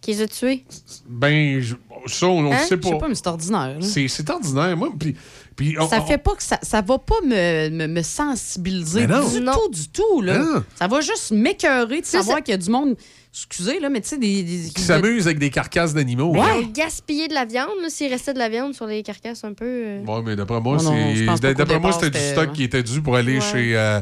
[0.00, 0.64] Qui les a tués?
[1.08, 1.76] Ben, je-
[2.08, 2.58] ça, on ne Hein?
[2.58, 2.88] sait pas.
[2.88, 3.76] Je sais pas, mais c'est ordinaire.
[3.80, 4.76] C'est c'est ordinaire.
[4.76, 5.16] Moi, puis,
[5.56, 9.06] puis on- Ça on- fait pas que ça, ça va pas me, me, me sensibiliser
[9.06, 9.52] du Non.
[9.52, 10.20] tout, du tout.
[10.22, 10.38] Là.
[10.38, 10.64] Non.
[10.76, 12.96] Ça va juste m'écœurer de savoir qu'il y a du monde,
[13.32, 14.42] excusez, là, mais tu sais, des.
[14.42, 16.32] des- qui s'amusent avec des carcasses d'animaux.
[16.34, 16.52] Ils Ouais.
[16.64, 19.52] ont gaspillé de la viande, là, s'il restait de la viande sur les carcasses un
[19.52, 19.64] peu.
[19.64, 20.04] euh.
[20.04, 23.34] Ouais, mais d'après moi, c'est d'après moi, c'était du stock qui était dû pour aller
[23.36, 23.40] Ouais.
[23.52, 24.00] chez euh,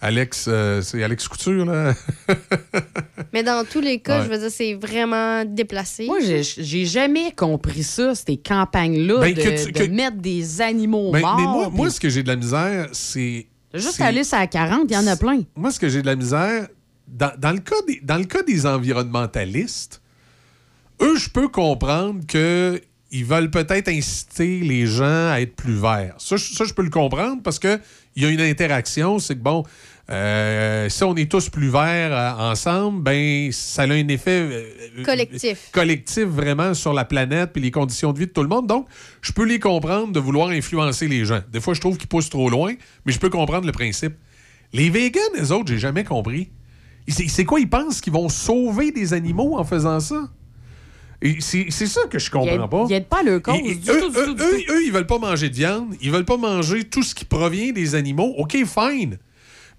[0.00, 0.46] Alex.
[0.48, 1.94] euh, c'est Alex Couture, là.
[3.32, 4.24] Mais dans tous les cas, Ouais.
[4.26, 6.06] je veux dire, c'est vraiment déplacé.
[6.06, 10.16] Moi, j'ai- j'ai jamais compris ça, ces campagnes-là, Ben, de, que tu- de que- mettre
[10.16, 11.36] des animaux Mais, morts.
[11.36, 13.46] mais moi, puis- moi, ce que j'ai de la misère, c'est.
[13.74, 15.42] Juste c'est- aller sur la 40, il y en a plein.
[15.54, 16.66] Moi, ce que j'ai de la misère,
[17.06, 20.00] dans, dans le, cas des, dans le cas des environnementalistes,
[21.02, 22.80] eux, je peux comprendre que
[23.12, 26.14] ils veulent peut-être inciter les gens à être plus verts.
[26.18, 27.58] Ça, je- ça, je peux le comprendre parce
[28.14, 29.18] qu'il y a une interaction.
[29.18, 29.64] C'est que, bon,
[30.10, 35.04] euh, si on est tous plus verts euh, ensemble, ben ça a un effet euh,
[35.04, 35.68] Collectif.
[35.72, 38.66] collectif vraiment sur la planète puis les conditions de vie de tout le monde.
[38.66, 38.86] Donc,
[39.22, 41.40] je peux les comprendre de vouloir influencer les gens.
[41.52, 42.74] Des fois, je trouve qu'ils poussent trop loin,
[43.04, 44.14] mais je peux comprendre le principe.
[44.72, 46.50] Les vegans, les autres, j'ai jamais compris.
[47.08, 50.28] C'est quoi, ils pensent qu'ils vont sauver des animaux en faisant ça?
[51.40, 52.84] C'est ça que je comprends pas.
[52.88, 53.54] Ils n'aident pas leur cause.
[53.64, 54.72] Et- et du eux, tout, du eux- tout, du eux- tout.
[54.72, 57.72] eux, ils veulent pas manger de viande, ils veulent pas manger tout ce qui provient
[57.72, 58.34] des animaux.
[58.38, 59.18] OK, fine.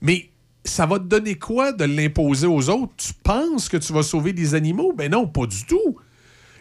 [0.02, 0.30] Mais
[0.64, 2.94] ça va te donner quoi de l'imposer aux autres?
[2.98, 4.94] Tu penses que tu vas sauver des animaux?
[4.95, 5.98] Ben non, pas du tout.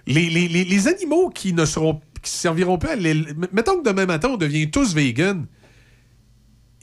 [0.07, 2.97] Les, les- les- les animaux qui ne seront qui serviront pas à.
[2.97, 5.47] Mettons que demain matin, on devient tous vegan.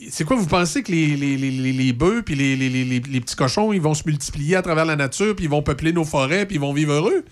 [0.10, 3.00] C'est quoi, vous pensez que les, les, les, les- bœufs puis les, les- les- les-
[3.00, 5.92] les petits cochons, ils vont se multiplier à travers la nature, puis ils vont peupler
[5.94, 7.24] nos forêts, puis ils vont vivre heureux?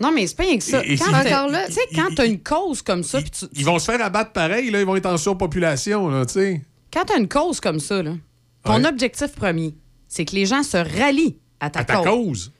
[0.00, 0.82] Non, mais c'est pas rien que ça.
[0.84, 3.02] Et- et Quand c'est- t'as- Encore là, Tu sais, quand tu as une cause comme
[3.02, 6.24] ça, tu- Ils vont se faire abattre pareil, là, ils vont être en surpopulation, là,
[6.26, 6.62] tu sais.
[6.92, 8.12] quand tu as une cause comme ça, là,
[8.64, 8.86] ton Ouais.
[8.88, 9.74] objectif premier,
[10.08, 12.04] c'est que les gens se rallient à ta, À ta cause.
[12.06, 12.52] cause.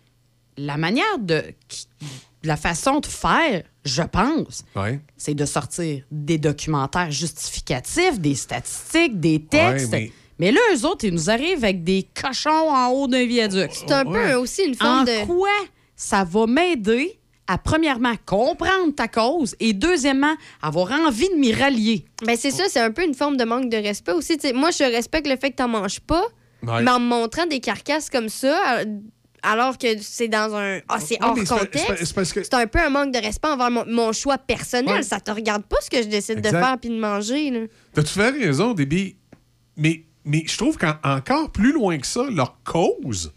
[0.59, 1.43] La manière de.
[2.43, 4.99] La façon de faire, je pense, Ouais.
[5.19, 9.93] c'est de sortir des documentaires justificatifs, des statistiques, des textes.
[9.93, 10.51] Ouais, mais...
[10.51, 13.70] là, eux autres, ils nous arrivent avec des cochons en haut d'un viaduc.
[13.75, 15.27] C'est un peu aussi une En forme de.
[15.27, 15.51] quoi
[15.97, 17.19] ça va m'aider
[17.53, 22.05] à, premièrement, comprendre ta cause et, deuxièmement, avoir envie de m'y rallier?
[22.25, 24.39] Ben c'est ça, c'est un peu une forme de manque de respect aussi.
[24.55, 26.23] Moi, je respecte le fait que t'en manges pas,
[26.62, 26.83] Ouais.
[26.83, 28.85] mais en me montrant des carcasses comme ça, euh,
[29.43, 30.81] alors que c'est dans un.
[30.89, 32.15] Ah, c'est hors contexte.
[32.45, 34.97] c'est un peu un manque de respect envers mon, mon choix personnel.
[34.97, 35.03] Ouais.
[35.03, 37.51] Ça te regarde pas ce que je décide de faire puis de manger.
[37.51, 37.61] Là.
[37.95, 39.17] T'as tout fait raison, Déby?
[39.77, 43.33] Mais, mais je trouve qu'encore plus loin que ça, leur cause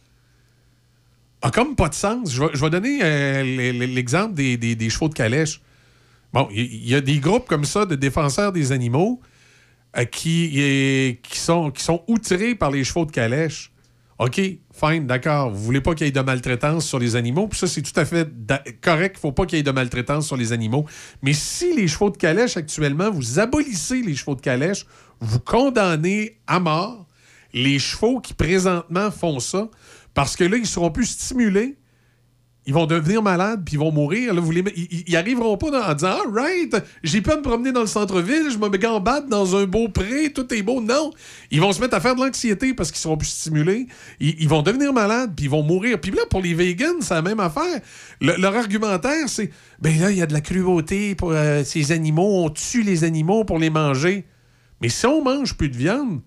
[1.43, 2.31] a comme pas de sens.
[2.31, 3.43] Je vais, donner euh,
[3.85, 5.61] l'exemple des, chevaux de calèche.
[6.31, 9.21] Bon, il y, a des groupes comme ça de défenseurs des animaux
[9.97, 11.71] euh, qui, euh, qui, sont,
[12.07, 13.71] outrés par les chevaux de calèche.
[14.19, 14.39] OK,
[14.71, 15.51] fine, d'accord.
[15.51, 17.99] Vous voulez pas qu'il y ait de maltraitance sur les animaux, puis ça, c'est tout
[17.99, 18.27] à fait
[18.81, 19.17] correct.
[19.17, 20.85] Il faut pas qu'il y ait de maltraitance sur les animaux.
[21.21, 24.85] Mais si les chevaux de calèche, actuellement, vous abolissez les chevaux de calèche,
[25.19, 27.05] vous condamnez à mort
[27.53, 29.69] les chevaux qui présentement font ça,
[30.13, 31.77] parce que là, ils seront plus stimulés.
[32.65, 34.33] Ils vont devenir malades puis ils vont mourir.
[34.77, 37.87] Ils, ils- arriveront pas en disant All right, j'ai pas à me promener dans le
[37.87, 40.79] centre-ville, je me gambatte dans un beau pré, tout est beau.
[40.79, 41.11] Non.
[41.51, 43.87] Ils vont se mettre à faire de l'anxiété parce qu'ils seront plus stimulés.
[44.21, 45.99] Ils, vont devenir malades puis ils vont mourir.
[45.99, 47.81] Puis là, pour les vegans, c'est la même affaire.
[48.21, 49.49] Le- leur argumentaire, c'est
[49.81, 53.03] Ben là, il y a de la cruauté pour euh, ces animaux, on tue les
[53.03, 54.25] animaux pour les manger.
[54.79, 56.21] Mais si on mange plus de viande,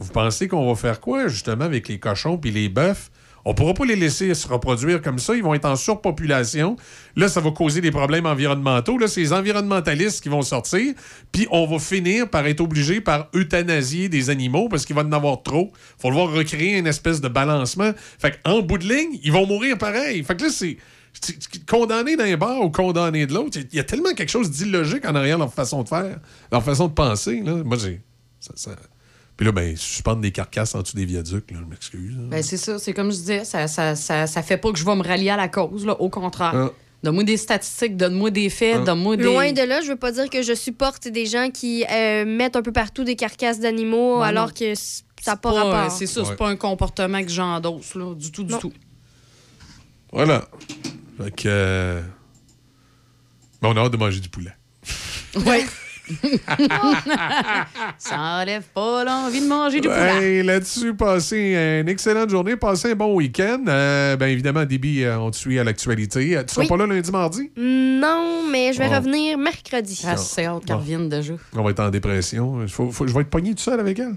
[0.00, 3.10] vous pensez qu'on va faire quoi, justement, avec les cochons puis les bœufs?
[3.44, 5.34] On pourra pas les laisser se reproduire comme ça.
[5.34, 6.76] Ils vont être en surpopulation.
[7.16, 8.98] Là, ça va causer des problèmes environnementaux.
[8.98, 10.94] Là, c'est les environnementalistes qui vont sortir.
[11.32, 15.12] Puis on va finir par être obligé par euthanasier des animaux parce qu'il va en
[15.12, 15.72] avoir trop.
[15.98, 17.92] faut devoir recréer une espèce de balancement.
[18.18, 20.22] Fait qu'en bout de ligne, ils vont mourir pareil.
[20.22, 20.76] Fait que là, c'est
[21.66, 23.58] condamné d'un bord ou condamné de l'autre.
[23.72, 26.20] Il y a tellement quelque chose d'illogique en arrière leur façon de faire,
[26.52, 27.42] leur façon de penser.
[27.42, 28.00] Moi, j'ai...
[29.40, 32.14] Puis là, ben, suspendre des carcasses en dessous des viaducs, là, je m'excuse.
[32.14, 32.24] là.
[32.28, 34.84] Ben, c'est ça, c'est comme je disais, ça, ça, ça, ça fait pas que je
[34.84, 36.52] vais me rallier à la cause, là, au contraire.
[36.54, 36.70] Ah.
[37.02, 38.84] Donne-moi des statistiques, donne-moi des faits, Ah.
[38.84, 39.22] donne-moi des.
[39.24, 42.54] Loin de là, je veux pas dire que je supporte des gens qui euh, mettent
[42.56, 44.52] un peu partout des carcasses d'animaux Ben alors non.
[44.52, 45.90] que ça n'a pas Pas, euh, rapport.
[45.96, 46.26] C'est ça, Ouais.
[46.28, 48.58] c'est pas un comportement que j'endosse, là, du tout, du Non.
[48.58, 48.72] tout.
[50.12, 50.46] Voilà.
[51.16, 51.42] Fait que.
[51.48, 52.02] euh,
[53.62, 54.52] ben, on a hâte de manger du poulet.
[55.46, 55.64] Ouais.
[57.98, 60.38] ça enlève pas l'envie de manger du poulet.
[60.38, 63.60] Hey, Là-dessus, passez une excellente journée, passez un bon week-end.
[63.68, 66.36] Euh, ben évidemment, Déby, euh, on te suit à l'actualité.
[66.36, 66.68] Euh, Tu seras Oui.
[66.68, 67.50] pas là lundi, mardi?
[67.56, 68.96] Non, mais je vais Oh.
[68.96, 70.02] revenir mercredi.
[70.06, 70.82] Ah, c'est hâte qu'elle Bon.
[70.82, 71.34] revienne déjà.
[71.56, 72.66] On va être en dépression.
[72.68, 74.14] Faut- faut- je vais être pogné tout seul avec elle.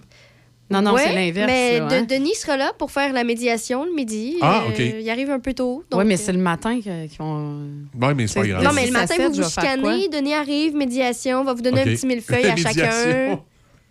[0.73, 1.47] Non, non, Ouais, c'est l'inverse.
[1.51, 2.05] Mais là, De- hein.
[2.09, 4.37] Denis sera là pour faire la médiation le midi.
[4.41, 4.79] Ah, Euh, OK.
[5.01, 5.83] il arrive un peu tôt.
[5.93, 7.59] Oui, mais euh, c'est le matin que- qu'ils vont.
[8.01, 8.63] Ouais, mais c'est pas grave.
[8.63, 11.85] Non, mais le matin, vous vous chicanez, Denis arrive, médiation, on va vous donner un
[11.85, 13.39] petit millefeuille à chacun.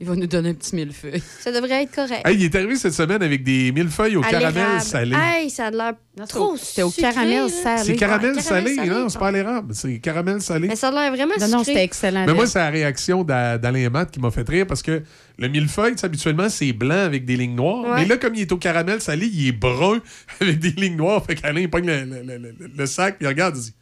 [0.00, 1.22] Il va nous donner un petit millefeuille.
[1.38, 2.26] Ça devrait être correct.
[2.26, 5.14] Hey, il est arrivé cette semaine avec des millefeuilles au À caramel salé.
[5.16, 5.92] Hey, ça a l'air
[6.28, 7.84] trop C'était au sucré, caramel salé.
[7.84, 9.08] C'est caramel Ouais, salé, caramel non?
[9.08, 10.66] C'est pas l'érable, c'est caramel salé.
[10.66, 11.64] Mais ça a l'air vraiment Non, non, sucré.
[11.66, 12.24] c'était excellent.
[12.26, 15.04] Mais moi, c'est la réaction d'A- d'Alain Matt qui m'a fait rire parce que
[15.38, 17.84] le millefeuille, habituellement, c'est blanc avec des lignes noires.
[17.84, 18.02] Ouais.
[18.02, 20.00] Mais là, comme il est au caramel salé, il est brun
[20.40, 21.24] avec des lignes noires.
[21.24, 23.74] Fait qu'Alain, il pogne le, le- le- le- le sac puis il regarde, il dit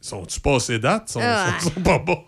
[0.00, 1.08] Sont-tu passés date?
[1.08, 1.56] Sont, Ah.
[1.60, 2.22] sont, sont pas bons.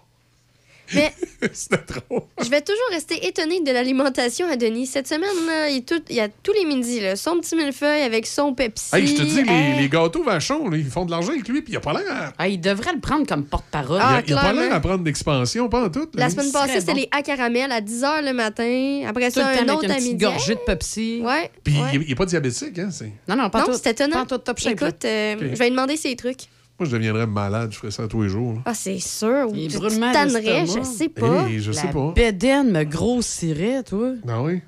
[0.95, 1.13] Mais
[1.53, 2.27] C'était trop.
[2.43, 4.87] je vais toujours rester étonnée de l'alimentation à Denis.
[4.87, 7.55] Cette semaine, là, il, est tout- il y a tous les midis, là, son petit
[7.57, 8.95] millefeuille avec son Pepsi.
[8.97, 9.79] Hey, je te dis, les, Hey.
[9.79, 12.11] les gâteaux vachons, là, ils font de l'argent avec lui, puis il a pas l'air
[12.11, 12.33] à.
[12.39, 14.01] Ah, il devrait le prendre comme porte-parole.
[14.03, 14.61] Ah, il a, pas clairement.
[14.63, 16.01] l'air à prendre d'expansion, pas en tout.
[16.15, 16.25] là.
[16.25, 16.99] La semaine passée, c'était bon.
[16.99, 19.03] les à caramel à 10 h le matin.
[19.09, 20.25] Après Tout ça, le un temps autre avec à une petite midi.
[20.25, 21.21] gorgée de Pepsi.
[21.23, 21.51] Ouais.
[21.65, 21.89] Puis ouais.
[21.95, 22.89] il, il est pas diabétique, hein?
[22.91, 23.73] c'est- Non, non, pas Non, tout.
[23.83, 24.25] c'est étonnant.
[24.25, 24.73] Pas tout top shape.
[24.73, 25.41] Écoute, euh, Ok.
[25.43, 26.41] je vais lui demander ses trucs.
[26.79, 28.55] Moi, je deviendrais malade, je ferais ça tous les jours.
[28.55, 28.61] là.
[28.65, 29.49] Ah, c'est sûr.
[29.53, 31.49] Il Tu brûlement tannerais, je sais pas.
[31.49, 32.13] Hey, je La sais pas.
[32.15, 34.13] bédaine me grossirait, toi.
[34.29, 34.61] Ah oui?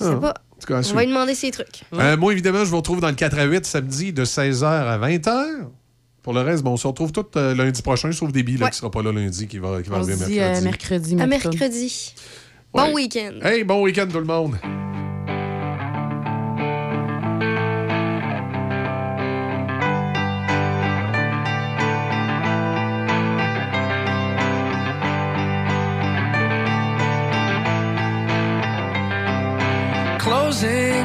[0.00, 0.16] Je sais Ah.
[0.16, 0.28] pas.
[0.30, 0.96] En tout cas, à On suivre.
[0.96, 1.82] va lui demander ses trucs.
[1.92, 4.96] Euh, moi, évidemment, je vous retrouve dans le 4 à 8 samedi de 16h à
[4.98, 5.66] 20h.
[6.22, 8.70] Pour le reste, bon, on se retrouve tout euh, lundi prochain, sauf Déby, là, Ouais.
[8.70, 10.58] qui sera pas là lundi, qui va, qui va On se arriver dit mercredi.
[10.60, 11.20] euh, mercredi.
[11.20, 12.14] À mercredi.
[12.72, 12.86] Ouais.
[12.86, 13.32] Bon week-end.
[13.42, 14.54] Hey, bon week-end tout le monde.